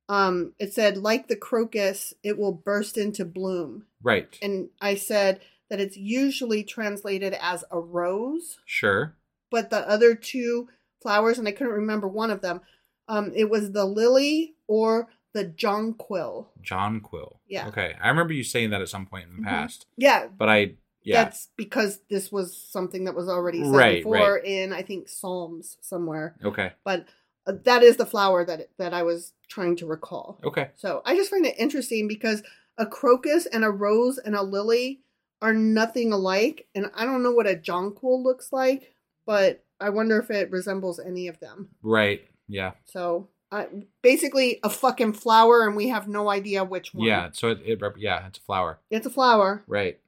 um, 0.09 0.53
it 0.61 0.73
said, 0.73 0.97
like 0.97 1.27
the 1.27 1.35
crocus, 1.35 2.15
it 2.23 2.39
will 2.39 2.53
burst 2.53 2.97
into 2.97 3.25
bloom. 3.25 3.87
Right. 4.01 4.39
And 4.41 4.69
I 4.81 4.95
said 4.95 5.41
that 5.71 5.81
it's 5.81 5.97
usually 5.97 6.63
translated 6.65 7.37
as 7.41 7.65
a 7.71 7.79
rose, 7.81 8.59
Sure. 8.67 9.17
but 9.51 9.71
the 9.71 9.89
other 9.89 10.15
two 10.15 10.69
flowers, 11.03 11.39
and 11.39 11.47
I 11.49 11.53
couldn't 11.53 11.73
remember 11.73 12.09
one 12.09 12.31
of 12.31 12.41
them, 12.41 12.61
um, 13.09 13.33
it 13.35 13.51
was 13.51 13.73
the 13.73 13.85
lily 13.85 14.55
or 14.67 15.09
the 15.33 15.45
jonquil. 15.45 16.49
Jonquil. 16.63 17.41
Yeah. 17.47 17.69
Okay. 17.69 17.95
I 18.01 18.09
remember 18.09 18.33
you 18.33 18.43
saying 18.45 18.71
that 18.71 18.81
at 18.81 18.89
some 18.89 19.07
point 19.07 19.29
in 19.29 19.37
the 19.37 19.43
Mhm. 19.43 19.47
past, 19.47 19.87
Yeah, 19.97 20.29
but 20.29 20.49
I 20.49 20.77
yeah. 21.03 21.23
That's 21.23 21.51
because 21.57 22.01
this 22.11 22.33
was 22.33 22.57
something 22.57 23.05
that 23.05 23.15
was 23.15 23.29
already 23.29 23.63
said 23.63 23.73
Right, 23.73 23.99
before 24.03 24.35
right. 24.35 24.45
in 24.45 24.73
I 24.73 24.83
think 24.83 25.09
Psalms 25.09 25.77
somewhere. 25.81 26.35
okay. 26.45 26.73
But 26.85 27.07
uh, 27.47 27.53
that 27.63 27.85
is 27.85 27.97
the 27.97 28.07
flower 28.07 28.45
that 28.45 28.71
that 28.79 28.93
I 28.93 29.05
was 29.05 29.33
trying 29.49 29.77
to 29.77 29.87
recall. 29.87 30.41
Okay. 30.43 30.71
So 30.75 31.03
I 31.05 31.15
just 31.15 31.31
find 31.31 31.47
it 31.47 31.55
interesting 31.59 32.09
because 32.09 32.43
a 32.77 32.87
crocus 32.87 33.47
and 33.47 33.63
a 33.65 33.71
rose 33.71 34.19
and 34.19 34.35
a 34.35 34.43
lily 34.43 35.03
are 35.43 35.53
nothing 35.53 36.13
alike, 36.13 36.67
and 36.75 36.91
I 36.95 37.05
don't 37.05 37.23
know 37.23 37.33
what 37.33 37.47
a 37.47 37.57
jonquil 37.57 38.23
looks 38.23 38.53
like, 38.53 38.95
but 39.27 39.65
I 39.81 39.91
wonder 39.91 40.19
if 40.19 40.31
it 40.31 40.51
resembles 40.51 40.99
any 40.99 41.29
of 41.29 41.41
them. 41.41 41.69
Right. 41.83 42.23
Yeah. 42.49 42.73
So 42.85 43.29
uh, 43.53 43.67
basically, 44.03 44.59
a 44.63 44.71
fucking 44.71 45.13
flower, 45.13 45.67
and 45.67 45.77
we 45.77 45.89
have 45.89 46.09
no 46.09 46.29
idea 46.31 46.65
which 46.65 46.95
one. 46.95 47.07
Yeah. 47.07 47.29
So 47.33 47.49
it, 47.49 47.61
it 47.65 47.81
rep- 47.81 47.97
yeah, 47.99 48.27
it's 48.27 48.39
a 48.39 48.43
flower. 48.43 48.81
it's 48.91 49.07
a 49.07 49.11
flower. 49.11 49.65
Right. 49.67 49.99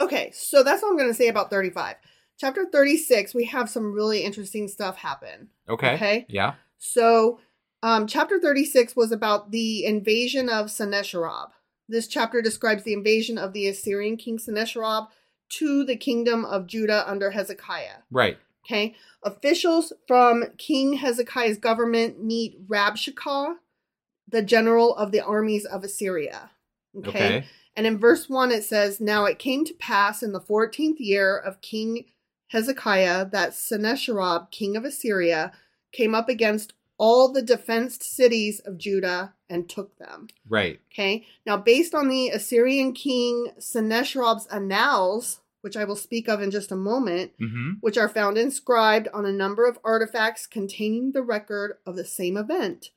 Okay, 0.00 0.30
so 0.34 0.62
that's 0.62 0.82
what 0.82 0.90
I'm 0.90 0.96
going 0.96 1.10
to 1.10 1.14
say 1.14 1.28
about 1.28 1.50
35. 1.50 1.96
Chapter 2.38 2.66
36, 2.72 3.34
we 3.34 3.44
have 3.44 3.70
some 3.70 3.92
really 3.92 4.20
interesting 4.24 4.66
stuff 4.66 4.96
happen. 4.96 5.48
Okay. 5.68 5.94
Okay. 5.94 6.26
Yeah. 6.28 6.54
So, 6.78 7.38
um, 7.84 8.08
chapter 8.08 8.40
36 8.40 8.96
was 8.96 9.12
about 9.12 9.52
the 9.52 9.84
invasion 9.84 10.48
of 10.48 10.70
Sennacherib. 10.70 11.50
This 11.88 12.06
chapter 12.06 12.40
describes 12.40 12.84
the 12.84 12.92
invasion 12.92 13.38
of 13.38 13.52
the 13.52 13.66
Assyrian 13.68 14.16
king 14.16 14.38
Sennacherib 14.38 15.04
to 15.50 15.84
the 15.84 15.96
kingdom 15.96 16.44
of 16.44 16.66
Judah 16.66 17.08
under 17.08 17.32
Hezekiah. 17.32 18.02
Right. 18.10 18.38
Okay. 18.64 18.94
Officials 19.22 19.92
from 20.06 20.44
King 20.56 20.94
Hezekiah's 20.94 21.58
government 21.58 22.22
meet 22.22 22.66
Rabshakeh, 22.68 23.56
the 24.28 24.42
general 24.42 24.94
of 24.96 25.12
the 25.12 25.20
armies 25.20 25.64
of 25.64 25.84
Assyria. 25.84 26.50
Okay. 26.96 27.08
Okay. 27.08 27.46
And 27.74 27.86
in 27.86 27.98
verse 27.98 28.28
1, 28.28 28.52
it 28.52 28.64
says, 28.64 29.00
Now 29.00 29.24
it 29.24 29.38
came 29.38 29.64
to 29.64 29.74
pass 29.74 30.22
in 30.22 30.32
the 30.32 30.40
14th 30.40 30.96
year 30.98 31.36
of 31.36 31.60
King 31.60 32.04
Hezekiah 32.48 33.30
that 33.30 33.54
Sennacherib, 33.54 34.50
king 34.50 34.76
of 34.76 34.84
Assyria, 34.84 35.52
came 35.90 36.14
up 36.14 36.28
against 36.28 36.74
all 37.04 37.32
the 37.32 37.42
defenced 37.42 38.00
cities 38.04 38.60
of 38.60 38.78
Judah 38.78 39.34
and 39.50 39.68
took 39.68 39.98
them. 39.98 40.28
Right. 40.48 40.78
Okay. 40.92 41.26
Now, 41.44 41.56
based 41.56 41.96
on 41.96 42.08
the 42.08 42.28
Assyrian 42.28 42.92
king 42.92 43.48
Sennacherib's 43.58 44.46
annals, 44.46 45.40
which 45.62 45.76
I 45.76 45.82
will 45.84 45.96
speak 45.96 46.28
of 46.28 46.40
in 46.40 46.52
just 46.52 46.70
a 46.70 46.76
moment, 46.76 47.32
Mm-hmm. 47.40 47.70
which 47.80 47.98
are 47.98 48.08
found 48.08 48.38
inscribed 48.38 49.08
on 49.12 49.26
a 49.26 49.32
number 49.32 49.66
of 49.66 49.80
artifacts 49.84 50.46
containing 50.46 51.10
the 51.10 51.22
record 51.22 51.78
of 51.84 51.96
the 51.96 52.04
same 52.04 52.36
event. 52.36 52.90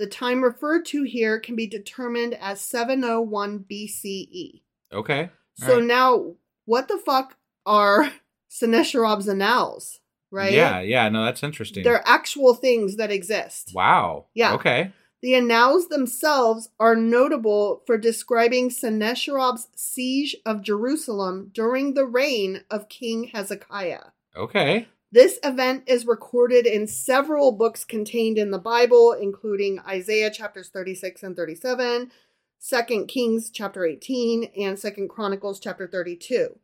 The 0.00 0.08
time 0.08 0.42
referred 0.42 0.84
to 0.86 1.04
here 1.04 1.38
can 1.38 1.54
be 1.54 1.68
determined 1.68 2.34
as 2.34 2.60
701 2.60 3.64
BCE. 3.70 4.62
Okay. 4.92 5.30
So 5.56 5.74
Alright. 5.74 5.84
now, 5.86 6.32
what 6.64 6.88
the 6.88 6.98
fuck 6.98 7.36
are 7.64 8.12
Sennacherib's 8.48 9.28
annals, 9.28 10.00
right? 10.34 10.52
Yeah. 10.52 10.80
Yeah. 10.80 11.08
No, 11.08 11.24
that's 11.24 11.42
interesting. 11.42 11.84
They're 11.84 12.06
actual 12.06 12.54
things 12.54 12.96
that 12.96 13.10
exist. 13.10 13.72
wow. 13.74 14.26
Yeah. 14.34 14.54
Okay. 14.54 14.92
The 15.22 15.36
annals 15.36 15.88
themselves 15.88 16.68
are 16.78 16.94
notable 16.94 17.82
for 17.86 17.96
describing 17.96 18.68
Sennacherib's 18.68 19.68
siege 19.74 20.36
of 20.44 20.60
Jerusalem 20.60 21.50
during 21.54 21.94
the 21.94 22.04
reign 22.04 22.62
of 22.70 22.90
King 22.90 23.30
Hezekiah. 23.32 24.10
Okay. 24.36 24.86
This 25.10 25.38
event 25.42 25.84
is 25.86 26.06
recorded 26.06 26.66
in 26.66 26.86
several 26.86 27.52
books 27.52 27.84
contained 27.84 28.36
in 28.36 28.50
the 28.50 28.58
Bible, 28.58 29.12
including 29.12 29.78
Isaiah 29.88 30.30
chapters 30.30 30.68
36 30.68 31.22
and 31.22 31.36
37, 31.36 32.10
2 32.68 33.04
Kings 33.06 33.48
chapter 33.50 33.86
18, 33.86 34.50
and 34.58 34.76
2 34.76 35.08
Chronicles 35.08 35.58
chapter 35.60 35.86
32. 35.86 36.58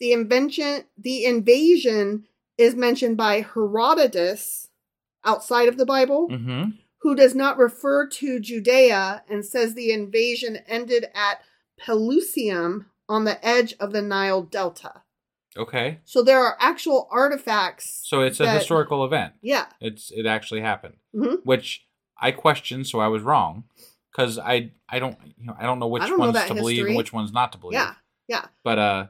The 0.00 0.12
invention 0.12 0.84
the 0.96 1.24
invasion 1.24 2.24
is 2.58 2.74
mentioned 2.74 3.16
by 3.16 3.40
Herodotus 3.40 4.68
outside 5.24 5.68
of 5.68 5.78
the 5.78 5.86
Bible, 5.86 6.28
Mm-hmm. 6.28 6.70
who 7.02 7.14
does 7.14 7.34
not 7.34 7.56
refer 7.58 8.06
to 8.08 8.40
Judea 8.40 9.22
and 9.28 9.44
says 9.44 9.74
the 9.74 9.92
invasion 9.92 10.58
ended 10.66 11.06
at 11.14 11.40
Pelusium 11.80 12.86
on 13.08 13.24
the 13.24 13.44
edge 13.46 13.74
of 13.80 13.92
the 13.92 14.02
Nile 14.02 14.42
Delta. 14.42 15.02
Okay. 15.56 15.98
So 16.04 16.22
there 16.22 16.40
are 16.44 16.56
actual 16.60 17.08
artifacts. 17.10 18.02
So 18.04 18.20
it's 18.20 18.38
a 18.40 18.48
historical 18.50 19.04
event. 19.04 19.34
Yeah. 19.42 19.66
It's 19.80 20.10
it 20.10 20.26
actually 20.26 20.60
happened, 20.60 20.96
Mhm. 21.14 21.38
which 21.44 21.86
I 22.20 22.30
questioned, 22.32 22.86
so 22.86 23.00
I 23.00 23.08
was 23.08 23.22
wrong 23.22 23.64
because 24.12 24.38
I 24.38 24.72
I 24.88 24.98
don't 24.98 25.16
you 25.36 25.46
know 25.46 25.56
I 25.58 25.62
don't 25.64 25.78
know 25.78 25.88
which 25.88 26.02
don't 26.04 26.18
ones 26.18 26.34
that 26.34 26.48
to 26.48 26.54
believe 26.54 26.86
and 26.86 26.96
which 26.96 27.12
ones 27.12 27.32
not 27.32 27.52
to 27.52 27.58
believe. 27.58 27.74
Yeah. 27.80 27.94
Yeah. 28.28 28.44
But 28.62 28.78
uh, 28.78 29.06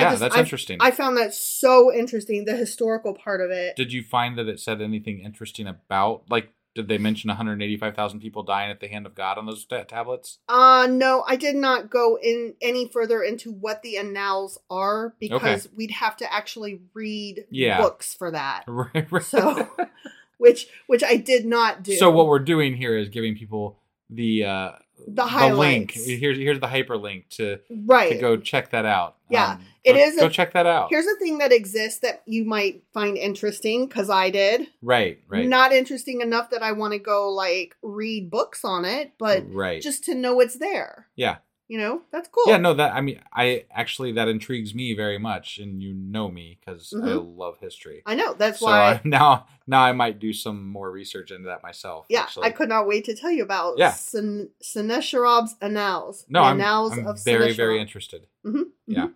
yeah, 0.00 0.10
just- 0.10 0.20
that's 0.20 0.36
I- 0.36 0.40
interesting. 0.40 0.78
I 0.80 0.90
found 0.90 1.16
that 1.16 1.34
so 1.34 1.92
interesting, 1.92 2.44
the 2.44 2.56
historical 2.56 3.14
part 3.14 3.40
of 3.40 3.50
it. 3.50 3.76
Did 3.76 3.92
you 3.92 4.02
find 4.02 4.36
that 4.38 4.48
it 4.48 4.60
said 4.60 4.80
anything 4.82 5.20
interesting 5.20 5.66
about 5.66 6.24
like? 6.30 6.50
Did 6.74 6.88
they 6.88 6.98
mention 6.98 7.28
185,000 7.28 8.18
people 8.18 8.42
dying 8.42 8.68
at 8.68 8.80
the 8.80 8.88
hand 8.88 9.06
of 9.06 9.14
God 9.14 9.38
on 9.38 9.46
those 9.46 9.64
ta- 9.64 9.84
tablets? 9.84 10.38
Uh 10.48 10.88
no, 10.90 11.22
I 11.24 11.36
did 11.36 11.54
not 11.54 11.88
go 11.88 12.18
in 12.20 12.54
any 12.60 12.88
further 12.88 13.22
into 13.22 13.52
what 13.52 13.82
the 13.82 13.96
annals 13.96 14.58
are 14.68 15.14
because 15.20 15.68
we'd 15.76 15.92
have 15.92 16.16
to 16.16 16.32
actually 16.34 16.80
read 16.92 17.44
Yeah. 17.48 17.80
books 17.80 18.12
for 18.14 18.32
that. 18.32 18.64
Right. 18.68 19.06
right. 19.12 19.22
So 19.22 19.68
which 20.38 20.66
which 20.88 21.04
I 21.04 21.14
did 21.16 21.46
not 21.46 21.84
do. 21.84 21.94
So 21.94 22.10
what 22.10 22.26
we're 22.26 22.40
doing 22.40 22.74
here 22.74 22.98
is 22.98 23.08
giving 23.08 23.36
people 23.36 23.78
the 24.10 24.44
uh 24.44 24.70
The 25.06 25.54
link. 25.54 25.92
Here's 25.92 26.38
here's 26.38 26.60
the 26.60 26.66
hyperlink 26.66 27.28
to 27.36 27.60
right. 27.84 28.10
to 28.10 28.18
go 28.18 28.36
check 28.36 28.70
that 28.70 28.84
out. 28.84 29.16
Yeah. 29.28 29.52
Um, 29.52 29.60
It 29.84 29.94
go, 29.94 29.98
is 29.98 30.16
Go 30.16 30.28
check 30.28 30.52
that 30.52 30.66
out. 30.66 30.88
Here's 30.90 31.06
a 31.06 31.16
thing 31.16 31.38
that 31.38 31.52
exists 31.52 32.00
that 32.00 32.22
you 32.26 32.44
might 32.44 32.82
find 32.92 33.16
interesting 33.16 33.86
because 33.86 34.08
I 34.08 34.30
did. 34.30 34.68
right. 34.82 35.20
Right. 35.28 35.46
Not 35.46 35.72
interesting 35.72 36.20
enough 36.20 36.50
that 36.50 36.62
I 36.62 36.72
want 36.72 36.92
to 36.92 36.98
go 36.98 37.30
like 37.30 37.76
read 37.82 38.30
books 38.30 38.64
on 38.64 38.84
it, 38.84 39.12
but 39.18 39.44
right. 39.52 39.82
just 39.82 40.04
to 40.04 40.14
know 40.14 40.40
it's 40.40 40.58
there. 40.58 41.08
yeah. 41.16 41.36
You 41.74 41.80
know, 41.80 42.02
that's 42.12 42.28
cool. 42.28 42.44
Yeah. 42.46 42.58
No. 42.58 42.72
That 42.72 42.94
I 42.94 43.00
mean, 43.00 43.20
I 43.32 43.64
actually 43.72 44.12
that 44.12 44.28
intrigues 44.28 44.76
me 44.76 44.94
very 44.94 45.18
much, 45.18 45.58
and 45.58 45.82
you 45.82 45.92
know 45.92 46.28
me 46.30 46.56
because 46.60 46.94
I 46.94 46.98
Mhm. 46.98 47.36
love 47.36 47.58
history. 47.58 48.04
I 48.06 48.14
know. 48.14 48.32
That's 48.32 48.60
so 48.60 48.66
why. 48.66 48.92
uh, 48.92 48.98
now 49.04 49.46
now 49.66 49.82
I 49.82 49.90
might 49.90 50.20
do 50.20 50.32
some 50.32 50.68
more 50.68 50.88
research 50.88 51.32
into 51.32 51.46
that 51.48 51.64
myself. 51.64 52.06
yeah, 52.08 52.20
actually. 52.20 52.46
I 52.46 52.50
could 52.52 52.68
not 52.68 52.86
wait 52.86 53.06
to 53.06 53.16
tell 53.16 53.32
you 53.32 53.42
about 53.42 53.76
Yeah. 53.76 53.90
Sen- 53.92 54.50
Sennacherib's 54.62 55.56
annals. 55.60 56.26
No, 56.28 56.44
I'm, 56.44 56.60
annals 56.60 56.92
I'm 56.92 57.08
of 57.08 57.24
very 57.24 57.52
very 57.54 57.80
interested. 57.80 58.28
Mhm, 58.46 58.66
Yeah. 58.86 59.06
mhm. 59.06 59.14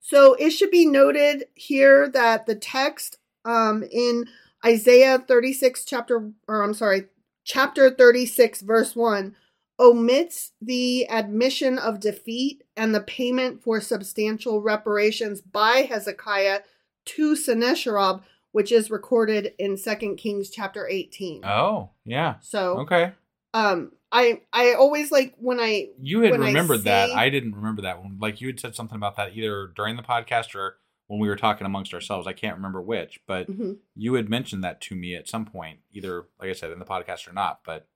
So 0.00 0.34
it 0.34 0.50
should 0.50 0.72
be 0.72 0.84
noted 0.84 1.44
here 1.54 2.08
that 2.08 2.46
the 2.46 2.56
text 2.56 3.18
um, 3.44 3.84
in 3.88 4.24
Isaiah 4.66 5.20
36 5.20 5.84
chapter 5.84 6.32
or 6.48 6.64
I'm 6.64 6.74
sorry, 6.74 7.04
chapter 7.44 7.88
36 7.88 8.62
verse 8.62 8.96
1 8.96 9.36
omits 9.80 10.52
the 10.60 11.06
admission 11.08 11.78
of 11.78 12.00
defeat 12.00 12.62
and 12.76 12.94
the 12.94 13.00
payment 13.00 13.62
for 13.62 13.80
substantial 13.80 14.62
reparations 14.62 15.40
by 15.40 15.86
Hezekiah 15.88 16.60
to 17.06 17.36
Sennacherib, 17.36 18.20
which 18.52 18.70
is 18.70 18.90
recorded 18.90 19.52
in 19.58 19.76
2 19.76 20.14
Kings 20.16 20.50
chapter 20.50 20.86
18. 20.88 21.44
Oh 21.44 21.90
yeah. 22.04 22.36
so 22.40 22.80
Okay. 22.80 23.12
um 23.52 23.92
I 24.12 24.42
I 24.52 24.74
always 24.74 25.10
like 25.10 25.34
when 25.38 25.58
I 25.58 25.88
You 26.00 26.20
had 26.20 26.30
when 26.30 26.42
I 26.42 26.46
remembered 26.46 26.84
that. 26.84 27.10
I 27.10 27.30
didn't 27.30 27.56
remember 27.56 27.82
that 27.82 28.00
one. 28.00 28.18
Like 28.20 28.40
you 28.40 28.46
had 28.46 28.60
said 28.60 28.76
something 28.76 28.96
about 28.96 29.16
that 29.16 29.36
either 29.36 29.72
during 29.74 29.96
the 29.96 30.02
podcast 30.04 30.54
or 30.54 30.76
when 31.08 31.18
we 31.20 31.28
were 31.28 31.36
talking 31.36 31.66
amongst 31.66 31.92
ourselves. 31.92 32.26
I 32.26 32.32
can't 32.32 32.56
remember 32.56 32.80
which, 32.80 33.20
but 33.26 33.50
Mhm. 33.50 33.78
you 33.96 34.14
had 34.14 34.30
mentioned 34.30 34.62
that 34.64 34.80
to 34.82 34.94
me 34.94 35.14
at 35.16 35.28
some 35.28 35.44
point, 35.44 35.80
either 35.92 36.26
like 36.40 36.48
I 36.48 36.52
said 36.52 36.70
in 36.70 36.78
the 36.78 36.84
podcast 36.84 37.28
or 37.28 37.32
not. 37.32 37.60
But 37.66 37.88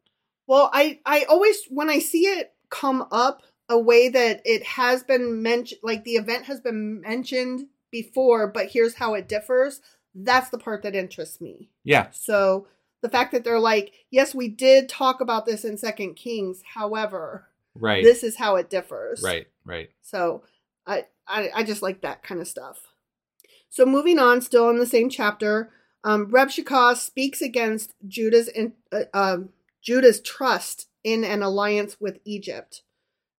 Well, 0.49 0.71
I 0.73 0.99
I 1.07 1.25
always 1.29 1.59
when 1.69 1.89
I 1.89 2.01
see 2.01 2.23
it 2.27 2.53
come 2.71 3.07
up 3.13 3.43
a 3.69 3.79
way 3.79 4.09
that 4.09 4.41
it 4.45 4.63
has 4.65 5.05
been 5.05 5.43
mentioned, 5.43 5.81
like 5.85 6.03
the 6.05 6.17
event 6.17 6.47
has 6.47 6.59
been 6.61 7.03
mentioned 7.03 7.67
before, 7.91 8.47
but 8.49 8.69
here's 8.69 8.95
how 8.95 9.15
it 9.15 9.29
differs. 9.29 9.81
That's 10.15 10.49
the 10.49 10.59
part 10.59 10.83
that 10.83 10.97
interests 10.97 11.41
me. 11.41 11.69
Yeah. 11.85 12.09
So 12.11 12.67
the 13.03 13.11
fact 13.11 13.33
that 13.33 13.45
they're 13.45 13.61
like, 13.61 13.93
yes, 14.11 14.35
we 14.35 14.49
did 14.49 14.89
talk 14.89 15.21
about 15.21 15.47
this 15.47 15.65
in 15.65 15.77
Second 15.77 16.15
Kings, 16.15 16.63
however, 16.75 17.47
Right. 17.75 18.03
this 18.03 18.25
is 18.25 18.37
how 18.37 18.57
it 18.57 18.71
differs. 18.71 19.23
right. 19.23 19.47
Right. 19.65 19.91
So 20.03 20.43
I, 20.87 21.05
I 21.27 21.51
I 21.57 21.63
just 21.63 21.83
like 21.83 22.01
that 22.01 22.23
kind 22.23 22.41
of 22.41 22.49
stuff. 22.49 22.81
So 23.69 23.85
moving 23.85 24.19
on, 24.19 24.41
still 24.41 24.71
in 24.71 24.79
the 24.79 24.87
same 24.87 25.11
chapter, 25.11 25.71
um, 26.05 26.31
Rabshakeh 26.31 26.97
speaks 26.97 27.43
against 27.43 27.93
Judah's 28.07 28.49
in, 28.49 28.73
uh, 28.91 29.03
um, 29.13 29.51
Judah's 29.83 30.21
trust 30.21 30.89
in 31.05 31.25
an 31.25 31.43
alliance 31.43 31.97
with 32.01 32.19
Egypt. 32.25 32.83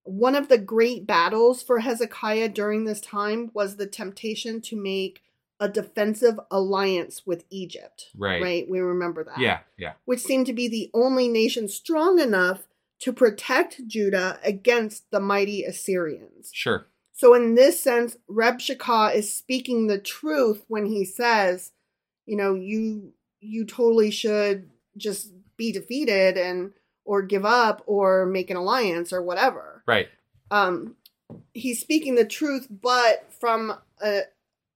One 0.03 0.35
of 0.35 0.47
the 0.47 0.57
great 0.57 1.05
battles 1.05 1.61
for 1.61 1.79
Hezekiah 1.79 2.49
during 2.49 2.85
this 2.85 3.01
time 3.01 3.51
was 3.53 3.75
the 3.75 3.85
temptation 3.87 4.61
to 4.61 4.75
make 4.75 5.21
a 5.59 5.67
defensive 5.67 6.39
alliance 6.49 7.23
with 7.25 7.43
Egypt. 7.49 8.09
Right. 8.15 8.41
Right. 8.41 8.69
We 8.69 8.79
remember 8.79 9.23
that 9.25 9.39
Yeah. 9.39 9.59
Yeah. 9.77 9.93
which 10.05 10.21
seemed 10.21 10.45
to 10.47 10.53
be 10.53 10.67
the 10.67 10.89
only 10.93 11.27
nation 11.27 11.67
strong 11.67 12.19
enough 12.19 12.67
to 12.99 13.13
protect 13.13 13.87
Judah 13.87 14.39
against 14.43 15.09
the 15.11 15.19
mighty 15.19 15.63
Assyrians. 15.63 16.49
Sure. 16.53 16.87
So, 17.13 17.33
in 17.33 17.55
this 17.55 17.81
sense, 17.81 18.15
Rabshakeh 18.29 19.13
is 19.13 19.33
speaking 19.33 19.87
the 19.87 19.99
truth 19.99 20.63
when 20.67 20.85
he 20.85 21.03
says, 21.03 21.71
you 22.25 22.37
know, 22.37 22.55
you 22.55 23.13
you 23.41 23.65
totally 23.65 24.11
should 24.11 24.69
just 24.97 25.31
be 25.59 25.71
defeated 25.71 26.37
and 26.37 26.71
or 27.05 27.21
give 27.21 27.45
up 27.45 27.83
or 27.85 28.25
make 28.25 28.49
an 28.49 28.57
alliance 28.57 29.13
or 29.13 29.21
whatever. 29.21 29.83
Right. 29.85 30.07
Um, 30.49 30.95
he's 31.53 31.79
speaking 31.79 32.15
the 32.15 32.25
truth, 32.25 32.67
but 32.69 33.31
from 33.39 33.75
a 34.01 34.21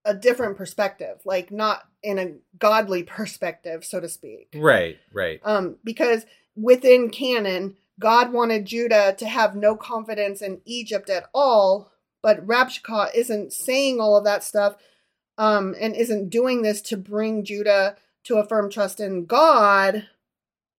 a 0.05 0.13
different 0.13 0.57
perspective, 0.57 1.21
like 1.23 1.49
not 1.49 1.87
in 2.03 2.19
a 2.19 2.33
godly 2.59 3.03
perspective, 3.17 3.85
so 3.85 3.99
to 3.99 4.09
speak 4.09 4.49
Right. 4.53 4.97
Right. 5.13 5.39
um, 5.43 5.77
because 5.83 6.25
within 6.55 7.09
canon, 7.09 7.77
God 7.99 8.33
wanted 8.33 8.65
Judah 8.65 9.15
to 9.17 9.27
have 9.27 9.55
no 9.55 9.75
confidence 9.75 10.41
in 10.41 10.61
Egypt 10.65 11.09
at 11.09 11.25
all, 11.33 11.91
but 12.21 12.45
Rabshakeh 12.45 13.15
isn't 13.15 13.53
saying 13.53 13.99
all 14.01 14.17
of 14.17 14.25
that 14.25 14.43
stuff 14.43 14.75
um, 15.37 15.73
and 15.79 15.95
isn't 15.95 16.29
doing 16.29 16.61
this 16.63 16.81
to 16.81 16.97
bring 16.97 17.45
Judah 17.45 17.95
to 18.25 18.37
a 18.37 18.47
firm 18.47 18.69
trust 18.69 18.99
in 18.99 19.25
God. 19.25 20.07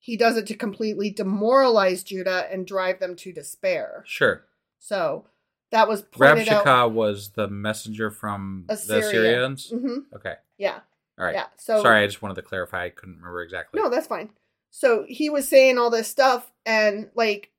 He 0.05 0.19
does 0.19 0.37
it 0.37 0.47
to 0.49 0.55
completely 0.55 1.09
demoralize 1.09 2.03
Judah 2.03 2.47
and 2.53 2.67
drive 2.67 3.01
them 3.01 3.17
to 3.17 3.33
despair. 3.33 4.05
Sure. 4.07 4.45
So 4.79 5.25
that 5.71 5.89
was 5.89 6.03
pointed 6.03 6.47
out. 6.47 6.67
Rabshakeh 6.67 6.93
was 6.93 7.31
the 7.31 7.49
messenger 7.49 8.11
from 8.11 8.65
the 8.69 8.75
Assyria. 8.75 9.01
Assyrians. 9.07 9.71
hmm 9.71 10.01
Okay. 10.15 10.35
Yeah. 10.59 10.81
All 11.19 11.25
right. 11.25 11.35
Yeah. 11.35 11.47
So 11.57 11.81
Sorry, 11.81 12.03
I 12.03 12.07
just 12.07 12.21
wanted 12.21 12.35
to 12.35 12.43
clarify. 12.43 12.85
I 12.85 12.91
couldn't 12.91 13.17
remember 13.17 13.43
exactly. 13.43 13.81
No, 13.81 13.89
that's 13.89 14.07
fine. 14.07 14.29
So 14.71 15.07
he 15.09 15.31
was 15.31 15.49
saying 15.49 15.79
all 15.79 15.89
this 15.89 16.07
stuff, 16.07 16.53
and 16.67 17.09
like 17.15 17.51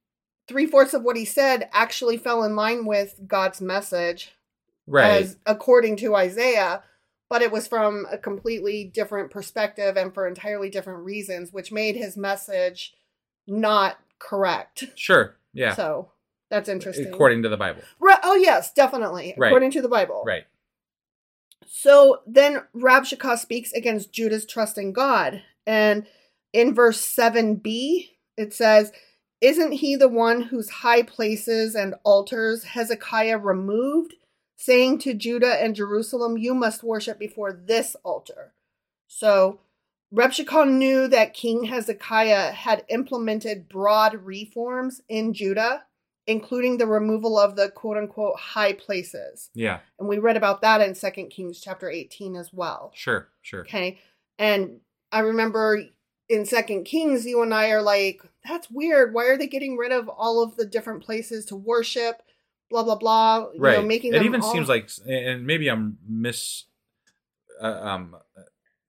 three 0.48 0.68
fourths 0.68 0.94
of 0.94 1.02
what 1.02 1.18
he 1.18 1.26
said 1.26 1.68
actually 1.74 2.18
fell 2.18 2.44
in 2.44 2.56
line 2.56 2.86
with 2.86 3.22
God's 3.26 3.60
message, 3.60 4.36
right. 4.86 5.10
as 5.14 5.38
according 5.48 5.96
to 5.98 6.16
Isaiah, 6.16 6.84
but 7.30 7.42
it 7.42 7.52
was 7.52 7.68
from 7.68 8.06
a 8.12 8.18
completely 8.18 8.84
different 8.84 9.32
perspective 9.32 9.98
and 9.98 10.14
for 10.14 10.28
entirely 10.28 10.70
different 10.70 11.04
reasons, 11.04 11.52
which 11.52 11.72
made 11.72 11.96
his 11.96 12.16
message 12.16 12.94
not 13.48 13.98
correct. 14.20 14.86
sure. 14.96 15.36
Yeah. 15.54 15.76
So 15.76 16.12
that's 16.50 16.70
interesting. 16.70 17.08
According 17.08 17.44
to 17.44 17.50
the 17.50 17.58
Bible. 17.58 17.82
Right, 18.00 18.20
oh 18.24 18.36
yes, 18.36 18.72
definitely. 18.74 19.34
Right. 19.38 19.48
According 19.48 19.72
to 19.72 19.82
the 19.82 19.90
Bible. 19.90 20.24
Right. 20.26 20.46
So 21.66 22.22
then 22.28 22.62
Rabshakeh 22.76 23.38
speaks 23.38 23.72
against 23.74 24.14
Judah's 24.14 24.46
trust 24.46 24.78
in 24.78 24.94
God. 24.94 25.42
And 25.66 26.06
in 26.54 26.76
verse 26.76 27.02
7b, 27.02 28.10
it 28.38 28.54
says, 28.54 28.92
Isn't 29.42 29.74
he 29.74 29.96
the 29.96 30.08
one 30.08 30.42
whose 30.44 30.70
high 30.70 31.02
places 31.02 31.76
and 31.76 31.96
altars 32.04 32.64
Hezekiah 32.64 33.40
removed, 33.40 34.14
saying 34.56 35.00
to 35.00 35.14
Judah 35.14 35.62
and 35.62 35.76
Jerusalem, 35.76 36.38
You 36.38 36.54
must 36.54 36.84
worship 36.84 37.20
before 37.20 37.52
this 37.54 37.96
altar? 38.04 38.54
So 39.08 39.60
Rabshakeh 40.14 40.70
knew 40.70 41.08
that 41.08 41.34
King 41.34 41.66
Hezekiah 41.66 42.52
had 42.52 42.86
implemented 42.90 43.68
broad 43.68 44.16
reforms 44.24 45.02
in 45.10 45.34
Judah, 45.34 45.84
including 46.28 46.78
the 46.78 46.88
removal 46.88 47.38
of 47.38 47.56
the 47.56 47.70
quote 47.70 47.98
unquote 47.98 48.38
high 48.38 48.74
places. 48.74 49.50
Yeah. 49.54 49.80
And 50.00 50.08
we 50.08 50.20
read 50.20 50.38
about 50.38 50.62
that 50.62 50.82
in 50.82 50.96
Second 50.96 51.30
Kings 51.30 51.60
chapter 51.60 51.90
18 51.90 52.36
as 52.36 52.52
well. 52.54 52.92
Sure. 52.96 53.28
Sure. 53.42 53.62
Okay. 53.62 54.00
And 54.38 54.80
I 55.12 55.20
remember 55.20 55.84
in 56.30 56.46
Second 56.46 56.86
Kings, 56.86 57.26
you 57.26 57.42
and 57.42 57.54
I 57.54 57.70
are 57.70 57.82
like, 57.82 58.22
that's 58.48 58.70
weird. 58.70 59.14
Why 59.14 59.26
are 59.26 59.38
they 59.38 59.48
getting 59.48 59.78
rid 59.78 59.92
of 59.92 60.10
all 60.10 60.42
of 60.42 60.56
the 60.56 60.66
different 60.66 61.04
places 61.04 61.46
to 61.46 61.56
worship? 61.56 62.22
Blah 62.70 62.84
blah 62.84 62.96
blah. 62.96 63.50
You 63.54 63.60
Right. 63.60 63.78
know, 63.80 63.86
making 63.86 64.14
it 64.14 64.24
even 64.24 64.42
all- 64.42 64.52
seems 64.52 64.68
like, 64.70 64.90
and 65.08 65.46
maybe 65.46 65.68
I'm 65.70 65.98
mis, 66.08 66.66
uh, 67.62 67.66
um, 67.82 68.16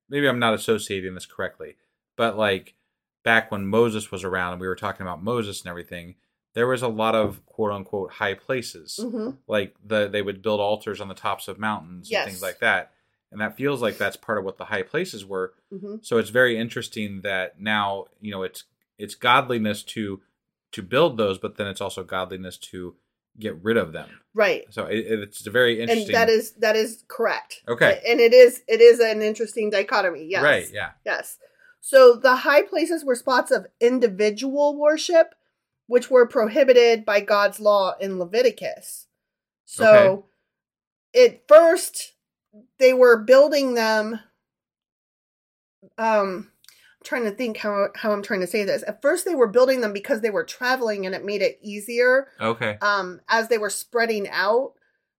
maybe 0.09 0.27
I'm 0.29 0.39
not 0.39 0.55
associating 0.55 1.15
this 1.15 1.27
correctly, 1.27 1.77
but 2.17 2.37
like 2.37 2.75
back 3.23 3.51
when 3.51 3.67
Moses 3.67 4.11
was 4.11 4.25
around 4.25 4.53
and 4.53 4.61
we 4.61 4.67
were 4.69 4.77
talking 4.77 5.03
about 5.03 5.23
Moses 5.23 5.61
and 5.61 5.69
everything, 5.69 6.15
there 6.55 6.67
was 6.67 6.81
a 6.83 6.89
lot 6.89 7.15
of 7.15 7.45
quote 7.45 7.73
unquote 7.73 8.13
high 8.13 8.35
places. 8.35 8.99
Mhm. 9.03 9.39
Like 9.47 9.75
the 9.85 10.09
they 10.09 10.23
would 10.23 10.41
build 10.43 10.61
altars 10.61 11.01
on 11.01 11.09
the 11.09 11.15
tops 11.15 11.49
of 11.49 11.59
mountains 11.59 12.11
Yes. 12.11 12.23
and 12.25 12.33
things 12.33 12.43
like 12.43 12.61
that. 12.61 12.93
And 13.33 13.41
that 13.41 13.57
feels 13.57 13.83
like 13.83 13.99
that's 13.99 14.17
part 14.17 14.39
of 14.39 14.45
what 14.45 14.57
the 14.57 14.67
high 14.67 14.83
places 14.83 15.25
were. 15.27 15.53
Mhm. 15.73 16.03
So 16.05 16.17
it's 16.19 16.31
very 16.31 16.57
interesting 16.57 17.21
that 17.23 17.61
now, 17.61 18.07
you 18.21 18.31
know, 18.31 18.43
it's 18.43 18.65
it's 18.99 19.15
godliness 19.15 19.83
to 19.83 20.23
to 20.73 20.83
build 20.83 21.17
those, 21.19 21.37
but 21.39 21.57
then 21.57 21.67
it's 21.67 21.81
also 21.81 22.03
godliness 22.05 22.57
to 22.59 22.97
get 23.39 23.63
rid 23.63 23.77
of 23.77 23.93
them. 23.93 24.09
right. 24.35 24.65
So 24.71 24.87
it, 24.87 24.99
it's 24.99 25.47
a 25.47 25.51
very 25.51 25.81
interesting. 25.81 26.07
And 26.07 26.15
that 26.15 26.29
is 26.29 26.53
that 26.59 26.77
is 26.77 27.05
correct. 27.09 27.63
Okay. 27.69 28.01
And 28.09 28.21
it 28.21 28.33
is 28.33 28.63
it 28.69 28.81
is 28.81 29.01
an 29.01 29.23
interesting 29.23 29.71
dichotomy. 29.71 30.27
Yes. 30.29 30.43
right. 30.43 30.69
Yeah. 30.73 30.91
Yes. 31.05 31.39
So 31.81 32.15
the 32.15 32.37
high 32.37 32.63
places 32.63 33.05
were 33.05 33.15
spots 33.15 33.51
of 33.51 33.67
individual 33.81 34.77
worship, 34.79 35.35
which 35.87 36.11
were 36.11 36.27
prohibited 36.27 37.05
by 37.05 37.21
God's 37.21 37.61
law 37.61 37.95
in 38.01 38.19
Leviticus. 38.19 39.07
So 39.65 40.27
at 41.17 41.47
first 41.49 42.15
they 42.79 42.93
were 42.93 43.23
building 43.23 43.75
them 43.75 44.21
um 45.99 46.51
trying 47.07 47.25
to 47.25 47.31
think 47.31 47.57
how 47.57 47.89
how 47.95 48.13
I'm 48.13 48.23
trying 48.23 48.41
to 48.41 48.47
say 48.47 48.65
this. 48.65 48.83
At 48.87 49.01
first 49.01 49.25
they 49.25 49.35
were 49.35 49.47
building 49.47 49.81
them 49.81 49.93
because 49.93 50.21
they 50.21 50.31
were 50.31 50.45
traveling 50.45 51.07
and 51.07 51.15
it 51.15 51.25
made 51.25 51.41
it 51.41 51.59
easier 51.63 52.29
Okay. 52.41 52.77
um 52.83 53.21
as 53.29 53.49
they 53.49 53.59
were 53.59 53.71
spreading 53.71 54.29
out 54.29 54.73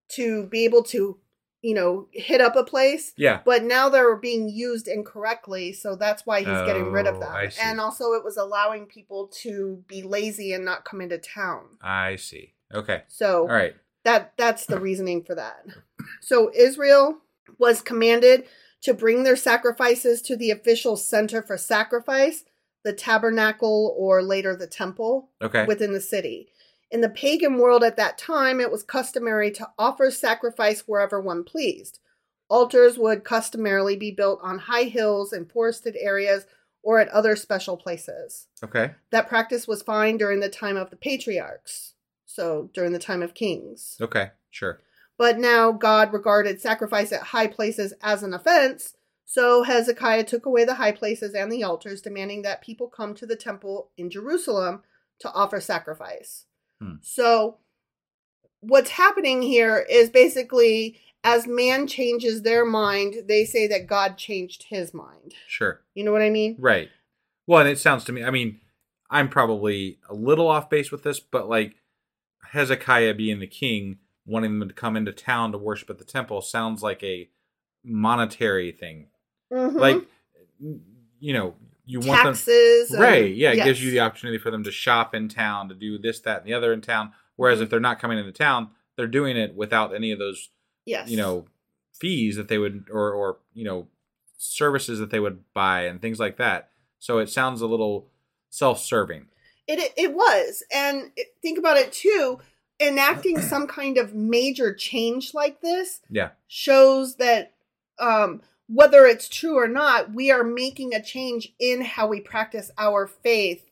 to 0.09 0.45
be 0.47 0.63
able 0.65 0.83
to, 0.83 1.19
you 1.61 1.73
know, 1.73 2.07
hit 2.11 2.41
up 2.41 2.55
a 2.55 2.63
place 2.63 3.13
Yeah. 3.17 3.39
but 3.45 3.63
now 3.63 3.89
they're 3.89 4.15
being 4.15 4.47
used 4.49 4.87
incorrectly 4.87 5.73
so 5.73 5.95
that's 5.95 6.25
why 6.25 6.39
he's 6.39 6.61
getting 6.65 6.91
rid 6.91 7.07
of 7.07 7.15
Oh, 7.15 7.19
them 7.21 7.49
and 7.63 7.79
also 7.81 8.13
it 8.13 8.23
was 8.23 8.37
allowing 8.37 8.85
people 8.85 9.27
to 9.43 9.83
be 9.87 10.03
lazy 10.03 10.53
and 10.53 10.63
not 10.65 10.85
come 10.85 11.01
into 11.01 11.17
town 11.17 11.77
I 11.81 12.17
see. 12.17 12.53
Okay. 12.73 13.03
so 13.07 13.41
All 13.41 13.47
right. 13.47 13.75
that 14.03 14.33
that's 14.37 14.65
the 14.65 14.79
reasoning 14.79 15.23
for 15.23 15.35
that 15.35 15.65
so 16.21 16.51
israel 16.55 17.19
was 17.57 17.81
commanded 17.81 18.45
to 18.87 18.93
bring 18.93 19.23
their 19.23 19.35
sacrifices 19.35 20.21
to 20.21 20.37
the 20.37 20.49
official 20.49 20.95
center 20.95 21.41
for 21.41 21.57
sacrifice 21.57 22.45
the 22.85 22.93
tabernacle 22.93 23.93
or 23.97 24.23
later 24.23 24.55
the 24.55 24.65
temple 24.65 25.29
Okay. 25.41 25.65
within 25.65 25.91
the 25.91 25.99
city 25.99 26.47
in 26.89 27.01
the 27.01 27.09
pagan 27.09 27.57
world 27.57 27.83
at 27.83 27.97
that 27.97 28.17
time 28.17 28.61
it 28.61 28.71
was 28.71 28.83
customary 28.83 29.51
to 29.51 29.67
offer 29.77 30.09
sacrifice 30.09 30.85
wherever 30.87 31.19
one 31.19 31.43
pleased 31.43 31.99
altars 32.47 32.97
would 32.97 33.25
customarily 33.25 33.97
be 33.97 34.09
built 34.09 34.39
on 34.41 34.57
high 34.57 34.83
hills 34.85 35.33
and 35.33 35.51
forested 35.51 35.97
areas 35.99 36.45
or 36.81 36.97
at 36.99 37.09
other 37.09 37.35
special 37.35 37.75
places 37.75 38.47
Okay. 38.63 38.91
that 39.11 39.27
practice 39.27 39.67
was 39.67 39.81
fine 39.81 40.15
during 40.15 40.39
the 40.39 40.47
time 40.47 40.77
of 40.77 40.91
the 40.91 40.95
patriarchs 40.95 41.95
so 42.25 42.69
during 42.73 42.93
the 42.93 42.99
time 42.99 43.21
of 43.21 43.33
kings 43.33 43.97
Okay. 43.99 44.29
Sure. 44.49 44.79
But 45.17 45.37
now 45.37 45.71
God 45.71 46.13
regarded 46.13 46.61
sacrifice 46.61 47.11
at 47.11 47.23
high 47.23 47.47
places 47.47 47.93
as 48.01 48.23
an 48.23 48.33
offense. 48.33 48.95
So 49.25 49.63
Hezekiah 49.63 50.23
took 50.23 50.45
away 50.45 50.63
the 50.63 50.75
high 50.75 50.93
places 50.93 51.33
and 51.33 51.51
the 51.51 51.63
altars, 51.63 52.01
demanding 52.01 52.43
that 52.43 52.61
people 52.61 52.87
come 52.87 53.13
to 53.15 53.25
the 53.25 53.35
temple 53.35 53.89
in 53.97 54.09
Jerusalem 54.09 54.83
to 55.19 55.31
offer 55.33 55.59
sacrifice. 55.59 56.45
Hmm. 56.81 56.95
So 57.01 57.57
what's 58.61 58.91
happening 58.91 59.41
here 59.41 59.85
is 59.89 60.09
basically 60.09 60.99
as 61.23 61.45
man 61.45 61.87
changes 61.87 62.43
their 62.43 62.65
mind, 62.65 63.15
they 63.27 63.43
say 63.43 63.67
that 63.67 63.87
God 63.87 64.17
changed 64.17 64.63
his 64.69 64.93
mind. 64.93 65.33
Sure. 65.47 65.81
You 65.93 66.05
know 66.05 66.11
what 66.11 66.21
I 66.21 66.29
mean? 66.29 66.55
Right. 66.57 66.89
Well, 67.45 67.59
and 67.59 67.69
it 67.69 67.79
sounds 67.79 68.05
to 68.05 68.11
me. 68.11 68.23
I 68.23 68.29
mean, 68.29 68.61
I'm 69.09 69.27
probably 69.27 69.99
a 70.09 70.13
little 70.13 70.47
off 70.47 70.69
base 70.69 70.91
with 70.91 71.03
this, 71.03 71.19
but 71.19 71.49
like 71.49 71.75
Hezekiah 72.51 73.15
being 73.15 73.39
the 73.39 73.47
king, 73.47 73.97
wanting 74.27 74.59
them 74.59 74.67
to 74.67 74.73
come 74.75 74.95
into 74.95 75.11
town 75.11 75.51
to 75.53 75.57
worship 75.57 75.89
at 75.89 75.97
the 75.97 76.03
temple 76.05 76.41
sounds 76.41 76.83
like 76.83 77.01
a 77.03 77.27
monetary 77.83 78.71
thing. 78.71 79.07
Mhm. 79.51 79.73
Like, 79.79 80.03
you 81.19 81.33
know, 81.33 81.55
you 81.85 81.99
want 81.99 82.23
them 82.23 82.33
taxes, 82.33 82.91
and- 82.91 83.01
right? 83.01 83.33
Yeah, 83.33 83.51
it 83.53 83.63
gives 83.63 83.81
you 83.83 83.91
the 83.91 84.01
opportunity 84.01 84.37
for 84.37 84.51
them 84.51 84.63
to 84.65 84.71
shop 84.71 85.15
in 85.15 85.29
town, 85.29 85.69
to 85.69 85.75
do 85.75 85.97
this, 85.97 86.19
that, 86.21 86.39
and 86.39 86.45
the 86.47 86.53
other 86.53 86.73
in 86.73 86.81
town. 86.81 87.13
Whereas 87.37 87.59
Mhm. 87.59 87.63
if 87.63 87.69
they're 87.69 87.79
not 87.79 87.99
coming 87.99 88.17
into 88.19 88.31
town, 88.33 88.71
they're 88.97 89.07
doing 89.07 89.37
it 89.37 89.55
without 89.55 89.95
any 89.95 90.11
of 90.11 90.19
those, 90.19 90.49
yes, 90.85 91.09
you 91.09 91.15
know, 91.17 91.47
fees 91.93 92.35
that 92.35 92.47
they 92.49 92.57
would 92.57 92.89
or 92.91 93.11
or 93.13 93.39
you 93.53 93.63
know 93.63 93.87
services 94.37 94.99
that 94.99 95.09
they 95.09 95.19
would 95.19 95.43
buy 95.53 95.83
and 95.83 96.01
things 96.01 96.19
like 96.19 96.37
that. 96.37 96.71
So 96.99 97.19
it 97.19 97.29
sounds 97.29 97.61
a 97.61 97.67
little 97.67 98.11
self-serving. 98.49 99.27
It 99.67 99.79
it, 99.79 99.93
it 99.97 100.13
was, 100.13 100.63
and 100.73 101.11
think 101.41 101.57
about 101.57 101.77
it 101.77 101.91
too. 101.93 102.39
Enacting 102.79 103.41
some 103.41 103.67
kind 103.67 103.97
of 103.97 104.13
major 104.13 104.73
change 104.73 105.33
like 105.33 105.61
this 105.61 106.01
Yeah. 106.09 106.29
shows 106.47 107.15
that 107.15 107.53
um, 107.99 108.41
whether 108.67 109.05
it's 109.05 109.27
true 109.29 109.57
or 109.57 109.67
not, 109.67 110.13
we 110.13 110.29
are 110.29 110.43
making 110.43 110.93
a 110.93 111.01
change 111.01 111.53
in 111.59 111.81
how 111.81 112.07
we 112.07 112.19
practice 112.19 112.69
our 112.77 113.07
faith, 113.07 113.71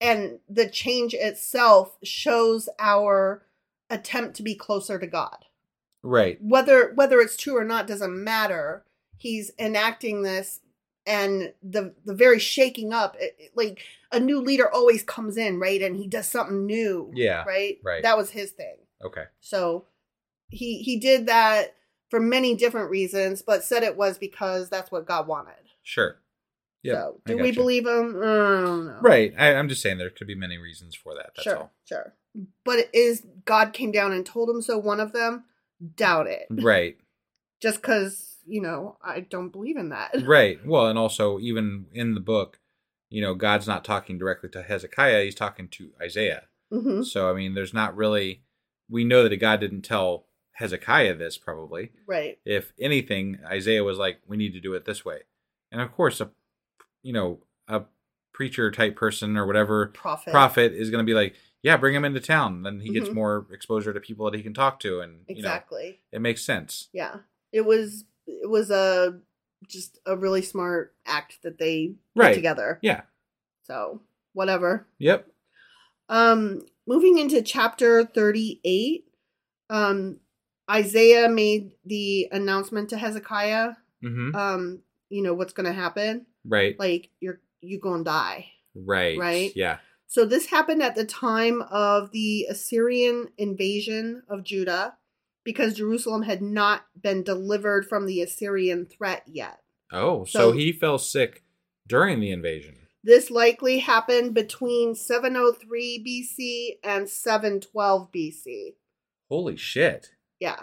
and 0.00 0.40
the 0.48 0.68
change 0.68 1.14
itself 1.14 1.96
shows 2.02 2.68
our 2.78 3.42
attempt 3.88 4.36
to 4.36 4.42
be 4.42 4.54
closer 4.54 4.98
to 4.98 5.06
God. 5.06 5.44
Right. 6.02 6.38
Whether 6.42 6.92
whether 6.94 7.20
it's 7.20 7.36
true 7.36 7.56
or 7.56 7.64
not 7.64 7.86
doesn't 7.86 8.22
matter. 8.24 8.84
He's 9.16 9.52
enacting 9.58 10.22
this, 10.22 10.58
and 11.06 11.52
the 11.62 11.94
the 12.04 12.14
very 12.14 12.38
shaking 12.38 12.92
up, 12.92 13.16
it, 13.18 13.36
it- 13.38 13.52
like 13.56 13.80
a 14.12 14.20
new 14.20 14.40
leader 14.40 14.70
always 14.72 15.02
comes 15.02 15.36
in, 15.36 15.58
right, 15.58 15.80
and 15.82 15.96
he 15.96 16.06
does 16.06 16.28
something 16.28 16.66
new. 16.66 17.10
Yeah, 17.14 17.44
right, 17.44 17.78
right. 17.82 18.02
That 18.02 18.16
was 18.16 18.30
his 18.30 18.50
thing. 18.50 18.76
Okay. 19.04 19.24
So 19.40 19.86
he 20.48 20.78
he 20.82 20.98
did 20.98 21.26
that 21.26 21.74
for 22.10 22.20
many 22.20 22.54
different 22.54 22.90
reasons, 22.90 23.40
but 23.42 23.64
said 23.64 23.82
it 23.82 23.96
was 23.96 24.18
because 24.18 24.68
that's 24.68 24.92
what 24.92 25.06
God 25.06 25.26
wanted. 25.26 25.54
Sure. 25.82 26.18
Yeah. 26.82 26.94
so 26.94 27.20
do 27.26 27.38
we 27.38 27.52
believe 27.52 27.86
him? 27.86 28.16
I 28.20 28.26
don't 28.26 28.86
know. 28.86 28.98
Right. 29.00 29.32
I, 29.38 29.54
I'm 29.54 29.68
just 29.68 29.82
saying 29.82 29.98
there 29.98 30.10
could 30.10 30.26
be 30.26 30.34
many 30.34 30.58
reasons 30.58 30.94
for 30.96 31.14
that. 31.14 31.30
That's 31.36 31.44
sure, 31.44 31.56
all. 31.56 31.72
sure. 31.84 32.12
But 32.64 32.88
is 32.92 33.24
God 33.44 33.72
came 33.72 33.92
down 33.92 34.12
and 34.12 34.26
told 34.26 34.50
him 34.50 34.60
so? 34.62 34.78
One 34.78 34.98
of 35.00 35.12
them, 35.12 35.44
doubt 35.96 36.26
it. 36.26 36.46
Right. 36.50 36.96
Just 37.60 37.80
because 37.80 38.31
you 38.46 38.60
know 38.60 38.96
I 39.02 39.20
don't 39.20 39.50
believe 39.50 39.76
in 39.76 39.90
that. 39.90 40.14
Right. 40.26 40.64
Well, 40.64 40.86
and 40.88 40.98
also 40.98 41.38
even 41.38 41.86
in 41.92 42.14
the 42.14 42.20
book, 42.20 42.58
you 43.10 43.20
know, 43.20 43.34
God's 43.34 43.66
not 43.66 43.84
talking 43.84 44.18
directly 44.18 44.48
to 44.50 44.62
Hezekiah; 44.62 45.24
He's 45.24 45.34
talking 45.34 45.68
to 45.68 45.90
Isaiah. 46.00 46.44
hmm 46.70 47.02
So 47.02 47.30
I 47.30 47.34
mean, 47.34 47.54
there's 47.54 47.74
not 47.74 47.96
really. 47.96 48.42
We 48.88 49.04
know 49.04 49.26
that 49.28 49.36
God 49.36 49.60
didn't 49.60 49.82
tell 49.82 50.26
Hezekiah 50.52 51.14
this 51.16 51.38
probably. 51.38 51.92
Right. 52.06 52.38
If 52.44 52.72
anything, 52.78 53.38
Isaiah 53.46 53.84
was 53.84 53.96
like, 53.98 54.20
"We 54.26 54.36
need 54.36 54.52
to 54.52 54.60
do 54.60 54.74
it 54.74 54.84
this 54.84 55.04
way," 55.04 55.20
and 55.70 55.80
of 55.80 55.92
course, 55.92 56.20
a 56.20 56.30
you 57.02 57.12
know 57.12 57.40
a 57.68 57.82
preacher 58.32 58.70
type 58.70 58.96
person 58.96 59.36
or 59.36 59.46
whatever 59.46 59.88
Prophet. 59.88 60.30
prophet 60.30 60.72
is 60.72 60.90
going 60.90 61.04
to 61.04 61.10
be 61.10 61.14
like, 61.14 61.34
"Yeah, 61.62 61.76
bring 61.76 61.94
him 61.94 62.04
into 62.04 62.20
town." 62.20 62.62
Then 62.62 62.80
he 62.80 62.92
gets 62.92 63.08
Mhm. 63.10 63.14
more 63.14 63.46
exposure 63.52 63.92
to 63.92 64.00
people 64.00 64.30
that 64.30 64.36
he 64.36 64.42
can 64.42 64.54
talk 64.54 64.80
to, 64.80 65.00
and 65.00 65.24
you 65.28 65.36
know, 65.42 65.48
Exactly. 65.48 66.00
it 66.10 66.20
makes 66.20 66.42
sense. 66.42 66.88
Yeah. 66.92 67.20
It 67.52 67.62
was 67.66 68.04
it 68.26 68.48
was 68.48 68.70
a 68.70 69.18
just 69.68 69.98
a 70.06 70.16
really 70.16 70.42
smart 70.42 70.94
act 71.06 71.38
that 71.42 71.58
they 71.58 71.94
Right. 72.16 72.28
put 72.30 72.34
together. 72.34 72.78
Yeah. 72.82 73.02
So 73.62 74.02
whatever. 74.32 74.86
Yep. 74.98 75.28
Um, 76.08 76.66
moving 76.86 77.18
into 77.18 77.42
chapter 77.42 78.04
38, 78.04 79.04
um, 79.70 80.18
Isaiah 80.70 81.28
made 81.28 81.72
the 81.84 82.28
announcement 82.32 82.90
to 82.90 82.96
Hezekiah, 82.98 83.74
hmm 84.02 84.34
um, 84.34 84.80
you 85.08 85.22
know, 85.22 85.34
what's 85.34 85.52
going 85.52 85.66
to 85.66 85.72
happen. 85.72 86.26
right. 86.44 86.78
Like, 86.78 87.10
you're, 87.20 87.40
you 87.60 87.78
going 87.78 88.00
to 88.04 88.10
die. 88.10 88.46
right. 88.74 89.18
right? 89.18 89.52
Yeah. 89.54 89.78
So 90.06 90.24
this 90.26 90.46
happened 90.46 90.82
at 90.82 90.94
the 90.94 91.04
time 91.04 91.62
of 91.70 92.10
the 92.12 92.46
Assyrian 92.50 93.28
invasion 93.38 94.22
of 94.28 94.42
Judah 94.44 94.94
because 95.44 95.74
Jerusalem 95.74 96.22
had 96.22 96.42
not 96.42 96.86
been 97.00 97.22
delivered 97.22 97.86
from 97.88 98.06
the 98.06 98.20
Assyrian 98.22 98.86
threat 98.86 99.22
yet. 99.26 99.60
Oh, 99.92 100.24
so, 100.24 100.38
So- 100.38 100.52
he 100.52 100.72
fell 100.72 100.98
sick 100.98 101.44
during 101.86 102.20
the 102.20 102.30
invasion. 102.30 102.76
This 103.04 103.30
likely 103.32 103.80
happened 103.80 104.32
between 104.32 104.94
703 104.94 105.98
BC 106.06 106.78
and 106.84 107.08
712 107.08 108.12
BC. 108.12 108.76
Holy 109.28 109.56
shit. 109.56 110.12
Yeah. 110.38 110.60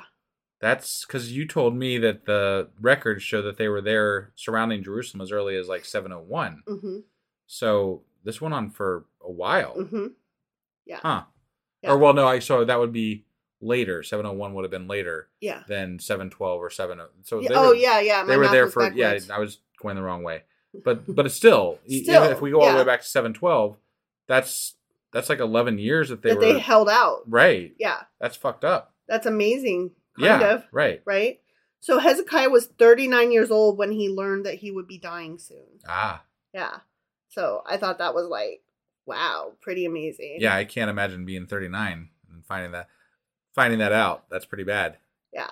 That's 0.61 1.05
because 1.05 1.33
you 1.33 1.45
told 1.45 1.75
me 1.75 1.97
that 1.97 2.25
the 2.25 2.69
records 2.79 3.23
show 3.23 3.41
that 3.41 3.57
they 3.57 3.67
were 3.67 3.81
there 3.81 4.31
surrounding 4.35 4.83
Jerusalem 4.83 5.21
as 5.21 5.31
early 5.33 5.57
as 5.57 5.67
like 5.67 5.83
701. 5.83 6.63
Mm-hmm. 6.67 6.97
So 7.47 8.03
this 8.23 8.39
went 8.39 8.53
on 8.53 8.69
for 8.69 9.05
a 9.21 9.31
while. 9.31 9.75
Mm-hmm. 9.77 10.07
Yeah. 10.85 10.99
Huh. 11.01 11.23
Yeah. 11.81 11.91
Or, 11.91 11.97
well, 11.97 12.13
no, 12.13 12.27
I 12.27 12.39
so 12.39 12.63
that 12.63 12.79
would 12.79 12.93
be 12.93 13.25
later. 13.61 14.03
701 14.03 14.53
would 14.53 14.63
have 14.63 14.71
been 14.71 14.87
later 14.87 15.27
Yeah. 15.41 15.63
than 15.67 15.99
712 15.99 16.61
or 16.61 16.69
70. 16.69 17.03
So 17.23 17.39
Yeah, 17.39 17.49
they 17.49 17.55
oh 17.55 17.67
were, 17.69 17.75
yeah, 17.75 17.99
yeah. 17.99 18.23
They 18.23 18.37
were 18.37 18.47
there 18.47 18.67
for, 18.67 18.81
backwards. 18.89 19.27
yeah, 19.27 19.35
I 19.35 19.39
was 19.39 19.59
going 19.81 19.95
the 19.95 20.01
wrong 20.03 20.23
way. 20.23 20.43
But 20.85 21.13
but 21.15 21.25
it's 21.25 21.33
still, 21.35 21.79
Still, 21.87 22.21
even 22.23 22.31
if 22.31 22.41
we 22.41 22.51
go 22.51 22.61
all 22.61 22.71
the 22.71 22.77
way 22.77 22.83
back 22.83 23.01
to 23.01 23.07
712, 23.07 23.75
that's 24.27 24.75
that's 25.11 25.27
like 25.29 25.39
11 25.39 25.79
years 25.79 26.09
that 26.09 26.21
they 26.21 26.29
that 26.29 26.35
were. 26.37 26.41
they 26.53 26.59
held 26.59 26.87
out. 26.89 27.21
right. 27.27 27.73
Yeah, 27.79 28.01
That's 28.21 28.35
fucked 28.37 28.63
up. 28.63 28.93
that's 29.07 29.25
amazing. 29.25 29.91
Kind 30.19 30.41
yeah. 30.41 30.53
of. 30.53 30.63
Right. 30.71 31.01
right? 31.05 31.39
So 31.79 31.97
Hezekiah 31.97 32.49
was 32.49 32.67
39 32.67 33.31
years 33.31 33.49
old 33.49 33.77
when 33.79 33.91
he 33.91 34.09
learned 34.09 34.45
that 34.45 34.55
he 34.55 34.69
would 34.69 34.85
be 34.87 34.97
dying 34.99 35.39
soon. 35.39 35.79
Ah. 35.87 36.23
Yeah. 36.53 36.79
So 37.29 37.63
I 37.65 37.77
thought 37.77 37.97
that 37.99 38.13
was 38.13 38.27
like, 38.27 38.61
wow, 39.07 39.53
pretty 39.61 39.85
amazing. 39.85 40.37
Yeah, 40.39 40.55
I 40.55 40.65
can't 40.65 40.89
imagine 40.91 41.25
being 41.25 41.47
39 41.47 42.09
and 42.31 42.45
finding 42.45 42.73
that 42.73 42.89
finding 43.59 43.79
that 43.79 43.91
out. 43.91 44.23
That's 44.29 44.45
pretty 44.45 44.63
bad. 44.63 44.97
Yeah. 45.33 45.49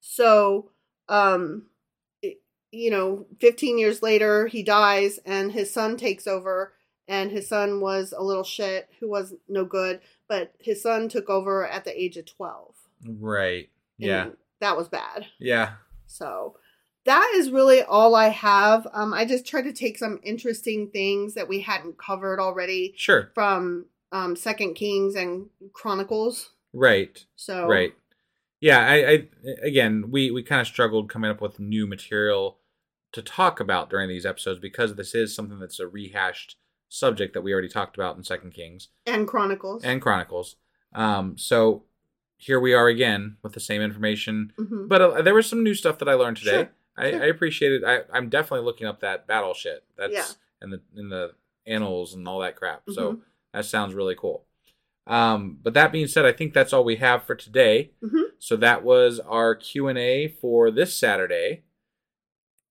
So, 0.00 0.70
um, 1.08 1.66
it- 2.22 2.42
you 2.72 2.90
know, 2.90 3.26
15 3.40 3.78
years 3.78 4.02
later, 4.02 4.46
he 4.48 4.62
dies 4.62 5.18
and 5.24 5.52
his 5.52 5.72
son 5.72 5.96
takes 5.96 6.26
over. 6.26 6.72
And 7.06 7.30
his 7.30 7.46
son 7.48 7.80
was 7.82 8.14
a 8.16 8.22
little 8.22 8.44
shit 8.44 8.88
who 8.98 9.10
was 9.10 9.34
no 9.46 9.66
good, 9.66 10.00
but 10.26 10.54
his 10.58 10.82
son 10.82 11.08
took 11.10 11.28
over 11.28 11.66
at 11.66 11.84
the 11.84 11.92
age 12.02 12.16
of 12.16 12.24
12. 12.24 12.74
Right. 13.06 13.68
Yeah. 13.98 14.30
That 14.60 14.76
was 14.78 14.88
bad. 14.88 15.26
Yeah. 15.38 15.74
So 16.06 16.56
that 17.04 17.30
is 17.36 17.50
really 17.50 17.82
all 17.82 18.14
I 18.14 18.28
have. 18.28 18.86
Um, 18.94 19.12
I 19.12 19.26
just 19.26 19.46
tried 19.46 19.64
to 19.64 19.72
take 19.74 19.98
some 19.98 20.18
interesting 20.22 20.88
things 20.90 21.34
that 21.34 21.46
we 21.46 21.60
hadn't 21.60 21.98
covered 21.98 22.40
already 22.40 22.94
Sure. 22.96 23.30
from 23.34 23.84
um, 24.10 24.34
Second 24.34 24.72
Kings 24.74 25.14
and 25.14 25.50
Chronicles. 25.74 26.52
Right. 26.74 27.24
So 27.36 27.66
Right. 27.66 27.94
Yeah, 28.60 28.78
I, 28.80 28.94
I 28.94 29.28
again, 29.62 30.10
we 30.10 30.30
we 30.30 30.42
kind 30.42 30.60
of 30.60 30.66
struggled 30.66 31.08
coming 31.10 31.30
up 31.30 31.40
with 31.40 31.60
new 31.60 31.86
material 31.86 32.58
to 33.12 33.22
talk 33.22 33.60
about 33.60 33.90
during 33.90 34.08
these 34.08 34.26
episodes 34.26 34.58
because 34.58 34.94
this 34.94 35.14
is 35.14 35.34
something 35.34 35.58
that's 35.60 35.78
a 35.80 35.86
rehashed 35.86 36.56
subject 36.88 37.34
that 37.34 37.42
we 37.42 37.52
already 37.52 37.68
talked 37.68 37.96
about 37.96 38.16
in 38.16 38.24
Second 38.24 38.52
Kings 38.52 38.88
and 39.06 39.28
Chronicles 39.28 39.84
and 39.84 40.00
Chronicles. 40.02 40.56
Um, 40.94 41.36
so 41.36 41.84
here 42.36 42.58
we 42.58 42.72
are 42.72 42.88
again 42.88 43.36
with 43.42 43.52
the 43.52 43.60
same 43.60 43.82
information, 43.82 44.52
Mhm. 44.58 44.88
but 44.88 45.00
uh, 45.02 45.22
there 45.22 45.34
was 45.34 45.46
some 45.46 45.62
new 45.62 45.74
stuff 45.74 45.98
that 45.98 46.08
I 46.08 46.14
learned 46.14 46.38
today. 46.38 46.50
Sure, 46.52 46.70
I, 46.96 47.10
sure. 47.10 47.22
I 47.22 47.26
appreciate 47.26 47.72
it. 47.72 47.84
I, 47.84 48.00
I'm 48.12 48.28
definitely 48.28 48.64
looking 48.64 48.86
up 48.86 49.00
that 49.00 49.26
battle 49.26 49.54
shit. 49.54 49.84
That's 49.96 50.12
Yeah. 50.12 50.26
in 50.62 50.70
the 50.70 50.80
in 50.96 51.08
the 51.10 51.34
annals 51.66 52.14
and 52.14 52.26
all 52.26 52.40
that 52.40 52.56
crap. 52.56 52.82
So 52.90 53.12
Mhm. 53.14 53.20
that 53.52 53.64
sounds 53.66 53.94
really 53.94 54.14
cool. 54.14 54.44
Um, 55.06 55.58
but 55.62 55.74
that 55.74 55.92
being 55.92 56.06
said, 56.06 56.24
I 56.24 56.32
think 56.32 56.54
that's 56.54 56.72
all 56.72 56.84
we 56.84 56.96
have 56.96 57.24
for 57.24 57.34
today. 57.34 57.90
Mhm. 58.02 58.24
So 58.38 58.56
that 58.56 58.82
was 58.82 59.20
our 59.20 59.54
Q 59.54 59.88
and 59.88 59.98
A 59.98 60.28
for 60.28 60.70
this 60.70 60.94
Saturday. 60.96 61.64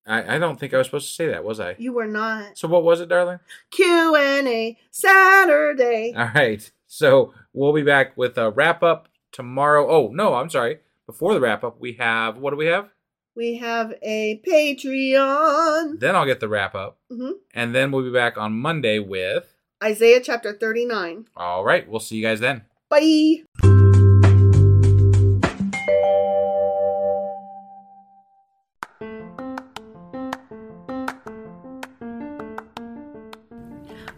I, 0.06 0.36
I 0.36 0.40
don't 0.40 0.60
think 0.60 0.74
I 0.74 0.78
was 0.80 0.88
supposed 0.88 1.08
to 1.08 1.14
say 1.14 1.28
that, 1.28 1.44
was 1.46 1.60
I? 1.60 1.76
You 1.78 1.94
were 1.94 2.08
not 2.08 2.58
So 2.58 2.68
what 2.68 2.84
was 2.84 3.00
it, 3.02 3.08
darling? 3.10 3.40
Q 3.72 4.16
and 4.16 4.48
A 4.48 4.78
Saturday. 4.92 6.14
All 6.18 6.30
right. 6.36 6.70
So 6.88 7.34
we'll 7.54 7.74
be 7.74 7.84
back 7.84 8.18
with 8.18 8.38
a 8.38 8.50
wrap 8.52 8.84
up 8.84 9.08
tomorrow. 9.32 9.88
Oh 9.90 10.10
no, 10.12 10.36
I'm 10.36 10.50
sorry. 10.50 10.80
Before 11.06 11.34
the 11.34 11.40
wrap 11.42 11.64
up, 11.64 11.80
we 11.80 11.94
have 11.94 12.38
what 12.38 12.50
do 12.52 12.58
we 12.58 12.66
have? 12.68 12.90
We 13.36 13.58
have 13.58 13.94
a 14.04 14.42
Patreon. 14.48 16.00
Then 16.00 16.16
I'll 16.16 16.26
get 16.26 16.40
the 16.40 16.48
wrap 16.50 16.76
up, 16.76 16.98
hmm 17.10 17.32
and 17.54 17.74
then 17.74 17.92
we'll 17.92 18.04
be 18.04 18.12
back 18.12 18.38
on 18.38 18.54
Monday 18.54 19.00
with. 19.00 19.53
Isaiah 19.84 20.22
chapter 20.22 20.54
39. 20.54 21.26
All 21.36 21.66
right. 21.66 21.86
We'll 21.90 22.00
see 22.00 22.16
you 22.16 22.24
guys 22.24 22.40
then. 22.40 22.62
Bye. 22.88 23.44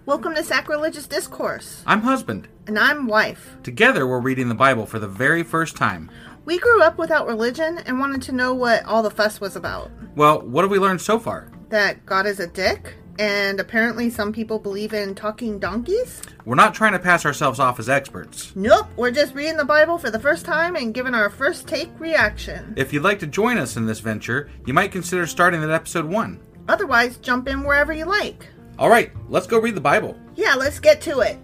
Welcome 0.06 0.36
to 0.36 0.44
Sacrilegious 0.44 1.08
Discourse. 1.08 1.82
I'm 1.88 2.04
husband. 2.04 2.48
And 2.68 2.78
I'm 2.78 3.08
wife. 3.08 3.58
Together, 3.64 4.06
we're 4.06 4.20
reading 4.20 4.50
the 4.50 4.54
Bible 4.54 4.86
for 4.86 5.00
the 5.00 5.08
very 5.08 5.42
first 5.42 5.76
time. 5.76 6.12
We 6.46 6.60
grew 6.60 6.84
up 6.84 7.00
without 7.00 7.26
religion 7.26 7.80
and 7.88 8.00
wanted 8.00 8.22
to 8.24 8.32
know 8.32 8.54
what 8.54 8.86
all 8.86 9.02
the 9.02 9.10
fuss 9.10 9.42
was 9.42 9.56
about. 9.56 9.90
Well, 10.16 10.42
what 10.42 10.62
have 10.62 10.70
we 10.70 10.78
learned 10.78 11.02
so 11.02 11.18
far? 11.18 11.52
That 11.70 12.06
God 12.06 12.28
is 12.28 12.40
a 12.40 12.46
dick, 12.46 12.94
and 13.20 13.60
apparently 13.60 14.10
some 14.10 14.34
people 14.34 14.60
believe 14.60 14.94
in 14.94 15.16
talking 15.16 15.60
donkeys? 15.60 16.22
We're 16.46 16.56
not 16.56 16.74
trying 16.74 16.94
to 16.94 17.00
pass 17.00 17.26
ourselves 17.26 17.60
off 17.60 17.80
as 17.80 17.90
experts. 17.90 18.56
Nope, 18.56 18.88
we're 18.96 19.12
just 19.12 19.34
reading 19.34 19.58
the 19.58 19.66
Bible 19.66 19.98
for 19.98 20.12
the 20.12 20.20
first 20.20 20.46
time 20.46 20.76
and 20.76 20.94
giving 20.94 21.14
our 21.14 21.30
first 21.30 21.68
take 21.68 21.90
reaction. 22.00 22.74
If 22.78 22.94
you'd 22.94 23.04
like 23.04 23.20
to 23.20 23.28
join 23.28 23.58
us 23.58 23.78
in 23.78 23.86
this 23.86 24.00
venture, 24.00 24.50
you 24.66 24.74
might 24.74 24.92
consider 24.92 25.28
starting 25.28 25.64
at 25.64 25.70
episode 25.70 26.06
1. 26.06 26.40
Otherwise, 26.68 27.18
jump 27.18 27.48
in 27.48 27.64
wherever 27.64 27.94
you 27.94 28.06
like. 28.06 28.48
All 28.78 28.90
right, 28.90 29.12
let's 29.30 29.48
go 29.48 29.60
read 29.60 29.76
the 29.76 29.82
Bible. 29.82 30.18
Yeah, 30.36 30.56
let's 30.56 30.80
get 30.80 31.02
to 31.02 31.20
it. 31.22 31.38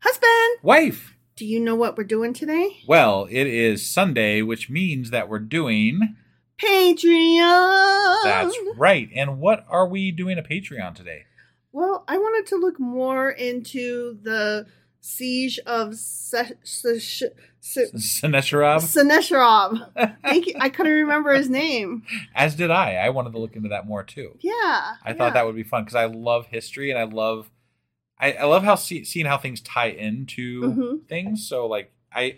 Husband, 0.00 0.58
Wife! 0.62 1.16
do 1.36 1.44
you 1.46 1.60
know 1.60 1.74
what 1.74 1.96
we're 1.96 2.04
doing 2.04 2.32
today? 2.32 2.78
Well, 2.86 3.26
it 3.30 3.46
is 3.46 3.84
Sunday, 3.84 4.42
which 4.42 4.70
means 4.70 5.10
that 5.10 5.28
we're 5.28 5.38
doing. 5.40 6.16
Patreon. 6.62 8.22
That's 8.24 8.56
right. 8.76 9.08
And 9.14 9.40
what 9.40 9.64
are 9.68 9.86
we 9.86 10.10
doing 10.10 10.38
a 10.38 10.42
Patreon 10.42 10.94
today? 10.94 11.24
Well, 11.72 12.04
I 12.06 12.18
wanted 12.18 12.46
to 12.48 12.56
look 12.56 12.78
more 12.78 13.30
into 13.30 14.18
the 14.22 14.66
siege 15.00 15.58
of 15.66 15.94
Se- 15.96 16.52
Se- 16.62 16.98
Se- 16.98 17.30
Se- 17.60 17.86
Sennacherib? 17.96 18.80
Sennacherib. 18.82 19.78
Thank 20.22 20.46
you. 20.46 20.54
I 20.60 20.68
couldn't 20.68 20.92
remember 20.92 21.32
his 21.32 21.48
name. 21.50 22.02
As 22.34 22.54
did 22.54 22.70
I. 22.70 22.94
I 22.96 23.08
wanted 23.10 23.32
to 23.32 23.38
look 23.38 23.56
into 23.56 23.70
that 23.70 23.86
more 23.86 24.02
too. 24.04 24.36
Yeah. 24.40 24.94
I 25.04 25.12
thought 25.14 25.34
that 25.34 25.46
would 25.46 25.56
be 25.56 25.62
fun 25.62 25.82
because 25.84 25.94
I 25.96 26.04
love 26.04 26.46
history 26.46 26.90
and 26.90 26.98
I 26.98 27.04
love, 27.04 27.50
I, 28.18 28.32
I 28.34 28.44
love 28.44 28.62
how 28.64 28.74
see, 28.76 29.02
seeing 29.04 29.26
how 29.26 29.38
things 29.38 29.60
tie 29.60 29.88
into 29.90 30.62
Mhm. 30.62 31.06
things. 31.08 31.48
So 31.48 31.66
like 31.66 31.90
I 32.14 32.36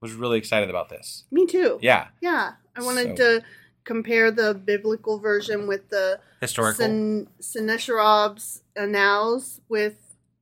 was 0.00 0.12
really 0.12 0.38
excited 0.38 0.70
about 0.70 0.88
this. 0.88 1.24
Me 1.30 1.46
too. 1.46 1.78
Yeah, 1.82 2.08
Yeah. 2.20 2.52
I 2.76 2.82
wanted 2.82 3.16
So- 3.18 3.38
to 3.40 3.44
compare 3.86 4.30
the 4.30 4.52
biblical 4.52 5.18
version 5.18 5.66
with 5.66 5.88
the 5.88 6.20
historical. 6.42 6.76
Sen- 6.84 7.28
Sennacherib's 7.40 8.62
annals 8.76 9.60
with, 9.70 9.94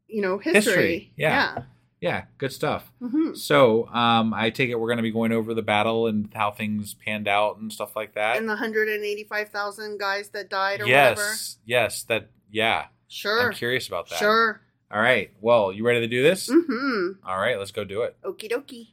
you 0.08 0.20
know, 0.20 0.38
history. 0.38 0.60
History, 0.60 1.12
yeah. 1.16 1.58
yeah, 2.00 2.24
good 2.38 2.52
stuff. 2.52 2.90
Yeah. 3.00 3.08
hmm 3.08 3.34
So 3.34 3.86
um, 3.88 4.34
I 4.34 4.50
take 4.50 4.70
it 4.70 4.74
we're 4.80 4.88
going 4.88 4.96
to 4.96 5.02
be 5.02 5.12
going 5.12 5.30
over 5.30 5.54
the 5.54 5.62
battle 5.62 6.08
and 6.08 6.28
how 6.34 6.50
things 6.50 6.94
panned 6.94 7.28
out 7.28 7.58
and 7.58 7.72
stuff 7.72 7.94
like 7.94 8.14
that. 8.14 8.36
And 8.38 8.46
the 8.48 8.54
185,000 8.54 10.00
guys 10.00 10.30
that 10.30 10.48
died 10.50 10.80
or 10.80 10.84
whatever. 10.84 11.20
yes, 11.20 11.58
yes, 11.64 12.02
that 12.04 12.30
yeah. 12.50 12.86
Sure. 13.06 13.46
I'm 13.48 13.52
curious 13.52 13.86
about 13.86 14.08
that. 14.10 14.18
Sure. 14.18 14.60
All 14.90 15.00
right. 15.00 15.30
Well, 15.40 15.72
you 15.72 15.86
ready 15.86 16.00
to 16.00 16.08
do 16.08 16.22
this? 16.22 16.48
Mm-hmm. 16.48 17.24
All 17.26 17.38
right, 17.38 17.58
let's 17.58 17.70
go 17.70 17.84
do 17.84 18.02
it. 18.02 18.16
Okie 18.24 18.50
dokie. 18.50 18.88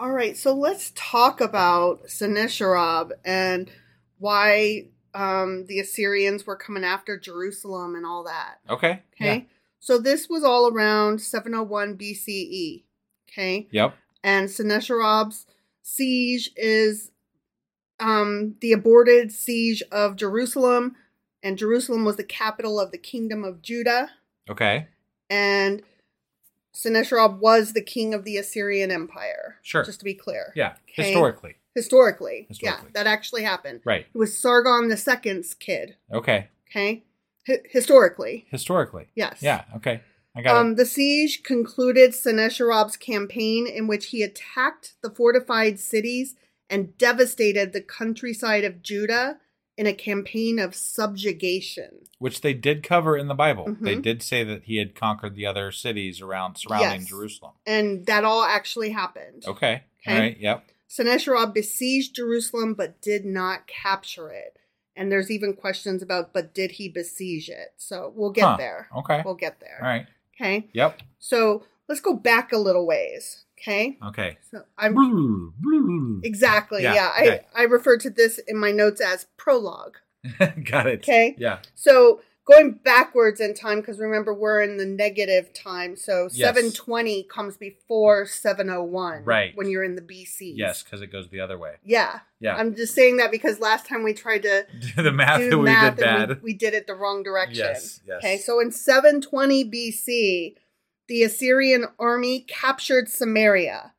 All 0.00 0.10
right, 0.12 0.36
so 0.36 0.54
let's 0.54 0.92
talk 0.94 1.40
about 1.40 2.08
Sennacherib 2.08 3.12
and 3.24 3.70
why 4.18 4.88
um, 5.14 5.66
the 5.66 5.80
Assyrians 5.80 6.46
were 6.46 6.56
coming 6.56 6.84
after 6.84 7.18
Jerusalem 7.18 7.94
and 7.96 8.06
all 8.06 8.24
that. 8.24 8.58
Okay. 8.70 9.02
Okay, 9.20 9.48
so 9.80 9.98
this 9.98 10.28
was 10.28 10.44
all 10.44 10.68
around 10.72 11.20
701 11.20 11.96
BCE. 11.96 12.84
Okay, 13.30 13.68
Yep. 13.72 13.94
and 14.22 14.48
Sennacherib's 14.50 15.46
siege 15.82 16.50
is 16.56 17.10
um, 18.00 18.54
the 18.60 18.72
aborted 18.72 19.32
siege 19.32 19.82
of 19.90 20.14
Jerusalem, 20.16 20.94
and 21.42 21.58
Jerusalem 21.58 22.04
was 22.04 22.16
the 22.16 22.24
capital 22.24 22.78
of 22.78 22.92
the 22.92 22.98
kingdom 22.98 23.42
of 23.44 23.62
Judah, 23.62 24.10
Okay. 24.48 24.86
and 25.28 25.82
Sennacherib 26.78 27.40
was 27.40 27.72
the 27.72 27.82
king 27.82 28.14
of 28.14 28.24
the 28.24 28.36
Assyrian 28.36 28.90
Empire. 28.90 29.56
Sure. 29.62 29.84
just 29.84 29.98
to 29.98 30.04
be 30.04 30.14
clear. 30.14 30.52
Yeah. 30.54 30.74
Okay. 30.92 31.08
Historically. 31.08 31.56
Historically, 31.74 32.46
Historically. 32.48 32.84
yeah, 32.86 32.90
that 32.94 33.06
actually 33.06 33.42
happened. 33.42 33.80
Right. 33.84 34.06
It 34.12 34.18
was 34.18 34.36
Sargon 34.38 34.90
II's 34.90 35.54
kid. 35.54 35.96
Okay. 36.12 36.48
Okay, 36.70 37.04
Hi- 37.46 37.60
historically, 37.70 38.46
Historically. 38.50 39.06
yes. 39.14 39.38
Yeah. 39.40 39.64
Okay. 39.76 40.02
I 40.36 40.42
got 40.42 40.56
Um, 40.56 40.72
it. 40.72 40.76
the 40.76 40.86
siege 40.86 41.42
concluded 41.42 42.14
Sennacherib's 42.14 42.96
campaign 42.96 43.66
in 43.66 43.86
which 43.86 44.06
he 44.06 44.22
attacked 44.22 44.94
the 45.02 45.10
fortified 45.10 45.80
cities 45.80 46.34
and 46.68 46.96
devastated 46.98 47.72
the 47.72 47.80
countryside 47.80 48.64
of 48.64 48.82
Judah 48.82 49.38
in 49.78 49.86
a 49.86 49.94
campaign 49.94 50.58
of 50.58 50.74
subjugation. 50.74 52.00
Which 52.18 52.40
they 52.40 52.52
did 52.52 52.82
cover 52.82 53.16
in 53.16 53.28
the 53.28 53.34
Bible. 53.34 53.66
Mhm. 53.66 53.80
They 53.80 53.94
did 53.94 54.22
say 54.22 54.42
that 54.44 54.64
he 54.64 54.76
had 54.78 54.94
conquered 54.94 55.36
the 55.36 55.46
other 55.46 55.70
cities 55.70 56.20
around 56.20 56.56
surrounding 56.56 57.00
Yes. 57.02 57.08
Jerusalem. 57.08 57.52
And 57.64 58.04
that 58.06 58.24
all 58.24 58.42
actually 58.42 58.90
happened. 58.90 59.44
Okay. 59.46 59.84
Okay. 60.02 60.12
All 60.14 60.18
right. 60.18 60.36
Yep. 60.38 60.64
Sennacherib 60.88 61.54
besieged 61.54 62.14
Jerusalem 62.16 62.74
but 62.74 63.00
did 63.00 63.24
not 63.24 63.66
capture 63.66 64.30
it. 64.30 64.58
And 64.96 65.12
there's 65.12 65.30
even 65.30 65.54
questions 65.54 66.02
about, 66.02 66.32
but 66.32 66.52
did 66.54 66.72
he 66.72 66.88
besiege 66.88 67.48
it? 67.48 67.74
So 67.76 68.12
we'll 68.16 68.32
get 68.32 68.44
Huh. 68.44 68.56
there. 68.56 68.88
Okay. 68.96 69.22
We'll 69.24 69.34
get 69.34 69.60
there. 69.60 69.78
All 69.80 69.86
right. 69.88 70.06
Okay. 70.34 70.68
Yep. 70.72 71.02
So 71.20 71.64
let's 71.88 72.00
go 72.00 72.14
back 72.14 72.52
a 72.52 72.58
little 72.58 72.84
ways. 72.86 73.44
Okay. 73.60 73.98
Okay. 74.08 74.38
So 74.50 74.62
I'm. 74.76 74.94
Exactly. 76.24 76.82
Yeah, 76.82 76.94
Yeah. 76.94 77.12
okay. 77.20 77.40
I, 77.54 77.62
I 77.62 77.64
referred 77.64 78.00
to 78.00 78.10
this 78.10 78.38
in 78.46 78.58
my 78.58 78.70
notes 78.70 79.00
as 79.00 79.26
prologue. 79.36 79.96
got 80.64 80.86
it. 80.86 81.00
Okay. 81.00 81.34
Yeah. 81.38 81.58
So 81.74 82.20
going 82.46 82.72
backwards 82.82 83.40
in 83.40 83.54
time, 83.54 83.80
because 83.80 83.98
remember 83.98 84.32
we're 84.32 84.62
in 84.62 84.78
the 84.78 84.86
negative 84.86 85.52
time. 85.52 85.96
So 85.96 86.28
Yes. 86.32 86.46
720 86.46 87.24
comes 87.24 87.56
before 87.56 88.26
701. 88.26 89.24
Right. 89.24 89.52
When 89.54 89.68
you're 89.70 89.84
in 89.84 89.96
the 89.96 90.02
BC. 90.02 90.52
Yes, 90.56 90.82
because 90.82 91.02
it 91.02 91.08
goes 91.12 91.28
the 91.28 91.40
other 91.40 91.58
way. 91.58 91.74
Yeah. 91.84 92.20
Yeah. 92.40 92.56
I'm 92.56 92.74
just 92.74 92.94
saying 92.94 93.18
that 93.18 93.30
because 93.30 93.60
last 93.60 93.86
time 93.86 94.02
we 94.02 94.14
tried 94.14 94.42
to 94.44 94.66
the 94.96 95.12
math 95.12 95.38
do 95.40 95.50
that 95.50 95.58
we 95.58 95.64
math 95.64 95.96
did 95.96 96.02
bad. 96.04 96.28
we, 96.28 96.34
we 96.42 96.54
did 96.54 96.74
it 96.74 96.86
the 96.86 96.94
wrong 96.94 97.22
direction. 97.22 97.56
Yes, 97.66 98.00
yes. 98.06 98.18
Okay. 98.18 98.38
So 98.38 98.60
in 98.60 98.70
720 98.72 99.64
BC, 99.70 100.54
the 101.08 101.22
Assyrian 101.22 101.86
army 101.98 102.40
captured 102.40 103.08
Samaria, 103.08 103.92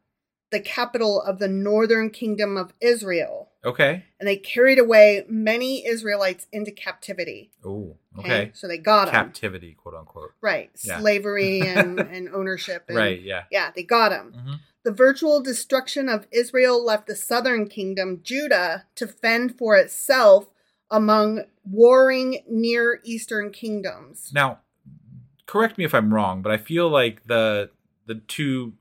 the 0.51 0.59
capital 0.59 1.21
of 1.21 1.39
the 1.39 1.47
northern 1.47 2.09
kingdom 2.09 2.55
of 2.57 2.73
Israel. 2.81 3.47
Okay. 3.65 4.05
and 4.21 4.27
they 4.29 4.37
carried 4.37 4.79
away 4.79 5.25
many 5.27 5.85
Israelites 5.85 6.47
into 6.53 6.71
captivity. 6.71 7.51
Oh. 7.65 7.97
Okay. 8.17 8.51
So 8.53 8.69
they 8.69 8.77
got 8.77 9.05
them. 9.05 9.13
Captivity, 9.13 9.73
quote 9.73 9.95
unquote. 9.95 10.31
right. 10.39 10.71
Yeah. 10.81 10.99
Slavery 10.99 11.59
and, 11.61 11.99
and 12.15 12.29
ownership. 12.29 12.85
And, 12.87 12.97
Right. 12.97 13.21
Yeah. 13.21 13.43
Yeah, 13.51 13.71
they 13.75 13.83
got 13.83 14.09
them. 14.09 14.33
Mhm. 14.37 14.59
The 14.85 14.93
virtual 14.93 15.41
destruction 15.41 16.07
of 16.07 16.25
Israel 16.31 16.81
left 16.83 17.07
the 17.07 17.15
southern 17.17 17.67
kingdom, 17.67 18.21
Judah, 18.23 18.85
to 18.95 19.07
fend 19.07 19.57
for 19.57 19.75
itself 19.75 20.47
among 20.89 21.43
warring 21.69 22.39
Near 22.49 23.01
Eastern 23.03 23.51
kingdoms. 23.51 24.31
Now, 24.33 24.59
correct 25.49 25.77
me 25.77 25.83
if 25.85 25.93
I'm 25.95 26.13
wrong, 26.13 26.41
but 26.43 26.51
I 26.51 26.57
feel 26.57 26.87
like 26.89 27.25
the 27.27 27.71
the 28.05 28.15
two 28.15 28.73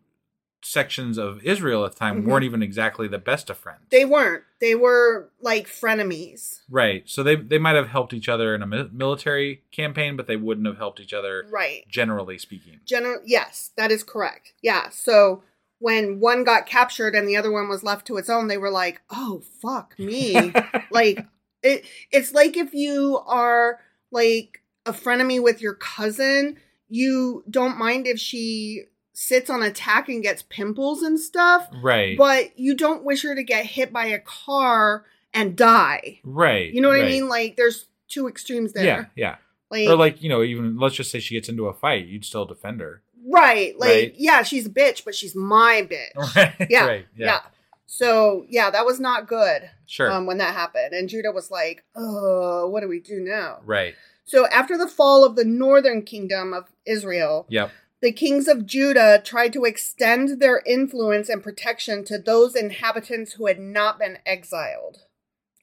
sections 0.62 1.19
of 1.19 1.43
Israel 1.45 1.85
at 1.85 1.93
the 1.93 1.99
time 1.99 2.23
Mhm. 2.23 2.27
weren't 2.27 2.45
even 2.45 2.62
exactly 2.62 3.07
the 3.07 3.19
best 3.19 3.49
of 3.49 3.57
friends. 3.57 3.82
They 3.90 4.05
weren't. 4.05 4.43
They 4.61 4.74
were 4.74 5.31
like 5.40 5.66
frenemies. 5.69 6.61
right. 6.69 7.03
So 7.09 7.23
they 7.23 7.36
they 7.36 7.59
might 7.59 7.77
have 7.77 7.89
helped 7.89 8.12
each 8.12 8.28
other 8.28 8.55
in 8.55 8.62
a 8.62 8.66
mi- 8.66 8.90
military 8.93 9.62
campaign, 9.70 10.16
but 10.16 10.27
they 10.27 10.36
wouldn't 10.36 10.66
have 10.66 10.77
helped 10.78 11.01
each 11.01 11.12
other 11.15 11.47
Right. 11.49 11.86
generally 11.89 12.39
speaking. 12.39 12.81
General, 12.85 13.20
yes, 13.24 13.70
that 13.77 13.90
is 13.93 14.03
correct. 14.03 14.53
Yeah. 14.62 14.89
So 14.90 15.43
when 15.78 16.19
one 16.19 16.43
got 16.43 16.66
captured 16.66 17.15
and 17.15 17.28
the 17.28 17.36
other 17.36 17.53
one 17.53 17.69
was 17.69 17.85
left 17.85 18.07
to 18.09 18.16
its 18.16 18.28
own, 18.28 18.49
they 18.49 18.59
were 18.59 18.70
like, 18.70 19.01
"Oh 19.11 19.43
fuck 19.62 19.97
me!" 19.99 20.53
like 20.90 21.24
it. 21.62 21.85
It's 22.11 22.32
like 22.32 22.57
if 22.57 22.74
you 22.74 23.19
are 23.27 23.78
like 24.11 24.62
a 24.89 24.93
frenemy 24.93 25.43
with 25.43 25.60
your 25.60 25.74
cousin, 25.74 26.56
you 26.89 27.44
don't 27.51 27.78
mind 27.78 28.06
if 28.06 28.19
she 28.19 28.85
sits 29.12 29.51
on 29.51 29.62
attack 29.62 30.09
and 30.09 30.23
gets 30.23 30.43
pimples 30.43 31.02
and 31.02 31.19
stuff, 31.19 31.69
Right. 31.82 32.16
but 32.16 32.59
you 32.59 32.74
don't 32.77 33.02
wish 33.05 33.23
her 33.24 33.35
to 33.35 33.43
get 33.43 33.66
hit 33.66 33.93
by 33.93 34.06
a 34.06 34.19
car 34.20 35.05
and 35.35 35.56
die. 35.56 36.20
right. 36.24 36.73
You 36.73 36.81
know 36.81 36.89
what 36.89 37.01
I 37.01 37.05
mean? 37.05 37.28
Like 37.28 37.56
there's 37.56 37.86
two 38.09 38.28
extremes 38.28 38.73
there. 38.73 38.85
Yeah. 38.85 39.05
Yeah. 39.16 39.36
Like, 39.70 39.89
or 39.89 39.97
like 39.97 40.23
you 40.23 40.28
know 40.31 40.43
even 40.43 40.78
let's 40.78 40.94
just 40.94 41.10
say 41.10 41.20
she 41.20 41.35
gets 41.35 41.48
into 41.51 41.66
a 41.66 41.74
fight, 41.74 42.06
you'd 42.06 42.24
still 42.24 42.47
defend 42.47 42.81
her. 42.81 43.02
right. 43.31 43.78
Like 43.78 43.89
Right. 43.90 44.15
yeah, 44.16 44.43
she's 44.43 44.66
a 44.66 44.70
bitch, 44.70 45.05
but 45.05 45.15
she's 45.15 45.35
my 45.36 45.86
bitch. 45.90 46.15
Right. 46.36 46.66
Yeah, 46.70 46.86
Right. 46.86 47.06
yeah. 47.16 47.27
Yeah. 47.27 47.40
So 47.86 48.47
yeah, 48.48 48.70
that 48.70 48.86
was 48.86 49.01
not 49.01 49.27
good. 49.28 49.69
Sure. 49.86 50.10
Um, 50.10 50.27
when 50.27 50.39
that 50.39 50.55
happened, 50.55 50.93
and 50.94 51.09
Judah 51.09 51.32
was 51.32 51.51
like, 51.51 51.85
"Oh, 51.97 52.69
what 52.69 52.81
do 52.82 52.89
we 52.89 53.01
do 53.01 53.20
now?" 53.20 53.60
right. 53.65 53.94
So 54.29 54.47
after 54.49 54.77
the 54.77 54.89
fall 54.89 55.25
of 55.25 55.37
the 55.37 55.45
northern 55.45 56.03
kingdom 56.03 56.53
of 56.53 56.71
Israel, 56.87 57.47
Yep. 57.49 57.71
The 58.01 58.13
kings 58.13 58.47
of 58.47 58.65
Judah 58.65 59.21
tried 59.25 59.53
to 59.55 59.65
extend 59.65 60.41
their 60.41 60.63
influence 60.65 61.29
and 61.29 61.43
protection 61.43 62.05
to 62.05 62.17
those 62.19 62.55
inhabitants 62.55 63.33
who 63.33 63.47
had 63.47 63.59
not 63.59 63.99
been 63.99 64.19
exiled. 64.25 64.99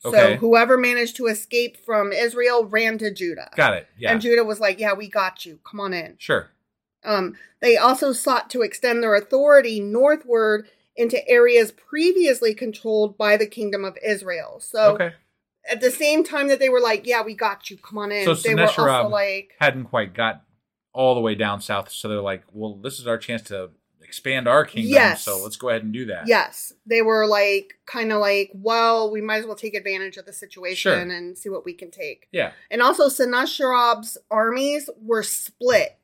So 0.01 0.09
Okay. 0.09 0.35
whoever 0.35 0.77
managed 0.77 1.15
to 1.15 1.27
escape 1.27 1.77
from 1.77 2.11
Israel 2.11 2.65
ran 2.65 2.97
to 2.97 3.09
Judah. 3.09 3.51
Got 3.55 3.73
it. 3.75 3.87
Yeah. 3.97 4.11
And 4.11 4.21
Judah 4.21 4.43
was 4.43 4.59
like, 4.59 4.79
"Yeah, 4.79 4.93
we 4.93 5.07
got 5.07 5.45
you. 5.45 5.59
Come 5.63 5.79
on 5.79 5.93
in." 5.93 6.15
sure. 6.19 6.51
Um, 7.03 7.37
they 7.61 7.77
also 7.77 8.11
sought 8.11 8.49
to 8.49 8.63
extend 8.63 9.01
their 9.01 9.15
authority 9.15 9.79
northward 9.79 10.67
into 10.95 11.25
areas 11.27 11.71
previously 11.71 12.53
controlled 12.53 13.17
by 13.17 13.37
the 13.37 13.45
kingdom 13.45 13.85
of 13.85 13.97
Israel. 14.03 14.59
So 14.59 14.95
okay. 14.95 15.13
At 15.69 15.81
the 15.81 15.91
same 15.91 16.23
time 16.23 16.47
that 16.47 16.59
they 16.59 16.69
were 16.69 16.79
like, 16.81 17.05
"Yeah, 17.05 17.23
we 17.23 17.33
got 17.33 17.69
you. 17.69 17.77
Come 17.77 17.97
on 17.97 18.11
in," 18.11 18.25
So 18.25 18.33
they 18.35 18.55
were 18.55 18.63
also 18.63 19.07
like, 19.07 19.53
hadn't 19.59 19.85
quite 19.85 20.13
got 20.13 20.43
all 20.93 21.15
the 21.15 21.21
way 21.21 21.35
down 21.35 21.61
south, 21.61 21.91
so 21.91 22.07
they're 22.07 22.21
like, 22.21 22.43
"Well, 22.53 22.75
this 22.75 22.99
is 22.99 23.07
our 23.07 23.17
chance 23.17 23.41
to 23.43 23.71
expand 24.01 24.47
our 24.47 24.63
kingdom. 24.65 24.93
Yes. 24.93 25.23
So 25.23 25.41
let's 25.43 25.55
go 25.57 25.69
ahead 25.69 25.83
and 25.83 25.91
do 25.91 26.05
that." 26.05 26.27
Yes, 26.27 26.73
they 26.85 27.01
were 27.01 27.25
like 27.27 27.75
kind 27.85 28.11
of 28.11 28.19
like, 28.19 28.51
well, 28.53 29.11
we 29.11 29.21
might 29.21 29.37
as 29.37 29.45
well 29.45 29.55
take 29.55 29.73
advantage 29.75 30.17
of 30.17 30.25
the 30.25 30.33
situation 30.33 30.91
Sure. 30.91 30.99
and 30.99 31.37
see 31.37 31.49
what 31.49 31.65
we 31.65 31.73
can 31.73 31.91
take. 31.91 32.27
Yeah. 32.31 32.51
And 32.71 32.81
also, 32.81 33.09
Sennacherib's 33.09 34.17
armies 34.31 34.89
were 35.01 35.23
split. 35.23 35.97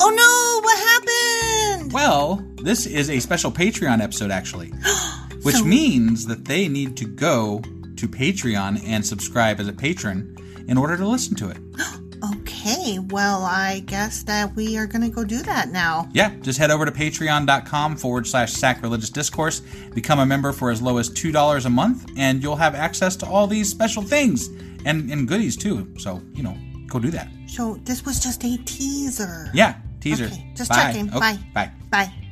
Oh 0.00 0.10
no, 0.10 0.60
what 0.62 0.78
happened? 0.78 1.92
Well, 1.92 2.44
this 2.62 2.86
is 2.86 3.10
a 3.10 3.20
special 3.20 3.50
Patreon 3.50 4.00
episode, 4.02 4.30
actually, 4.30 4.68
which 5.42 5.56
So- 5.56 5.64
means 5.64 6.26
that 6.26 6.44
they 6.44 6.68
need 6.68 6.96
to 6.98 7.04
go 7.06 7.60
to 7.96 8.08
Patreon 8.08 8.82
and 8.86 9.04
subscribe 9.04 9.58
as 9.60 9.68
a 9.68 9.72
patron 9.72 10.36
in 10.68 10.76
order 10.78 10.96
to 10.96 11.06
listen 11.06 11.34
to 11.36 11.48
it. 11.50 11.58
Okay, 12.32 12.98
well, 12.98 13.44
I 13.44 13.78
guess 13.86 14.24
that 14.24 14.56
we 14.56 14.76
are 14.76 14.88
gonna 14.88 15.08
go 15.08 15.22
do 15.22 15.40
that 15.42 15.68
now. 15.70 16.08
Yeah, 16.12 16.34
just 16.40 16.58
head 16.58 16.72
over 16.72 16.84
to 16.84 16.90
patreon.com 16.90 17.96
forward 17.96 18.26
slash 18.26 18.52
sacrilegious 18.54 19.08
discourse, 19.10 19.60
become 19.94 20.18
a 20.18 20.26
member 20.26 20.50
for 20.52 20.72
as 20.72 20.82
low 20.82 20.98
as 20.98 21.08
$2 21.08 21.64
a 21.64 21.70
month, 21.70 22.10
and 22.16 22.42
you'll 22.42 22.56
have 22.56 22.74
access 22.74 23.14
to 23.16 23.26
all 23.26 23.46
these 23.46 23.68
special 23.70 24.02
things 24.02 24.48
and, 24.84 25.08
and 25.12 25.28
goodies 25.28 25.56
too. 25.56 25.94
So, 25.96 26.20
you 26.34 26.42
know, 26.42 26.56
go 26.88 26.98
do 26.98 27.12
that. 27.12 27.28
So 27.46 27.78
this 27.84 28.04
was 28.04 28.18
just 28.18 28.42
a 28.42 28.56
teaser. 28.64 29.48
Yeah, 29.54 29.76
teaser. 30.00 30.24
Okay, 30.24 30.52
just 30.56 30.70
Bye. 30.70 30.76
checking. 30.76 31.08
Okay, 31.10 31.20
Bye. 31.20 31.38
Bye. 31.54 31.72
Bye. 31.90 32.27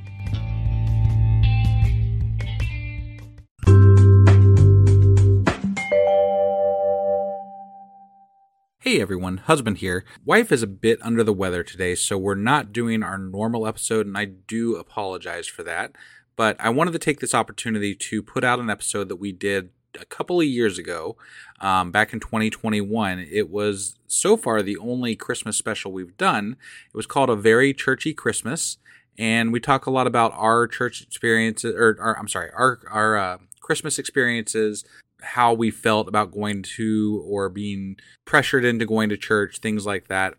Hey 8.87 9.01
everyone, 9.01 9.39
husband 9.39 9.79
here. 9.79 10.05
Wife 10.25 10.53
is 10.53 10.63
a 10.63 10.69
bit 10.69 11.01
under 11.03 11.25
the 11.25 11.33
weather 11.33 11.65
today, 11.65 11.97
so 11.97 12.17
we're 12.17 12.37
not 12.37 12.73
doing 12.73 13.03
our 13.03 13.19
normal 13.19 13.67
episode, 13.67 14.07
and 14.07 14.17
I 14.17 14.27
do 14.27 14.77
apologize 14.77 15.49
for 15.49 15.65
that. 15.65 15.91
But 16.37 16.57
I 16.61 16.69
wanted 16.69 16.93
to 16.93 17.01
take 17.01 17.19
this 17.19 17.35
opportunity 17.35 17.97
to 17.97 18.23
put 18.23 18.45
out 18.45 18.61
an 18.61 18.71
episode 18.71 19.09
that 19.09 19.17
we 19.17 19.33
did 19.33 19.71
a 20.01 20.05
couple 20.05 20.41
of 20.41 20.47
years 20.47 20.79
ago, 20.79 21.17
um, 21.61 21.91
back 21.91 22.13
in 22.13 22.21
2021. 22.21 23.27
It 23.29 23.51
was 23.51 23.97
so 24.07 24.37
far 24.37 24.63
the 24.63 24.79
only 24.79 25.17
Christmas 25.17 25.57
special 25.57 25.91
we've 25.91 26.17
done. 26.17 26.55
It 26.87 26.97
was 26.97 27.07
called 27.07 27.29
A 27.29 27.35
Very 27.35 27.75
Churchy 27.75 28.15
Christmas, 28.15 28.79
and 29.19 29.53
we 29.53 29.59
talk 29.59 29.87
a 29.87 29.91
lot 29.91 30.07
about 30.07 30.33
our 30.37 30.69
church 30.69 31.03
experiences, 31.03 31.75
or, 31.77 32.17
I'm 32.17 32.29
sorry, 32.29 32.51
our 32.57 32.79
our 32.89 33.17
uh, 33.17 33.39
Christmas 33.59 33.99
experiences, 33.99 34.85
how 35.21 35.53
we 35.53 35.71
felt 35.71 36.09
about 36.09 36.33
going 36.33 36.63
to 36.63 37.23
or 37.27 37.49
being 37.49 37.97
pressured 38.25 38.65
into 38.65 38.87
going 38.87 39.09
to 39.09 39.17
church, 39.17 39.59
things 39.59 39.87
like 39.87 40.09
that. 40.09 40.35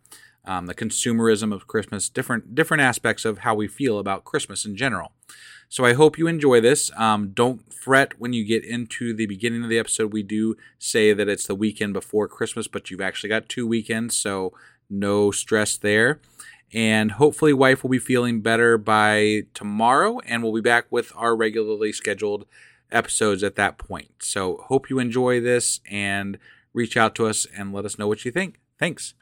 Um, 0.45 0.65
the 0.67 0.75
consumerism 0.75 1.53
of 1.53 1.67
Christmas, 1.67 2.07
different 2.07 2.55
different 2.55 2.81
aspects 2.81 3.25
of 3.25 3.39
how 3.39 3.53
we 3.53 3.67
feel 3.67 3.99
about 3.99 4.23
Christmas 4.23 4.65
in 4.65 4.77
general. 4.77 5.11
So 5.69 5.83
I 5.83 5.93
hope 5.93 6.17
you 6.17 6.27
enjoy 6.27 6.61
this. 6.61 6.89
Um, 6.95 7.31
don't 7.31 7.73
fret 7.73 8.17
when 8.19 8.31
you 8.31 8.45
get 8.45 8.63
into 8.63 9.13
the 9.13 9.25
beginning 9.25 9.63
of 9.63 9.69
the 9.69 9.79
episode. 9.79 10.13
We 10.13 10.23
do 10.23 10.55
say 10.79 11.11
that 11.11 11.27
it's 11.27 11.47
the 11.47 11.55
weekend 11.55 11.91
before 11.91 12.29
Christmas, 12.29 12.67
but 12.69 12.89
you've 12.89 13.01
actually 13.01 13.29
got 13.29 13.49
two 13.49 13.67
weekends, 13.67 14.15
so 14.15 14.53
no 14.89 15.31
stress 15.31 15.75
there. 15.75 16.21
And 16.73 17.13
hopefully, 17.13 17.53
wife 17.53 17.83
will 17.83 17.89
be 17.89 17.99
feeling 17.99 18.41
better 18.41 18.77
by 18.77 19.43
tomorrow, 19.53 20.19
and 20.25 20.43
we'll 20.43 20.53
be 20.53 20.61
back 20.61 20.85
with 20.89 21.11
our 21.15 21.35
regularly 21.35 21.91
scheduled 21.93 22.45
episodes 22.91 23.43
at 23.43 23.55
that 23.55 23.77
point. 23.77 24.11
So, 24.19 24.57
hope 24.67 24.89
you 24.89 24.99
enjoy 24.99 25.39
this 25.41 25.79
and 25.89 26.37
reach 26.73 26.95
out 26.97 27.15
to 27.15 27.25
us 27.25 27.45
and 27.55 27.73
let 27.73 27.85
us 27.85 27.97
know 27.97 28.07
what 28.07 28.25
you 28.25 28.31
think. 28.31 28.59
Thanks. 28.79 29.13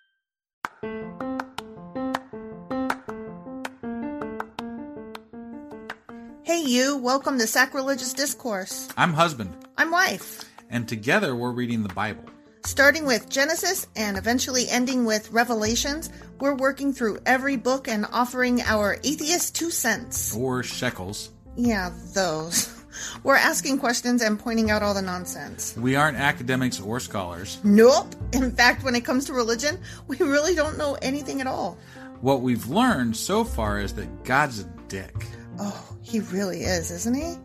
Hey, 6.44 6.62
you. 6.64 6.98
Welcome 6.98 7.40
to 7.40 7.48
Sacrilegious 7.48 8.14
Discourse. 8.14 8.88
I'm 8.96 9.14
husband, 9.14 9.56
I'm 9.78 9.90
wife. 9.92 10.44
and 10.70 10.88
together 10.88 11.36
we're 11.36 11.52
reading 11.52 11.82
the 11.84 11.94
Bible. 11.94 12.24
Starting 12.66 13.06
with 13.06 13.30
Genesis 13.30 13.88
and 13.96 14.18
eventually 14.18 14.68
ending 14.70 15.06
with 15.06 15.32
Revelations, 15.32 16.10
we're 16.40 16.56
working 16.56 16.94
through 16.94 17.20
every 17.26 17.58
book 17.58 17.88
and 17.88 18.06
offering 18.12 18.62
our 18.62 18.98
atheist 19.04 19.56
two 19.56 19.70
cents. 19.72 20.36
Or 20.36 20.64
shekels. 20.64 21.32
Yeah, 21.56 21.92
those. 22.14 22.72
We're 23.24 23.36
asking 23.36 23.80
questions 23.80 24.22
and 24.22 24.40
pointing 24.40 24.72
out 24.72 24.84
all 24.84 24.94
the 24.94 25.02
nonsense. 25.02 25.76
We 25.78 25.96
aren't 25.96 26.18
academics 26.18 26.80
or 26.80 27.00
scholars. 27.00 27.60
Nope. 27.64 28.16
In 28.34 28.52
fact, 28.52 28.84
when 28.84 28.96
it 28.96 29.02
comes 29.02 29.26
to 29.26 29.34
religion, 29.34 29.80
we 30.08 30.18
really 30.18 30.56
don't 30.56 30.78
know 30.78 30.98
anything 31.02 31.42
at 31.42 31.48
all. 31.48 31.78
What 32.22 32.42
we've 32.42 32.68
learned 32.68 33.16
so 33.16 33.44
far 33.44 33.80
is 33.80 33.94
that 33.94 34.24
God's 34.24 34.62
a 34.62 34.64
dick. 34.88 35.14
Oh, 35.60 35.98
he 36.02 36.20
really 36.20 36.62
is, 36.62 36.92
isn't 36.92 37.16
he? 37.16 37.36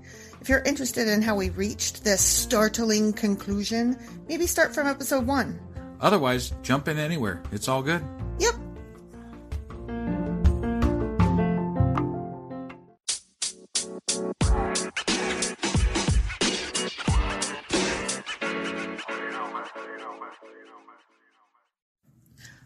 If 0.41 0.49
you're 0.49 0.63
interested 0.63 1.07
in 1.07 1.23
how 1.23 1.37
we 1.37 1.51
reached 1.51 2.03
this 2.03 2.23
startling 2.23 3.13
conclusion, 3.13 3.99
maybe 4.29 4.47
start 4.47 4.75
from 4.75 4.87
episode 4.87 5.27
one. 5.27 5.61
Otherwise, 6.01 6.55
jump 6.63 6.89
in 6.89 6.99
anywhere. 6.99 7.43
It's 7.53 7.69
all 7.69 7.83
good. 7.83 8.03
Yep. 8.39 8.55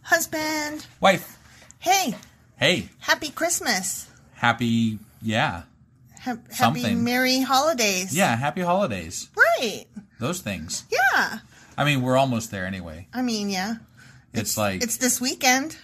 Husband, 0.05 0.87
Wife. 1.01 1.39
hey, 1.79 2.15
Hey. 2.57 2.89
happy 3.01 3.31
Christmas. 3.31 4.07
Happy, 4.35 4.99
yeah. 5.23 5.63
Ha- 6.23 6.37
happy 6.51 6.55
Something. 6.55 7.05
Merry 7.05 7.41
Holidays. 7.41 8.15
Yeah, 8.15 8.37
happy 8.37 8.61
holidays. 8.63 9.29
Right. 9.37 9.87
Those 10.21 10.41
things. 10.41 10.85
Yeah. 10.91 11.39
I 11.77 11.85
mean, 11.85 12.03
we're 12.03 12.17
almost 12.17 12.51
there 12.51 12.67
anyway. 12.67 13.09
I 13.13 13.23
mean, 13.23 13.51
yeah. 13.51 13.77
It's, 14.33 14.57
like, 14.57 14.83
It's 14.83 14.97
this 14.99 15.21
weekend, 15.21 15.77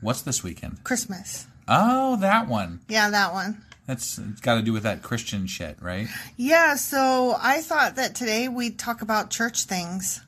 what's 0.00 0.22
this 0.22 0.42
weekend? 0.42 0.82
Christmas. 0.84 1.46
Oh, 1.68 2.16
that 2.16 2.48
one. 2.48 2.80
Yeah, 2.88 3.10
that 3.10 3.32
one. 3.32 3.62
That's 3.86 4.18
it's 4.18 4.40
got 4.40 4.56
to 4.56 4.62
do 4.62 4.72
with 4.72 4.82
that 4.84 5.02
Christian 5.02 5.46
shit, 5.46 5.76
right? 5.80 6.08
Yeah, 6.36 6.74
so 6.76 7.36
I 7.40 7.60
thought 7.60 7.96
that 7.96 8.14
today 8.14 8.48
we'd 8.48 8.78
talk 8.78 9.02
about 9.02 9.30
church 9.30 9.64
things 9.64 10.20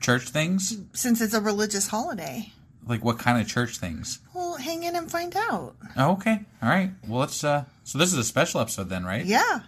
Church 0.00 0.28
things? 0.30 0.76
since 0.94 1.20
it's 1.20 1.34
a 1.34 1.40
religious 1.40 1.88
holiday. 1.88 2.50
Like 2.86 3.02
what 3.04 3.18
kind 3.18 3.40
of 3.40 3.46
church 3.48 3.78
things? 3.78 4.18
Well, 4.34 4.56
hang 4.56 4.82
in 4.82 4.94
and 4.96 5.10
find 5.10 5.34
out. 5.36 5.74
Oh, 5.96 6.12
okay. 6.12 6.40
All 6.62 6.68
right. 6.68 6.90
Well, 7.08 7.20
let's 7.20 7.42
uh 7.42 7.64
so 7.84 7.98
this 7.98 8.12
is 8.12 8.18
a 8.18 8.24
special 8.24 8.60
episode 8.60 8.88
then, 8.88 9.04
right? 9.04 9.24
Yeah, 9.24 9.60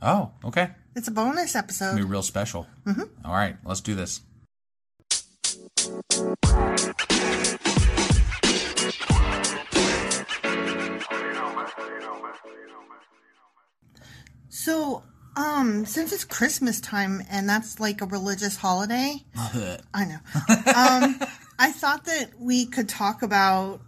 Oh, 0.00 0.30
okay. 0.44 0.70
it's 0.96 1.08
a 1.08 1.12
bonus 1.12 1.54
episode. 1.54 1.96
be 1.96 2.02
real 2.02 2.22
special. 2.22 2.66
Mm-hmm. 2.86 3.02
All 3.24 3.32
right, 3.34 3.56
let's 3.64 3.80
do 3.80 3.94
this. 3.94 4.20
So, 14.48 15.02
um, 15.36 15.86
since 15.86 16.12
it's 16.12 16.24
Christmas 16.24 16.80
time 16.80 17.22
and 17.30 17.48
that's 17.48 17.80
like 17.80 18.00
a 18.02 18.06
religious 18.06 18.56
holiday, 18.56 19.16
I 19.36 20.04
know. 20.04 20.18
Um, 20.76 21.20
I 21.62 21.70
thought 21.70 22.06
that 22.06 22.30
we 22.40 22.66
could 22.66 22.88
talk 22.88 23.22
about 23.22 23.80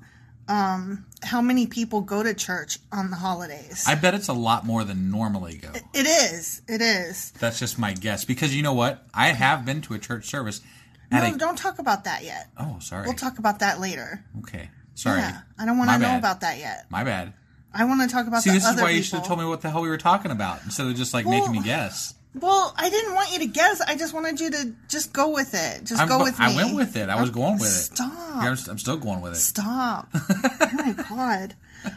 um 0.46 1.06
how 1.24 1.40
many 1.40 1.66
people 1.66 2.02
go 2.02 2.22
to 2.22 2.34
church 2.34 2.78
on 2.92 3.10
the 3.10 3.16
holidays. 3.16 3.84
I 3.88 3.96
bet 3.96 4.14
it's 4.14 4.28
a 4.28 4.32
lot 4.32 4.64
more 4.64 4.84
than 4.84 5.10
normally 5.10 5.56
go. 5.56 5.70
it 5.92 6.06
is. 6.06 6.62
It 6.68 6.80
is. 6.80 7.32
That's 7.32 7.58
just 7.58 7.76
my 7.76 7.92
guess 7.92 8.24
because 8.24 8.54
you 8.54 8.62
know 8.62 8.74
what? 8.74 9.04
I 9.12 9.28
have 9.28 9.64
been 9.64 9.80
to 9.82 9.94
a 9.94 9.98
church 9.98 10.26
service. 10.26 10.60
No, 11.10 11.20
a, 11.20 11.36
don't 11.36 11.58
talk 11.58 11.80
about 11.80 12.04
that 12.04 12.22
yet. 12.22 12.48
oh, 12.58 12.78
sorry. 12.80 13.06
We'll 13.06 13.16
talk 13.16 13.38
about 13.38 13.58
that 13.58 13.80
later. 13.80 14.24
okay, 14.38 14.70
sorry. 14.94 15.18
Yeah, 15.18 15.40
I 15.58 15.66
don't 15.66 15.76
want 15.76 15.90
to 15.90 15.98
know 15.98 16.16
about 16.16 16.42
that 16.42 16.58
yet. 16.58 16.86
My 16.90 17.02
bad. 17.02 17.34
I 17.72 17.86
want 17.86 18.08
to 18.08 18.14
talk 18.14 18.28
about 18.28 18.42
See, 18.44 18.50
this 18.50 18.64
is 18.64 18.80
why 18.80 18.90
you 18.90 19.02
should 19.02 19.18
have 19.18 19.26
told 19.26 19.40
me 19.40 19.46
what 19.46 19.62
the 19.62 19.70
hell 19.70 19.82
we 19.82 19.88
were 19.88 19.98
talking 19.98 20.30
about 20.30 20.62
instead 20.64 20.86
of 20.86 20.94
just 20.94 21.12
like 21.12 21.26
making 21.26 21.50
me 21.50 21.60
guess. 21.60 22.14
Well, 22.34 22.74
I 22.76 22.90
didn't 22.90 23.14
want 23.14 23.32
you 23.32 23.38
to 23.40 23.46
guess. 23.46 23.80
I 23.80 23.94
just 23.96 24.12
wanted 24.12 24.40
you 24.40 24.50
to 24.50 24.72
just 24.88 25.12
go 25.12 25.30
with 25.30 25.54
it. 25.54 25.84
Just 25.84 26.00
I'm 26.00 26.08
go 26.08 26.18
go- 26.18 26.24
with 26.24 26.38
me. 26.38 26.46
I 26.46 26.54
went 26.56 26.74
with 26.74 26.96
it. 26.96 27.08
I 27.08 27.20
was 27.20 27.30
going 27.30 27.54
with 27.58 27.68
it. 27.68 27.94
Stop. 27.94 28.40
Here, 28.42 28.50
I'm, 28.50 28.56
st- 28.56 28.68
I'm 28.70 28.78
still 28.78 28.96
going 28.96 29.20
with 29.20 29.32
it. 29.34 29.36
Stop. 29.36 30.08
oh 30.14 30.70
my 30.74 30.92
god. 31.08 31.54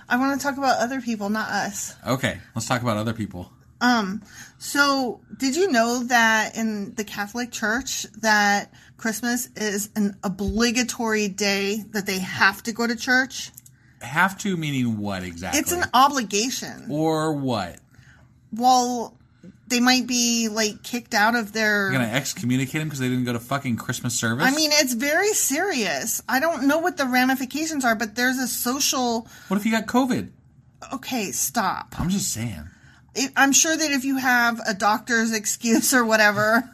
I 0.07 0.17
want 0.17 0.39
to 0.39 0.45
talk 0.45 0.57
about 0.57 0.79
other 0.79 1.01
people, 1.01 1.29
not 1.29 1.49
us. 1.49 1.95
Okay, 2.05 2.37
let's 2.55 2.67
talk 2.67 2.81
about 2.81 2.97
other 2.97 3.13
people. 3.13 3.51
Um, 3.79 4.21
so 4.57 5.21
did 5.37 5.55
you 5.55 5.71
know 5.71 6.03
that 6.05 6.55
in 6.57 6.93
the 6.95 7.03
Catholic 7.03 7.51
Church 7.51 8.03
that 8.21 8.71
Christmas 8.97 9.49
is 9.55 9.89
an 9.95 10.17
obligatory 10.23 11.27
day 11.29 11.83
that 11.91 12.05
they 12.05 12.19
have 12.19 12.61
to 12.63 12.71
go 12.73 12.85
to 12.85 12.95
church? 12.95 13.51
Have 14.01 14.37
to 14.39 14.55
meaning 14.57 14.97
what 14.99 15.23
exactly? 15.23 15.59
It's 15.59 15.71
an 15.71 15.83
obligation. 15.93 16.85
or 16.89 17.33
what? 17.33 17.77
Well, 18.51 19.16
they 19.69 19.79
might 19.79 20.07
be 20.07 20.47
like 20.49 20.83
kicked 20.83 21.13
out 21.13 21.35
of 21.35 21.53
their 21.53 21.91
You're 21.91 21.99
gonna 21.99 22.11
excommunicate 22.13 22.79
them 22.79 22.87
because 22.87 22.99
they 22.99 23.09
didn't 23.09 23.25
go 23.25 23.33
to 23.33 23.39
fucking 23.39 23.75
Christmas 23.77 24.13
service? 24.15 24.45
I 24.45 24.51
mean, 24.55 24.71
it's 24.73 24.93
very 24.93 25.33
serious. 25.33 26.21
I 26.27 26.39
don't 26.39 26.67
know 26.67 26.79
what 26.79 26.97
the 26.97 27.05
ramifications 27.05 27.83
are, 27.85 27.95
but 27.95 28.15
there's 28.15 28.37
a 28.37 28.47
social. 28.47 29.27
what 29.47 29.57
if 29.57 29.65
you 29.65 29.71
got 29.71 29.85
COVID? 29.85 30.29
Okay, 30.93 31.31
stop. 31.31 31.95
I'm 31.99 32.09
just 32.09 32.31
saying. 32.31 32.69
I'm 33.35 33.51
sure 33.51 33.75
that 33.75 33.89
if 33.91 34.05
you 34.05 34.17
have 34.17 34.61
a 34.67 34.75
doctor's 34.75 35.33
excuse 35.41 35.91
or 35.93 36.05
whatever, 36.05 36.69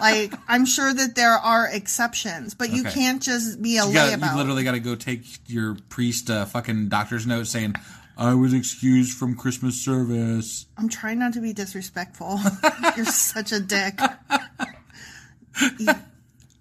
like 0.00 0.34
I'm 0.48 0.66
sure 0.66 0.92
that 0.92 1.14
there 1.14 1.34
are 1.34 1.68
exceptions, 1.68 2.52
but 2.54 2.70
you 2.70 2.80
Okay. 2.82 2.90
can't 2.92 3.22
just 3.22 3.62
be 3.62 3.76
a 3.78 3.86
You, 3.86 3.92
gotta, 3.94 4.16
layabout. 4.16 4.30
you 4.32 4.36
literally 4.36 4.64
got 4.64 4.72
to 4.72 4.80
go 4.80 4.96
take 4.96 5.24
your 5.46 5.76
priest 5.88 6.30
uh, 6.30 6.46
fucking 6.46 6.88
doctor's 6.88 7.28
note 7.28 7.46
saying, 7.46 7.76
"I 8.16 8.34
was 8.34 8.52
excused 8.52 9.16
from 9.16 9.36
Christmas 9.36 9.80
service." 9.80 10.66
I'm 10.76 10.88
trying 10.88 11.18
not 11.18 11.32
to 11.34 11.40
be 11.40 11.52
disrespectful. 11.52 12.40
You're 12.96 13.06
such 13.06 13.52
a 13.52 13.60
dick. 13.60 13.98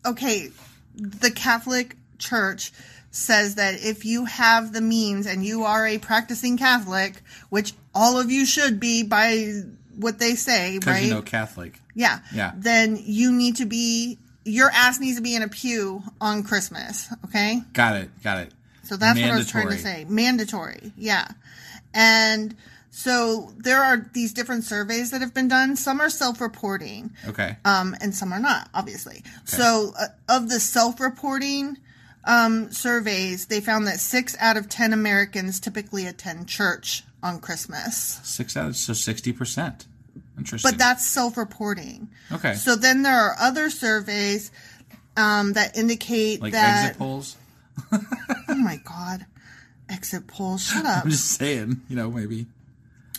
okay, 0.06 0.50
the 0.96 1.32
Catholic 1.32 1.96
Church 2.18 2.72
says 3.12 3.56
that 3.56 3.84
if 3.84 4.06
you 4.06 4.26
have 4.26 4.74
the 4.74 4.82
means 4.82 5.28
and 5.28 5.46
you 5.46 5.64
are 5.64 5.86
a 5.86 5.98
practicing 6.00 6.58
Catholic, 6.58 7.22
which 7.50 7.74
all 7.94 8.20
of 8.20 8.32
you 8.32 8.46
should 8.46 8.80
be 8.80 9.04
by 9.04 9.62
what 9.96 10.18
they 10.20 10.36
say, 10.36 10.80
right? 10.86 11.04
you 11.04 11.14
know 11.14 11.22
Catholic. 11.22 11.80
yeah. 11.94 12.20
Yeah. 12.34 12.54
Then 12.56 13.00
you 13.02 13.32
need 13.32 13.58
to 13.58 13.66
be 13.66 14.18
your 14.46 14.70
ass 14.72 15.00
needs 15.00 15.18
to 15.18 15.24
be 15.24 15.36
in 15.36 15.42
a 15.44 15.48
pew 15.48 16.04
on 16.20 16.44
Christmas, 16.44 17.14
okay? 17.26 17.62
Got 17.74 17.96
it. 17.98 18.24
Got 18.24 18.40
it. 18.40 18.52
So 18.84 18.98
that's 18.98 19.20
what 19.20 19.30
I 19.32 19.38
was 19.38 19.50
trying 19.50 19.70
to 19.70 19.78
say. 19.78 20.06
Mandatory. 20.10 20.92
Yeah. 20.98 21.28
And 21.94 22.56
so 22.92 23.52
there 23.58 23.82
are 23.82 24.10
these 24.14 24.34
different 24.34 24.66
surveys 24.66 25.12
that 25.12 25.22
have 25.22 25.34
been 25.34 25.48
done. 25.48 25.76
Some 25.76 26.00
are 26.02 26.10
self-reporting, 26.10 27.12
Okay. 27.28 27.58
um, 27.66 27.96
and 28.02 28.14
some 28.14 28.32
are 28.34 28.40
not, 28.40 28.70
obviously. 28.74 29.18
Okay. 29.18 29.32
So 29.46 29.94
uh, 30.00 30.06
of 30.30 30.50
the 30.50 30.60
self-reporting 30.60 31.78
um, 32.26 32.72
surveys, 32.72 33.48
they 33.48 33.62
found 33.62 33.88
that 33.88 34.00
six 34.00 34.36
out 34.40 34.58
of 34.58 34.70
ten 34.70 34.94
Americans 34.94 35.60
typically 35.60 36.06
attend 36.06 36.48
church 36.48 37.04
on 37.24 37.40
Christmas. 37.40 38.20
Six 38.24 38.56
out 38.56 38.68
of 38.70 38.76
so 38.76 38.94
sixty 38.94 39.34
percent. 39.34 39.86
Interesting. 40.38 40.72
But 40.72 40.78
that's 40.78 41.06
self-reporting. 41.06 42.10
okay. 42.32 42.54
So 42.56 42.76
then 42.76 43.02
there 43.04 43.18
are 43.18 43.36
other 43.40 43.70
surveys 43.70 44.52
um, 45.18 45.54
that 45.54 45.78
indicate 45.78 46.42
like 46.42 46.54
that. 46.54 46.86
exit 46.86 46.98
polls. 47.00 47.38
Oh 47.92 48.56
my 48.56 48.80
god, 48.84 49.26
exit 49.90 50.28
polls! 50.28 50.64
Shut 50.64 50.86
up. 50.86 51.04
I'm 51.06 51.12
just 51.12 51.32
saying. 51.32 51.82
You 51.90 51.96
know, 51.96 52.12
maybe 52.12 52.48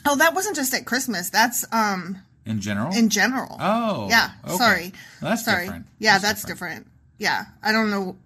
Oh, 0.07 0.17
that 0.17 0.35
wasn't 0.35 0.57
just 0.57 0.75
at 0.75 0.85
Christmas. 0.85 1.31
That's 1.31 1.65
um 1.73 2.19
in 2.47 2.61
general. 2.61 2.95
in 2.95 3.09
general. 3.09 3.57
Oh, 3.59 4.07
yeah. 4.11 4.31
okay. 4.45 4.57
Sorry. 4.57 4.93
Well, 5.23 5.31
that's 5.31 5.45
sorry. 5.45 5.65
different. 5.65 5.87
Yeah, 5.99 6.13
That's 6.19 6.43
that's, 6.43 6.45
different. 6.45 6.87
Yeah, 7.19 7.45
I 7.63 7.73
don't 7.73 7.91
know. 7.91 8.17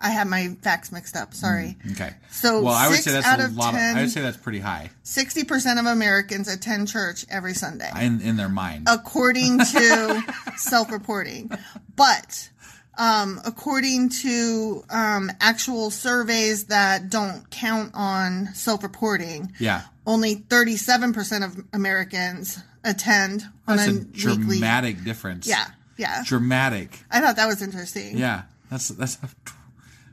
I- 0.00 0.10
had 0.10 0.26
my 0.26 0.56
facts 0.62 0.90
mixed 0.90 1.14
up. 1.14 1.32
Sorry. 1.34 1.76
okay. 1.92 2.10
So 2.30 2.62
well, 2.62 2.74
I 2.74 2.88
would 2.88 2.98
say 2.98 3.12
that's 3.12 3.24
out 3.26 3.38
a 3.38 3.44
of 3.44 3.56
lot. 3.56 3.74
Of, 3.74 3.80
I 3.80 4.00
would 4.00 4.10
say 4.10 4.20
that's 4.22 4.36
pretty 4.36 4.58
high 4.58 4.90
Sixty 5.04 5.44
percent 5.44 5.78
of 5.78 5.86
Americans 5.86 6.48
attend 6.48 6.88
church 6.88 7.24
every 7.30 7.54
Sunday, 7.54 7.88
in 8.00 8.20
in 8.20 8.36
their 8.36 8.48
mind. 8.48 8.88
according 8.90 9.58
to 9.60 10.22
self-reporting. 10.56 11.52
But 11.94 12.50
um, 12.98 13.40
according 13.46 14.10
to 14.10 14.84
um, 14.90 15.30
actual 15.40 15.90
surveys 15.90 16.64
that 16.66 17.08
don't 17.10 17.48
count 17.50 17.92
on 17.94 18.48
self-reporting, 18.54 19.52
yeah. 19.58 19.82
only 20.06 20.34
thirty-seven 20.34 21.12
percent 21.12 21.44
of 21.44 21.64
Americans 21.72 22.62
attend 22.84 23.44
on 23.66 23.76
That's 23.76 23.88
a 23.88 23.92
weekly. 23.92 24.58
dramatic 24.58 25.04
difference. 25.04 25.46
Yeah, 25.46 25.66
yeah. 25.96 26.22
Dramatic. 26.26 27.00
I 27.10 27.20
thought 27.20 27.36
that 27.36 27.46
was 27.46 27.62
interesting. 27.62 28.18
Yeah. 28.18 28.42
That's 28.70 28.88
that's. 28.88 29.18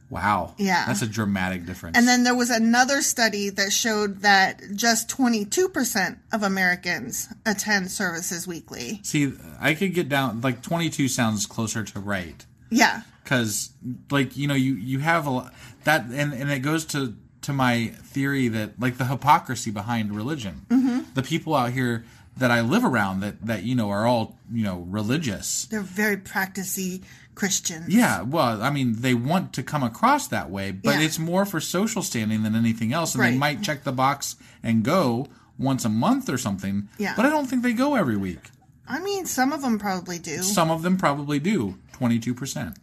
Wow. 0.09 0.53
Yeah. 0.57 0.85
That's 0.85 1.01
a 1.01 1.07
dramatic 1.07 1.65
difference. 1.65 1.97
And 1.97 2.07
then 2.07 2.23
there 2.23 2.35
was 2.35 2.51
another 2.51 3.01
study 3.01 3.49
that 3.49 3.71
showed 3.71 4.21
that 4.21 4.61
just 4.75 5.09
22% 5.09 6.19
of 6.31 6.43
Americans 6.43 7.27
attend 7.45 7.89
services 7.89 8.47
weekly. 8.47 8.99
see, 9.03 9.33
I 9.59 9.73
could 9.73 9.93
get 9.95 10.07
down 10.07 10.41
like 10.41 10.61
22 10.61 11.07
sounds 11.07 11.47
closer 11.47 11.83
to 11.83 11.99
right. 11.99 12.45
Yeah. 12.69 13.01
because 13.23 13.71
like 14.11 14.35
you 14.37 14.47
know 14.47 14.53
you 14.55 14.73
you 14.75 14.99
have 14.99 15.25
a 15.27 15.29
lot 15.29 15.53
that 15.83 16.05
and 16.05 16.33
and 16.33 16.51
it 16.51 16.59
goes 16.59 16.85
to 16.85 17.15
to 17.41 17.53
my 17.53 17.87
theory 18.03 18.47
that 18.49 18.79
like 18.79 18.97
the 18.97 19.05
hypocrisy 19.05 19.71
behind 19.71 20.15
religion 20.15 20.65
Mm-hmm. 20.69 21.13
the 21.13 21.21
people 21.23 21.53
out 21.55 21.71
here 21.71 22.05
that 22.37 22.51
i 22.51 22.61
live 22.61 22.83
around 22.83 23.21
that 23.21 23.45
that 23.45 23.63
you 23.63 23.75
know 23.75 23.89
are 23.91 24.05
all 24.05 24.35
you 24.51 24.63
know 24.63 24.79
religious 24.89 25.65
They're 25.65 25.81
very 25.81 26.17
practicey 26.17 27.03
Christians. 27.35 27.89
yeah 27.89 28.21
well 28.23 28.61
i 28.61 28.69
mean 28.69 28.95
they 29.01 29.13
want 29.13 29.53
to 29.53 29.63
come 29.63 29.83
across 29.83 30.27
that 30.29 30.49
way 30.49 30.71
but 30.71 30.95
Yeah. 30.95 31.01
it's 31.01 31.19
more 31.19 31.45
for 31.45 31.59
social 31.59 32.01
standing 32.01 32.43
than 32.43 32.55
anything 32.55 32.93
else 32.93 33.13
and 33.15 33.23
they 33.23 33.37
might 33.37 33.61
check 33.61 33.83
the 33.83 33.91
box 33.91 34.35
and 34.63 34.83
go 34.83 35.27
once 35.57 35.85
a 35.85 35.89
month 35.89 36.29
or 36.29 36.37
something 36.37 36.89
Yeah. 36.97 37.13
but 37.15 37.25
i 37.25 37.29
don't 37.29 37.45
think 37.47 37.61
they 37.63 37.73
go 37.73 37.95
every 37.95 38.17
week 38.17 38.49
I 38.87 38.99
mean, 38.99 39.25
some 39.25 39.51
of 39.53 39.61
them 39.61 39.79
probably 39.79 40.19
do. 40.19 40.41
some 40.43 40.69
of 40.71 40.81
them 40.83 40.97
probably 40.97 41.39
do 41.39 41.77
22% 41.93 42.75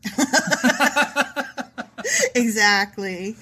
exactly. 2.35 3.37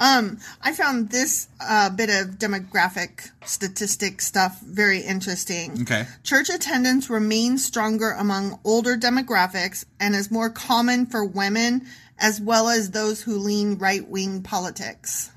Um, 0.00 0.38
I 0.62 0.72
found 0.74 1.10
this 1.10 1.48
uh, 1.60 1.90
bit 1.90 2.08
of 2.08 2.38
demographic 2.38 3.30
statistic 3.44 4.20
stuff 4.20 4.60
very 4.60 5.00
interesting. 5.00 5.82
okay 5.82 6.06
Church 6.22 6.48
attendance 6.50 7.10
remains 7.10 7.64
stronger 7.64 8.12
among 8.12 8.60
older 8.64 8.96
demographics 8.96 9.84
and 9.98 10.14
is 10.14 10.30
more 10.30 10.50
common 10.50 11.06
for 11.06 11.24
women 11.24 11.86
as 12.18 12.40
well 12.40 12.68
as 12.68 12.90
those 12.92 13.22
who 13.22 13.38
lean 13.38 13.76
right 13.78 14.08
wing 14.08 14.42
politics. 14.42 15.30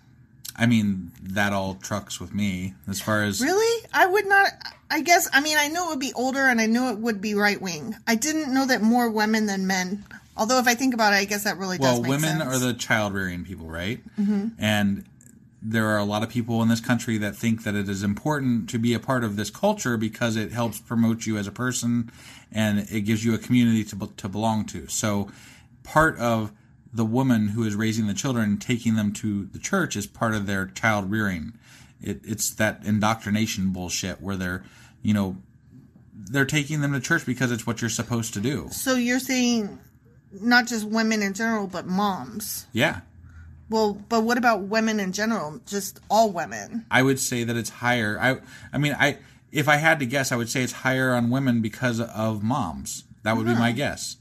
I 0.62 0.68
mean, 0.68 1.12
that 1.24 1.54
all 1.54 1.74
trucks 1.74 2.20
with 2.20 2.36
me 2.36 2.76
as 2.88 3.02
far 3.02 3.24
as 3.24 3.42
Really? 3.42 3.88
I 3.92 4.06
would 4.06 4.28
not. 4.28 4.52
I 4.92 5.02
guess, 5.02 5.28
I 5.34 5.42
mean, 5.42 5.58
I 5.58 5.70
knew 5.70 5.86
it 5.86 5.90
would 5.90 6.00
be 6.00 6.14
older 6.14 6.42
and 6.42 6.62
I 6.62 6.68
knew 6.68 6.92
it 6.92 7.00
would 7.00 7.20
be 7.20 7.34
right 7.34 7.60
wing. 7.60 7.96
I 8.06 8.14
didn't 8.14 8.54
know 8.54 8.68
that 8.68 8.84
more 8.84 9.10
women 9.10 9.48
than 9.48 9.66
men. 9.66 10.06
Although, 10.38 10.60
if 10.60 10.68
I 10.68 10.76
think 10.76 10.94
about 10.94 11.14
it, 11.14 11.16
I 11.16 11.26
guess 11.26 11.46
that 11.46 11.58
really 11.58 11.80
does 11.80 12.00
well, 12.00 12.08
women 12.08 12.38
sense. 12.38 12.44
are 12.44 12.60
the 12.60 12.74
child 12.76 13.14
rearing 13.14 13.44
people, 13.44 13.66
right? 13.66 14.02
Mm-hmm. 14.20 14.50
And 14.60 15.06
there 15.64 15.88
are 15.88 15.98
a 15.98 16.04
lot 16.04 16.22
of 16.22 16.30
people 16.30 16.62
in 16.62 16.68
this 16.68 16.80
country 16.80 17.18
that 17.18 17.36
think 17.36 17.64
that 17.64 17.74
it 17.74 17.90
is 17.90 18.04
important 18.04 18.70
to 18.70 18.78
be 18.78 18.94
a 18.94 19.00
part 19.00 19.24
of 19.24 19.38
this 19.38 19.50
culture 19.50 19.98
because 19.98 20.36
it 20.36 20.52
helps 20.52 20.80
promote 20.80 21.26
you 21.26 21.40
as 21.40 21.48
a 21.48 21.52
person 21.52 22.12
and 22.52 22.88
it 22.92 23.02
gives 23.02 23.26
you 23.26 23.34
a 23.34 23.40
community 23.40 23.84
to, 23.84 24.12
to 24.18 24.30
belong 24.30 24.66
to. 24.66 24.88
So, 24.88 25.32
part 25.84 26.20
of 26.20 26.52
the 26.94 27.06
woman 27.06 27.50
who 27.50 27.64
is 27.64 27.76
raising 27.76 28.08
the 28.08 28.14
children 28.14 28.46
and 28.46 28.62
taking 28.62 28.96
them 28.96 29.14
to 29.14 29.46
the 29.46 29.60
church 29.60 29.96
is 29.96 30.06
part 30.08 30.34
of 30.34 30.46
their 30.46 30.68
child 30.68 31.10
rearing. 31.10 31.54
It, 32.02 32.22
it's 32.24 32.50
that 32.56 32.84
indoctrination 32.84 33.72
bullshit 33.72 34.22
where 34.22 34.36
they're, 34.36 34.64
you 35.02 35.14
know, 35.14 35.38
they're 36.14 36.46
taking 36.46 36.82
them 36.82 36.94
to 36.94 37.00
church 37.00 37.26
because 37.26 37.52
it's 37.52 37.66
what 37.66 37.82
you're 37.82 37.90
supposed 37.90 38.34
to 38.34 38.42
do. 38.42 38.70
So 38.72 38.96
you're 38.96 39.20
saying 39.20 39.80
not 40.40 40.68
just 40.68 40.86
women 40.86 41.22
in 41.22 41.34
general, 41.34 41.68
but 41.68 41.86
moms. 41.86 42.66
Yeah. 42.74 43.02
Well, 43.70 43.94
but 44.10 44.24
what 44.24 44.38
about 44.38 44.64
women 44.64 45.00
in 45.00 45.14
general? 45.14 45.62
Just 45.66 46.00
all 46.10 46.32
women. 46.32 46.86
I 46.92 47.04
would 47.04 47.20
say 47.20 47.44
that 47.46 47.56
it's 47.56 47.70
higher. 47.70 48.18
I 48.20 48.40
I 48.74 48.78
mean, 48.78 48.96
I 49.00 49.20
if 49.52 49.70
I 49.70 49.78
had 49.78 50.00
to 50.00 50.06
guess, 50.06 50.32
I 50.32 50.36
would 50.36 50.50
say 50.50 50.62
it's 50.62 50.74
higher 50.74 51.14
on 51.14 51.30
women 51.30 51.62
because 51.62 52.02
of 52.02 52.44
moms. 52.44 53.06
That 53.24 53.38
would 53.38 53.46
be 53.46 53.52
uh-huh. 53.54 53.62
my 53.62 53.72
guess. 53.72 54.18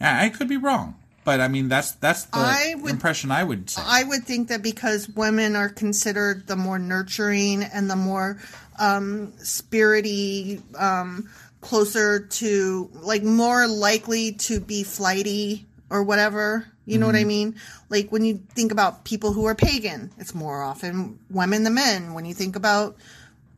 Yeah, 0.00 0.20
I 0.20 0.30
could 0.30 0.48
be 0.48 0.56
wrong, 0.56 0.96
but 1.24 1.40
I 1.40 1.48
mean 1.48 1.68
that's 1.68 1.92
that's 1.92 2.24
the 2.24 2.38
I 2.38 2.74
would- 2.78 2.90
impression 2.90 3.30
I 3.30 3.44
would 3.44 3.70
say. 3.70 3.82
I 3.84 4.04
would 4.04 4.24
think 4.24 4.48
that 4.48 4.62
because 4.62 5.08
women 5.08 5.56
are 5.56 5.68
considered 5.68 6.46
the 6.46 6.56
more 6.56 6.78
nurturing 6.78 7.62
and 7.62 7.88
the 7.90 7.96
more 7.96 8.38
um, 8.78 9.32
spirity, 9.38 10.60
um, 10.80 11.28
closer 11.60 12.20
to 12.20 12.90
like 12.94 13.22
more 13.22 13.66
likely 13.66 14.32
to 14.32 14.60
be 14.60 14.82
flighty 14.82 15.66
or 15.90 16.02
whatever. 16.02 16.66
You 16.84 16.98
know 16.98 17.06
what 17.06 17.14
I 17.14 17.22
mean? 17.22 17.54
Like 17.90 18.10
when 18.10 18.24
you 18.24 18.40
think 18.54 18.72
about 18.72 19.04
people 19.04 19.32
who 19.32 19.44
are 19.44 19.54
pagan, 19.54 20.10
it's 20.18 20.34
more 20.34 20.62
often 20.62 21.20
women 21.30 21.62
than 21.62 21.74
men. 21.74 22.12
When 22.12 22.24
you 22.24 22.34
think 22.34 22.56
about 22.56 22.96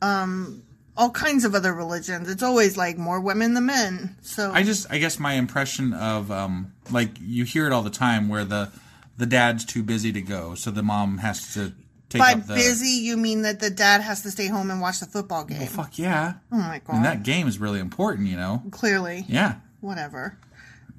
um, 0.03 0.61
all 0.97 1.11
kinds 1.11 1.43
of 1.43 1.53
other 1.55 1.73
religions. 1.73 2.29
It's 2.29 2.43
always 2.43 2.77
like 2.77 2.97
more 2.97 3.19
women 3.19 3.53
than 3.53 3.65
men. 3.65 4.15
So 4.21 4.51
I 4.51 4.63
just, 4.63 4.89
I 4.91 4.97
guess 4.97 5.19
my 5.19 5.33
impression 5.33 5.93
of, 5.93 6.31
um, 6.31 6.73
like 6.91 7.09
you 7.19 7.43
hear 7.43 7.67
it 7.67 7.73
all 7.73 7.81
the 7.81 7.89
time 7.89 8.29
where 8.29 8.45
the 8.45 8.71
the 9.17 9.25
dad's 9.25 9.63
too 9.65 9.81
busy 9.83 10.11
to 10.11 10.21
go, 10.21 10.55
so 10.55 10.71
the 10.71 10.83
mom 10.83 11.19
has 11.19 11.53
to 11.53 11.73
take 12.09 12.19
by 12.19 12.33
up 12.33 12.47
the. 12.47 12.55
busy, 12.55 12.89
you 12.89 13.15
mean 13.15 13.43
that 13.43 13.61
the 13.61 13.69
dad 13.69 14.01
has 14.01 14.23
to 14.23 14.31
stay 14.31 14.47
home 14.47 14.69
and 14.69 14.81
watch 14.81 14.99
the 14.99 15.05
football 15.05 15.45
game? 15.45 15.59
Well, 15.59 15.67
fuck 15.67 15.97
yeah. 15.97 16.33
Oh 16.51 16.57
my 16.57 16.81
god! 16.85 16.97
And 16.97 17.05
that 17.05 17.23
game 17.23 17.47
is 17.47 17.57
really 17.57 17.79
important, 17.79 18.27
you 18.27 18.35
know. 18.35 18.63
Clearly, 18.71 19.23
Yeah. 19.29 19.55
whatever. 19.79 20.37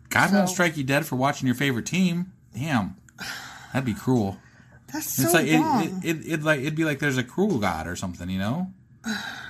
God 0.09 0.33
won't 0.33 0.49
strike 0.49 0.77
you 0.77 0.85
dead 0.85 1.05
for 1.05 1.17
watching 1.17 1.47
your 1.47 1.57
favorite 1.57 1.85
team. 1.85 2.33
Damn, 2.55 2.97
that'd 3.73 3.85
be 3.85 3.93
cruel. 3.93 4.39
That's 4.93 5.11
so 5.11 5.25
it's 5.25 5.35
like 5.35 5.47
it, 5.47 5.59
wrong. 5.59 6.01
it, 6.03 6.17
it, 6.17 6.33
it 6.33 6.43
like 6.43 6.61
it'd 6.61 6.75
be 6.77 6.85
like 6.85 7.01
there's 7.01 7.19
a 7.19 7.25
cruel 7.25 7.59
god 7.59 7.87
or 7.87 7.97
something, 7.97 8.31
you 8.31 8.39
know. 8.39 8.73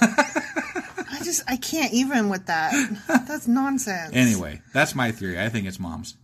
I 0.00 1.20
just 1.22 1.42
I 1.48 1.56
can't 1.56 1.92
even 1.92 2.28
with 2.28 2.46
that. 2.46 2.72
That's 3.26 3.46
nonsense. 3.46 4.12
Anyway, 4.14 4.62
that's 4.72 4.94
my 4.94 5.12
theory. 5.12 5.40
I 5.40 5.48
think 5.48 5.66
it's 5.66 5.78
moms. 5.80 6.16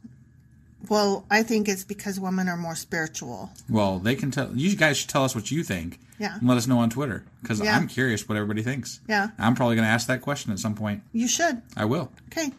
Well, 0.89 1.25
I 1.31 1.43
think 1.43 1.69
it's 1.69 1.85
because 1.85 2.21
women 2.21 2.49
are 2.49 2.57
more 2.57 2.77
spiritual. 2.77 3.51
Well, 3.69 3.99
they 3.99 4.15
can 4.15 4.31
tell. 4.31 4.51
You 4.55 4.77
guys 4.77 4.99
should 4.99 5.09
tell 5.11 5.25
us 5.25 5.35
what 5.35 5.51
you 5.51 5.65
think. 5.65 5.99
Yeah. 6.19 6.37
And 6.39 6.49
let 6.49 6.57
us 6.57 6.67
know 6.67 6.79
on 6.79 6.91
Twitter 6.91 7.25
because 7.43 7.61
Yeah. 7.61 7.77
I'm 7.77 7.89
curious 7.89 8.29
what 8.29 8.37
everybody 8.37 8.63
thinks. 8.63 9.01
Yeah. 9.09 9.29
I'm 9.39 9.55
probably 9.55 9.77
going 9.77 9.87
to 9.87 9.93
ask 9.93 10.07
that 10.07 10.23
question 10.23 10.53
at 10.53 10.59
some 10.59 10.75
point. 10.75 11.03
You 11.13 11.29
should. 11.29 11.61
I 11.77 11.85
will. 11.85 12.11
Okay. 12.33 12.53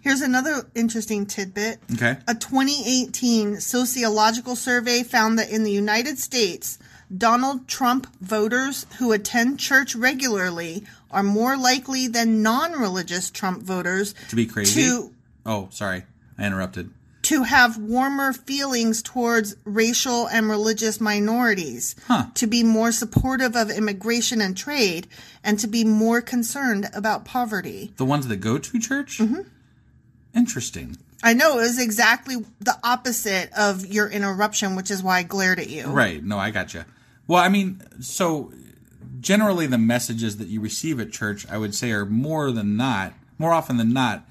Here's 0.00 0.22
another 0.22 0.66
interesting 0.74 1.26
tidbit. 1.26 1.78
Okay. 1.94 2.16
A 2.26 2.34
2018 2.34 3.60
sociological 3.60 4.56
survey 4.56 5.02
found 5.02 5.38
that 5.38 5.50
in 5.50 5.64
the 5.64 5.70
United 5.70 6.18
States, 6.18 6.78
Donald 7.16 7.68
Trump 7.68 8.06
voters 8.20 8.86
who 8.98 9.12
attend 9.12 9.60
church 9.60 9.94
regularly 9.94 10.84
are 11.10 11.22
more 11.22 11.56
likely 11.56 12.08
than 12.08 12.42
non 12.42 12.72
religious 12.72 13.30
Trump 13.30 13.62
voters 13.62 14.14
To 14.30 14.36
be 14.36 14.46
crazy. 14.46 14.82
to 14.82 15.12
Oh, 15.44 15.68
sorry, 15.70 16.04
I 16.36 16.46
interrupted. 16.46 16.90
to 17.22 17.44
have 17.44 17.76
warmer 17.78 18.32
feelings 18.32 19.02
towards 19.02 19.54
racial 19.64 20.26
and 20.26 20.48
religious 20.50 21.00
minorities, 21.00 21.94
Huh. 22.08 22.26
to 22.34 22.46
be 22.48 22.62
more 22.64 22.90
supportive 22.92 23.54
of 23.56 23.70
immigration 23.70 24.40
and 24.40 24.56
trade, 24.56 25.06
and 25.44 25.58
to 25.60 25.66
be 25.68 25.84
more 25.84 26.20
concerned 26.20 26.88
about 26.92 27.24
poverty. 27.24 27.92
The 27.96 28.04
ones 28.04 28.26
that 28.26 28.36
go 28.38 28.58
to 28.58 28.78
church. 28.80 29.18
Mm-hmm. 29.18 29.42
Interesting. 30.34 30.96
I 31.22 31.32
know 31.32 31.58
it 31.58 31.62
was 31.62 31.78
exactly 31.80 32.44
the 32.60 32.76
opposite 32.84 33.50
of 33.56 33.86
your 33.86 34.08
interruption, 34.08 34.76
which 34.76 34.90
is 34.90 35.02
why 35.02 35.18
I 35.18 35.22
glared 35.22 35.58
at 35.58 35.70
you. 35.70 35.86
Right. 35.86 36.22
No, 36.22 36.38
I 36.38 36.50
got 36.50 36.74
you. 36.74 36.84
Well, 37.26 37.42
I 37.42 37.48
mean, 37.48 37.82
so 38.00 38.52
generally 39.20 39.66
the 39.66 39.78
messages 39.78 40.36
that 40.36 40.48
you 40.48 40.60
receive 40.60 41.00
at 41.00 41.12
church, 41.12 41.46
I 41.50 41.58
would 41.58 41.74
say, 41.74 41.90
are 41.92 42.06
more 42.06 42.52
than 42.52 42.76
not, 42.76 43.14
more 43.38 43.52
often 43.52 43.76
than 43.76 43.92
not, 43.92 44.26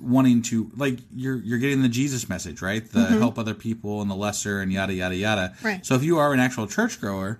wanting 0.00 0.42
to 0.42 0.70
like 0.76 0.98
you're 1.14 1.36
you're 1.36 1.58
getting 1.58 1.82
the 1.82 1.88
Jesus 1.88 2.28
message, 2.28 2.60
right? 2.60 2.84
The 2.88 3.00
mm-hmm. 3.00 3.18
help 3.18 3.38
other 3.38 3.54
people 3.54 4.00
and 4.02 4.10
the 4.10 4.14
lesser 4.14 4.60
and 4.60 4.72
yada 4.72 4.94
yada 4.94 5.14
yada. 5.14 5.54
Right. 5.62 5.84
So 5.84 5.94
if 5.94 6.02
you 6.02 6.18
are 6.18 6.32
an 6.32 6.40
actual 6.40 6.66
churchgoer, 6.66 7.38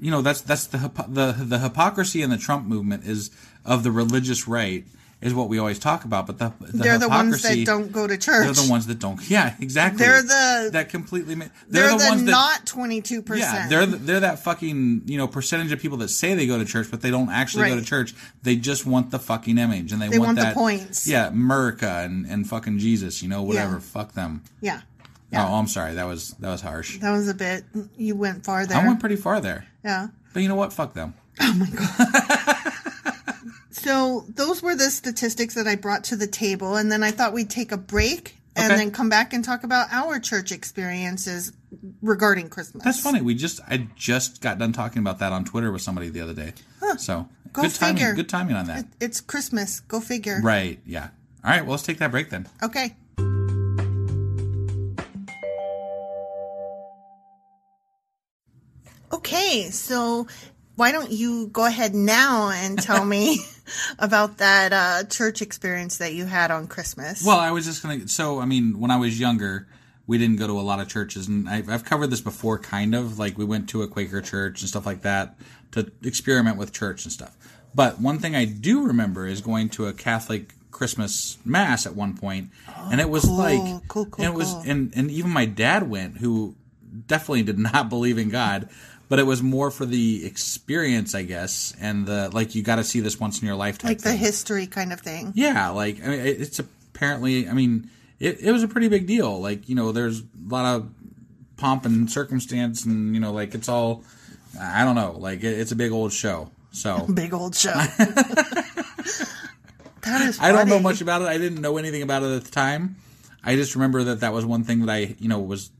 you 0.00 0.10
know 0.10 0.22
that's 0.22 0.40
that's 0.40 0.66
the 0.66 0.78
the 1.08 1.32
the 1.32 1.58
hypocrisy 1.58 2.22
in 2.22 2.30
the 2.30 2.38
Trump 2.38 2.66
movement 2.66 3.04
is 3.04 3.30
of 3.64 3.82
the 3.82 3.90
religious 3.90 4.46
right 4.46 4.84
is 5.20 5.34
what 5.34 5.48
we 5.48 5.58
always 5.58 5.80
talk 5.80 6.04
about, 6.04 6.28
but 6.28 6.38
the, 6.38 6.52
the 6.60 6.78
They're 6.78 6.98
the 6.98 7.08
ones 7.08 7.42
that 7.42 7.64
don't 7.66 7.90
go 7.90 8.06
to 8.06 8.16
church. 8.16 8.44
They're 8.44 8.64
the 8.64 8.70
ones 8.70 8.86
that 8.86 9.00
don't. 9.00 9.20
Yeah, 9.28 9.54
exactly. 9.58 9.98
They're 9.98 10.22
the- 10.22 10.70
that 10.72 10.90
completely. 10.90 11.34
ma- 11.34 11.46
They're, 11.68 11.88
the, 11.88 11.96
ones 12.08 12.22
not 12.22 12.66
twenty 12.66 13.02
two 13.02 13.22
percent. 13.22 13.42
yeah, 13.52 13.68
they're 13.68 13.86
they're 13.86 14.20
that 14.20 14.38
fucking 14.40 15.02
you 15.06 15.18
know 15.18 15.26
percentage 15.26 15.72
of 15.72 15.80
people 15.80 15.98
that 15.98 16.08
say 16.08 16.34
they 16.34 16.46
go 16.46 16.56
to 16.58 16.64
church, 16.64 16.88
but 16.90 17.00
they 17.00 17.10
don't 17.10 17.30
actually 17.30 17.68
go 17.68 17.74
to 17.76 17.84
church. 17.84 18.14
They 18.42 18.54
just 18.56 18.86
want 18.86 19.10
the 19.10 19.18
fucking 19.18 19.58
image, 19.58 19.92
and 19.92 20.00
they, 20.00 20.08
They 20.08 20.18
want, 20.18 20.28
want 20.28 20.38
the 20.38 20.44
that 20.44 20.54
points. 20.54 21.06
Yeah, 21.08 21.26
America 21.28 21.88
and, 22.04 22.24
and 22.26 22.48
fucking 22.48 22.78
Jesus, 22.78 23.20
you 23.22 23.28
know, 23.28 23.42
whatever. 23.42 23.74
Yeah. 23.74 23.80
Fuck 23.80 24.12
them. 24.12 24.44
yeah. 24.60 24.82
Oh, 24.82 25.10
yeah. 25.32 25.48
Oh, 25.48 25.54
I'm 25.56 25.66
sorry. 25.66 25.94
That 25.94 26.04
was 26.06 26.30
that 26.34 26.48
was 26.48 26.60
harsh. 26.62 26.98
That 27.00 27.10
was 27.10 27.28
a 27.28 27.34
bit. 27.34 27.64
You 27.96 28.14
went 28.14 28.44
far 28.44 28.64
there. 28.66 28.78
I 28.78 28.86
went 28.86 29.00
pretty 29.00 29.16
far 29.16 29.40
there, 29.40 29.66
yeah. 29.84 30.08
but 30.32 30.42
you 30.42 30.48
know 30.48 30.54
what? 30.54 30.72
Fuck 30.72 30.94
them. 30.94 31.12
Oh 31.40 32.62
So 33.88 34.26
those 34.28 34.60
were 34.62 34.74
the 34.76 34.90
statistics 34.90 35.54
that 35.54 35.66
I 35.66 35.74
brought 35.74 36.04
to 36.04 36.16
the 36.16 36.26
table, 36.26 36.76
and 36.76 36.92
then 36.92 37.02
I 37.02 37.10
thought 37.10 37.32
we'd 37.32 37.48
take 37.48 37.72
a 37.72 37.78
break 37.78 38.36
and 38.54 38.70
Okay. 38.70 38.76
then 38.76 38.90
come 38.90 39.08
back 39.08 39.32
and 39.32 39.42
talk 39.42 39.64
about 39.64 39.90
our 39.90 40.20
church 40.20 40.52
experiences 40.52 41.52
regarding 42.02 42.50
Christmas. 42.50 42.84
That's 42.84 43.00
funny. 43.00 43.22
We 43.22 43.34
just 43.34 43.62
I 43.66 43.88
just 43.96 44.42
got 44.42 44.58
done 44.58 44.74
talking 44.74 44.98
about 44.98 45.20
that 45.20 45.32
on 45.32 45.46
Twitter 45.46 45.72
with 45.72 45.80
somebody 45.80 46.10
the 46.10 46.20
other 46.20 46.34
day. 46.34 46.52
So 46.98 47.30
Go 47.54 47.62
good 47.62 47.74
timing. 47.76 48.14
Good 48.14 48.28
timing 48.28 48.56
on 48.56 48.66
that. 48.66 48.84
It's 49.00 49.22
Christmas. 49.22 49.80
Go 49.80 50.00
figure. 50.00 50.38
Right. 50.42 50.80
Yeah. 50.84 51.08
All 51.42 51.50
right. 51.50 51.62
Well, 51.62 51.70
let's 51.70 51.82
take 51.82 51.96
that 51.96 52.10
break 52.10 52.28
then. 52.28 52.46
Okay. 52.62 52.94
Okay, 59.12 59.70
so 59.70 60.26
why 60.76 60.92
don't 60.92 61.10
you 61.10 61.46
go 61.48 61.64
ahead 61.64 61.94
now 61.94 62.50
and 62.50 62.80
tell 62.80 63.04
me 63.04 63.38
about 63.98 64.38
that 64.38 64.72
uh, 64.72 65.04
church 65.04 65.42
experience 65.42 65.98
that 65.98 66.14
you 66.14 66.26
had 66.26 66.50
on 66.50 66.66
Christmas? 66.66 67.24
Well, 67.24 67.38
I 67.38 67.50
was 67.50 67.64
just 67.64 67.82
gonna. 67.82 68.08
So, 68.08 68.40
I 68.40 68.46
mean, 68.46 68.80
when 68.80 68.90
I 68.90 68.96
was 68.96 69.18
younger, 69.18 69.66
we 70.06 70.18
didn't 70.18 70.36
go 70.36 70.46
to 70.46 70.58
a 70.58 70.62
lot 70.62 70.80
of 70.80 70.88
churches, 70.88 71.28
and 71.28 71.48
I've, 71.48 71.68
I've 71.68 71.84
covered 71.84 72.08
this 72.08 72.20
before, 72.20 72.58
kind 72.58 72.94
of. 72.94 73.18
Like 73.18 73.38
we 73.38 73.44
went 73.44 73.68
to 73.70 73.82
a 73.82 73.88
Quaker 73.88 74.22
church 74.22 74.60
and 74.60 74.68
stuff 74.68 74.86
like 74.86 75.02
that 75.02 75.38
to 75.72 75.90
experiment 76.02 76.56
with 76.56 76.72
church 76.72 77.04
and 77.04 77.12
stuff. 77.12 77.36
But 77.74 78.00
one 78.00 78.18
thing 78.18 78.34
I 78.34 78.44
do 78.44 78.86
remember 78.86 79.26
is 79.26 79.40
going 79.40 79.68
to 79.70 79.86
a 79.86 79.92
Catholic 79.92 80.54
Christmas 80.70 81.38
mass 81.44 81.86
at 81.86 81.94
one 81.94 82.16
point, 82.16 82.50
and 82.90 83.00
it 83.00 83.10
was 83.10 83.28
like, 83.28 83.60
cool, 83.88 84.06
cool, 84.06 84.24
and 84.24 84.24
it 84.24 84.36
was, 84.36 84.54
and 84.66 84.92
and 84.96 85.10
even 85.10 85.30
my 85.30 85.44
dad 85.44 85.88
went, 85.88 86.18
who 86.18 86.54
definitely 87.06 87.42
did 87.42 87.58
not 87.72 87.88
believe 87.88 88.18
in 88.18 88.30
God. 88.30 88.68
But 89.08 89.18
it 89.18 89.22
was 89.22 89.42
more 89.42 89.70
for 89.70 89.86
the 89.86 90.26
experience, 90.26 91.14
I 91.14 91.22
guess, 91.22 91.74
and 91.80 92.06
the 92.06 92.30
like. 92.32 92.54
You 92.54 92.62
got 92.62 92.76
to 92.76 92.84
see 92.84 93.00
this 93.00 93.18
once 93.18 93.40
in 93.40 93.46
your 93.46 93.56
lifetime. 93.56 93.88
like 93.88 94.02
the 94.02 94.12
history 94.12 94.66
kind 94.66 94.92
of 94.92 95.00
thing. 95.00 95.32
Yeah, 95.34 95.70
like 95.70 96.04
I 96.04 96.08
mean, 96.08 96.20
it's 96.20 96.58
apparently. 96.58 97.48
I 97.48 97.52
mean, 97.54 97.90
it, 98.20 98.40
it 98.40 98.52
was 98.52 98.62
a 98.62 98.68
pretty 98.68 98.88
big 98.88 99.06
deal. 99.06 99.40
Like 99.40 99.68
you 99.68 99.74
know, 99.74 99.92
there's 99.92 100.20
a 100.20 100.24
lot 100.48 100.76
of 100.76 100.90
pomp 101.56 101.86
and 101.86 102.10
circumstance, 102.10 102.84
and 102.84 103.14
you 103.14 103.20
know, 103.20 103.32
like 103.32 103.54
it's 103.54 103.68
all. 103.68 104.04
I 104.60 104.84
don't 104.84 104.94
know. 104.94 105.12
Like 105.18 105.42
it, 105.42 105.58
it's 105.58 105.72
a 105.72 105.76
big 105.76 105.92
old 105.92 106.12
show. 106.12 106.50
So 106.72 107.06
Big 107.14 107.32
old 107.32 107.54
show. 107.54 107.72
that 110.02 110.20
is. 110.22 110.38
I 110.40 110.52
don't 110.52 110.68
know 110.68 110.80
much 110.80 111.00
about 111.00 111.22
it. 111.22 111.28
I 111.28 111.38
didn't 111.38 111.60
know 111.60 111.76
anything 111.78 112.02
about 112.02 112.22
it 112.22 112.34
at 112.36 112.44
the 112.44 112.50
time. 112.50 112.96
I 113.42 113.56
just 113.56 113.74
remember 113.74 114.04
that 114.04 114.20
that 114.20 114.32
was 114.32 114.44
one 114.44 114.64
thing 114.64 114.84
that 114.84 114.92
I, 114.92 115.16
you 115.18 115.28
know, 115.28 115.38
was 115.38 115.70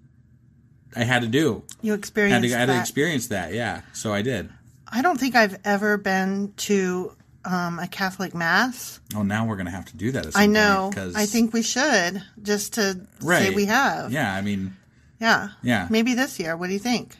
I 0.96 1.04
had 1.04 1.22
to 1.22 1.28
do. 1.28 1.62
You 1.82 1.92
I 1.92 1.96
had 1.96 1.98
experienced 1.98 2.48
to, 2.50 2.56
I 2.56 2.58
had 2.58 2.66
to 2.66 2.72
that. 2.72 2.80
experience 2.80 3.26
that. 3.28 3.52
Yeah, 3.52 3.82
so 3.92 4.12
I 4.12 4.22
did. 4.22 4.50
I 4.90 5.02
don't 5.02 5.18
think 5.18 5.34
I've 5.34 5.58
ever 5.64 5.98
been 5.98 6.52
to 6.56 7.12
um, 7.44 7.78
a 7.78 7.88
Catholic 7.88 8.34
mass. 8.34 9.00
Oh, 9.14 9.22
now 9.22 9.46
we're 9.46 9.56
gonna 9.56 9.70
have 9.70 9.86
to 9.86 9.96
do 9.96 10.12
that. 10.12 10.26
At 10.26 10.36
I 10.36 10.46
know. 10.46 10.88
Because 10.90 11.14
I 11.14 11.26
think 11.26 11.52
we 11.52 11.62
should 11.62 12.22
just 12.42 12.74
to 12.74 13.00
right. 13.22 13.48
say 13.48 13.54
we 13.54 13.66
have. 13.66 14.12
Yeah, 14.12 14.34
I 14.34 14.40
mean, 14.40 14.76
Yeah. 15.20 15.48
Yeah. 15.62 15.86
Maybe 15.90 16.14
this 16.14 16.38
year. 16.38 16.56
What 16.56 16.68
do 16.68 16.72
you 16.72 16.78
think? 16.78 17.16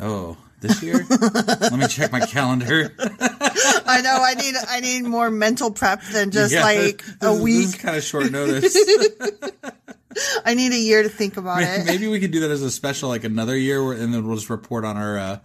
oh, 0.00 0.36
this 0.60 0.82
year. 0.82 1.04
Let 1.10 1.72
me 1.74 1.86
check 1.88 2.12
my 2.12 2.20
calendar. 2.20 2.94
I 2.98 4.00
know. 4.02 4.18
I 4.22 4.34
need. 4.34 4.54
I 4.68 4.80
need 4.80 5.02
more 5.04 5.30
mental 5.30 5.70
prep 5.70 6.02
than 6.12 6.30
just 6.30 6.52
Yeah, 6.52 6.62
like 6.62 7.04
a 7.20 7.34
week. 7.34 7.66
This 7.66 7.74
is 7.74 7.80
kind 7.80 7.96
of 7.96 8.02
short 8.04 8.30
notice. 8.30 8.76
I 10.44 10.54
need 10.54 10.72
a 10.72 10.78
year 10.78 11.02
to 11.02 11.08
think 11.08 11.36
about 11.36 11.58
Maybe, 11.60 11.82
it. 11.82 11.86
maybe 11.86 12.08
we 12.08 12.20
could 12.20 12.30
do 12.30 12.40
that 12.40 12.50
as 12.50 12.62
a 12.62 12.70
special, 12.70 13.08
like 13.08 13.24
another 13.24 13.56
year, 13.56 13.84
where, 13.84 13.94
and 13.96 14.12
then 14.12 14.26
we'll 14.26 14.36
just 14.36 14.50
report 14.50 14.84
on 14.84 14.96
our 14.96 15.18
uh, 15.18 15.38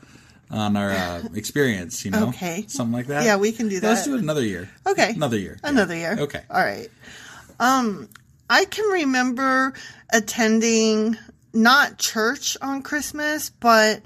on 0.52 0.78
our 0.78 0.92
uh, 0.92 1.24
experience. 1.36 2.06
You 2.06 2.12
know, 2.12 2.30
Okay. 2.30 2.66
something 2.68 2.94
like 2.94 3.08
that. 3.08 3.26
Yeah, 3.26 3.38
we 3.38 3.52
can 3.52 3.68
do 3.70 3.80
that. 3.80 3.88
Let's 3.88 4.06
do 4.06 4.16
it 4.16 4.22
another 4.22 4.44
year. 4.44 4.70
Okay. 4.86 5.12
another 5.12 5.38
year. 5.38 5.60
Yeah. 5.64 5.70
Another 5.70 5.96
year. 5.96 6.16
Okay. 6.20 6.42
All 6.50 6.64
right. 6.64 6.90
Um, 7.60 8.08
I 8.50 8.66
can 8.66 8.86
remember 8.92 9.74
attending 10.14 11.18
not 11.54 11.98
church 11.98 12.56
on 12.62 12.82
Christmas, 12.82 13.50
but 13.50 14.02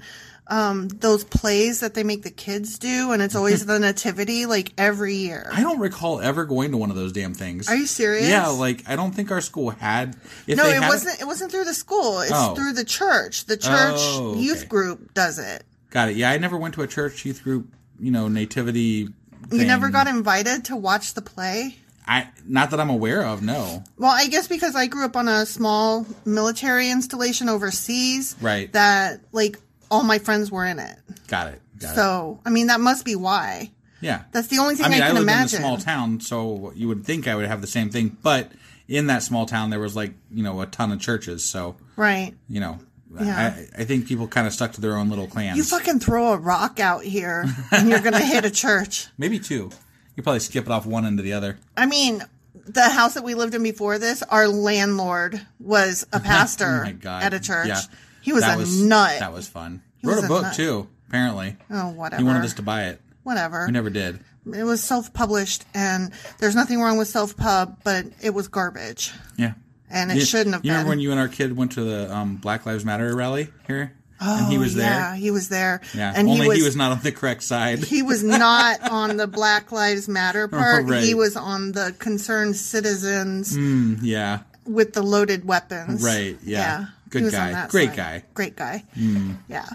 um, 0.48 0.88
those 0.88 1.24
plays 1.24 1.80
that 1.80 1.94
they 1.94 2.02
make 2.02 2.22
the 2.22 2.30
kids 2.30 2.78
do, 2.78 3.12
and 3.12 3.22
it's 3.22 3.34
always 3.34 3.64
the 3.66 3.78
nativity, 3.78 4.46
like 4.46 4.72
every 4.76 5.14
year. 5.14 5.48
I 5.52 5.62
don't 5.62 5.78
recall 5.78 6.20
ever 6.20 6.44
going 6.44 6.72
to 6.72 6.76
one 6.76 6.90
of 6.90 6.96
those 6.96 7.12
damn 7.12 7.34
things. 7.34 7.68
Are 7.68 7.76
you 7.76 7.86
serious? 7.86 8.28
Yeah, 8.28 8.48
like 8.48 8.82
I 8.88 8.96
don't 8.96 9.12
think 9.14 9.30
our 9.30 9.40
school 9.40 9.70
had. 9.70 10.16
If 10.46 10.56
no, 10.58 10.66
it 10.66 10.80
had 10.82 10.88
wasn't. 10.88 11.20
It 11.20 11.24
wasn't 11.26 11.52
through 11.52 11.64
the 11.64 11.74
school. 11.74 12.20
It's 12.20 12.32
Oh. 12.34 12.54
through 12.54 12.72
the 12.74 12.84
church. 12.84 13.46
The 13.46 13.56
church 13.56 13.96
Oh, 13.96 14.36
youth 14.36 14.68
group 14.68 15.14
does 15.14 15.38
it. 15.38 15.64
Got 15.90 16.08
it. 16.10 16.16
Yeah, 16.16 16.30
I 16.30 16.38
never 16.38 16.56
went 16.56 16.74
to 16.74 16.82
a 16.82 16.86
church 16.86 17.24
youth 17.24 17.42
group. 17.42 17.72
You 18.00 18.10
know, 18.10 18.28
nativity. 18.28 19.08
You 19.50 19.64
never 19.64 19.90
got 19.90 20.06
invited 20.06 20.66
to 20.66 20.76
watch 20.76 21.14
the 21.14 21.22
play. 21.22 21.76
I 22.06 22.28
not 22.46 22.70
that 22.70 22.80
I'm 22.80 22.90
aware 22.90 23.24
of. 23.24 23.42
No. 23.42 23.84
Well, 23.96 24.10
I 24.10 24.26
guess 24.26 24.48
because 24.48 24.74
I 24.74 24.86
grew 24.86 25.04
up 25.04 25.14
on 25.16 25.28
a 25.28 25.46
small 25.46 26.04
military 26.24 26.90
installation 26.90 27.48
overseas. 27.48 28.34
Right. 28.40 28.72
That 28.72 29.20
like 29.30 29.58
all 29.92 30.02
my 30.02 30.18
friends 30.18 30.50
were 30.50 30.64
in 30.66 30.78
it. 30.80 30.96
Got 31.28 31.48
it. 31.54 31.60
Got 31.78 31.92
it. 31.92 31.94
So, 31.94 32.40
I 32.44 32.50
mean, 32.50 32.66
that 32.68 32.80
must 32.80 33.04
be 33.04 33.14
why. 33.14 33.70
Yeah. 34.00 34.22
That's 34.32 34.48
the 34.48 34.58
only 34.58 34.74
thing 34.74 34.86
I 34.86 34.88
mean, 34.88 35.02
I 35.02 35.04
I, 35.04 35.08
can 35.08 35.14
lived 35.16 35.28
imagine. 35.28 35.58
in 35.60 35.64
a 35.64 35.66
small 35.68 35.76
town, 35.78 36.20
so 36.20 36.72
you 36.74 36.88
would 36.88 37.04
think 37.04 37.28
I 37.28 37.36
would 37.36 37.46
have 37.46 37.60
the 37.60 37.66
same 37.68 37.90
thing. 37.90 38.16
But 38.22 38.50
in 38.88 39.06
that 39.06 39.22
small 39.22 39.46
town, 39.46 39.70
there 39.70 39.78
was 39.78 39.94
like 39.94 40.14
you 40.32 40.42
know 40.42 40.60
a 40.60 40.66
ton 40.66 40.90
of 40.90 41.00
churches, 41.00 41.44
so 41.44 41.76
Right. 41.96 42.34
you 42.48 42.58
know, 42.60 42.80
Yeah. 43.20 43.54
I, 43.76 43.82
I 43.82 43.84
think 43.84 44.06
people 44.08 44.26
kind 44.26 44.46
of 44.46 44.52
stuck 44.52 44.72
to 44.72 44.80
their 44.80 44.96
own 44.96 45.08
little 45.10 45.26
clans. 45.28 45.56
You 45.56 45.62
fucking 45.64 46.00
throw 46.00 46.32
a 46.32 46.36
rock 46.38 46.80
out 46.80 47.04
here 47.04 47.44
and 47.70 47.88
you're 47.90 48.00
going 48.00 48.14
to 48.14 48.24
hit 48.24 48.44
a 48.44 48.50
church. 48.64 49.06
Maybe 49.18 49.38
two. 49.38 49.70
You 50.16 50.22
probably 50.22 50.40
skip 50.40 50.64
it 50.66 50.70
off 50.72 50.84
one 50.86 51.04
end 51.06 51.18
to 51.18 51.22
the 51.22 51.34
other. 51.34 51.58
I 51.76 51.86
mean, 51.86 52.22
the 52.66 52.88
house 52.88 53.14
that 53.14 53.24
we 53.24 53.34
lived 53.34 53.54
in 53.54 53.62
before 53.62 53.98
this, 53.98 54.22
our 54.24 54.48
landlord 54.48 55.40
was 55.60 56.06
a 56.12 56.20
pastor 56.20 56.80
oh 56.82 56.84
my 56.86 56.92
god! 56.92 57.22
at 57.22 57.34
a 57.34 57.40
church. 57.40 57.68
Yeah. 57.68 57.80
He 58.22 58.32
was 58.32 58.42
That 58.42 58.58
a 58.58 58.66
nut. 58.84 59.18
That 59.18 59.32
was 59.32 59.48
fun. 59.48 59.82
He 59.98 60.06
Wrote 60.06 60.16
was 60.16 60.24
a 60.24 60.28
book 60.28 60.42
nut. 60.42 60.54
too. 60.54 60.88
Apparently, 61.08 61.56
oh, 61.70 61.90
whatever. 61.90 62.22
he 62.22 62.26
wanted 62.26 62.44
us 62.44 62.54
to 62.54 62.62
buy 62.62 62.84
it. 62.84 63.00
whatever. 63.22 63.66
We 63.66 63.72
never 63.72 63.90
did. 63.90 64.20
It 64.50 64.64
was 64.64 64.82
self-published, 64.82 65.64
and 65.74 66.10
there's 66.38 66.54
nothing 66.56 66.80
wrong 66.80 66.96
with 66.98 67.06
self-pub, 67.08 67.78
but 67.84 68.06
it 68.22 68.30
was 68.30 68.48
garbage, 68.48 69.12
Yeah. 69.36 69.52
and 69.90 70.10
it 70.10 70.16
You- 70.16 70.24
shouldn't 70.24 70.54
have 70.54 70.62
been. 70.62 70.68
You 70.68 70.72
been. 70.72 70.76
remember 70.78 70.88
when 70.90 71.00
you 71.00 71.10
and 71.12 71.20
our 71.20 71.28
kid 71.28 71.54
went 71.56 71.72
to 71.72 71.84
the 71.84 72.12
um, 72.12 72.36
Black 72.36 72.64
Lives 72.66 72.84
Matter 72.84 73.14
rally 73.14 73.50
here, 73.66 73.92
and 74.18 74.46
he 74.50 74.56
Oh, 74.56 74.60
was 74.60 74.74
there? 74.74 74.90
Yeah, 74.90 75.14
he 75.16 75.30
was 75.30 75.48
there. 75.50 75.80
Yeah. 75.94 76.12
and 76.16 76.28
Only 76.28 76.56
he 76.56 76.62
was, 76.64 76.74
not 76.76 76.92
on 76.92 77.00
the 77.02 77.12
correct 77.12 77.42
side. 77.42 77.84
he 77.84 78.02
was 78.02 78.24
not 78.24 78.80
on 78.90 79.16
the 79.18 79.26
Black 79.28 79.70
Lives 79.70 80.08
Matter 80.08 80.48
part. 80.48 80.86
Right. 80.86 81.04
He 81.04 81.14
was 81.14 81.36
on 81.36 81.72
the 81.72 81.94
concerned 81.98 82.56
citizens 82.56 83.56
Mm, 83.56 83.98
yeah. 84.02 84.40
with 84.64 84.94
the 84.94 85.02
loaded 85.02 85.44
weapons. 85.44 86.02
Right, 86.02 86.36
yeah. 86.42 86.86
Good 87.12 87.32
guy. 87.32 87.66
Great 87.68 87.88
side. 87.90 87.96
guy. 87.96 88.24
Great 88.34 88.56
guy. 88.56 88.84
Mm. 88.98 89.36
Yeah. 89.48 89.68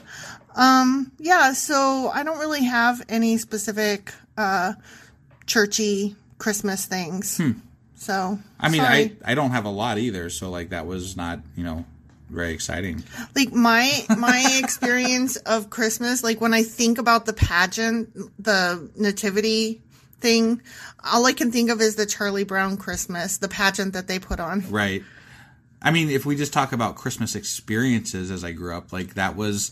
Um, 0.55 1.11
yeah, 1.19 1.53
so 1.53 2.09
I 2.13 2.23
don't 2.23 2.39
really 2.39 2.63
have 2.65 3.01
any 3.09 3.37
specific 3.37 4.13
uh 4.37 4.73
churchy 5.45 6.15
Christmas 6.37 6.85
things. 6.85 7.39
So 7.95 8.35
Hmm. 8.35 8.41
I 8.59 8.69
mean, 8.69 8.81
sorry. 8.81 9.17
I 9.25 9.31
I 9.31 9.35
don't 9.35 9.51
have 9.51 9.65
a 9.65 9.69
lot 9.69 9.97
either, 9.97 10.29
so 10.29 10.49
like 10.49 10.69
that 10.69 10.85
was 10.85 11.15
not 11.17 11.39
you 11.55 11.63
know 11.63 11.85
very 12.29 12.51
exciting. 12.53 13.03
like 13.35 13.53
my 13.53 14.05
my 14.17 14.57
experience 14.63 15.35
of 15.37 15.69
Christmas, 15.69 16.23
like 16.23 16.41
when 16.41 16.53
I 16.53 16.63
think 16.63 16.97
about 16.97 17.25
the 17.25 17.33
pageant, 17.33 18.09
the 18.41 18.89
nativity 18.95 19.81
thing, 20.19 20.61
all 21.05 21.25
I 21.25 21.33
can 21.33 21.51
think 21.51 21.69
of 21.69 21.79
is 21.81 21.95
the 21.95 22.05
Charlie 22.05 22.43
Brown 22.43 22.77
Christmas, 22.77 23.37
the 23.37 23.47
pageant 23.47 23.93
that 23.93 24.07
they 24.07 24.19
put 24.19 24.39
on. 24.39 24.63
Right. 24.69 25.03
I 25.87 25.91
mean, 25.91 26.09
if 26.09 26.25
we 26.25 26.35
just 26.35 26.51
talk 26.51 26.73
about 26.73 26.97
Christmas 26.97 27.33
experiences 27.33 28.29
as 28.29 28.43
I 28.43 28.51
grew 28.51 28.75
up, 28.75 28.91
like 28.91 29.13
that 29.13 29.37
was 29.37 29.71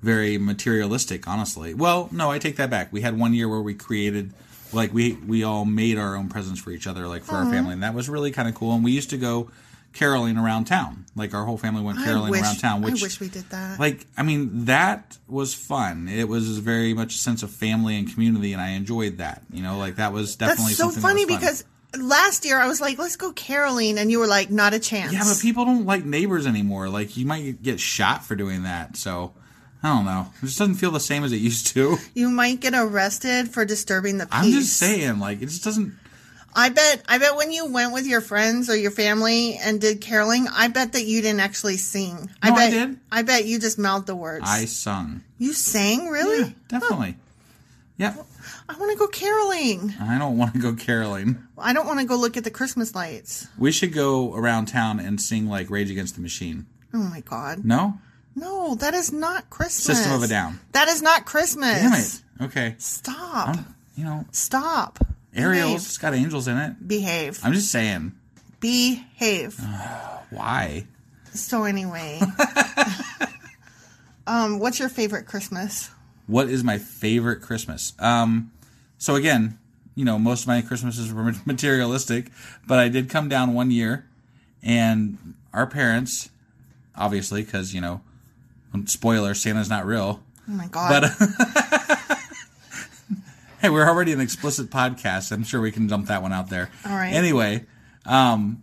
very 0.00 0.38
materialistic, 0.38 1.28
honestly. 1.28 1.74
Well, 1.74 2.08
no, 2.12 2.30
I 2.30 2.38
take 2.38 2.56
that 2.56 2.70
back. 2.70 2.90
We 2.90 3.02
had 3.02 3.18
one 3.18 3.34
year 3.34 3.46
where 3.46 3.60
we 3.60 3.74
created 3.74 4.32
like 4.72 4.94
we 4.94 5.12
we 5.12 5.44
all 5.44 5.66
made 5.66 5.98
our 5.98 6.16
own 6.16 6.30
presents 6.30 6.60
for 6.60 6.70
each 6.70 6.86
other 6.86 7.06
like 7.08 7.24
for 7.24 7.34
our 7.34 7.42
mm-hmm. 7.42 7.52
family 7.52 7.72
and 7.74 7.82
that 7.82 7.92
was 7.92 8.08
really 8.08 8.30
kind 8.30 8.48
of 8.48 8.54
cool 8.54 8.72
and 8.72 8.84
we 8.84 8.92
used 8.92 9.10
to 9.10 9.18
go 9.18 9.50
caroling 9.92 10.38
around 10.38 10.64
town. 10.64 11.04
Like 11.14 11.34
our 11.34 11.44
whole 11.44 11.58
family 11.58 11.82
went 11.82 11.98
caroling 11.98 12.30
wish, 12.30 12.40
around 12.40 12.56
town, 12.60 12.80
which 12.80 13.02
I 13.02 13.04
wish 13.04 13.20
we 13.20 13.28
did 13.28 13.50
that. 13.50 13.78
like 13.78 14.06
I 14.16 14.22
mean 14.22 14.64
that 14.64 15.18
was 15.28 15.52
fun. 15.52 16.08
It 16.08 16.26
was 16.26 16.56
very 16.58 16.94
much 16.94 17.16
a 17.16 17.18
sense 17.18 17.42
of 17.42 17.50
family 17.50 17.98
and 17.98 18.10
community 18.10 18.54
and 18.54 18.62
I 18.62 18.70
enjoyed 18.70 19.18
that. 19.18 19.42
You 19.52 19.62
know, 19.62 19.76
like 19.76 19.96
that 19.96 20.14
was 20.14 20.36
definitely 20.36 20.72
That's 20.72 20.78
so 20.78 20.84
something 20.84 21.02
that 21.02 21.08
funny 21.08 21.26
fun. 21.26 21.38
because 21.38 21.64
last 21.98 22.44
year 22.44 22.58
I 22.58 22.66
was 22.66 22.80
like, 22.80 22.98
let's 22.98 23.16
go 23.16 23.32
caroling, 23.32 23.98
and 23.98 24.10
you 24.10 24.18
were 24.18 24.26
like, 24.26 24.50
not 24.50 24.74
a 24.74 24.78
chance. 24.78 25.12
Yeah, 25.12 25.24
but 25.24 25.38
people 25.40 25.64
don't 25.64 25.86
like 25.86 26.04
neighbors 26.04 26.46
anymore. 26.46 26.88
Like 26.88 27.16
you 27.16 27.26
might 27.26 27.62
get 27.62 27.80
shot 27.80 28.24
for 28.24 28.34
doing 28.34 28.64
that. 28.64 28.96
So 28.96 29.32
I 29.82 29.88
don't 29.88 30.04
know. 30.04 30.28
It 30.42 30.46
just 30.46 30.58
doesn't 30.58 30.76
feel 30.76 30.90
the 30.90 31.00
same 31.00 31.24
as 31.24 31.32
it 31.32 31.38
used 31.38 31.68
to. 31.68 31.98
you 32.14 32.30
might 32.30 32.60
get 32.60 32.74
arrested 32.74 33.48
for 33.48 33.64
disturbing 33.64 34.18
the 34.18 34.26
peace. 34.26 34.34
I'm 34.34 34.50
just 34.50 34.76
saying, 34.76 35.18
like 35.18 35.42
it 35.42 35.46
just 35.46 35.64
doesn't. 35.64 35.94
I 36.52 36.68
bet 36.70 37.04
I 37.08 37.18
bet 37.18 37.36
when 37.36 37.52
you 37.52 37.70
went 37.70 37.92
with 37.92 38.06
your 38.06 38.20
friends 38.20 38.68
or 38.68 38.76
your 38.76 38.90
family 38.90 39.54
and 39.54 39.80
did 39.80 40.00
caroling, 40.00 40.48
I 40.48 40.68
bet 40.68 40.92
that 40.94 41.04
you 41.04 41.22
didn't 41.22 41.40
actually 41.40 41.76
sing. 41.76 42.28
I 42.42 42.50
No, 42.50 42.56
I 42.56 42.58
bet 42.58 42.70
did. 42.70 43.00
I 43.12 43.22
bet 43.22 43.44
you 43.44 43.60
just 43.60 43.78
mouthed 43.78 44.06
the 44.06 44.16
words. 44.16 44.44
I 44.48 44.64
sung 44.64 45.22
you 45.40 45.54
sang 45.54 46.08
really? 46.08 46.40
Yeah, 46.42 46.50
definitely. 46.68 47.16
Yeah, 48.00 48.14
I 48.66 48.78
want 48.78 48.90
to 48.92 48.96
go 48.96 49.08
caroling. 49.08 49.92
I 50.00 50.18
don't 50.18 50.38
want 50.38 50.54
to 50.54 50.58
go 50.58 50.72
caroling. 50.72 51.36
I 51.58 51.74
don't 51.74 51.86
want 51.86 52.00
to 52.00 52.06
go 52.06 52.16
look 52.16 52.38
at 52.38 52.44
the 52.44 52.50
Christmas 52.50 52.94
lights. 52.94 53.46
We 53.58 53.72
should 53.72 53.92
go 53.92 54.34
around 54.34 54.68
town 54.68 55.00
and 55.00 55.20
sing 55.20 55.48
like 55.50 55.68
Rage 55.68 55.90
Against 55.90 56.14
the 56.14 56.22
Machine. 56.22 56.64
Oh 56.94 56.96
my 56.96 57.20
god. 57.20 57.62
No, 57.62 57.98
No, 58.34 58.74
that 58.76 58.94
is 58.94 59.12
not 59.12 59.50
Christmas. 59.50 59.98
System 59.98 60.12
of 60.14 60.22
a 60.22 60.28
Down. 60.28 60.58
That 60.72 60.88
is 60.88 61.02
not 61.02 61.26
Christmas. 61.26 61.82
Damn 61.82 61.92
it. 61.92 62.46
Okay, 62.50 62.74
Stop. 62.78 63.48
I'm, 63.50 63.74
you 63.94 64.04
know, 64.04 64.24
Stop. 64.32 65.04
Aerials 65.34 65.84
it's 65.84 65.98
got 65.98 66.14
angels 66.14 66.48
in 66.48 66.56
it. 66.56 66.88
Behave. 66.88 67.38
I'm 67.44 67.52
just 67.52 67.70
saying. 67.70 68.12
Behave. 68.60 69.60
Why? 70.30 70.86
So 71.34 71.64
anyway. 71.64 72.18
um, 74.26 74.58
what's 74.58 74.78
your 74.78 74.88
favorite 74.88 75.26
Christmas? 75.26 75.90
What 76.30 76.48
is 76.48 76.62
my 76.62 76.78
favorite 76.78 77.42
Christmas? 77.42 77.92
Um, 77.98 78.52
so 78.98 79.16
again, 79.16 79.58
you 79.96 80.04
know, 80.04 80.18
most 80.18 80.42
of 80.42 80.46
my 80.46 80.62
Christmases 80.62 81.12
were 81.12 81.32
materialistic, 81.44 82.30
but 82.66 82.78
I 82.78 82.88
did 82.88 83.10
come 83.10 83.28
down 83.28 83.52
one 83.52 83.70
year, 83.70 84.06
and 84.62 85.34
our 85.52 85.66
parents, 85.66 86.30
obviously, 86.96 87.42
because 87.42 87.74
you 87.74 87.80
know, 87.80 88.00
spoiler, 88.86 89.34
Santa's 89.34 89.68
not 89.68 89.84
real. 89.84 90.22
Oh 90.48 90.52
my 90.52 90.68
god. 90.68 90.88
But 91.18 92.08
hey, 93.60 93.68
we're 93.68 93.88
already 93.88 94.12
an 94.12 94.20
explicit 94.20 94.70
podcast. 94.70 95.32
I'm 95.32 95.42
sure 95.42 95.60
we 95.60 95.72
can 95.72 95.88
dump 95.88 96.06
that 96.06 96.22
one 96.22 96.32
out 96.32 96.48
there. 96.48 96.70
All 96.86 96.92
right. 96.94 97.12
Anyway, 97.12 97.66
um, 98.06 98.62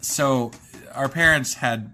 so 0.00 0.50
our 0.92 1.08
parents 1.08 1.54
had 1.54 1.92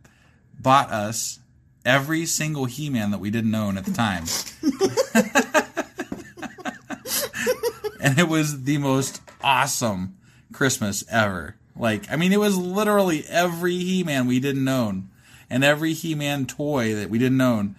bought 0.59 0.91
us 0.91 1.41
every 1.85 2.27
single 2.27 2.67
He-Man 2.67 3.11
that 3.11 3.19
we 3.19 3.31
didn't 3.31 3.55
own 3.55 3.77
at 3.77 3.85
the 3.85 3.93
time. 3.93 4.25
and 8.01 8.19
it 8.19 8.29
was 8.29 8.65
the 8.65 8.79
most 8.79 9.21
awesome 9.43 10.17
Christmas 10.53 11.05
ever. 11.11 11.57
Like, 11.77 12.11
I 12.11 12.17
mean, 12.17 12.33
it 12.33 12.41
was 12.41 12.57
literally 12.57 13.25
every 13.29 13.79
He-Man 13.79 14.27
we 14.27 14.41
didn't 14.41 14.69
own 14.69 15.11
and 15.53 15.63
every 15.63 15.93
He-Man 15.93 16.47
toy 16.47 16.95
that 16.95 17.11
we 17.11 17.19
didn't 17.19 17.41
own 17.41 17.77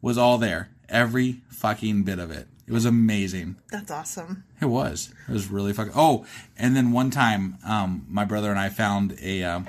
was 0.00 0.18
all 0.18 0.38
there. 0.38 0.70
Every 0.88 1.40
fucking 1.48 2.02
bit 2.02 2.18
of 2.18 2.32
it. 2.32 2.48
It 2.66 2.72
was 2.72 2.84
amazing. 2.84 3.56
That's 3.70 3.90
awesome. 3.90 4.44
It 4.60 4.66
was. 4.66 5.14
It 5.28 5.32
was 5.32 5.48
really 5.48 5.72
fucking. 5.72 5.92
Oh, 5.94 6.26
and 6.56 6.74
then 6.74 6.90
one 6.90 7.10
time, 7.10 7.58
um, 7.64 8.06
my 8.08 8.24
brother 8.24 8.50
and 8.50 8.58
I 8.58 8.70
found 8.70 9.16
a 9.22 9.44
um, 9.44 9.68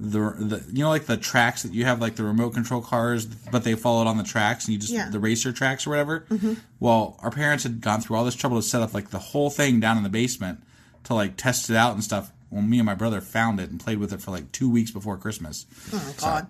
the 0.00 0.32
the 0.38 0.64
you 0.72 0.84
know 0.84 0.90
like 0.90 1.06
the 1.06 1.16
tracks 1.16 1.64
that 1.64 1.74
you 1.74 1.84
have 1.84 2.00
like 2.00 2.14
the 2.16 2.22
remote 2.22 2.54
control 2.54 2.80
cars, 2.80 3.26
but 3.26 3.64
they 3.64 3.74
followed 3.74 4.06
on 4.06 4.16
the 4.16 4.22
tracks 4.24 4.66
and 4.66 4.74
you 4.74 4.78
just 4.78 4.92
Yeah. 4.92 5.10
the 5.10 5.18
racer 5.18 5.52
tracks 5.52 5.86
or 5.86 5.90
whatever. 5.90 6.24
Mhm. 6.30 6.58
Well, 6.78 7.16
our 7.20 7.30
parents 7.30 7.64
had 7.64 7.80
gone 7.80 8.00
through 8.00 8.16
all 8.16 8.24
this 8.24 8.36
trouble 8.36 8.60
to 8.60 8.66
set 8.66 8.80
up 8.82 8.94
like 8.94 9.10
the 9.10 9.18
whole 9.18 9.50
thing 9.50 9.80
down 9.80 9.96
in 9.96 10.04
the 10.04 10.08
basement 10.08 10.62
to 11.04 11.14
like 11.14 11.36
test 11.36 11.68
it 11.68 11.76
out 11.76 11.94
and 11.94 12.04
stuff. 12.04 12.30
Well, 12.50 12.62
me 12.62 12.78
and 12.78 12.86
my 12.86 12.94
brother 12.94 13.20
found 13.20 13.60
it 13.60 13.70
and 13.70 13.80
played 13.80 13.98
with 13.98 14.12
it 14.12 14.22
for 14.22 14.30
like 14.30 14.52
two 14.52 14.70
weeks 14.70 14.90
before 14.90 15.16
Christmas. 15.16 15.66
Oh 15.92 16.14
god. 16.20 16.46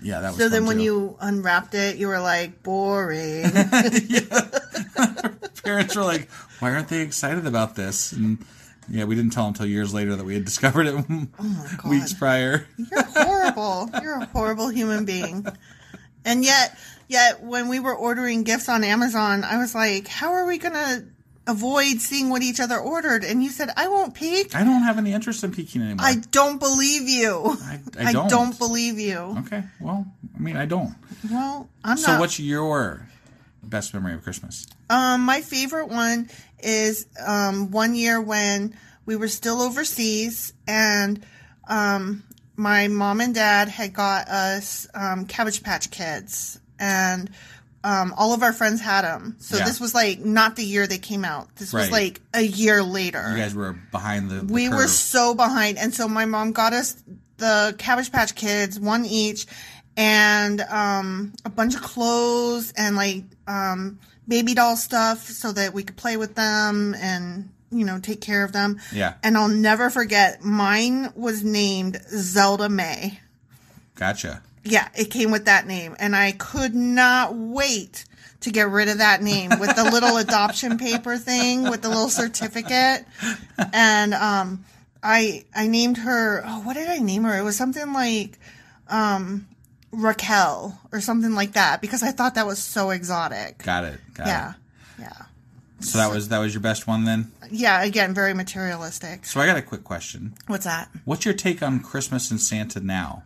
Yeah, 0.00 0.20
that 0.20 0.30
was. 0.30 0.38
so 0.38 0.48
then 0.48 0.64
when 0.66 0.76
too. 0.78 0.84
you 0.84 1.16
unwrapped 1.20 1.74
it, 1.74 1.96
you 1.96 2.06
were 2.06 2.20
like, 2.20 2.62
boring. 2.62 3.42
parents 5.64 5.96
were 5.96 6.04
like, 6.04 6.30
"Why 6.60 6.72
aren't 6.72 6.88
they 6.88 7.00
excited 7.00 7.46
about 7.46 7.74
this?" 7.76 8.12
And 8.12 8.38
yeah, 8.92 9.04
we 9.04 9.14
didn't 9.14 9.32
tell 9.32 9.46
until 9.46 9.64
years 9.64 9.94
later 9.94 10.14
that 10.16 10.24
we 10.24 10.34
had 10.34 10.44
discovered 10.52 10.86
it 10.86 10.94
oh 10.94 11.28
weeks 11.88 12.12
prior. 12.12 12.66
You're 12.76 13.02
horrible. 13.02 13.90
You're 14.02 14.20
a 14.20 14.26
horrible 14.26 14.68
human 14.68 15.04
being. 15.04 15.46
And 16.24 16.44
yet, 16.44 16.78
yet 17.08 17.42
when 17.42 17.68
we 17.68 17.80
were 17.80 17.94
ordering 17.94 18.44
gifts 18.44 18.68
on 18.68 18.84
Amazon, 18.84 19.44
I 19.44 19.56
was 19.56 19.74
like, 19.74 20.06
how 20.06 20.32
are 20.34 20.46
we 20.46 20.58
going 20.58 20.74
to 20.74 21.04
avoid 21.48 22.00
seeing 22.00 22.28
what 22.28 22.42
each 22.42 22.60
other 22.60 22.78
ordered? 22.78 23.24
And 23.24 23.42
you 23.42 23.48
said, 23.48 23.70
I 23.76 23.88
won't 23.88 24.14
peek. 24.14 24.54
I 24.54 24.62
don't 24.62 24.82
have 24.82 24.98
any 24.98 25.12
interest 25.12 25.42
in 25.42 25.52
peeking 25.52 25.80
anymore. 25.80 26.06
I 26.06 26.16
don't 26.30 26.60
believe 26.60 27.08
you. 27.08 27.56
I 27.98 28.12
don't. 28.12 28.56
believe 28.58 29.00
you. 29.00 29.36
Okay, 29.46 29.64
well, 29.80 30.06
I 30.36 30.38
mean, 30.38 30.56
I 30.56 30.66
don't. 30.66 30.94
Well, 31.28 31.68
I'm 31.82 31.96
so, 31.96 32.12
not. 32.12 32.20
what's 32.20 32.38
your 32.38 33.08
best 33.64 33.94
memory 33.94 34.12
of 34.12 34.22
Christmas? 34.22 34.66
Um, 34.92 35.22
my 35.22 35.40
favorite 35.40 35.88
one 35.88 36.28
is 36.60 37.06
um, 37.26 37.70
one 37.70 37.94
year 37.94 38.20
when 38.20 38.76
we 39.06 39.16
were 39.16 39.28
still 39.28 39.60
overseas 39.60 40.52
and 40.68 41.24
um, 41.66 42.22
my 42.56 42.88
mom 42.88 43.20
and 43.20 43.34
dad 43.34 43.68
had 43.68 43.92
got 43.94 44.28
us 44.28 44.86
um, 44.94 45.24
Cabbage 45.26 45.62
Patch 45.62 45.90
Kids 45.90 46.60
and 46.78 47.30
um, 47.84 48.14
all 48.16 48.32
of 48.32 48.42
our 48.42 48.52
friends 48.52 48.80
had 48.80 49.02
them. 49.02 49.36
So 49.40 49.56
Yeah. 49.56 49.64
this 49.64 49.80
was 49.80 49.94
like 49.94 50.20
not 50.20 50.54
the 50.56 50.64
year 50.64 50.86
they 50.86 50.98
came 50.98 51.24
out. 51.24 51.48
This 51.56 51.72
was 51.72 51.84
Right. 51.90 51.92
like 51.92 52.20
a 52.34 52.42
year 52.42 52.82
later. 52.82 53.24
You 53.34 53.42
guys 53.42 53.54
were 53.54 53.72
behind 53.72 54.30
the. 54.30 54.36
the 54.42 54.52
we 54.52 54.68
were 54.68 54.86
so 54.88 55.34
behind 55.34 55.78
and 55.78 55.92
so 55.94 56.06
my 56.06 56.26
mom 56.26 56.52
got 56.52 56.72
us 56.74 57.02
the 57.38 57.74
cabbage 57.78 58.12
patch 58.12 58.34
kids 58.36 58.78
one 58.78 59.04
each 59.04 59.46
and 59.96 60.60
um 60.60 61.32
a 61.44 61.50
bunch 61.50 61.74
of 61.74 61.82
clothes 61.82 62.72
and 62.76 62.94
like 62.94 63.24
um 63.48 63.98
baby 64.26 64.54
doll 64.54 64.76
stuff 64.76 65.28
so 65.28 65.52
that 65.52 65.74
we 65.74 65.82
could 65.82 65.96
play 65.96 66.16
with 66.16 66.34
them 66.34 66.94
and 66.98 67.50
you 67.70 67.84
know 67.84 67.98
take 67.98 68.20
care 68.20 68.44
of 68.44 68.52
them. 68.52 68.80
Yeah. 68.92 69.14
And 69.22 69.36
I'll 69.36 69.48
never 69.48 69.90
forget. 69.90 70.42
Mine 70.42 71.12
was 71.14 71.42
named 71.42 72.00
Zelda 72.08 72.68
May. 72.68 73.20
Gotcha. 73.94 74.42
Yeah, 74.64 74.88
it 74.94 75.10
came 75.10 75.32
with 75.32 75.46
that 75.46 75.66
name, 75.66 75.96
and 75.98 76.14
I 76.14 76.32
could 76.32 76.74
not 76.74 77.34
wait 77.34 78.04
to 78.40 78.50
get 78.50 78.68
rid 78.68 78.88
of 78.88 78.98
that 78.98 79.22
name 79.22 79.50
with 79.58 79.74
the 79.74 79.84
little 79.84 80.16
adoption 80.18 80.78
paper 80.78 81.16
thing 81.16 81.68
with 81.68 81.82
the 81.82 81.88
little 81.88 82.08
certificate. 82.08 83.04
And 83.72 84.14
um, 84.14 84.64
I 85.02 85.44
I 85.54 85.66
named 85.66 85.98
her. 85.98 86.42
Oh, 86.44 86.60
what 86.60 86.74
did 86.74 86.88
I 86.88 86.98
name 86.98 87.24
her? 87.24 87.36
It 87.36 87.42
was 87.42 87.56
something 87.56 87.92
like 87.92 88.38
um, 88.88 89.48
Raquel 89.92 90.78
or 90.90 91.00
something 91.00 91.32
like 91.34 91.52
that 91.52 91.80
because 91.80 92.02
I 92.02 92.10
thought 92.10 92.34
that 92.36 92.46
was 92.46 92.58
so 92.58 92.90
exotic. 92.90 93.58
Got 93.62 93.84
it. 93.84 94.00
Got 94.14 94.26
Yeah, 94.26 94.50
it. 94.50 94.56
yeah, 95.02 95.12
So 95.80 95.98
that 95.98 96.10
was 96.10 96.28
that 96.30 96.38
was 96.38 96.54
your 96.54 96.62
best 96.62 96.86
one 96.86 97.04
then. 97.04 97.30
yeah. 97.50 97.82
Again, 97.82 98.14
very 98.14 98.34
materialistic. 98.34 99.26
So 99.26 99.40
I 99.40 99.46
got 99.46 99.56
a 99.56 99.62
quick 99.62 99.84
question. 99.84 100.34
What's 100.46 100.64
that? 100.64 100.88
What's 101.04 101.24
your 101.24 101.34
take 101.34 101.62
on 101.62 101.80
Christmas 101.80 102.30
and 102.30 102.40
Santa 102.40 102.80
now? 102.80 103.24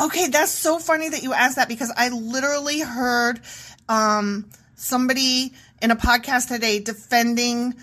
Okay, 0.00 0.28
that's 0.28 0.52
so 0.52 0.78
funny 0.78 1.08
that 1.08 1.24
you 1.24 1.32
asked 1.32 1.56
that 1.56 1.68
because 1.68 1.92
I 1.96 2.10
literally 2.10 2.78
heard 2.80 3.40
um, 3.88 4.48
somebody 4.76 5.52
in 5.82 5.90
a 5.90 5.96
podcast 5.96 6.46
today 6.48 6.78
defending 6.78 7.74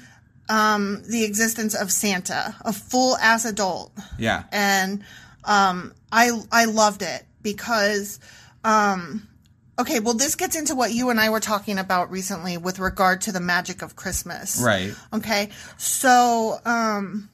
um, 0.47 1.03
the 1.09 1.25
existence 1.25 1.75
of 1.75 1.91
Santa, 1.91 2.55
a 2.63 2.71
full 2.71 3.17
ass 3.17 3.43
adult, 3.43 3.91
Yeah. 4.17 4.43
and 4.53 5.03
um, 5.43 5.93
I 6.11 6.31
I 6.53 6.65
loved 6.65 7.01
it 7.01 7.25
because. 7.45 8.19
Um, 8.65 9.29
Okay, 9.77 9.99
well, 9.99 10.13
this 10.13 10.35
gets 10.35 10.55
into 10.55 10.73
what 10.73 10.93
you 10.93 11.09
and 11.09 11.19
I 11.19 11.29
were 11.29 11.41
talking 11.41 11.79
about 11.79 12.09
recently 12.09 12.55
with 12.55 12.79
regard 12.79 13.19
to 13.23 13.33
the 13.33 13.41
magic 13.41 13.81
of 13.81 13.97
Christmas. 13.97 14.61
Right. 14.63 14.93
Okay, 15.11 15.49
so 15.75 16.57
um, 16.63 17.29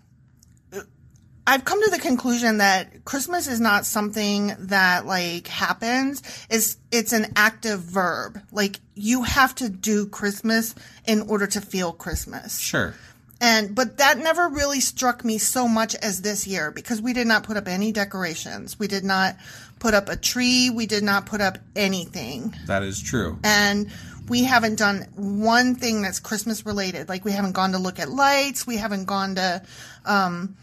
I've 1.45 1.65
come 1.65 1.83
to 1.83 1.91
the 1.91 1.99
conclusion 1.99 2.57
that 2.57 3.03
Christmas 3.03 3.47
is 3.47 3.59
not 3.59 3.85
something 3.85 4.55
that 4.57 5.05
like 5.05 5.47
happens. 5.47 6.23
It's 6.49 6.77
it's 6.91 7.13
an 7.13 7.33
active 7.35 7.81
verb. 7.81 8.41
Like 8.51 8.79
you 8.95 9.23
have 9.23 9.53
to 9.55 9.69
do 9.69 10.05
Christmas 10.07 10.75
in 11.05 11.21
order 11.21 11.47
to 11.47 11.61
feel 11.61 11.93
Christmas. 11.93 12.59
Sure. 12.59 12.95
And 13.39 13.73
but 13.73 13.97
that 13.97 14.19
never 14.19 14.49
really 14.49 14.79
struck 14.79 15.25
me 15.25 15.39
so 15.39 15.67
much 15.67 15.95
as 15.95 16.21
this 16.21 16.45
year 16.45 16.71
because 16.71 17.01
we 17.01 17.11
did 17.11 17.25
not 17.25 17.43
put 17.43 17.57
up 17.57 17.67
any 17.67 17.91
decorations. 17.91 18.79
We 18.79 18.87
did 18.87 19.03
not 19.03 19.35
put 19.81 19.93
up 19.93 20.07
a 20.07 20.15
tree. 20.15 20.69
We 20.69 20.85
did 20.85 21.03
not 21.03 21.25
put 21.25 21.41
up 21.41 21.57
anything. 21.75 22.55
That 22.67 22.83
is 22.83 23.01
true. 23.01 23.37
And 23.43 23.91
we 24.29 24.43
haven't 24.45 24.77
done 24.77 25.07
one 25.15 25.75
thing 25.75 26.01
that's 26.01 26.19
Christmas 26.19 26.65
related. 26.65 27.09
Like 27.09 27.25
we 27.25 27.33
haven't 27.33 27.51
gone 27.53 27.73
to 27.73 27.79
look 27.79 27.99
at 27.99 28.09
lights. 28.09 28.65
We 28.65 28.77
haven't 28.77 29.05
gone 29.05 29.35
to 29.35 29.61
um, 30.05 30.55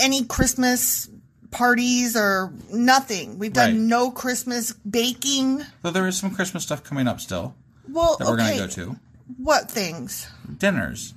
any 0.00 0.24
Christmas 0.24 1.08
parties 1.52 2.16
or 2.16 2.52
nothing. 2.72 3.38
We've 3.38 3.52
done 3.52 3.70
Right. 3.72 3.78
no 3.80 4.10
Christmas 4.10 4.72
baking. 4.72 5.62
Though 5.82 5.90
there 5.92 6.08
is 6.08 6.16
some 6.18 6.34
Christmas 6.34 6.64
stuff 6.64 6.82
coming 6.82 7.06
up 7.06 7.20
still 7.20 7.54
Well, 7.88 8.16
that 8.18 8.26
we're 8.26 8.34
okay. 8.34 8.56
gonna 8.56 8.66
go 8.68 8.74
to. 8.74 8.96
What 9.36 9.70
things? 9.70 10.28
Dinners. 10.58 11.14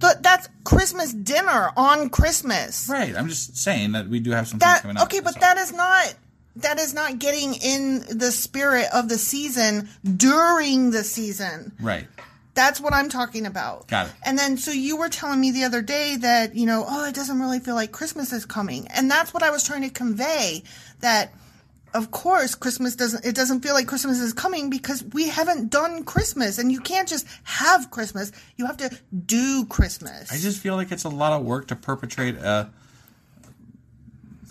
Th- 0.00 0.16
that's 0.20 0.48
Christmas 0.64 1.12
dinner 1.12 1.70
on 1.76 2.08
Christmas. 2.10 2.88
Right. 2.88 3.16
I'm 3.16 3.28
just 3.28 3.56
saying 3.56 3.92
that 3.92 4.08
we 4.08 4.20
do 4.20 4.30
have 4.32 4.46
some 4.48 4.58
things 4.58 4.72
That 4.72 4.82
coming 4.82 4.96
up. 4.96 5.04
okay, 5.04 5.20
but 5.20 5.34
so. 5.34 5.40
that 5.40 5.56
is 5.58 5.72
not 5.72 6.14
that 6.56 6.78
is 6.78 6.94
not 6.94 7.18
getting 7.18 7.54
in 7.54 8.00
the 8.10 8.32
spirit 8.32 8.86
of 8.92 9.08
the 9.08 9.18
season 9.18 9.88
during 10.16 10.90
the 10.90 11.04
season. 11.04 11.72
Right. 11.80 12.06
That's 12.54 12.80
what 12.80 12.94
I'm 12.94 13.10
talking 13.10 13.44
about. 13.44 13.86
Got 13.88 14.06
it. 14.06 14.12
And 14.24 14.38
then, 14.38 14.56
so 14.56 14.70
you 14.70 14.96
were 14.96 15.10
telling 15.10 15.38
me 15.38 15.50
the 15.50 15.64
other 15.64 15.82
day 15.82 16.16
that, 16.16 16.56
you 16.56 16.64
know, 16.64 16.86
oh, 16.88 17.06
it 17.06 17.14
doesn't 17.14 17.38
really 17.38 17.60
feel 17.60 17.74
like 17.74 17.92
Christmas 17.92 18.32
is 18.32 18.46
coming. 18.46 18.88
And 18.88 19.10
that's 19.10 19.34
what 19.34 19.42
I 19.42 19.50
was 19.50 19.62
trying 19.62 19.82
to 19.82 19.90
convey 19.90 20.62
that, 21.00 21.34
of 21.92 22.10
course, 22.10 22.54
Christmas 22.54 22.96
doesn't, 22.96 23.26
it 23.26 23.34
doesn't 23.34 23.60
feel 23.60 23.74
like 23.74 23.86
Christmas 23.86 24.20
is 24.20 24.32
coming 24.32 24.70
because 24.70 25.04
we 25.12 25.28
haven't 25.28 25.70
done 25.70 26.04
Christmas 26.04 26.58
and 26.58 26.72
you 26.72 26.80
can't 26.80 27.06
just 27.06 27.26
have 27.44 27.90
Christmas. 27.90 28.32
You 28.56 28.64
have 28.64 28.78
to 28.78 28.98
do 29.14 29.66
Christmas. 29.66 30.32
I 30.32 30.38
just 30.38 30.58
feel 30.58 30.76
like 30.76 30.90
it's 30.90 31.04
a 31.04 31.10
lot 31.10 31.34
of 31.34 31.44
work 31.44 31.68
to 31.68 31.76
perpetrate 31.76 32.36
a. 32.36 32.70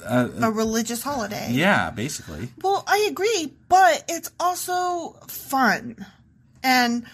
a 0.06 0.52
religious 0.52 1.02
holiday. 1.04 1.50
Yeah, 1.52 1.90
basically. 1.92 2.50
Well, 2.62 2.84
I 2.88 3.08
agree, 3.10 3.54
but 3.70 4.04
it's 4.08 4.32
also 4.40 5.12
fun. 5.28 6.06
And, 6.64 7.06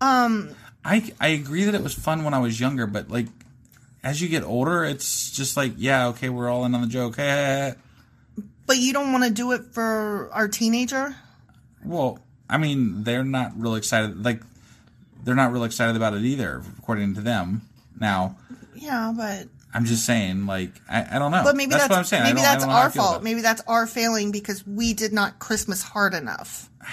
um, 0.00 0.54
I 0.84 1.12
I 1.20 1.28
agree 1.28 1.64
that 1.64 1.74
it 1.74 1.82
was 1.82 1.94
fun 1.94 2.24
when 2.24 2.32
I 2.34 2.38
was 2.38 2.58
younger, 2.58 2.86
but 2.86 3.10
like 3.10 3.26
as 4.02 4.20
you 4.22 4.28
get 4.28 4.42
older, 4.42 4.84
it's 4.84 5.30
just 5.30 5.56
like 5.56 5.72
yeah, 5.76 6.08
okay, 6.08 6.28
we're 6.30 6.48
all 6.48 6.64
in 6.64 6.74
on 6.74 6.80
the 6.80 6.86
joke. 6.86 7.16
Hey, 7.16 7.74
but 8.66 8.78
you 8.78 8.92
don't 8.92 9.12
want 9.12 9.24
to 9.24 9.30
do 9.30 9.52
it 9.52 9.62
for 9.72 10.30
our 10.32 10.48
teenager? 10.48 11.14
well, 11.84 12.18
I 12.48 12.58
mean, 12.58 13.04
they're 13.04 13.24
not 13.24 13.52
real 13.60 13.74
excited. 13.74 14.24
Like 14.24 14.40
they're 15.22 15.34
not 15.34 15.52
real 15.52 15.64
excited 15.64 15.96
about 15.96 16.14
it 16.14 16.22
either, 16.22 16.62
according 16.78 17.14
to 17.14 17.20
them. 17.20 17.62
Now, 17.98 18.36
Yeah, 18.74 19.12
but 19.14 19.48
I'm 19.72 19.84
just 19.84 20.04
saying, 20.04 20.46
like 20.46 20.72
I, 20.88 21.16
I 21.16 21.18
don't 21.18 21.30
know. 21.30 21.42
But 21.44 21.56
maybe 21.56 21.70
that's, 21.72 21.88
what 21.88 21.98
I'm 21.98 22.04
saying. 22.04 22.24
Maybe 22.24 22.40
that's 22.40 22.64
don't 22.64 22.70
know 22.70 22.74
how 22.74 22.80
I 22.80 22.84
our 22.84 22.90
fault. 22.90 23.22
Maybe 23.22 23.40
that's 23.40 23.62
our 23.66 23.86
failing 23.86 24.32
because 24.32 24.66
we 24.66 24.94
did 24.94 25.12
not 25.12 25.38
Christmas 25.38 25.82
hard 25.82 26.14
enough. 26.14 26.68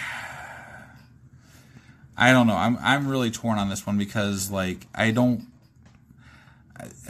I 2.19 2.31
don't 2.31 2.47
know. 2.47 2.55
I'm 2.55 2.77
I'm 2.81 3.07
really 3.07 3.31
torn 3.31 3.59
on 3.59 3.69
this 3.69 3.85
one 3.85 3.97
because 3.97 4.51
like 4.51 4.87
I 4.93 5.11
don't. 5.11 5.45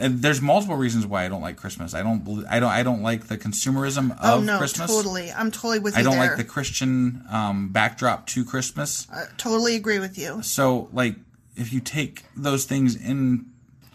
And 0.00 0.22
there's 0.22 0.40
multiple 0.40 0.76
reasons 0.76 1.06
why 1.06 1.26
I 1.26 1.28
don't 1.28 1.42
like 1.42 1.58
Christmas. 1.58 1.92
I 1.92 2.02
don't. 2.02 2.46
I 2.48 2.60
don't. 2.60 2.70
I 2.70 2.82
don't 2.82 3.02
like 3.02 3.26
the 3.26 3.36
consumerism 3.36 4.12
of 4.12 4.18
oh 4.22 4.40
no, 4.40 4.56
Christmas. 4.56 4.90
totally. 4.90 5.30
I'm 5.30 5.50
totally 5.50 5.78
with 5.78 5.94
you 5.94 6.00
I 6.00 6.02
don't 6.02 6.18
there. 6.18 6.28
like 6.28 6.38
the 6.38 6.44
Christian 6.44 7.24
um, 7.30 7.68
backdrop 7.68 8.26
to 8.28 8.44
Christmas. 8.46 9.06
I 9.12 9.24
totally 9.36 9.76
agree 9.76 9.98
with 9.98 10.16
you. 10.16 10.40
So, 10.42 10.88
like, 10.94 11.16
if 11.56 11.74
you 11.74 11.80
take 11.80 12.24
those 12.34 12.64
things 12.64 12.96
in 12.96 13.46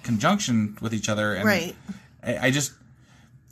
conjunction 0.03 0.77
with 0.81 0.93
each 0.93 1.09
other, 1.09 1.33
and 1.33 1.45
Right. 1.45 1.75
I, 2.23 2.47
I 2.47 2.51
just 2.51 2.73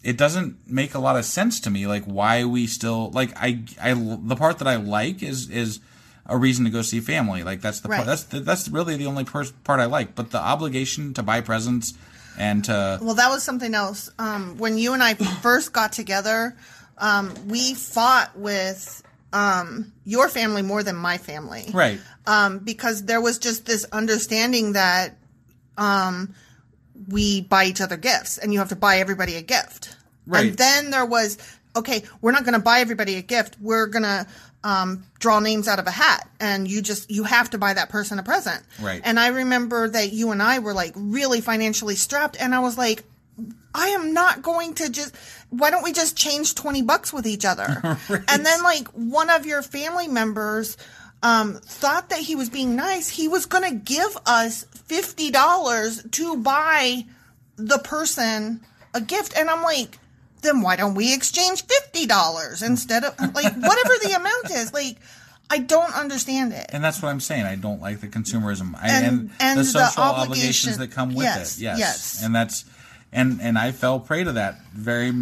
it 0.03 0.17
doesn't 0.17 0.67
make 0.67 0.95
a 0.95 0.99
lot 0.99 1.15
of 1.15 1.25
sense 1.25 1.59
to 1.61 1.69
me. 1.69 1.85
Like, 1.87 2.03
why 2.05 2.43
we 2.45 2.67
still 2.67 3.11
like 3.11 3.31
I 3.35 3.63
I 3.81 3.93
the 3.93 4.35
part 4.35 4.59
that 4.59 4.67
I 4.67 4.75
like 4.77 5.21
is 5.23 5.49
is 5.49 5.79
a 6.25 6.37
reason 6.37 6.65
to 6.65 6.71
go 6.71 6.81
see 6.81 6.99
family. 6.99 7.43
Like 7.43 7.61
that's 7.61 7.79
the 7.81 7.89
Right. 7.89 7.97
part 7.97 8.07
that's 8.07 8.23
the, 8.23 8.39
that's 8.39 8.67
really 8.69 8.95
the 8.97 9.07
only 9.07 9.23
pers- 9.25 9.51
part 9.63 9.79
I 9.79 9.85
like. 9.85 10.15
But 10.15 10.31
the 10.31 10.39
obligation 10.39 11.13
to 11.15 11.23
buy 11.23 11.41
presents 11.41 11.93
and 12.37 12.63
to 12.65 12.99
Well, 13.01 13.15
that 13.15 13.29
was 13.29 13.43
something 13.43 13.73
else. 13.75 14.09
Um, 14.17 14.57
when 14.57 14.77
you 14.77 14.93
and 14.93 15.03
I 15.03 15.15
first 15.15 15.73
got 15.73 15.91
together, 15.91 16.55
um, 16.97 17.33
we 17.47 17.73
fought 17.73 18.37
with 18.37 19.03
um, 19.33 19.91
your 20.05 20.29
family 20.29 20.61
more 20.61 20.83
than 20.83 20.95
my 20.95 21.17
family. 21.17 21.65
right 21.73 21.99
um, 22.27 22.59
because 22.59 23.05
there 23.05 23.21
was 23.21 23.37
just 23.39 23.65
this 23.65 23.85
understanding 23.91 24.73
that 24.73 25.17
um, 25.81 26.35
we 27.09 27.41
buy 27.41 27.65
each 27.65 27.81
other 27.81 27.97
gifts 27.97 28.37
and 28.37 28.53
you 28.53 28.59
have 28.59 28.69
to 28.69 28.75
buy 28.75 28.99
everybody 28.99 29.35
a 29.35 29.41
gift. 29.41 29.95
Right. 30.27 30.47
And 30.47 30.57
then 30.57 30.91
there 30.91 31.05
was, 31.05 31.39
okay, 31.75 32.03
we're 32.21 32.31
not 32.31 32.43
going 32.43 32.53
to 32.53 32.59
buy 32.59 32.79
everybody 32.81 33.15
a 33.15 33.23
gift. 33.23 33.57
We're 33.59 33.87
going 33.87 34.03
to 34.03 34.27
um, 34.63 35.03
draw 35.17 35.39
names 35.39 35.67
out 35.67 35.79
of 35.79 35.87
a 35.87 35.91
hat 35.91 36.29
and 36.39 36.69
you 36.69 36.83
just, 36.83 37.09
you 37.09 37.23
have 37.23 37.49
to 37.49 37.57
buy 37.57 37.73
that 37.73 37.89
person 37.89 38.19
a 38.19 38.23
present. 38.23 38.63
Right. 38.79 39.01
And 39.03 39.19
I 39.19 39.29
remember 39.29 39.89
that 39.89 40.13
you 40.13 40.29
and 40.29 40.41
I 40.41 40.59
were 40.59 40.75
like 40.75 40.93
really 40.95 41.41
financially 41.41 41.95
strapped 41.95 42.39
and 42.39 42.53
I 42.53 42.59
was 42.59 42.77
like, 42.77 43.03
I 43.73 43.87
am 43.89 44.13
not 44.13 44.41
going 44.41 44.73
to 44.75 44.89
just. 44.89 45.15
Why 45.49 45.69
don't 45.69 45.81
we 45.81 45.93
just 45.93 46.17
change 46.17 46.55
twenty 46.55 46.81
bucks 46.81 47.13
with 47.13 47.25
each 47.25 47.45
other? 47.45 47.97
And 48.27 48.45
then, 48.45 48.63
like 48.63 48.89
one 48.89 49.29
of 49.29 49.45
your 49.45 49.61
family 49.61 50.09
members 50.09 50.75
um, 51.23 51.53
thought 51.55 52.09
that 52.09 52.19
he 52.19 52.35
was 52.35 52.49
being 52.49 52.75
nice. 52.75 53.09
He 53.09 53.27
was 53.27 53.45
going 53.45 53.63
to 53.69 53.75
give 53.75 54.17
us 54.25 54.63
fifty 54.85 55.31
dollars 55.31 56.03
to 56.11 56.37
buy 56.37 57.05
the 57.57 57.77
person 57.79 58.61
a 58.93 59.01
gift, 59.01 59.37
and 59.37 59.49
I'm 59.49 59.61
like, 59.63 59.99
then 60.41 60.61
why 60.61 60.75
don't 60.75 60.95
we 60.95 61.13
exchange 61.13 61.63
fifty 61.65 62.05
dollars 62.07 62.61
instead 62.63 63.03
of 63.03 63.17
like 63.19 63.53
whatever 63.55 63.93
the 64.03 64.13
amount 64.19 64.49
is? 64.51 64.73
Like, 64.73 64.97
I 65.49 65.59
don't 65.59 65.93
understand 65.95 66.53
it. 66.53 66.67
and 66.73 66.83
that's 66.83 67.01
what 67.03 67.09
I'm 67.09 67.19
saying. 67.19 67.45
I 67.45 67.55
don't 67.55 67.81
like 67.81 67.99
the 68.01 68.07
consumerism 68.07 68.73
I, 68.75 68.89
And- 68.89 69.05
and, 69.05 69.31
and 69.39 69.59
the 69.59 69.63
the 69.63 69.69
social 69.69 70.03
obligation- 70.03 70.31
obligations 70.31 70.77
that 70.79 70.91
come 70.91 71.09
with 71.13 71.25
Yes, 71.25 71.57
it. 71.57 71.61
Yes, 71.63 71.79
yes. 71.79 72.23
and 72.23 72.33
that's 72.33 72.65
and 73.13 73.39
and 73.41 73.57
I 73.59 73.73
fell 73.73 73.99
prey 73.99 74.23
to 74.23 74.31
that 74.33 74.59
very 74.73 75.13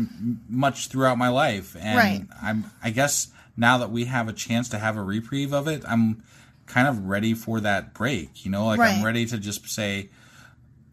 much 0.48 0.88
throughout 0.88 1.18
my 1.18 1.30
life. 1.30 1.76
And 1.80 1.98
Right. 1.98 2.26
I'm 2.42 2.72
I 2.84 2.92
guess 2.92 3.28
now 3.60 3.78
that 3.78 3.92
we 3.92 4.06
have 4.06 4.28
a 4.28 4.34
chance 4.34 4.70
to 4.70 4.80
have 4.80 4.98
a 4.98 5.04
reprieve 5.04 5.54
of 5.54 5.68
it, 5.68 5.84
I'm 5.88 6.24
kind 6.66 6.88
of 6.88 7.06
ready 7.06 7.34
for 7.34 7.60
that 7.60 7.94
break. 7.94 8.46
You 8.46 8.52
know, 8.52 8.66
like 8.66 8.80
I'm 8.80 9.04
ready 9.04 9.26
to 9.28 9.38
just 9.38 9.70
say. 9.70 10.10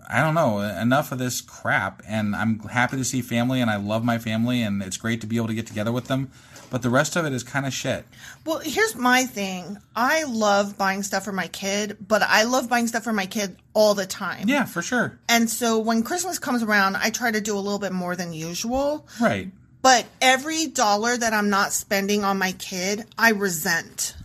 I 0.09 0.23
don't 0.23 0.35
know, 0.35 0.61
enough 0.61 1.11
of 1.11 1.19
this 1.19 1.41
crap. 1.41 2.01
And 2.07 2.37
I'm 2.37 2.61
happy 2.61 2.97
to 2.97 3.05
see 3.05 3.23
family, 3.23 3.61
and 3.61 3.69
I 3.69 3.75
love 3.75 4.05
my 4.05 4.19
family, 4.19 4.63
and 4.63 4.81
it's 4.81 4.97
great 4.97 5.21
to 5.23 5.27
be 5.27 5.37
able 5.37 5.49
to 5.49 5.55
get 5.55 5.67
together 5.67 5.91
with 5.91 6.07
them. 6.07 6.31
But 6.71 6.83
the 6.83 6.91
rest 6.91 7.17
of 7.17 7.25
it 7.25 7.33
is 7.33 7.43
kind 7.43 7.67
of 7.67 7.73
shit. 7.73 8.05
Well, 8.45 8.61
here's 8.61 8.95
my 8.95 9.25
thing. 9.25 9.79
I 9.97 10.23
love 10.23 10.79
buying 10.79 11.03
stuff 11.03 11.25
for 11.25 11.33
my 11.33 11.49
kid, 11.49 11.97
but 12.07 12.23
I 12.23 12.45
love 12.45 12.69
buying 12.69 12.87
stuff 12.87 13.03
for 13.03 13.13
my 13.13 13.27
kid 13.27 13.57
all 13.75 13.95
the 13.95 14.07
time. 14.07 14.49
Yeah, 14.49 14.65
for 14.65 14.81
sure. 14.81 15.19
And 15.29 15.51
so 15.51 15.81
when 15.81 16.05
Christmas 16.05 16.39
comes 16.39 16.63
around, 16.63 16.97
I 16.97 17.11
try 17.11 17.33
to 17.33 17.41
do 17.41 17.57
a 17.57 17.59
little 17.59 17.81
bit 17.81 17.93
more 17.93 18.15
than 18.15 18.33
usual. 18.33 19.09
Right. 19.21 19.51
But 19.87 20.05
every 20.21 20.67
dollar 20.67 21.17
that 21.17 21.33
I'm 21.33 21.49
not 21.49 21.73
spending 21.73 22.25
on 22.25 22.39
my 22.39 22.51
kid, 22.51 23.05
I 23.17 23.31
resent. 23.31 24.17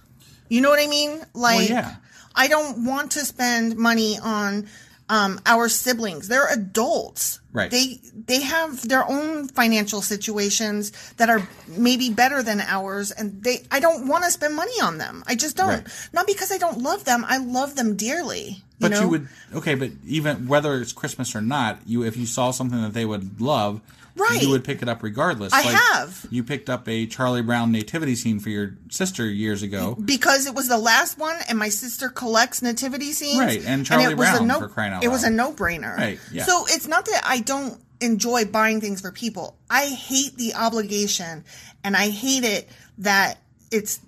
You 0.50 0.60
know 0.60 0.72
what 0.72 0.80
I 0.80 0.88
mean? 0.88 1.22
Like, 1.36 1.70
yeah. 1.70 1.98
I 2.36 2.48
don't 2.48 2.84
want 2.84 3.12
to 3.12 3.20
spend 3.20 3.78
money 3.78 4.18
on 4.18 4.68
um, 5.08 5.40
our 5.46 5.70
siblings. 5.70 6.28
They're 6.28 6.52
adults. 6.52 7.42
Right. 7.54 7.70
They 7.70 8.00
they 8.16 8.42
have 8.42 8.88
their 8.90 9.08
own 9.08 9.50
financial 9.50 10.02
situations 10.02 10.94
that 11.18 11.30
are 11.30 11.48
maybe 11.68 12.10
better 12.10 12.42
than 12.42 12.60
ours, 12.62 13.12
and 13.12 13.44
they 13.44 13.62
I 13.70 13.82
don't 13.82 14.08
want 14.08 14.24
to 14.24 14.32
spend 14.32 14.56
money 14.56 14.82
on 14.82 14.98
them. 14.98 15.24
I 15.28 15.36
just 15.36 15.58
don't. 15.58 15.68
Right. 15.68 16.10
Not 16.12 16.26
because 16.26 16.52
I 16.52 16.58
don't 16.58 16.80
love 16.80 17.04
them. 17.04 17.24
I 17.28 17.38
love 17.38 17.76
them 17.76 17.98
dearly. 17.98 18.48
You 18.48 18.64
But 18.80 18.92
know? 18.92 19.02
you 19.02 19.10
would 19.10 19.28
okay, 19.54 19.76
but 19.76 19.92
even 20.08 20.48
whether 20.48 20.82
it's 20.82 20.92
Christmas 20.92 21.36
or 21.36 21.42
not, 21.42 21.82
you 21.86 22.02
if 22.02 22.18
you 22.18 22.26
saw 22.26 22.50
something 22.50 22.82
that 22.82 22.94
they 22.94 23.06
would 23.06 23.40
love, 23.42 23.80
Right. 24.16 24.42
you 24.42 24.50
would 24.50 24.64
pick 24.64 24.82
it 24.82 24.90
up 24.90 25.04
regardless. 25.04 25.54
I 25.54 25.62
have. 25.62 26.26
You 26.30 26.44
picked 26.44 26.70
up 26.70 26.88
a 26.88 27.06
Charlie 27.06 27.42
Brown 27.42 27.72
nativity 27.72 28.16
scene 28.16 28.40
for 28.40 28.50
your 28.50 28.76
sister 28.90 29.26
years 29.26 29.64
ago. 29.64 29.96
because 29.96 30.46
it 30.46 30.54
was 30.54 30.68
the 30.68 30.78
last 30.78 31.18
one, 31.18 31.38
and 31.50 31.58
my 31.58 31.70
sister 31.70 32.10
collects 32.10 32.62
nativity 32.62 33.14
scenes. 33.14 33.40
Right, 33.40 33.64
and 33.66 33.86
Charlie 33.86 34.06
it 34.06 34.18
was 34.18 34.30
a 34.30 34.32
Brown, 34.34 34.48
no, 34.48 34.60
for 34.60 34.68
crying 34.68 34.94
out 34.94 35.04
It 35.04 35.10
was 35.10 35.24
a 35.24 35.30
no-brainer. 35.30 35.96
Right, 35.96 36.20
yeah. 36.32 36.44
So 36.44 36.66
it's 36.68 36.88
not 36.88 37.06
that 37.06 37.24
I 37.26 37.40
don't 37.40 37.80
enjoy 38.02 38.46
buying 38.46 38.82
things 38.82 39.02
for 39.02 39.12
people. 39.12 39.58
I 39.70 39.86
hate 39.88 40.36
the 40.36 40.56
obligation, 40.56 41.46
and 41.84 41.96
I 41.96 42.10
hate 42.10 42.44
it 42.44 42.70
that 43.00 43.40
it's 43.72 44.00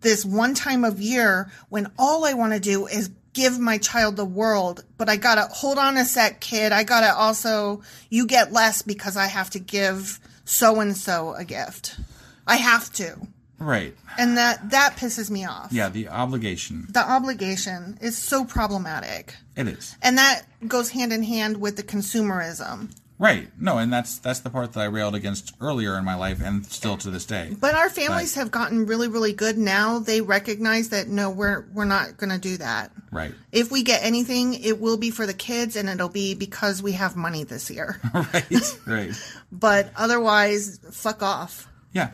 this 0.00 0.24
one 0.24 0.54
time 0.54 0.84
of 0.84 1.00
year 1.00 1.50
when 1.68 1.90
all 1.98 2.24
I 2.24 2.34
want 2.34 2.52
to 2.52 2.60
do 2.60 2.86
is 2.86 3.10
give 3.38 3.60
my 3.60 3.78
child 3.78 4.16
the 4.16 4.24
world, 4.24 4.84
but 4.96 5.08
I 5.08 5.16
gotta 5.16 5.42
hold 5.42 5.78
on 5.78 5.96
a 5.96 6.04
sec, 6.04 6.40
kid. 6.40 6.72
I 6.72 6.82
gotta 6.82 7.14
also 7.14 7.82
you 8.10 8.26
get 8.26 8.52
less 8.52 8.82
because 8.82 9.16
I 9.16 9.26
have 9.26 9.48
to 9.50 9.60
give 9.60 10.18
so 10.44 10.80
and 10.80 10.96
so 10.96 11.34
a 11.34 11.44
gift. 11.44 12.00
I 12.48 12.56
have 12.56 12.92
to. 12.94 13.16
Right. 13.60 13.94
And 14.18 14.36
that 14.36 14.70
that 14.70 14.96
pisses 14.96 15.30
me 15.30 15.44
off. 15.44 15.72
Yeah, 15.72 15.88
the 15.88 16.08
obligation. 16.08 16.88
The 16.90 17.08
obligation 17.08 17.98
is 18.00 18.18
so 18.18 18.44
problematic. 18.44 19.36
It 19.56 19.68
is. 19.68 19.94
And 20.02 20.18
that 20.18 20.42
goes 20.66 20.90
hand 20.90 21.12
in 21.12 21.22
hand 21.22 21.60
with 21.60 21.76
the 21.76 21.84
consumerism. 21.84 22.90
Right. 23.18 23.48
No, 23.58 23.78
and 23.78 23.92
that's 23.92 24.18
that's 24.18 24.40
the 24.40 24.50
part 24.50 24.72
that 24.74 24.80
I 24.80 24.84
railed 24.84 25.14
against 25.16 25.54
earlier 25.60 25.98
in 25.98 26.04
my 26.04 26.14
life 26.14 26.40
and 26.42 26.64
still 26.66 26.96
to 26.98 27.10
this 27.10 27.26
day. 27.26 27.56
But 27.58 27.74
our 27.74 27.90
families 27.90 28.36
have 28.36 28.52
gotten 28.52 28.86
really, 28.86 29.08
really 29.08 29.32
good 29.32 29.58
now. 29.58 29.98
They 29.98 30.20
recognize 30.20 30.90
that 30.90 31.08
no, 31.08 31.28
we're 31.30 31.66
we're 31.72 31.84
not 31.84 32.16
gonna 32.16 32.38
do 32.38 32.56
that. 32.58 32.92
Right. 33.10 33.34
If 33.50 33.72
we 33.72 33.82
get 33.82 34.04
anything, 34.04 34.54
it 34.54 34.80
will 34.80 34.98
be 34.98 35.10
for 35.10 35.26
the 35.26 35.34
kids 35.34 35.74
and 35.74 35.88
it'll 35.88 36.08
be 36.08 36.34
because 36.34 36.80
we 36.80 36.92
have 36.92 37.16
money 37.16 37.42
this 37.42 37.70
year. 37.70 38.00
right. 38.14 38.76
Right. 38.86 39.10
but 39.52 39.90
otherwise, 39.96 40.78
fuck 40.92 41.22
off. 41.22 41.66
Yeah. 41.92 42.10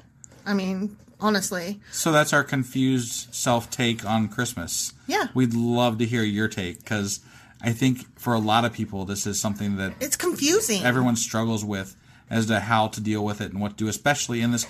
I 0.46 0.54
mean, 0.54 0.96
honestly. 1.20 1.80
So 1.90 2.12
that's 2.12 2.32
our 2.32 2.44
confused 2.44 3.34
self 3.34 3.70
take 3.70 4.06
on 4.06 4.28
Christmas. 4.28 4.94
Yeah. 5.06 5.26
We'd 5.34 5.54
love 5.54 5.98
to 5.98 6.06
hear 6.06 6.22
your 6.22 6.48
take 6.48 6.78
because 6.78 7.20
I 7.64 7.72
think 7.72 8.18
for 8.18 8.34
a 8.34 8.38
lot 8.38 8.64
of 8.64 8.72
people, 8.72 9.04
this 9.04 9.26
is 9.26 9.40
something 9.40 9.76
that 9.76 9.94
It's 10.00 10.16
confusing. 10.16 10.82
everyone 10.84 11.16
struggles 11.16 11.64
with 11.64 11.96
as 12.30 12.46
to 12.46 12.60
how 12.60 12.88
to 12.88 13.00
deal 13.00 13.24
with 13.24 13.40
it 13.40 13.52
and 13.52 13.60
what 13.60 13.76
to 13.76 13.84
do, 13.84 13.88
especially 13.88 14.40
in 14.40 14.50
this, 14.52 14.66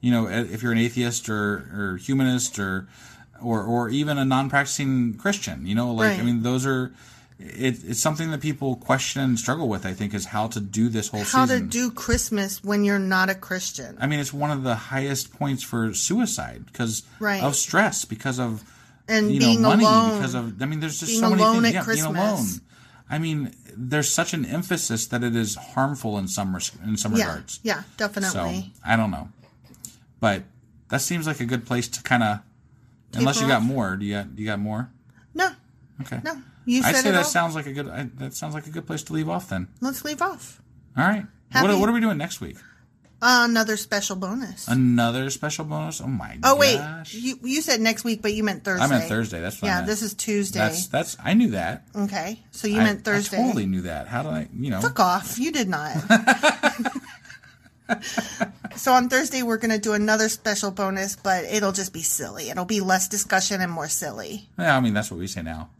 you 0.00 0.10
know, 0.10 0.28
if 0.28 0.62
you're 0.62 0.72
an 0.72 0.78
atheist 0.78 1.28
or, 1.28 1.68
or 1.74 1.96
humanist 1.96 2.58
or, 2.58 2.88
or, 3.42 3.62
or 3.62 3.88
even 3.88 4.18
a 4.18 4.24
non-practicing 4.24 5.14
Christian, 5.14 5.66
you 5.66 5.74
know, 5.74 5.92
like, 5.92 6.18
I 6.18 6.22
mean, 6.22 6.42
those 6.42 6.66
are, 6.66 6.92
it, 7.38 7.84
it's 7.84 8.00
something 8.00 8.30
that 8.32 8.40
people 8.40 8.76
question 8.76 9.22
and 9.22 9.38
struggle 9.38 9.68
with, 9.68 9.86
I 9.86 9.92
think, 9.94 10.12
is 10.12 10.26
how 10.26 10.48
to 10.48 10.60
do 10.60 10.88
this 10.88 11.08
whole 11.08 11.22
How 11.22 11.46
to 11.46 11.60
do 11.60 11.90
Christmas 11.90 12.64
when 12.64 12.84
you're 12.84 12.98
not 12.98 13.30
a 13.30 13.34
Christian. 13.34 13.96
I 14.00 14.06
mean, 14.06 14.18
it's 14.20 14.32
one 14.32 14.50
of 14.50 14.64
the 14.64 14.74
highest 14.74 15.32
points 15.32 15.62
for 15.62 15.94
suicide 15.94 16.66
because 16.66 17.04
Right. 17.20 17.42
of 17.42 17.54
stress, 17.54 18.04
because 18.04 18.40
of 18.40 18.64
And 19.08 19.32
you 19.32 19.40
being 19.40 19.62
know 19.62 19.68
money, 19.70 19.84
alone. 19.84 20.18
because 20.18 20.34
of 20.34 20.60
I 20.62 20.66
mean, 20.66 20.80
there's 20.80 21.00
just 21.00 21.10
Being 21.12 21.20
so 21.20 21.30
many 21.30 21.42
alone 21.42 21.62
things. 21.62 21.74
at 21.76 21.86
yeah, 21.86 21.92
being 21.94 22.04
alone. 22.06 22.36
Christmas. 22.36 22.60
I 23.10 23.18
mean, 23.18 23.54
there's 23.74 24.10
such 24.10 24.34
an 24.34 24.44
emphasis 24.44 25.06
that 25.06 25.24
it 25.24 25.34
is 25.34 25.54
harmful 25.54 26.18
in 26.18 26.28
some 26.28 26.54
res- 26.54 26.72
in 26.84 26.96
some 26.98 27.16
yeah, 27.16 27.24
regards. 27.26 27.60
yeah, 27.62 27.82
definitely. 27.96 28.30
So 28.30 28.80
I 28.84 28.96
don't 28.96 29.10
know, 29.10 29.30
but 30.20 30.42
that 30.90 31.00
seems 31.00 31.26
like 31.26 31.40
a 31.40 31.46
good 31.46 31.66
place 31.66 31.88
to 31.88 32.02
kind 32.02 32.22
of. 32.22 32.40
Unless 33.14 33.40
you 33.40 33.46
got 33.48 33.62
more, 33.62 33.96
do 33.96 34.04
you 34.04 34.14
got 34.16 34.36
do 34.36 34.42
you 34.42 34.46
got 34.48 34.58
more? 34.60 34.90
No, 35.32 35.48
Okay. 36.02 36.20
no. 36.22 36.42
You 36.66 36.82
I'd 36.84 36.96
say 36.96 37.10
that 37.10 37.18
all. 37.18 37.24
sounds 37.24 37.54
like 37.54 37.64
a 37.66 37.72
good. 37.72 37.88
I, 37.88 38.10
that 38.16 38.34
sounds 38.34 38.52
like 38.52 38.66
a 38.66 38.70
good 38.70 38.86
place 38.86 39.02
to 39.04 39.14
leave 39.14 39.30
off. 39.30 39.48
Then, 39.48 39.68
Let's 39.80 40.04
leave 40.04 40.20
off. 40.20 40.60
all 40.96 41.04
right. 41.08 41.24
Happy- 41.48 41.66
What, 41.68 41.80
what 41.80 41.88
are 41.88 41.92
we 41.92 42.00
doing 42.00 42.18
next 42.18 42.42
week? 42.42 42.58
Another 43.20 43.76
special 43.76 44.14
bonus. 44.14 44.68
Another 44.68 45.28
special 45.30 45.64
bonus? 45.64 46.00
Oh 46.00 46.06
my! 46.06 46.36
Gosh. 46.36 46.40
Oh 46.44 46.56
wait, 46.56 46.76
gosh. 46.76 47.14
you 47.14 47.38
you 47.42 47.60
said 47.62 47.80
next 47.80 48.04
week, 48.04 48.22
but 48.22 48.32
you 48.32 48.44
meant 48.44 48.62
Thursday. 48.64 48.84
I 48.84 48.88
meant 48.88 49.04
Thursday. 49.08 49.40
That's 49.40 49.60
yeah. 49.60 49.82
This 49.82 50.02
is 50.02 50.14
Tuesday. 50.14 50.60
That's 50.60 50.86
that's. 50.86 51.16
I 51.22 51.34
knew 51.34 51.50
that. 51.50 51.82
okay, 51.96 52.38
so 52.52 52.68
you 52.68 52.80
I- 52.80 52.84
meant 52.84 53.04
Thursday. 53.04 53.38
I 53.38 53.42
totally 53.42 53.66
knew 53.66 53.82
that. 53.82 54.06
How 54.06 54.22
did 54.22 54.32
I? 54.32 54.48
You 54.54 54.70
know. 54.70 54.80
Fuck 54.80 55.00
off! 55.00 55.36
You 55.38 55.50
did 55.50 55.68
not. 55.68 55.96
so 58.76 58.92
on 58.92 59.08
Thursday 59.08 59.42
we're 59.42 59.56
gonna 59.56 59.78
do 59.78 59.94
another 59.94 60.28
special 60.28 60.70
bonus, 60.70 61.16
but 61.16 61.44
it'll 61.44 61.72
just 61.72 61.92
be 61.92 62.02
silly. 62.02 62.50
It'll 62.50 62.64
be 62.64 62.80
less 62.80 63.08
discussion 63.08 63.60
and 63.60 63.72
more 63.72 63.88
silly. 63.88 64.48
Yeah, 64.58 64.76
I 64.76 64.80
mean 64.80 64.94
that's 64.94 65.10
what 65.10 65.18
we 65.18 65.26
say 65.26 65.42
now. 65.42 65.70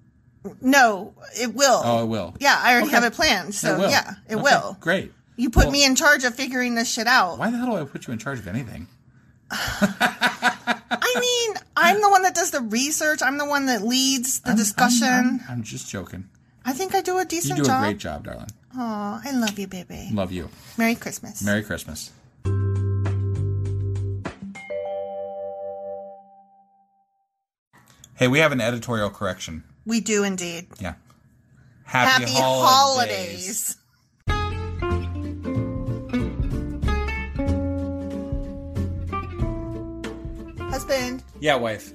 No, 0.61 1.15
it 1.39 1.55
will. 1.55 1.83
Oh, 1.85 2.03
it 2.05 2.07
will. 2.07 2.35
Yeah, 2.41 2.59
I 2.59 2.73
already 2.73 2.87
Okay. 2.89 2.95
have 2.97 3.05
it 3.05 3.13
planned. 3.13 3.55
So 3.55 3.83
it 3.83 3.91
yeah, 3.91 4.15
it 4.29 4.35
Okay, 4.37 4.43
will. 4.43 4.77
Great. 4.81 5.13
You 5.39 5.51
put 5.51 5.67
Well, 5.67 5.71
me 5.71 5.85
in 5.87 5.95
charge 5.95 6.25
of 6.25 6.35
figuring 6.35 6.75
this 6.75 6.93
shit 6.93 7.07
out. 7.07 7.39
Why 7.39 7.49
the 7.53 7.59
hell 7.59 7.67
do 7.67 7.77
I 7.77 7.85
put 7.85 8.09
you 8.09 8.13
in 8.13 8.19
charge 8.19 8.41
of 8.41 8.49
anything? 8.49 8.89
I 9.53 11.15
mean, 11.21 11.63
I'm 11.77 12.01
the 12.03 12.11
one 12.11 12.23
that 12.23 12.35
does 12.35 12.51
the 12.51 12.61
research. 12.61 13.23
I'm 13.23 13.39
the 13.39 13.47
one 13.47 13.67
that 13.67 13.83
leads 13.83 14.41
the 14.41 14.55
discussion. 14.55 15.07
I'm, 15.07 15.41
I'm 15.49 15.63
just 15.63 15.89
joking. 15.89 16.29
I 16.65 16.73
think 16.73 16.93
I 16.97 17.03
do 17.03 17.19
a 17.19 17.25
decent 17.25 17.57
job. 17.57 17.59
You 17.59 17.65
do 17.65 17.69
job. 17.69 17.83
a 17.83 17.87
great 17.87 17.99
job, 17.99 18.25
darling. 18.25 18.51
Aw, 18.77 19.21
I 19.25 19.31
love 19.31 19.57
you, 19.57 19.69
baby. 19.69 20.11
Love 20.13 20.33
you. 20.33 20.49
Merry 20.77 20.97
Christmas. 20.97 21.41
Merry 21.45 21.63
Christmas. 21.63 22.11
Hey, 28.17 28.27
we 28.27 28.41
have 28.41 28.51
an 28.51 28.61
editorial 28.61 29.11
correction. 29.11 29.63
We 29.87 30.01
do 30.01 30.25
indeed. 30.25 30.67
Yeah. 30.81 30.95
Happy, 31.85 32.25
Happy, 32.25 32.35
holidays. 32.35 33.77
Husband, 40.89 41.23
Yeah, 41.41 41.57
wife. 41.57 41.93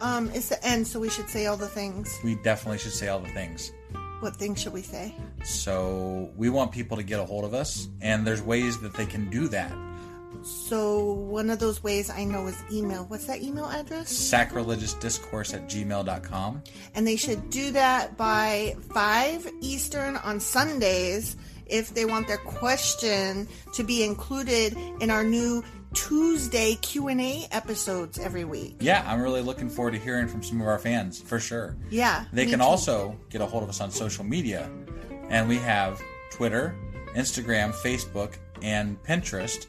um, 0.00 0.30
it's 0.34 0.48
the 0.48 0.64
end, 0.66 0.86
so 0.86 0.98
we 0.98 1.10
should 1.10 1.28
say 1.28 1.44
all 1.46 1.56
the 1.58 1.68
things. 1.68 2.18
We 2.24 2.36
definitely 2.36 2.78
should 2.78 2.92
say 2.92 3.08
all 3.08 3.20
the 3.20 3.28
things. 3.28 3.72
What 4.20 4.36
things 4.36 4.60
should 4.60 4.72
we 4.72 4.80
say? 4.82 5.14
So 5.44 6.30
we 6.36 6.48
want 6.48 6.72
people 6.72 6.96
to 6.96 7.02
get 7.02 7.20
a 7.20 7.24
hold 7.26 7.44
of 7.44 7.52
us, 7.52 7.88
and 8.00 8.26
there's 8.26 8.40
ways 8.40 8.80
that 8.80 8.94
they 8.94 9.04
can 9.04 9.28
do 9.28 9.48
that. 9.48 9.72
So 10.44 11.12
one 11.12 11.50
of 11.50 11.58
those 11.58 11.82
ways 11.84 12.08
I 12.08 12.24
know 12.24 12.46
is 12.46 12.56
email. 12.72 13.04
What's 13.04 13.26
that 13.26 13.42
email 13.42 13.66
address? 13.66 14.10
Sacrilegiousdiscourse 14.10 15.52
at 15.54 15.68
gmail.com. 15.68 16.62
And 16.94 17.06
they 17.06 17.16
should 17.16 17.50
do 17.50 17.70
that 17.72 18.16
by 18.16 18.76
5 18.94 19.46
Eastern 19.60 20.16
on 20.16 20.40
Sundays 20.40 21.36
if 21.66 21.92
they 21.94 22.06
want 22.06 22.26
their 22.28 22.38
question 22.38 23.46
to 23.74 23.84
be 23.84 24.02
included 24.04 24.76
in 25.00 25.10
our 25.10 25.22
new 25.22 25.62
Tuesday 25.94 26.74
Q&A 26.76 27.46
episodes 27.50 28.18
every 28.18 28.44
week. 28.44 28.76
Yeah, 28.80 29.04
I'm 29.06 29.20
really 29.22 29.42
looking 29.42 29.68
forward 29.68 29.92
to 29.92 29.98
hearing 29.98 30.28
from 30.28 30.42
some 30.42 30.60
of 30.60 30.66
our 30.66 30.78
fans 30.78 31.20
for 31.20 31.38
sure. 31.38 31.76
Yeah. 31.90 32.24
They 32.32 32.46
can 32.46 32.58
too. 32.58 32.64
also 32.64 33.16
get 33.30 33.40
a 33.40 33.46
hold 33.46 33.62
of 33.62 33.68
us 33.68 33.80
on 33.80 33.90
social 33.90 34.24
media, 34.24 34.70
and 35.28 35.48
we 35.48 35.56
have 35.58 36.00
Twitter, 36.30 36.74
Instagram, 37.14 37.72
Facebook, 37.72 38.34
and 38.62 39.02
Pinterest. 39.02 39.66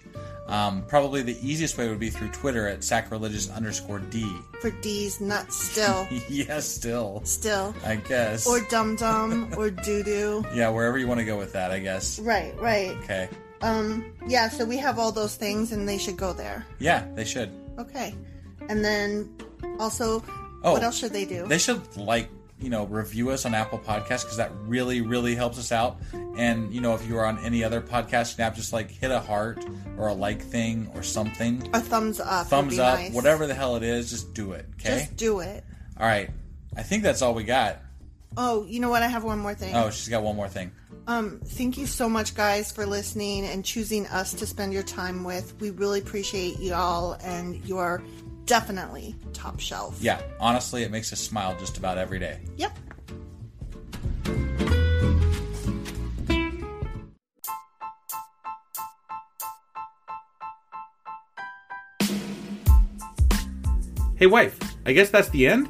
Um, 0.48 0.84
probably 0.88 1.22
the 1.22 1.38
easiest 1.42 1.78
way 1.78 1.88
would 1.88 2.00
be 2.00 2.10
through 2.10 2.28
Twitter 2.30 2.68
at 2.68 2.84
sacrilegious 2.84 3.50
underscore 3.50 4.00
D. 4.00 4.30
for 4.62 4.72
D's 4.72 5.22
nuts 5.22 5.56
still. 5.72 6.06
yes, 6.30 6.68
still. 6.68 7.22
still. 7.24 7.74
I 7.86 7.96
guess. 7.96 8.46
Or 8.46 8.60
dum 8.70 8.96
dum 8.98 9.54
or 9.58 9.70
doo 9.72 10.04
doo. 10.04 10.46
yeah, 10.54 10.70
wherever 10.70 10.98
you 10.98 11.08
want 11.08 11.20
to 11.22 11.26
go 11.26 11.38
with 11.38 11.54
that, 11.54 11.72
I 11.72 11.80
guess. 11.80 12.20
Right, 12.20 12.54
right. 12.60 12.92
Okay. 13.04 13.30
Um 13.64 14.14
yeah, 14.28 14.50
so 14.50 14.66
we 14.66 14.78
have 14.78 15.00
all 15.00 15.12
those 15.12 15.36
things 15.36 15.72
and 15.72 15.88
they 15.88 15.98
should 15.98 16.18
go 16.18 16.34
there. 16.34 16.66
Yeah, 16.80 17.08
they 17.16 17.26
should. 17.26 17.50
Okay. 17.80 18.14
And 18.70 18.84
then 18.84 19.34
also 19.80 20.24
Oh, 20.64 20.74
what 20.74 20.84
else 20.84 20.98
should 20.98 21.12
they 21.12 21.26
do? 21.26 21.46
They 21.46 21.58
should 21.58 21.98
like, 21.98 22.30
you 22.60 22.70
know, 22.70 22.86
review 22.86 23.32
us 23.32 23.46
on 23.46 23.54
Apple 23.54 23.80
Podcasts 23.80 24.24
because 24.24 24.38
that 24.38 24.52
really, 24.66 25.02
really 25.02 25.36
helps 25.36 25.60
us 25.60 25.74
out. 25.74 25.98
And, 26.38 26.74
you 26.74 26.80
know, 26.80 26.96
if 26.96 27.06
you 27.06 27.18
are 27.18 27.26
on 27.26 27.38
any 27.40 27.64
other 27.64 27.82
podcast 27.82 28.40
app, 28.40 28.56
just 28.56 28.72
like 28.72 28.90
hit 28.90 29.12
a 29.12 29.20
heart 29.20 29.66
or 29.98 30.08
a 30.08 30.14
like 30.14 30.42
thing 30.42 30.90
or 30.96 31.04
something. 31.04 31.70
A 31.74 31.82
thumbs 31.82 32.22
up. 32.22 32.48
Thumbs 32.48 32.80
up, 32.80 32.98
nice. 32.98 33.14
whatever 33.14 33.46
the 33.46 33.54
hell 33.54 33.76
it 33.76 33.84
is, 33.84 34.10
just 34.10 34.34
do 34.34 34.54
it. 34.54 34.66
Okay. 34.80 35.00
Just 35.00 35.18
do 35.18 35.42
it. 35.42 35.66
All 36.00 36.08
right. 36.08 36.30
I 36.78 36.84
think 36.84 37.04
that's 37.04 37.22
all 37.22 37.34
we 37.34 37.44
got. 37.44 37.80
Oh, 38.38 38.66
you 38.66 38.80
know 38.80 38.90
what? 38.90 39.04
I 39.04 39.08
have 39.08 39.26
one 39.26 39.40
more 39.40 39.54
thing. 39.54 39.76
Oh, 39.76 39.90
she's 39.90 40.08
got 40.08 40.24
one 40.24 40.36
more 40.36 40.48
thing. 40.48 40.72
Um, 41.06 41.42
thank 41.44 41.78
you 41.78 41.86
so 41.86 42.08
much, 42.08 42.34
guys, 42.34 42.72
for 42.72 42.86
listening 42.86 43.46
and 43.46 43.66
choosing 43.66 44.08
us 44.08 44.34
to 44.36 44.46
spend 44.46 44.74
your 44.74 44.84
time 44.84 45.24
with. 45.24 45.60
We 45.60 45.72
really 45.72 46.00
appreciate 46.00 46.60
you 46.60 46.74
all, 46.74 47.18
and 47.22 47.64
you 47.68 47.78
are 47.78 48.02
definitely 48.46 49.16
top 49.34 49.60
shelf. 49.60 49.98
Yeah, 50.02 50.22
honestly, 50.40 50.84
it 50.84 50.92
makes 50.92 51.12
us 51.12 51.20
smile 51.20 51.58
just 51.60 51.78
about 51.78 51.98
every 51.98 52.20
day. 52.20 52.40
Yep. 52.56 52.78
Hey, 64.16 64.28
wife, 64.28 64.58
I 64.86 64.94
guess 64.94 65.10
that's 65.10 65.28
the 65.30 65.48
end? 65.48 65.70